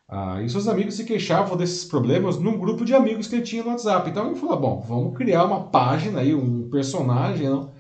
Ah, 0.08 0.42
e 0.42 0.48
seus 0.50 0.68
amigos 0.68 0.94
se 0.94 1.04
queixavam 1.04 1.56
desses 1.56 1.84
problemas 1.84 2.38
num 2.38 2.58
grupo 2.58 2.84
de 2.84 2.92
amigos 2.94 3.28
que 3.28 3.36
ele 3.36 3.44
tinha 3.44 3.62
no 3.62 3.70
WhatsApp. 3.70 4.10
Então 4.10 4.26
ele 4.26 4.34
falou: 4.34 4.60
bom, 4.60 4.84
vamos 4.86 5.16
criar 5.16 5.44
uma 5.44 5.68
página 5.68 6.20
aí, 6.20 6.34
um 6.34 6.68
personagem, 6.68 7.48
não, 7.48 7.72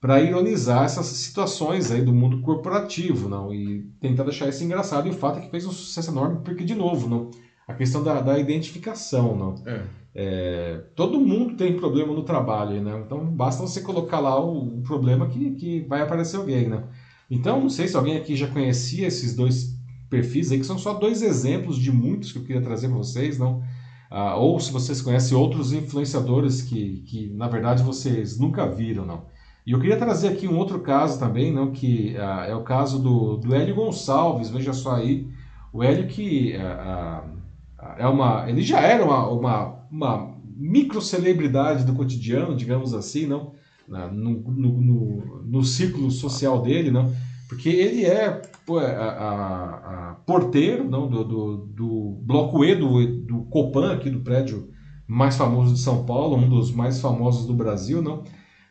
para 0.00 0.20
ironizar 0.22 0.84
essas 0.84 1.06
situações 1.06 1.90
aí 1.90 2.00
do 2.00 2.14
mundo 2.14 2.40
corporativo, 2.40 3.28
não? 3.28 3.52
E 3.52 3.82
tentar 4.00 4.22
deixar 4.22 4.48
isso 4.48 4.64
engraçado. 4.64 5.06
E 5.06 5.10
o 5.10 5.14
fato 5.14 5.38
é 5.38 5.42
que 5.42 5.50
fez 5.50 5.66
um 5.66 5.72
sucesso 5.72 6.10
enorme, 6.10 6.40
porque, 6.44 6.64
de 6.64 6.74
novo, 6.74 7.08
não? 7.08 7.30
a 7.66 7.74
questão 7.74 8.02
da, 8.02 8.20
da 8.20 8.38
identificação, 8.38 9.36
não? 9.36 9.54
É. 9.66 9.82
É, 10.18 10.84
todo 10.94 11.20
mundo 11.20 11.56
tem 11.56 11.76
problema 11.76 12.14
no 12.14 12.22
trabalho, 12.22 12.80
né? 12.80 13.02
Então 13.04 13.26
basta 13.26 13.60
você 13.60 13.82
colocar 13.82 14.18
lá 14.18 14.40
o, 14.40 14.78
o, 14.78 14.82
problema 14.82 15.26
que, 15.28 15.50
que 15.50 15.80
vai 15.80 16.00
aparecer 16.00 16.38
alguém, 16.38 16.68
né? 16.68 16.84
Então, 17.30 17.60
não 17.60 17.70
sei 17.70 17.88
se 17.88 17.96
alguém 17.96 18.16
aqui 18.16 18.36
já 18.36 18.46
conhecia 18.46 19.06
esses 19.06 19.34
dois 19.34 19.76
perfis 20.08 20.52
aí, 20.52 20.58
que 20.58 20.66
são 20.66 20.78
só 20.78 20.94
dois 20.94 21.22
exemplos 21.22 21.76
de 21.76 21.90
muitos 21.90 22.32
que 22.32 22.38
eu 22.38 22.44
queria 22.44 22.62
trazer 22.62 22.88
para 22.88 22.96
vocês, 22.96 23.38
não? 23.38 23.62
Ah, 24.10 24.36
ou 24.36 24.58
se 24.60 24.70
vocês 24.70 25.02
conhecem 25.02 25.36
outros 25.36 25.72
influenciadores 25.72 26.62
que, 26.62 27.02
que, 27.06 27.28
na 27.34 27.48
verdade, 27.48 27.82
vocês 27.82 28.38
nunca 28.38 28.66
viram, 28.66 29.04
não? 29.04 29.24
E 29.66 29.72
eu 29.72 29.80
queria 29.80 29.96
trazer 29.96 30.28
aqui 30.28 30.46
um 30.46 30.56
outro 30.56 30.78
caso 30.80 31.18
também, 31.18 31.52
não, 31.52 31.72
que 31.72 32.14
uh, 32.16 32.44
é 32.44 32.54
o 32.54 32.62
caso 32.62 33.00
do, 33.00 33.36
do 33.36 33.52
Hélio 33.52 33.74
Gonçalves, 33.74 34.48
veja 34.48 34.72
só 34.72 34.94
aí, 34.94 35.28
o 35.72 35.82
Hélio 35.82 36.06
que 36.06 36.54
uh, 36.56 37.26
uh, 37.26 37.94
é 37.98 38.06
uma, 38.06 38.48
ele 38.48 38.62
já 38.62 38.80
era 38.80 39.04
uma, 39.04 39.28
uma, 39.28 39.78
uma 39.90 40.36
micro 40.56 41.02
celebridade 41.02 41.84
do 41.84 41.94
cotidiano, 41.94 42.54
digamos 42.54 42.94
assim, 42.94 43.26
não, 43.26 43.54
no, 43.88 44.40
no, 44.40 44.80
no, 44.80 45.42
no 45.44 45.64
ciclo 45.64 46.10
social 46.10 46.62
dele, 46.62 46.90
não, 46.90 47.12
porque 47.48 47.68
ele 47.68 48.04
é 48.04 48.42
pô, 48.64 48.78
a, 48.78 48.84
a, 48.84 50.10
a 50.10 50.14
porteiro 50.26 50.88
não, 50.88 51.08
do, 51.08 51.24
do, 51.24 51.56
do, 51.66 52.18
bloco 52.22 52.64
E 52.64 52.74
do, 52.74 53.22
do 53.22 53.42
Copan, 53.44 53.92
aqui 53.92 54.10
do 54.10 54.20
prédio 54.20 54.68
mais 55.06 55.36
famoso 55.36 55.74
de 55.74 55.80
São 55.80 56.04
Paulo, 56.04 56.36
um 56.36 56.48
dos 56.48 56.72
mais 56.72 57.00
famosos 57.00 57.46
do 57.46 57.54
Brasil, 57.54 58.02
não, 58.02 58.24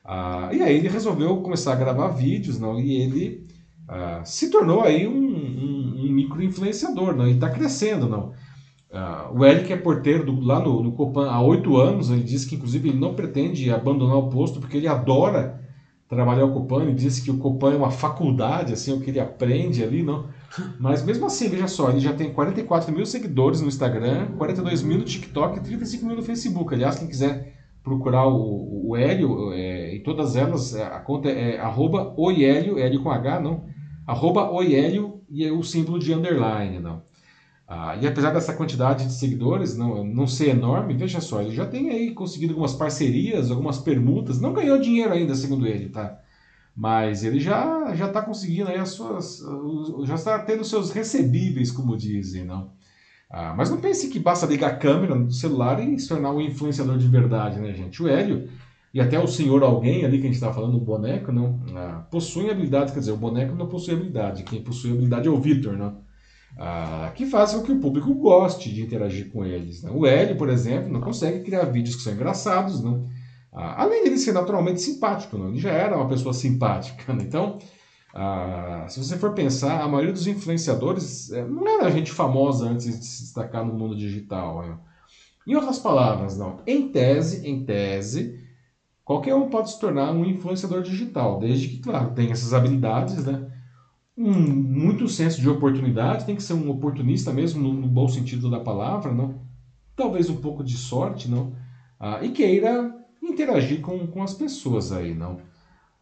ah, 0.04 0.52
e 0.54 0.62
aí 0.62 0.78
ele 0.78 0.88
resolveu 0.88 1.38
começar 1.38 1.74
a 1.74 1.78
gravar 1.78 2.10
vídeos, 2.10 2.60
não? 2.60 2.80
E 2.80 2.94
ele 3.02 3.48
ah, 3.88 4.22
se 4.24 4.52
tornou 4.52 4.82
aí 4.82 5.08
um, 5.08 5.14
um, 5.14 6.06
um 6.06 6.12
micro-influenciador, 6.12 7.16
não? 7.16 7.28
E 7.28 7.32
está 7.32 7.50
crescendo, 7.50 8.08
não? 8.08 8.32
Ah, 8.96 9.30
o 9.34 9.46
Eric 9.46 9.72
é 9.74 9.76
porteiro 9.76 10.26
do, 10.26 10.40
lá 10.40 10.60
no, 10.60 10.82
no 10.82 10.94
Copan 10.94 11.30
há 11.30 11.42
oito 11.42 11.76
anos. 11.76 12.10
Ele 12.10 12.24
disse 12.24 12.48
que, 12.48 12.56
inclusive, 12.56 12.90
ele 12.90 13.00
não 13.00 13.14
pretende 13.14 13.70
abandonar 13.70 14.18
o 14.18 14.30
posto 14.30 14.60
porque 14.60 14.78
ele 14.78 14.88
adora 14.88 15.62
trabalhar 16.08 16.46
o 16.46 16.54
Copan. 16.54 16.84
Ele 16.84 16.94
disse 16.94 17.22
que 17.22 17.30
o 17.30 17.38
Copan 17.38 17.74
é 17.74 17.78
uma 17.78 17.92
faculdade, 17.92 18.74
assim, 18.74 18.94
o 18.94 19.02
que 19.02 19.10
ele 19.10 19.20
aprende 19.20 19.84
ali, 19.84 20.02
não? 20.02 20.28
Mas 20.80 21.04
mesmo 21.04 21.26
assim, 21.26 21.50
veja 21.50 21.68
só, 21.68 21.90
ele 21.90 22.00
já 22.00 22.14
tem 22.14 22.32
44 22.32 22.94
mil 22.94 23.06
seguidores 23.06 23.60
no 23.60 23.68
Instagram, 23.68 24.28
42 24.38 24.82
mil 24.84 24.98
no 25.00 25.04
TikTok 25.04 25.58
e 25.58 25.62
35 25.62 26.06
mil 26.06 26.16
no 26.16 26.24
Facebook. 26.24 26.74
Aliás, 26.74 26.98
quem 26.98 27.08
quiser 27.08 27.54
procurar 27.84 28.28
o, 28.28 28.90
o 28.90 28.96
Hélio, 28.96 29.52
é, 29.52 29.96
em 29.96 30.02
todas 30.02 30.36
elas, 30.36 30.74
é, 30.74 30.84
a 30.84 31.00
conta 31.00 31.30
é 31.30 31.60
arroba 31.60 32.14
oiélio, 32.18 32.80
Hélio 32.80 33.04
com 33.04 33.12
H, 33.12 33.40
não, 33.42 33.66
arroba 34.08 34.50
oiélio 34.52 35.22
e 35.30 35.44
é 35.46 35.52
o 35.52 35.62
símbolo 35.62 36.00
de 36.00 36.14
underline, 36.14 36.80
não. 36.80 37.04
Ah, 37.68 37.96
e 37.96 38.06
apesar 38.06 38.32
dessa 38.32 38.54
quantidade 38.54 39.06
de 39.08 39.14
seguidores 39.14 39.76
não, 39.76 40.04
não 40.04 40.28
ser 40.28 40.50
enorme, 40.50 40.94
veja 40.94 41.20
só, 41.20 41.42
ele 41.42 41.52
já 41.52 41.66
tem 41.66 41.90
aí 41.90 42.14
conseguido 42.14 42.54
algumas 42.54 42.74
parcerias, 42.74 43.50
algumas 43.50 43.80
permutas, 43.80 44.40
não 44.40 44.54
ganhou 44.54 44.78
dinheiro 44.80 45.12
ainda, 45.12 45.34
segundo 45.34 45.66
ele, 45.66 45.90
tá? 45.90 46.20
Mas 46.76 47.24
ele 47.24 47.40
já 47.40 47.96
já 47.96 48.08
está 48.08 48.22
conseguindo 48.22 48.70
aí 48.70 48.78
as 48.78 48.90
suas, 48.90 49.42
já 50.06 50.16
está 50.16 50.40
tendo 50.40 50.64
seus 50.64 50.92
recebíveis, 50.92 51.72
como 51.72 51.98
dizem, 51.98 52.46
não? 52.46 52.72
Ah, 53.30 53.54
mas 53.58 53.70
não 53.72 53.78
pense 53.82 54.10
que 54.10 54.20
basta 54.20 54.46
ligar 54.46 54.72
a 54.72 54.78
câmera 54.78 55.16
no 55.16 55.32
celular 55.32 55.82
e 55.82 56.00
se 56.00 56.08
tornar 56.08 56.32
um 56.32 56.42
influenciador 56.42 56.98
de 56.98 57.08
verdade, 57.08 57.60
né, 57.60 57.74
gente? 57.74 58.02
O 58.04 58.08
Hélio 58.08 58.48
e 58.94 59.02
até 59.02 59.20
o 59.20 59.28
senhor 59.28 59.64
alguém 59.64 60.06
ali 60.06 60.20
que 60.20 60.24
a 60.24 60.28
gente 60.28 60.36
está 60.36 60.54
falando, 60.54 60.78
o 60.78 60.80
boneco, 60.80 61.32
não 61.32 61.60
ah, 61.76 62.06
possuem 62.12 62.50
habilidades, 62.50 62.94
quer 62.94 63.00
dizer, 63.00 63.12
o 63.12 63.18
boneco 63.18 63.56
não 63.56 63.68
possui 63.68 63.96
habilidade, 63.96 64.44
quem 64.44 64.64
possui 64.64 64.92
habilidade 64.92 65.28
é 65.28 65.32
o 65.32 65.40
Victor, 65.42 65.76
não? 65.78 66.05
Ah, 66.58 67.12
que 67.14 67.26
faz 67.26 67.54
com 67.54 67.62
que 67.62 67.72
o 67.72 67.80
público 67.80 68.14
goste 68.14 68.74
de 68.74 68.82
interagir 68.82 69.30
com 69.32 69.44
eles. 69.46 69.84
Né? 69.84 69.92
O 69.94 70.06
Hélio, 70.06 70.38
por 70.38 70.50
exemplo, 70.50 70.92
não 70.92 71.02
consegue 71.02 71.44
criar 71.44 71.66
vídeos 71.66 71.98
que 71.98 72.04
são 72.04 72.14
engraçados, 72.14 72.82
não? 72.82 73.06
Ah, 73.52 73.84
além 73.84 74.06
ser 74.18 74.34
naturalmente 74.34 74.82
simpático, 74.82 75.38
não? 75.38 75.50
ele 75.50 75.60
já 75.60 75.72
era 75.72 75.96
uma 75.96 76.08
pessoa 76.08 76.34
simpática. 76.34 77.14
Né? 77.14 77.24
Então, 77.24 77.60
ah, 78.14 78.86
se 78.88 79.04
você 79.04 79.18
for 79.18 79.34
pensar, 79.34 79.82
a 79.82 79.88
maioria 79.88 80.14
dos 80.14 80.28
influenciadores 80.28 81.32
é, 81.32 81.46
não 81.46 81.68
era 81.68 81.92
gente 81.92 82.12
famosa 82.12 82.70
antes 82.70 82.86
de 82.86 83.06
se 83.06 83.24
destacar 83.24 83.66
no 83.66 83.74
mundo 83.74 83.96
digital. 83.96 84.62
Né? 84.62 84.78
Em 85.48 85.56
outras 85.56 85.80
palavras, 85.80 86.38
não. 86.38 86.60
Em 86.66 86.90
tese, 86.90 87.48
em 87.48 87.66
tese, 87.66 88.40
qualquer 89.04 89.36
um 89.36 89.50
pode 89.50 89.72
se 89.72 89.80
tornar 89.80 90.12
um 90.12 90.26
influenciador 90.26 90.82
digital, 90.82 91.40
desde 91.40 91.68
que, 91.68 91.80
claro, 91.80 92.14
tenha 92.14 92.32
essas 92.32 92.54
habilidades, 92.54 93.26
né? 93.26 93.52
Um 94.18 94.32
muito 94.32 95.10
senso 95.10 95.42
de 95.42 95.50
oportunidade, 95.50 96.26
tem 96.26 96.38
que 96.38 96.44
ser 96.44 96.54
um 96.54 96.70
oportunista 96.70 97.34
mesmo, 97.34 97.62
no, 97.62 97.74
no 97.74 97.88
bom 97.88 98.08
sentido 98.08 98.50
da 98.50 98.62
palavra, 98.62 99.12
não? 99.12 99.42
Talvez 99.94 100.30
um 100.30 100.38
pouco 100.38 100.64
de 100.64 100.78
sorte, 100.78 101.30
não? 101.30 101.54
Ah, 102.00 102.20
e 102.24 102.30
queira 102.30 102.96
interagir 103.22 103.82
com, 103.82 104.08
com 104.08 104.24
as 104.24 104.34
pessoas 104.34 104.92
aí, 104.94 105.14
não? 105.14 105.38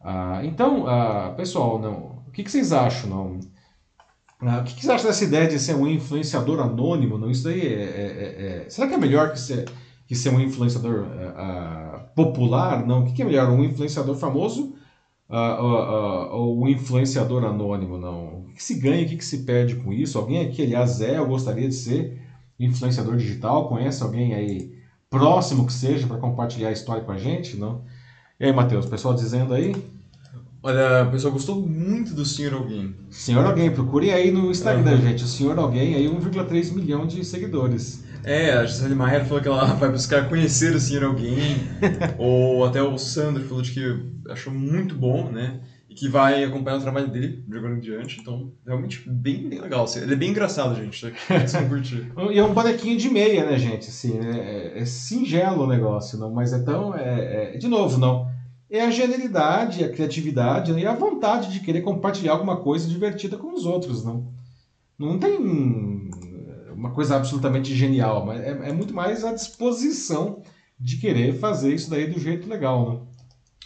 Ah, 0.00 0.40
então, 0.44 0.86
ah, 0.86 1.34
pessoal, 1.36 1.80
não, 1.80 2.22
o 2.28 2.30
que, 2.30 2.44
que 2.44 2.50
vocês 2.50 2.72
acham? 2.72 3.10
Não? 3.10 3.40
Ah, 4.40 4.60
o 4.60 4.64
que, 4.64 4.74
que 4.74 4.80
vocês 4.80 4.90
acham 4.90 5.06
dessa 5.08 5.24
ideia 5.24 5.48
de 5.48 5.58
ser 5.58 5.74
um 5.74 5.86
influenciador 5.86 6.60
anônimo? 6.60 7.18
Não? 7.18 7.30
Isso 7.30 7.44
daí 7.44 7.62
é, 7.62 7.82
é, 7.82 7.82
é, 7.82 8.66
é 8.66 8.70
será 8.70 8.86
que 8.86 8.94
é 8.94 8.98
melhor 8.98 9.32
que 9.32 9.40
ser, 9.40 9.68
que 10.06 10.14
ser 10.14 10.30
um 10.30 10.40
influenciador 10.40 11.06
popular? 12.14 12.86
Não, 12.86 13.02
o 13.02 13.06
que, 13.06 13.12
que 13.12 13.22
é 13.22 13.24
melhor? 13.24 13.50
Um 13.50 13.64
influenciador 13.64 14.14
famoso 14.14 14.76
ou 15.28 16.62
um 16.62 16.68
influenciador 16.68 17.44
anônimo? 17.44 17.98
Não. 17.98 18.40
O 18.40 18.52
que, 18.54 18.62
se 18.62 18.74
ganha? 18.74 19.04
O 19.04 19.08
que, 19.08 19.24
se 19.24 19.38
perde 19.38 19.76
com 19.76 19.92
isso? 19.92 20.18
Alguém 20.18 20.44
aqui, 20.44 20.62
aliás, 20.62 21.00
é 21.00 21.20
ou 21.20 21.26
gostaria 21.26 21.68
de 21.68 21.74
ser 21.74 22.20
influenciador 22.58 23.16
digital? 23.16 23.68
Conhece 23.68 24.02
alguém 24.02 24.34
aí 24.34 24.74
próximo 25.10 25.66
que 25.66 25.72
seja 25.72 26.06
para 26.06 26.18
compartilhar 26.18 26.68
a 26.68 26.72
história 26.72 27.02
com 27.02 27.12
a 27.12 27.18
gente? 27.18 27.56
Não? 27.56 27.82
E 28.38 28.44
aí, 28.44 28.52
Matheus, 28.52 28.86
pessoal 28.86 29.14
dizendo 29.14 29.54
aí? 29.54 29.74
Olha, 30.62 31.04
o 31.04 31.10
pessoal 31.10 31.32
gostou 31.32 31.60
muito 31.60 32.14
do 32.14 32.24
Senhor 32.24 32.54
Alguém. 32.54 32.94
Senhor 33.10 33.44
Alguém, 33.44 33.70
procurem 33.70 34.12
aí 34.12 34.30
no 34.30 34.50
Instagram, 34.50 34.96
gente. 34.96 35.22
O 35.22 35.26
Senhor 35.26 35.58
Alguém, 35.58 35.94
aí 35.94 36.08
1,3 36.08 36.72
milhão 36.72 37.06
de 37.06 37.22
seguidores. 37.22 38.02
É, 38.24 38.52
a 38.52 38.64
Gisele 38.64 38.94
Maier 38.94 39.24
falou 39.26 39.42
que 39.42 39.48
ela 39.48 39.66
vai 39.76 39.90
buscar 39.90 40.28
conhecer 40.28 40.74
o 40.74 40.80
Senhor 40.80 41.04
Alguém. 41.04 41.56
ou 42.18 42.64
até 42.64 42.82
o 42.82 42.96
Sandro 42.98 43.44
falou 43.44 43.62
de 43.62 43.72
que 43.72 44.02
achou 44.30 44.52
muito 44.52 44.94
bom, 44.94 45.30
né? 45.30 45.60
E 45.88 45.94
que 45.94 46.08
vai 46.08 46.42
acompanhar 46.42 46.78
o 46.78 46.82
trabalho 46.82 47.08
dele 47.08 47.44
de 47.46 47.58
agora 47.58 47.74
em 47.74 47.80
diante. 47.80 48.20
Então, 48.20 48.50
realmente, 48.66 49.02
bem, 49.06 49.48
bem 49.48 49.60
legal. 49.60 49.84
Assim. 49.84 50.00
Ele 50.00 50.14
é 50.14 50.16
bem 50.16 50.30
engraçado, 50.30 50.74
gente. 50.74 51.14
Vocês 51.28 51.52
vão 51.52 51.68
curtir. 51.68 52.10
e 52.32 52.38
é 52.38 52.42
um 52.42 52.54
bonequinho 52.54 52.96
de 52.96 53.10
meia, 53.10 53.44
né, 53.44 53.58
gente? 53.58 53.88
Assim, 53.88 54.18
é, 54.18 54.78
é 54.78 54.84
singelo 54.86 55.64
o 55.64 55.68
negócio, 55.68 56.18
não? 56.18 56.32
Mas 56.32 56.52
é 56.52 56.60
tão... 56.60 56.96
É, 56.96 57.54
é, 57.54 57.58
de 57.58 57.68
novo, 57.68 57.98
não 57.98 58.32
é 58.70 58.80
a 58.80 58.90
genialidade, 58.90 59.84
a 59.84 59.88
criatividade 59.88 60.72
né? 60.72 60.80
e 60.80 60.86
a 60.86 60.94
vontade 60.94 61.52
de 61.52 61.60
querer 61.60 61.82
compartilhar 61.82 62.32
alguma 62.32 62.56
coisa 62.56 62.88
divertida 62.88 63.36
com 63.36 63.54
os 63.54 63.66
outros, 63.66 64.04
não? 64.04 64.26
Não 64.98 65.18
tem 65.18 65.38
uma 66.84 66.92
coisa 66.92 67.16
absolutamente 67.16 67.74
genial, 67.74 68.26
mas 68.26 68.42
é, 68.42 68.50
é 68.68 68.72
muito 68.72 68.92
mais 68.92 69.24
a 69.24 69.32
disposição 69.32 70.42
de 70.78 70.98
querer 70.98 71.38
fazer 71.38 71.74
isso 71.74 71.88
daí 71.88 72.06
do 72.06 72.20
jeito 72.20 72.46
legal, 72.46 72.86
não? 72.86 73.14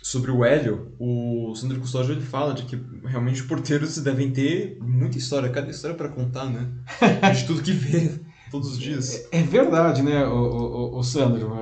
Sobre 0.01 0.31
o 0.31 0.45
Hélio, 0.45 0.93
o 1.01 1.53
Sandro 1.57 1.81
Custódio 1.81 2.13
ele 2.13 2.21
fala 2.21 2.55
de 2.55 2.63
que 2.63 2.81
realmente 3.05 3.43
os 3.43 3.47
porteiros 3.49 3.99
devem 3.99 4.31
ter 4.31 4.79
muita 4.81 5.19
história, 5.19 5.51
cada 5.51 5.69
história 5.69 5.97
para 5.97 6.09
contar, 6.09 6.47
né? 6.47 6.71
De 7.35 7.45
tudo 7.45 7.61
que 7.61 7.73
vê 7.73 8.21
todos 8.51 8.71
os 8.71 8.79
dias. 8.79 9.27
É, 9.33 9.41
é 9.41 9.43
verdade, 9.43 10.01
né, 10.01 10.25
o, 10.25 10.33
o, 10.33 10.99
o 10.99 11.03
Sandro? 11.03 11.53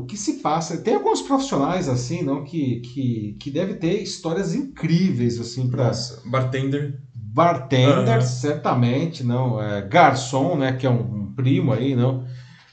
o 0.00 0.06
que 0.06 0.16
se 0.16 0.34
passa. 0.34 0.78
Tem 0.78 0.94
alguns 0.94 1.20
profissionais 1.20 1.88
assim, 1.88 2.22
não, 2.22 2.44
que, 2.44 2.80
que, 2.80 3.36
que 3.38 3.50
deve 3.50 3.74
ter 3.74 4.00
histórias 4.00 4.54
incríveis 4.54 5.38
assim 5.38 5.68
para 5.68 5.90
bartender. 6.24 7.00
Bartender, 7.32 8.16
uhum. 8.16 8.20
certamente, 8.22 9.22
não. 9.22 9.62
É, 9.62 9.82
garçom, 9.82 10.56
né, 10.56 10.72
que 10.72 10.86
é 10.86 10.90
um, 10.90 11.00
um 11.00 11.34
primo 11.34 11.72
aí, 11.72 11.94
não. 11.94 12.24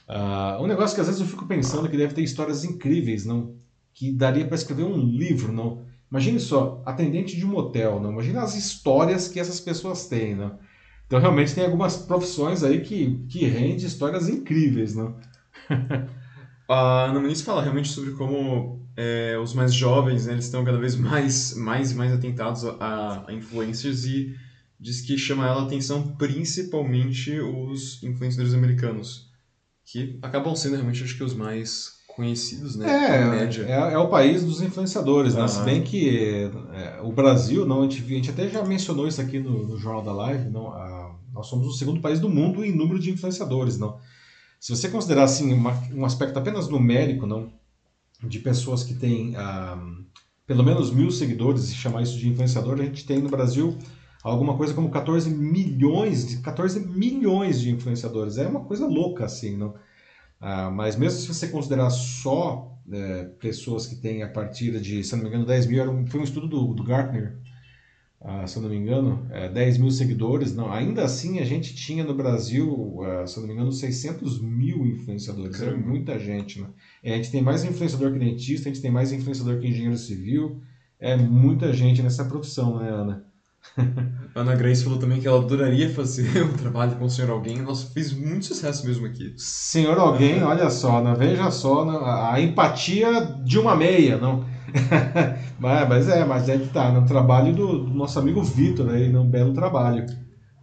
Uh, 0.08 0.62
um 0.62 0.66
negócio 0.66 0.94
que 0.94 1.00
às 1.00 1.06
vezes 1.06 1.20
eu 1.20 1.26
fico 1.26 1.46
pensando 1.46 1.88
que 1.88 1.96
deve 1.96 2.14
ter 2.14 2.22
histórias 2.22 2.64
incríveis, 2.64 3.24
não, 3.24 3.54
que 3.94 4.10
daria 4.10 4.46
para 4.46 4.56
escrever 4.56 4.84
um 4.84 4.96
livro, 4.96 5.52
não. 5.52 5.86
Imagine 6.10 6.40
só, 6.40 6.82
atendente 6.84 7.36
de 7.36 7.44
um 7.44 7.50
motel, 7.50 8.00
não. 8.00 8.10
Imagina 8.10 8.42
as 8.42 8.56
histórias 8.56 9.28
que 9.28 9.38
essas 9.38 9.60
pessoas 9.60 10.06
têm, 10.08 10.34
não. 10.34 10.58
Então 11.06 11.20
realmente 11.20 11.54
tem 11.54 11.64
algumas 11.64 11.96
profissões 11.96 12.62
aí 12.64 12.80
que 12.80 13.24
que 13.28 13.46
rende 13.46 13.86
histórias 13.86 14.28
incríveis, 14.28 14.94
não. 14.94 15.14
A 16.68 17.04
Ana 17.10 17.20
Muniz 17.20 17.42
fala 17.42 17.62
realmente 17.62 17.88
sobre 17.88 18.12
como 18.12 18.80
é, 18.96 19.38
os 19.40 19.54
mais 19.54 19.72
jovens 19.72 20.26
né, 20.26 20.32
eles 20.32 20.46
estão 20.46 20.64
cada 20.64 20.78
vez 20.78 20.96
mais 20.96 21.54
mais 21.56 21.92
mais 21.92 22.12
atentados 22.12 22.64
a, 22.64 23.24
a 23.26 23.32
influencers 23.32 24.04
e 24.04 24.34
diz 24.78 25.00
que 25.00 25.18
chama 25.18 25.46
ela 25.46 25.62
a 25.62 25.64
atenção 25.64 26.14
principalmente 26.16 27.38
os 27.40 28.02
influenciadores 28.02 28.54
americanos, 28.54 29.28
que 29.84 30.18
acabam 30.22 30.54
sendo 30.54 30.74
realmente 30.74 31.02
acho 31.02 31.16
que 31.16 31.24
os 31.24 31.34
mais 31.34 31.98
conhecidos, 32.06 32.74
né? 32.74 32.86
É. 32.88 33.70
É, 33.70 33.92
é 33.92 33.98
o 33.98 34.08
país 34.08 34.44
dos 34.44 34.60
influenciadores, 34.60 35.34
né? 35.34 35.46
Se 35.46 35.62
bem 35.62 35.82
que 35.82 36.50
é, 36.72 37.00
o 37.02 37.12
Brasil, 37.12 37.64
não, 37.64 37.82
a 37.82 37.82
gente, 37.84 38.02
a 38.02 38.08
gente, 38.08 38.30
até 38.30 38.48
já 38.48 38.64
mencionou 38.64 39.06
isso 39.06 39.20
aqui 39.20 39.38
no, 39.38 39.66
no 39.66 39.78
Jornal 39.78 40.02
da 40.02 40.12
Live, 40.12 40.50
não, 40.50 40.72
a, 40.72 41.14
nós 41.32 41.46
somos 41.46 41.66
o 41.68 41.72
segundo 41.72 42.00
país 42.00 42.18
do 42.18 42.28
mundo 42.28 42.64
em 42.64 42.74
número 42.74 42.98
de 42.98 43.10
influenciadores, 43.10 43.78
não. 43.78 43.98
Se 44.58 44.74
você 44.74 44.88
considerar 44.88 45.24
assim 45.24 45.52
uma, 45.52 45.72
um 45.94 46.04
aspecto 46.04 46.36
apenas 46.36 46.68
numérico, 46.68 47.24
não, 47.24 47.52
de 48.22 48.40
pessoas 48.40 48.82
que 48.82 48.94
têm 48.94 49.36
ah, 49.36 49.80
pelo 50.44 50.64
menos 50.64 50.90
mil 50.90 51.12
seguidores 51.12 51.70
e 51.70 51.74
chamar 51.74 52.02
isso 52.02 52.18
de 52.18 52.28
influenciador, 52.28 52.80
a 52.80 52.84
gente 52.84 53.06
tem 53.06 53.20
no 53.20 53.28
Brasil 53.28 53.78
alguma 54.22 54.56
coisa 54.56 54.74
como 54.74 54.90
14 54.90 55.30
milhões, 55.30 56.36
14 56.36 56.80
milhões 56.80 57.60
de 57.60 57.70
influenciadores. 57.70 58.38
É 58.38 58.46
uma 58.46 58.64
coisa 58.64 58.86
louca 58.86 59.24
assim, 59.24 59.56
não? 59.56 59.74
Ah, 60.40 60.70
mas 60.70 60.96
mesmo 60.96 61.18
se 61.20 61.28
você 61.28 61.48
considerar 61.48 61.90
só 61.90 62.76
é, 62.90 63.24
pessoas 63.40 63.86
que 63.86 63.96
têm 63.96 64.22
a 64.22 64.28
partir 64.28 64.80
de, 64.80 65.02
se 65.02 65.14
não 65.14 65.22
me 65.22 65.28
engano, 65.28 65.46
10 65.46 65.66
mil, 65.66 65.80
era 65.80 65.90
um, 65.90 66.06
foi 66.06 66.20
um 66.20 66.24
estudo 66.24 66.46
do, 66.46 66.74
do 66.74 66.82
Gartner, 66.84 67.36
ah, 68.20 68.46
se 68.46 68.58
não 68.58 68.68
me 68.68 68.76
engano, 68.76 69.26
é, 69.30 69.48
10 69.48 69.78
mil 69.78 69.90
seguidores, 69.90 70.54
não, 70.54 70.72
ainda 70.72 71.04
assim 71.04 71.38
a 71.38 71.44
gente 71.44 71.74
tinha 71.74 72.02
no 72.02 72.14
Brasil, 72.14 73.00
ah, 73.04 73.26
se 73.26 73.38
não 73.38 73.46
me 73.46 73.54
engano, 73.54 73.72
600 73.72 74.40
mil 74.40 74.86
influenciadores, 74.86 75.60
era 75.60 75.76
muita 75.76 76.18
gente, 76.18 76.60
né? 76.60 76.68
É, 77.02 77.14
a 77.14 77.16
gente 77.16 77.30
tem 77.30 77.42
mais 77.42 77.64
influenciador 77.64 78.12
que 78.12 78.18
dentista, 78.18 78.68
a 78.68 78.72
gente 78.72 78.82
tem 78.82 78.90
mais 78.90 79.12
influenciador 79.12 79.60
que 79.60 79.68
engenheiro 79.68 79.96
civil, 79.96 80.60
é 80.98 81.16
muita 81.16 81.72
gente 81.72 82.02
nessa 82.02 82.24
profissão, 82.24 82.78
né, 82.78 82.88
Ana? 82.90 83.27
Ana 84.34 84.54
Grace 84.54 84.84
falou 84.84 84.98
também 84.98 85.20
que 85.20 85.26
ela 85.26 85.38
adoraria 85.38 85.88
fazer 85.90 86.42
um 86.42 86.52
trabalho 86.52 86.96
com 86.96 87.04
o 87.04 87.10
Senhor 87.10 87.30
Alguém. 87.30 87.62
Nossa, 87.62 87.86
fez 87.92 88.12
muito 88.12 88.46
sucesso 88.46 88.86
mesmo 88.86 89.06
aqui. 89.06 89.34
Senhor 89.36 89.98
Alguém, 89.98 90.42
olha 90.42 90.70
só, 90.70 91.02
né? 91.02 91.14
veja 91.16 91.50
só 91.50 91.84
né? 91.84 91.98
a 92.02 92.40
empatia 92.40 93.20
de 93.44 93.58
uma 93.58 93.76
meia, 93.76 94.16
não? 94.16 94.44
mas, 95.58 95.88
mas, 95.88 96.08
é, 96.08 96.24
mas 96.24 96.48
é 96.48 96.58
que 96.58 96.68
tá, 96.68 96.92
no 96.92 97.06
trabalho 97.06 97.54
do, 97.54 97.84
do, 97.84 97.94
nosso 97.94 98.18
amigo 98.18 98.42
Vitor 98.42 98.90
aí, 98.90 99.08
num 99.08 99.28
belo 99.28 99.52
trabalho. 99.52 100.04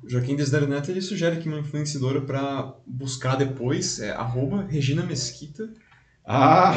Joaquim 0.07 0.35
Desder 0.35 0.67
Neto 0.67 0.91
ele 0.91 1.01
sugere 1.01 1.37
que 1.37 1.49
uma 1.49 1.59
influenciadora 1.59 2.21
para 2.21 2.75
buscar 2.85 3.35
depois 3.35 3.99
é 3.99 4.11
arroba 4.11 4.63
Regina 4.69 5.03
Mesquita. 5.03 5.67
Ah! 6.23 6.73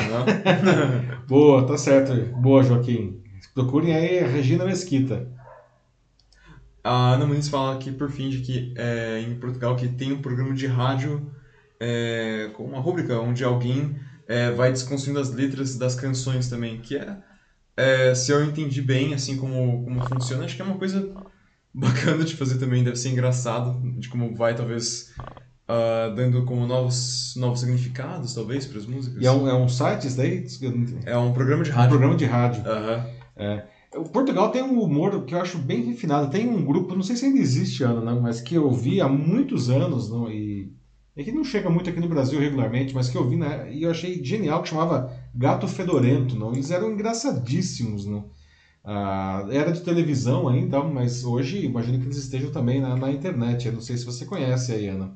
Boa, 1.29 1.67
tá 1.67 1.77
certo. 1.77 2.15
Boa, 2.41 2.63
Joaquim. 2.63 3.21
Procurem 3.55 3.95
aí 3.95 4.21
a 4.21 4.27
Regina 4.27 4.65
Mesquita. 4.65 5.29
A 6.83 7.15
Ana 7.15 7.27
Muniz 7.27 7.49
fala 7.49 7.75
aqui, 7.75 7.91
por 7.91 8.11
fim, 8.11 8.31
de 8.31 8.39
que 8.39 8.75
é, 8.77 9.21
em 9.21 9.35
Portugal 9.39 9.77
que 9.77 9.89
tem 9.89 10.13
um 10.13 10.23
programa 10.23 10.55
de 10.55 10.67
rádio 10.67 11.31
é, 11.81 12.51
com 12.55 12.65
uma 12.65 12.81
rúbrica 12.81 13.19
onde 13.19 13.45
alguém 13.45 13.97
é, 14.27 14.51
vai 14.51 14.71
desconstruindo 14.71 15.21
as 15.21 15.33
letras 15.33 15.77
das 15.77 15.95
canções 15.95 16.49
também, 16.49 16.81
que 16.81 16.97
é, 16.97 17.17
é, 17.77 18.15
se 18.15 18.33
eu 18.33 18.45
entendi 18.45 18.83
bem, 18.83 19.15
assim, 19.15 19.37
como, 19.37 19.85
como 19.85 20.05
funciona, 20.09 20.45
acho 20.45 20.57
que 20.57 20.63
é 20.63 20.65
uma 20.65 20.79
coisa 20.79 21.15
bacana 21.73 22.25
de 22.25 22.35
fazer 22.35 22.59
também, 22.59 22.83
deve 22.83 22.97
ser 22.97 23.11
engraçado, 23.11 23.81
de 23.99 24.09
como 24.09 24.35
vai, 24.35 24.55
talvez, 24.55 25.15
uh, 25.69 26.15
dando 26.15 26.45
como 26.45 26.67
novos, 26.67 27.35
novos 27.37 27.61
significados, 27.61 28.35
talvez, 28.35 28.67
para 28.67 28.79
as 28.79 28.87
músicas. 28.87 29.23
E 29.23 29.27
é 29.27 29.31
um, 29.31 29.49
é 29.49 29.55
um 29.55 29.69
site 29.69 30.09
isso 30.09 30.17
daí? 30.17 30.45
É 31.07 31.17
um 31.17 31.33
programa 31.33 31.63
de 31.63 31.71
rádio. 31.71 31.87
Um 31.87 31.91
programa 31.91 32.17
de 32.17 32.25
rádio. 32.25 32.67
Aham. 32.67 33.07
É. 33.37 33.65
O 33.95 34.05
Portugal 34.05 34.51
tem 34.51 34.63
um 34.63 34.83
humor 34.83 35.25
que 35.25 35.35
eu 35.35 35.41
acho 35.41 35.59
bem 35.59 35.83
refinado. 35.83 36.31
Tem 36.31 36.49
um 36.49 36.65
grupo, 36.65 36.95
não 36.95 37.03
sei 37.03 37.17
se 37.17 37.25
ainda 37.25 37.39
existe, 37.39 37.83
Ana, 37.83 38.01
não, 38.01 38.21
mas 38.21 38.41
que 38.41 38.55
eu 38.55 38.71
vi 38.71 39.01
há 39.01 39.09
muitos 39.09 39.71
anos, 39.71 40.11
não, 40.11 40.31
e 40.31 40.73
é 41.19 41.25
que 41.25 41.33
não 41.33 41.43
chega 41.43 41.69
muito 41.69 41.91
aqui 41.91 41.99
no 41.99 42.09
Brasil 42.09 42.39
regularmente, 42.39 42.95
mas 42.95 43.09
que 43.09 43.19
eu 43.19 43.29
vi 43.29 43.35
né, 43.35 43.75
e 43.75 43.83
eu 43.83 43.91
achei 43.91 44.23
genial, 44.25 44.63
que 44.63 44.69
chamava 44.69 45.13
Gato 45.35 45.67
Fedorento. 45.67 46.37
Não? 46.37 46.53
Eles 46.53 46.71
eram 46.71 46.93
engraçadíssimos. 46.93 48.07
Não? 48.07 48.31
Ah, 48.85 49.45
era 49.51 49.73
de 49.73 49.81
televisão 49.81 50.49
ainda, 50.49 50.81
mas 50.81 51.25
hoje 51.25 51.65
imagino 51.65 51.99
que 51.99 52.05
eles 52.05 52.19
estejam 52.19 52.53
também 52.53 52.81
na, 52.81 52.95
na 52.95 53.11
internet. 53.11 53.67
Eu 53.67 53.73
não 53.73 53.81
sei 53.81 53.97
se 53.97 54.05
você 54.05 54.25
conhece 54.25 54.71
aí, 54.71 54.87
Ana. 54.87 55.13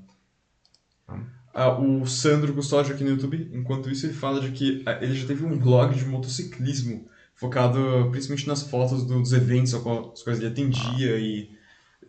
Ah, 1.55 1.79
o 1.79 2.05
Sandro 2.05 2.53
Custódio 2.53 2.95
aqui 2.95 3.05
no 3.05 3.11
YouTube, 3.11 3.51
enquanto 3.53 3.89
isso, 3.89 4.07
ele 4.07 4.15
fala 4.15 4.41
de 4.41 4.51
que 4.51 4.83
ah, 4.85 4.99
ele 5.01 5.15
já 5.15 5.27
teve 5.29 5.45
um 5.45 5.57
blog 5.57 5.95
de 5.95 6.05
motociclismo 6.05 7.07
focado 7.43 8.09
principalmente 8.13 8.47
nas 8.47 8.63
fotos 8.63 9.05
dos 9.05 9.33
eventos 9.33 9.75
aos 9.75 10.23
quais 10.23 10.39
ele 10.39 10.47
atendia 10.47 11.19
e 11.19 11.51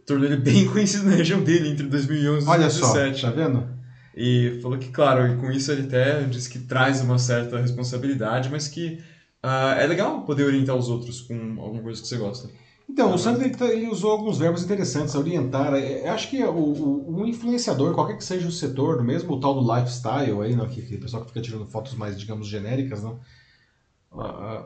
tornou 0.06 0.26
ele 0.26 0.38
bem 0.40 0.68
conhecido 0.68 1.10
na 1.10 1.16
região 1.16 1.44
dele 1.44 1.70
entre 1.70 1.88
2011 1.88 2.46
e 2.46 2.50
Olha 2.50 2.68
2017. 2.68 3.20
só, 3.20 3.28
tá 3.28 3.34
vendo? 3.34 3.68
E 4.16 4.60
falou 4.62 4.78
que, 4.78 4.90
claro, 4.90 5.38
com 5.38 5.52
isso 5.52 5.72
ele 5.72 5.88
até 5.88 6.22
disse 6.26 6.48
que 6.48 6.60
traz 6.60 7.02
uma 7.02 7.18
certa 7.18 7.58
responsabilidade, 7.60 8.48
mas 8.50 8.68
que 8.68 9.00
uh, 9.44 9.74
é 9.76 9.88
legal 9.88 10.22
poder 10.22 10.44
orientar 10.44 10.76
os 10.76 10.88
outros 10.88 11.20
com 11.22 11.34
alguma 11.60 11.82
coisa 11.82 12.00
que 12.00 12.08
você 12.08 12.18
gosta. 12.18 12.48
Então, 12.88 13.12
o 13.12 13.18
Sandro 13.18 13.44
ele, 13.44 13.56
tá, 13.56 13.66
ele, 13.66 13.88
usou 13.88 14.12
alguns 14.12 14.38
verbos 14.38 14.62
interessantes, 14.62 15.16
orientar. 15.16 15.74
É, 15.74 16.08
eu 16.08 16.12
acho 16.12 16.30
que 16.30 16.44
o, 16.44 16.52
o, 16.52 17.22
o, 17.22 17.26
influenciador, 17.26 17.96
qualquer 17.96 18.18
que 18.18 18.24
seja 18.24 18.48
o 18.48 18.52
setor, 18.52 19.04
mesmo 19.04 19.34
o 19.34 19.40
tal 19.40 19.56
do 19.56 19.76
lifestyle 19.76 20.42
aí, 20.44 20.56
não, 20.56 20.68
que, 20.68 20.82
que 20.84 20.96
o 20.96 21.00
pessoal 21.00 21.24
que 21.24 21.30
fica 21.30 21.42
tirando 21.42 21.66
fotos 21.66 21.96
mais, 21.96 22.20
digamos, 22.20 22.46
genéricas, 22.46 23.02
não, 23.02 23.14
uh, 23.14 23.22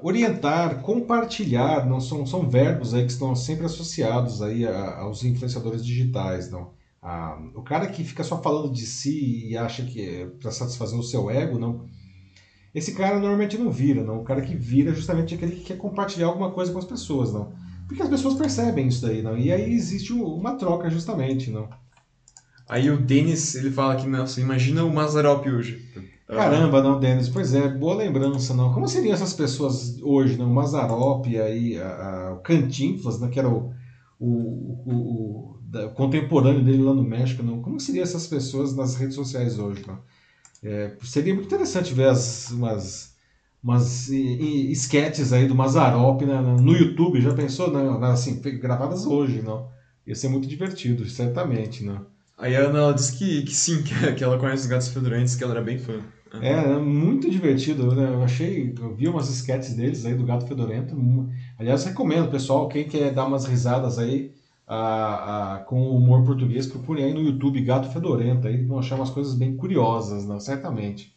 orientar, 0.01 0.81
compartilhar, 0.81 1.85
não 1.85 1.99
são, 1.99 2.25
são 2.25 2.49
verbos 2.49 2.93
aí 2.93 3.05
que 3.05 3.11
estão 3.11 3.35
sempre 3.35 3.65
associados 3.65 4.41
aí 4.41 4.65
a, 4.67 4.99
aos 4.99 5.23
influenciadores 5.23 5.85
digitais, 5.85 6.51
não. 6.51 6.71
O 7.55 7.61
cara 7.61 7.87
que 7.87 8.03
fica 8.03 8.23
só 8.23 8.41
falando 8.41 8.71
de 8.71 8.85
si 8.85 9.47
e 9.47 9.57
acha 9.57 9.83
que 9.83 10.01
é 10.01 10.25
para 10.25 10.51
satisfazer 10.51 10.99
o 10.99 11.03
seu 11.03 11.29
ego, 11.29 11.57
não. 11.57 11.85
Esse 12.75 12.93
cara 12.93 13.19
normalmente 13.19 13.57
não 13.57 13.71
vira, 13.71 14.03
não. 14.03 14.19
O 14.19 14.23
cara 14.23 14.41
que 14.41 14.55
vira 14.55 14.91
é 14.91 14.93
justamente 14.93 15.33
aquele 15.33 15.55
que 15.55 15.63
quer 15.63 15.77
compartilhar 15.77 16.27
alguma 16.27 16.51
coisa 16.51 16.71
com 16.71 16.79
as 16.79 16.85
pessoas, 16.85 17.31
não. 17.31 17.53
Porque 17.87 18.03
as 18.03 18.09
pessoas 18.09 18.33
percebem 18.33 18.87
isso 18.87 19.01
daí, 19.01 19.21
não. 19.21 19.37
E 19.37 19.51
aí 19.51 19.73
existe 19.73 20.11
uma 20.11 20.55
troca 20.55 20.89
justamente, 20.89 21.49
não. 21.49 21.69
Aí 22.67 22.89
o 22.89 22.97
Denis, 22.97 23.55
ele 23.55 23.71
fala 23.71 23.95
que, 23.95 24.05
nossa, 24.05 24.41
imagina 24.41 24.83
o 24.83 24.93
Mazarop 24.93 25.47
hoje. 25.47 25.89
Caramba, 26.27 26.83
não, 26.83 26.99
Denis. 26.99 27.29
Pois 27.29 27.53
é, 27.53 27.69
boa 27.69 27.95
lembrança, 27.95 28.53
não. 28.53 28.73
Como 28.73 28.87
seriam 28.87 29.13
essas 29.13 29.33
pessoas 29.33 29.97
hoje, 30.01 30.37
não? 30.37 30.51
O 30.51 30.53
Mazarop, 30.53 31.25
aí, 31.25 31.79
a, 31.79 31.87
a, 31.87 32.33
o 32.33 32.39
Cantinflas, 32.39 33.19
né, 33.19 33.29
que 33.29 33.39
era 33.39 33.47
o, 33.49 33.73
o, 34.19 34.27
o, 34.85 35.59
o, 35.85 35.89
contemporâneo 35.91 36.63
dele 36.63 36.83
lá 36.83 36.93
no 36.93 37.03
México, 37.03 37.41
não? 37.41 37.61
Como 37.61 37.79
seriam 37.79 38.03
essas 38.03 38.27
pessoas 38.27 38.75
nas 38.75 38.95
redes 38.95 39.15
sociais 39.15 39.57
hoje, 39.57 39.83
não? 39.87 39.99
É, 40.61 40.97
seria 41.03 41.33
muito 41.33 41.45
interessante 41.45 41.93
ver 41.93 42.09
as, 42.09 42.51
umas, 42.51 43.15
umas 43.63 44.09
esquetes 44.09 45.31
aí 45.31 45.47
do 45.47 45.55
Mazarop 45.55 46.23
né, 46.23 46.41
no 46.41 46.73
YouTube, 46.73 47.21
já 47.21 47.33
pensou? 47.33 47.71
Não, 47.71 48.03
assim, 48.03 48.41
gravadas 48.41 49.05
hoje, 49.05 49.41
não? 49.41 49.69
Ia 50.05 50.15
ser 50.15 50.27
muito 50.27 50.47
divertido, 50.47 51.07
certamente, 51.07 51.85
não? 51.85 52.05
Aí 52.37 52.55
a 52.55 52.61
Ana 52.61 52.79
ela 52.79 52.93
disse 52.93 53.17
que, 53.17 53.43
que 53.43 53.55
sim, 53.55 53.81
que 54.15 54.23
ela 54.23 54.37
conhece 54.37 54.63
os 54.63 54.67
gatos 54.67 54.89
fedorentos, 54.89 55.35
que 55.35 55.43
ela 55.43 55.53
era 55.53 55.61
bem 55.61 55.77
fã. 55.77 56.01
É, 56.41 56.53
é 56.53 56.77
muito 56.77 57.29
divertido, 57.29 57.93
né? 57.95 58.09
Eu 58.13 58.23
achei, 58.23 58.73
eu 58.79 58.93
vi 58.93 59.07
umas 59.07 59.29
sketches 59.29 59.73
deles 59.73 60.05
aí 60.05 60.13
do 60.13 60.25
Gato 60.25 60.45
Fedorento. 60.45 60.95
Aliás, 61.57 61.85
recomendo, 61.85 62.29
pessoal, 62.29 62.67
quem 62.67 62.87
quer 62.87 63.13
dar 63.13 63.25
umas 63.25 63.45
risadas 63.45 63.97
aí 63.97 64.31
a, 64.67 65.55
a, 65.55 65.59
com 65.59 65.89
humor 65.91 66.23
português, 66.23 66.67
procure 66.67 67.03
aí 67.03 67.13
no 67.13 67.21
YouTube 67.21 67.61
Gato 67.61 67.89
Fedorento, 67.91 68.47
aí 68.47 68.63
vão 68.65 68.79
achar 68.79 68.95
umas 68.95 69.09
coisas 69.09 69.33
bem 69.33 69.55
curiosas, 69.55 70.27
né? 70.27 70.39
certamente. 70.39 71.13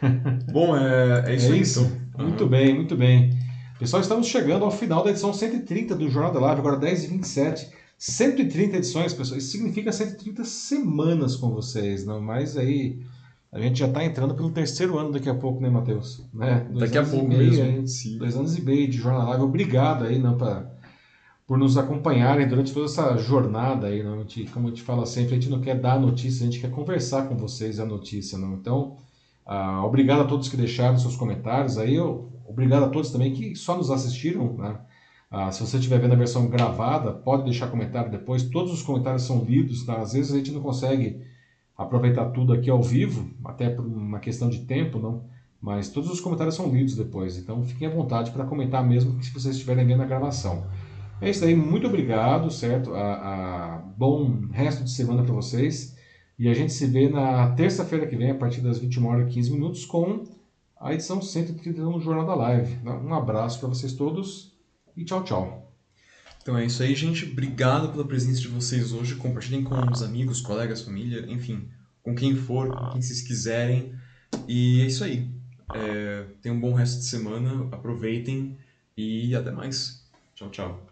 Bom, 0.52 0.76
é, 0.76 1.30
é 1.30 1.34
isso 1.36 1.50
é 1.50 1.52
aí, 1.52 1.60
isso. 1.60 1.92
Então. 2.08 2.26
Muito 2.26 2.44
uhum. 2.44 2.50
bem, 2.50 2.74
muito 2.74 2.96
bem. 2.96 3.30
Pessoal, 3.78 4.02
estamos 4.02 4.26
chegando 4.26 4.64
ao 4.64 4.70
final 4.70 5.02
da 5.02 5.10
edição 5.10 5.32
130 5.32 5.94
do 5.94 6.08
Jornal 6.08 6.32
da 6.32 6.40
Live, 6.40 6.60
agora 6.60 6.76
10 6.76 7.04
e 7.04 7.06
27 7.08 7.82
130 8.02 8.78
edições, 8.78 9.14
pessoal. 9.14 9.38
Isso 9.38 9.52
significa 9.52 9.92
130 9.92 10.44
semanas 10.44 11.36
com 11.36 11.50
vocês, 11.50 12.04
não? 12.04 12.20
Mas 12.20 12.56
aí 12.56 13.00
a 13.52 13.60
gente 13.60 13.78
já 13.78 13.86
está 13.86 14.02
entrando 14.02 14.34
pelo 14.34 14.50
terceiro 14.50 14.98
ano 14.98 15.12
daqui 15.12 15.28
a 15.28 15.34
pouco, 15.34 15.60
né, 15.60 15.68
Matheus? 15.68 16.26
Né? 16.32 16.66
daqui 16.72 16.96
a 16.96 17.04
pouco 17.04 17.28
meio, 17.28 17.50
mesmo. 17.50 17.64
Aí, 17.64 17.86
Sim. 17.86 18.16
Dois 18.16 18.34
anos 18.34 18.56
e 18.56 18.62
meio 18.62 18.88
de 18.88 18.96
Jornal 18.96 19.28
Live. 19.28 19.44
Obrigado 19.44 20.04
aí, 20.04 20.18
não, 20.18 20.38
pra, 20.38 20.72
por 21.46 21.58
nos 21.58 21.76
acompanharem 21.76 22.48
durante 22.48 22.72
toda 22.72 22.86
essa 22.86 23.14
jornada 23.18 23.88
aí. 23.88 24.02
Não? 24.02 24.14
A 24.14 24.18
gente, 24.20 24.44
como 24.46 24.68
a 24.68 24.70
gente 24.70 24.80
fala 24.80 25.04
sempre, 25.04 25.32
a 25.32 25.34
gente 25.34 25.50
não 25.50 25.60
quer 25.60 25.78
dar 25.78 25.94
a 25.94 26.00
notícia, 26.00 26.42
a 26.42 26.50
gente 26.50 26.62
quer 26.62 26.70
conversar 26.70 27.28
com 27.28 27.36
vocês 27.36 27.78
a 27.78 27.84
notícia, 27.84 28.38
não? 28.38 28.54
Então, 28.54 28.96
ah, 29.44 29.84
obrigado 29.84 30.22
a 30.22 30.24
todos 30.24 30.48
que 30.48 30.56
deixaram 30.56 30.96
seus 30.96 31.14
comentários 31.14 31.76
aí. 31.76 31.94
Eu, 31.94 32.32
obrigado 32.46 32.84
a 32.84 32.88
todos 32.88 33.10
também 33.10 33.34
que 33.34 33.54
só 33.54 33.76
nos 33.76 33.90
assistiram, 33.90 34.54
né? 34.54 34.78
Ah, 35.30 35.52
se 35.52 35.60
você 35.60 35.76
estiver 35.76 35.98
vendo 35.98 36.12
a 36.12 36.16
versão 36.16 36.46
gravada, 36.46 37.12
pode 37.12 37.44
deixar 37.44 37.66
comentário 37.70 38.10
depois. 38.10 38.44
Todos 38.44 38.72
os 38.72 38.82
comentários 38.82 39.24
são 39.24 39.44
lidos, 39.44 39.84
tá? 39.84 39.98
Às 39.98 40.14
vezes 40.14 40.32
a 40.32 40.38
gente 40.38 40.52
não 40.52 40.62
consegue 40.62 41.20
aproveitar 41.76 42.26
tudo 42.26 42.52
aqui 42.52 42.70
ao 42.70 42.82
vivo, 42.82 43.30
até 43.44 43.70
por 43.70 43.84
uma 43.84 44.20
questão 44.20 44.48
de 44.48 44.60
tempo, 44.60 44.98
não. 44.98 45.24
Mas 45.60 45.88
todos 45.88 46.10
os 46.10 46.20
comentários 46.20 46.56
são 46.56 46.68
lidos 46.68 46.96
depois, 46.96 47.38
então 47.38 47.62
fiquem 47.64 47.86
à 47.86 47.90
vontade 47.90 48.32
para 48.32 48.44
comentar 48.44 48.84
mesmo 48.84 49.22
se 49.22 49.32
vocês 49.32 49.54
estiverem 49.54 49.86
vendo 49.86 50.02
a 50.02 50.06
gravação. 50.06 50.66
É 51.20 51.30
isso 51.30 51.44
aí, 51.44 51.54
muito 51.54 51.86
obrigado, 51.86 52.50
certo? 52.50 52.92
A, 52.94 53.12
a 53.12 53.78
bom 53.96 54.48
resto 54.50 54.82
de 54.82 54.90
semana 54.90 55.22
para 55.22 55.32
vocês. 55.32 55.96
E 56.36 56.48
a 56.48 56.54
gente 56.54 56.72
se 56.72 56.84
vê 56.86 57.08
na 57.08 57.52
terça-feira 57.52 58.08
que 58.08 58.16
vem, 58.16 58.32
a 58.32 58.34
partir 58.34 58.60
das 58.60 58.78
21 58.78 59.06
horas 59.06 59.28
e 59.28 59.34
15 59.34 59.52
minutos, 59.52 59.84
com 59.84 60.24
a 60.80 60.92
edição 60.92 61.22
131 61.22 61.92
do 61.92 62.00
Jornal 62.00 62.26
da 62.26 62.34
Live. 62.34 62.80
Um 62.84 63.14
abraço 63.14 63.60
para 63.60 63.68
vocês 63.68 63.92
todos 63.92 64.52
e 64.96 65.04
tchau, 65.04 65.22
tchau. 65.22 65.61
Então 66.42 66.58
é 66.58 66.66
isso 66.66 66.82
aí, 66.82 66.94
gente. 66.94 67.24
Obrigado 67.24 67.92
pela 67.92 68.04
presença 68.04 68.40
de 68.40 68.48
vocês 68.48 68.92
hoje. 68.92 69.14
Compartilhem 69.14 69.62
com 69.62 69.74
os 69.90 70.02
amigos, 70.02 70.40
colegas, 70.40 70.82
família, 70.82 71.24
enfim, 71.28 71.68
com 72.02 72.14
quem 72.14 72.34
for, 72.34 72.68
com 72.68 72.90
quem 72.90 73.00
vocês 73.00 73.22
quiserem. 73.22 73.94
E 74.48 74.80
é 74.80 74.86
isso 74.86 75.04
aí. 75.04 75.30
É, 75.72 76.26
tenham 76.42 76.56
um 76.56 76.60
bom 76.60 76.74
resto 76.74 76.98
de 76.98 77.06
semana, 77.06 77.68
aproveitem 77.70 78.58
e 78.96 79.34
até 79.36 79.52
mais. 79.52 80.04
Tchau, 80.34 80.50
tchau. 80.50 80.91